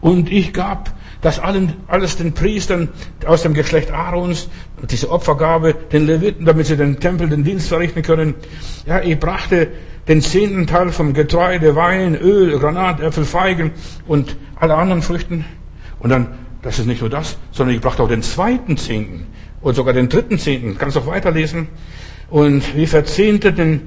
Und 0.00 0.30
ich 0.30 0.52
gab 0.52 0.92
das 1.24 1.38
allen, 1.38 1.72
alles 1.88 2.16
den 2.16 2.34
Priestern 2.34 2.90
aus 3.24 3.42
dem 3.42 3.54
Geschlecht 3.54 3.90
Aarons, 3.90 4.48
diese 4.90 5.10
Opfergabe, 5.10 5.74
den 5.90 6.06
Leviten, 6.06 6.44
damit 6.44 6.66
sie 6.66 6.76
den 6.76 7.00
Tempel, 7.00 7.30
den 7.30 7.42
Dienst 7.42 7.68
verrichten 7.68 8.02
können. 8.02 8.34
Ja, 8.84 9.00
ich 9.00 9.18
brachte 9.18 9.68
den 10.06 10.20
zehnten 10.20 10.66
Teil 10.66 10.90
vom 10.90 11.14
Getreide, 11.14 11.74
Wein, 11.74 12.14
Öl, 12.14 12.58
Granat, 12.58 13.00
Äpfel, 13.00 13.24
Feigen 13.24 13.72
und 14.06 14.36
alle 14.56 14.74
anderen 14.74 15.00
Früchten. 15.00 15.46
Und 15.98 16.10
dann, 16.10 16.28
das 16.60 16.78
ist 16.78 16.86
nicht 16.86 17.00
nur 17.00 17.08
das, 17.08 17.38
sondern 17.52 17.74
ich 17.74 17.80
brachte 17.80 18.02
auch 18.02 18.08
den 18.08 18.22
zweiten 18.22 18.76
Zehnten 18.76 19.26
und 19.62 19.74
sogar 19.74 19.94
den 19.94 20.10
dritten 20.10 20.38
Zehnten. 20.38 20.76
Kannst 20.76 20.98
auch 20.98 21.06
weiterlesen. 21.06 21.68
Und 22.28 22.76
wir 22.76 22.86
verzehnten 22.86 23.86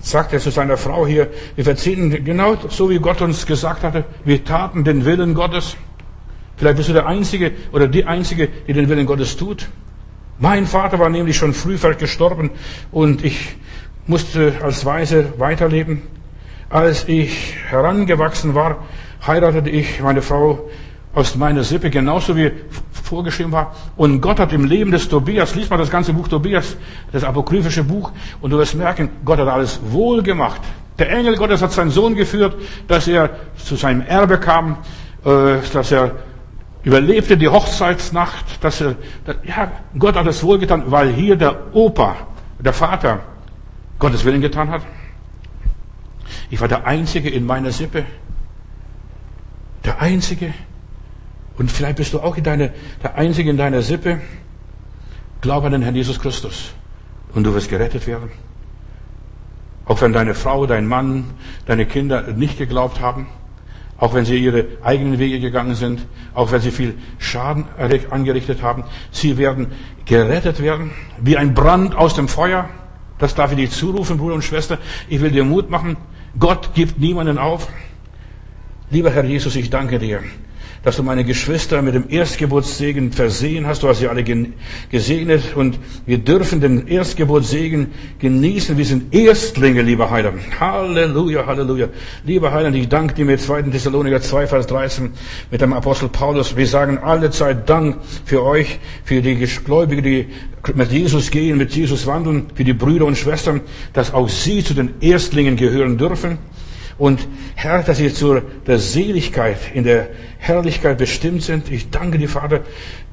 sagt 0.00 0.32
er 0.32 0.38
zu 0.38 0.50
seiner 0.50 0.76
Frau 0.76 1.04
hier, 1.04 1.28
wir 1.56 1.64
verzehnten 1.64 2.24
genau 2.24 2.56
so, 2.68 2.90
wie 2.90 3.00
Gott 3.00 3.20
uns 3.22 3.44
gesagt 3.44 3.82
hatte. 3.82 4.04
Wir 4.24 4.44
taten 4.44 4.84
den 4.84 5.04
Willen 5.04 5.34
Gottes. 5.34 5.76
Vielleicht 6.56 6.76
bist 6.76 6.88
du 6.88 6.92
der 6.92 7.06
Einzige 7.06 7.52
oder 7.72 7.86
die 7.86 8.04
Einzige, 8.04 8.48
die 8.66 8.72
den 8.72 8.88
Willen 8.88 9.06
Gottes 9.06 9.36
tut. 9.36 9.68
Mein 10.38 10.66
Vater 10.66 10.98
war 10.98 11.08
nämlich 11.08 11.36
schon 11.36 11.54
früh 11.54 11.78
gestorben 11.98 12.50
und 12.92 13.24
ich 13.24 13.56
musste 14.06 14.54
als 14.62 14.84
Weise 14.84 15.34
weiterleben. 15.38 16.02
Als 16.68 17.08
ich 17.08 17.56
herangewachsen 17.68 18.54
war, 18.54 18.84
heiratete 19.26 19.70
ich 19.70 20.00
meine 20.00 20.22
Frau 20.22 20.68
aus 21.14 21.36
meiner 21.36 21.64
Sippe, 21.64 21.88
genauso 21.88 22.36
wie 22.36 22.52
vorgeschrieben 22.90 23.52
war. 23.52 23.74
Und 23.96 24.20
Gott 24.20 24.38
hat 24.38 24.52
im 24.52 24.64
Leben 24.64 24.90
des 24.90 25.08
Tobias, 25.08 25.54
lies 25.54 25.70
mal 25.70 25.78
das 25.78 25.90
ganze 25.90 26.12
Buch 26.12 26.28
Tobias, 26.28 26.76
das 27.12 27.24
apokryphische 27.24 27.84
Buch, 27.84 28.12
und 28.40 28.50
du 28.50 28.58
wirst 28.58 28.74
merken, 28.74 29.08
Gott 29.24 29.38
hat 29.38 29.48
alles 29.48 29.80
wohl 29.90 30.22
gemacht. 30.22 30.60
Der 30.98 31.10
Engel 31.10 31.36
Gottes 31.36 31.62
hat 31.62 31.72
seinen 31.72 31.90
Sohn 31.90 32.14
geführt, 32.14 32.56
dass 32.88 33.06
er 33.06 33.30
zu 33.56 33.76
seinem 33.76 34.02
Erbe 34.02 34.38
kam, 34.38 34.78
äh, 35.24 35.56
dass 35.72 35.92
er 35.92 36.12
überlebte 36.86 37.36
die 37.36 37.48
Hochzeitsnacht, 37.48 38.62
dass 38.62 38.80
er, 38.80 38.94
ja, 39.42 39.72
Gott 39.98 40.14
hat 40.14 40.26
es 40.28 40.44
wohlgetan, 40.44 40.84
weil 40.86 41.12
hier 41.12 41.34
der 41.34 41.74
Opa, 41.74 42.16
der 42.60 42.72
Vater, 42.72 43.22
Gottes 43.98 44.24
Willen 44.24 44.40
getan 44.40 44.70
hat. 44.70 44.82
Ich 46.48 46.60
war 46.60 46.68
der 46.68 46.86
Einzige 46.86 47.28
in 47.28 47.44
meiner 47.44 47.72
Sippe. 47.72 48.04
Der 49.84 50.00
Einzige. 50.00 50.54
Und 51.58 51.72
vielleicht 51.72 51.96
bist 51.96 52.14
du 52.14 52.20
auch 52.20 52.36
in 52.36 52.44
deine, 52.44 52.72
der 53.02 53.16
Einzige 53.16 53.50
in 53.50 53.56
deiner 53.56 53.82
Sippe. 53.82 54.20
Glaub 55.40 55.64
an 55.64 55.72
den 55.72 55.82
Herrn 55.82 55.96
Jesus 55.96 56.20
Christus. 56.20 56.72
Und 57.34 57.42
du 57.42 57.52
wirst 57.52 57.68
gerettet 57.68 58.06
werden. 58.06 58.30
Auch 59.86 60.00
wenn 60.02 60.12
deine 60.12 60.34
Frau, 60.34 60.66
dein 60.66 60.86
Mann, 60.86 61.24
deine 61.66 61.84
Kinder 61.84 62.22
nicht 62.32 62.58
geglaubt 62.58 63.00
haben. 63.00 63.26
Auch 63.98 64.14
wenn 64.14 64.24
sie 64.24 64.36
ihre 64.36 64.66
eigenen 64.82 65.18
Wege 65.18 65.40
gegangen 65.40 65.74
sind, 65.74 66.06
auch 66.34 66.52
wenn 66.52 66.60
sie 66.60 66.70
viel 66.70 66.94
Schaden 67.18 67.64
angerichtet 68.10 68.62
haben, 68.62 68.84
sie 69.10 69.38
werden 69.38 69.68
gerettet 70.04 70.60
werden, 70.62 70.90
wie 71.18 71.36
ein 71.36 71.54
Brand 71.54 71.94
aus 71.94 72.14
dem 72.14 72.28
Feuer. 72.28 72.68
Das 73.18 73.34
darf 73.34 73.52
ich 73.52 73.56
dir 73.56 73.70
zurufen, 73.70 74.18
Bruder 74.18 74.34
und 74.34 74.44
Schwester. 74.44 74.78
Ich 75.08 75.20
will 75.22 75.30
dir 75.30 75.44
Mut 75.44 75.70
machen. 75.70 75.96
Gott 76.38 76.74
gibt 76.74 76.98
niemanden 76.98 77.38
auf. 77.38 77.68
Lieber 78.90 79.10
Herr 79.10 79.24
Jesus, 79.24 79.56
ich 79.56 79.70
danke 79.70 79.98
dir, 79.98 80.20
dass 80.86 80.98
du 80.98 81.02
meine 81.02 81.24
Geschwister 81.24 81.82
mit 81.82 81.96
dem 81.96 82.04
Erstgeburtssegen 82.08 83.10
versehen 83.10 83.66
hast. 83.66 83.82
Du 83.82 83.88
hast 83.88 83.98
sie 83.98 84.06
alle 84.06 84.22
gesegnet 84.88 85.56
und 85.56 85.80
wir 86.06 86.18
dürfen 86.18 86.60
den 86.60 86.86
Erstgeburtssegen 86.86 87.88
genießen. 88.20 88.78
Wir 88.78 88.84
sind 88.84 89.12
Erstlinge, 89.12 89.82
lieber 89.82 90.08
Heiland. 90.12 90.38
Halleluja, 90.60 91.44
Halleluja. 91.44 91.88
Lieber 92.24 92.52
Heiland, 92.52 92.76
ich 92.76 92.88
danke 92.88 93.14
dir 93.14 93.24
mit 93.24 93.40
2. 93.40 93.62
Thessaloniker 93.62 94.20
2, 94.20 94.46
Vers 94.46 94.68
13 94.68 95.10
mit 95.50 95.60
dem 95.60 95.72
Apostel 95.72 96.08
Paulus. 96.08 96.56
Wir 96.56 96.68
sagen 96.68 96.98
alle 96.98 97.32
Zeit 97.32 97.68
Dank 97.68 97.96
für 98.24 98.44
euch, 98.44 98.78
für 99.02 99.20
die 99.20 99.34
Gläubigen, 99.64 100.04
die 100.04 100.28
mit 100.72 100.92
Jesus 100.92 101.32
gehen, 101.32 101.58
mit 101.58 101.72
Jesus 101.72 102.06
wandeln, 102.06 102.46
für 102.54 102.62
die 102.62 102.74
Brüder 102.74 103.06
und 103.06 103.18
Schwestern, 103.18 103.60
dass 103.92 104.14
auch 104.14 104.28
sie 104.28 104.62
zu 104.62 104.72
den 104.72 104.94
Erstlingen 105.00 105.56
gehören 105.56 105.98
dürfen. 105.98 106.38
Und 106.98 107.28
Herr, 107.54 107.82
dass 107.82 107.98
sie 107.98 108.12
zu 108.12 108.40
der 108.66 108.78
Seligkeit, 108.78 109.58
in 109.74 109.84
der 109.84 110.08
Herrlichkeit 110.38 110.98
bestimmt 110.98 111.42
sind. 111.42 111.70
Ich 111.70 111.90
danke 111.90 112.18
dir, 112.18 112.28
Vater. 112.28 112.60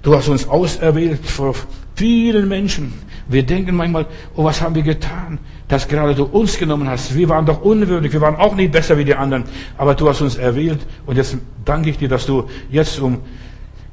Du 0.01 0.15
hast 0.15 0.29
uns 0.29 0.47
auserwählt 0.47 1.25
vor 1.25 1.55
vielen 1.95 2.47
Menschen. 2.47 2.93
Wir 3.27 3.43
denken 3.43 3.75
manchmal, 3.75 4.05
oh, 4.35 4.43
was 4.43 4.61
haben 4.61 4.75
wir 4.75 4.83
getan, 4.83 5.39
dass 5.67 5.87
gerade 5.87 6.15
du 6.15 6.23
uns 6.25 6.57
genommen 6.57 6.89
hast. 6.89 7.15
Wir 7.15 7.27
waren 7.29 7.45
doch 7.45 7.61
unwürdig. 7.61 8.13
Wir 8.13 8.21
waren 8.21 8.35
auch 8.35 8.55
nicht 8.55 8.71
besser 8.71 8.97
wie 8.97 9.05
die 9.05 9.15
anderen. 9.15 9.43
Aber 9.77 9.95
du 9.95 10.07
hast 10.07 10.21
uns 10.21 10.35
erwählt. 10.35 10.79
Und 11.05 11.17
jetzt 11.17 11.37
danke 11.65 11.89
ich 11.89 11.97
dir, 11.97 12.07
dass 12.07 12.25
du 12.25 12.49
jetzt 12.69 12.99
um 12.99 13.19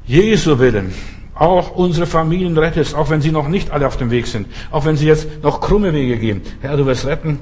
Jesu 0.07 0.59
willen 0.59 0.93
auch 1.41 1.75
unsere 1.75 2.07
Familien 2.07 2.57
rettest, 2.59 2.95
auch 2.95 3.09
wenn 3.09 3.23
sie 3.23 3.33
noch 3.33 3.49
nicht 3.49 3.71
alle 3.71 3.87
auf 3.87 3.97
dem 3.97 4.11
Weg 4.11 4.27
sind, 4.27 4.47
auch 4.71 4.85
wenn 4.85 4.99
sie 4.99 5.07
jetzt 5.07 5.43
noch 5.43 5.63
krumme 5.63 5.95
Wege 5.95 6.19
gehen. 6.19 6.43
Herr, 6.61 6.77
du 6.77 6.85
wirst 6.85 7.07
retten. 7.07 7.39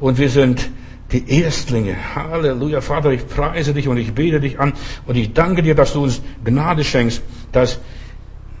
Und 0.00 0.18
wir 0.18 0.28
sind 0.28 0.68
die 1.12 1.42
Erstlinge. 1.42 1.96
Halleluja, 2.14 2.80
Vater, 2.80 3.10
ich 3.10 3.26
preise 3.26 3.72
dich 3.74 3.88
und 3.88 3.96
ich 3.96 4.12
bete 4.12 4.40
dich 4.40 4.58
an 4.58 4.72
und 5.06 5.16
ich 5.16 5.32
danke 5.32 5.62
dir, 5.62 5.74
dass 5.74 5.92
du 5.92 6.02
uns 6.02 6.20
Gnade 6.44 6.84
schenkst, 6.84 7.22
dass 7.52 7.78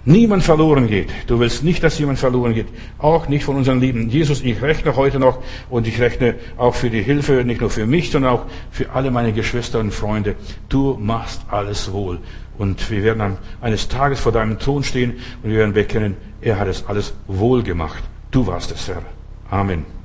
niemand 0.06 0.44
verloren 0.44 0.86
geht. 0.86 1.10
Du 1.26 1.38
willst 1.40 1.64
nicht, 1.64 1.82
dass 1.82 1.98
jemand 1.98 2.18
verloren 2.18 2.54
geht. 2.54 2.68
Auch 2.98 3.28
nicht 3.28 3.44
von 3.44 3.56
unseren 3.56 3.80
Lieben. 3.80 4.08
Jesus, 4.08 4.42
ich 4.42 4.62
rechne 4.62 4.96
heute 4.96 5.18
noch 5.18 5.42
und 5.68 5.86
ich 5.86 6.00
rechne 6.00 6.36
auch 6.56 6.74
für 6.74 6.88
die 6.88 7.02
Hilfe, 7.02 7.44
nicht 7.44 7.60
nur 7.60 7.70
für 7.70 7.86
mich, 7.86 8.10
sondern 8.10 8.32
auch 8.32 8.46
für 8.70 8.90
alle 8.90 9.10
meine 9.10 9.32
Geschwister 9.32 9.80
und 9.80 9.92
Freunde. 9.92 10.36
Du 10.68 10.96
machst 11.00 11.42
alles 11.48 11.92
wohl. 11.92 12.18
Und 12.56 12.90
wir 12.90 13.02
werden 13.02 13.36
eines 13.60 13.88
Tages 13.88 14.20
vor 14.20 14.32
deinem 14.32 14.58
Thron 14.58 14.82
stehen 14.82 15.14
und 15.42 15.50
wir 15.50 15.58
werden 15.58 15.74
bekennen, 15.74 16.16
er 16.40 16.58
hat 16.58 16.68
es 16.68 16.86
alles 16.86 17.12
wohl 17.26 17.62
gemacht. 17.62 18.02
Du 18.30 18.46
warst 18.46 18.70
es, 18.70 18.88
Herr. 18.88 19.02
Amen. 19.50 19.95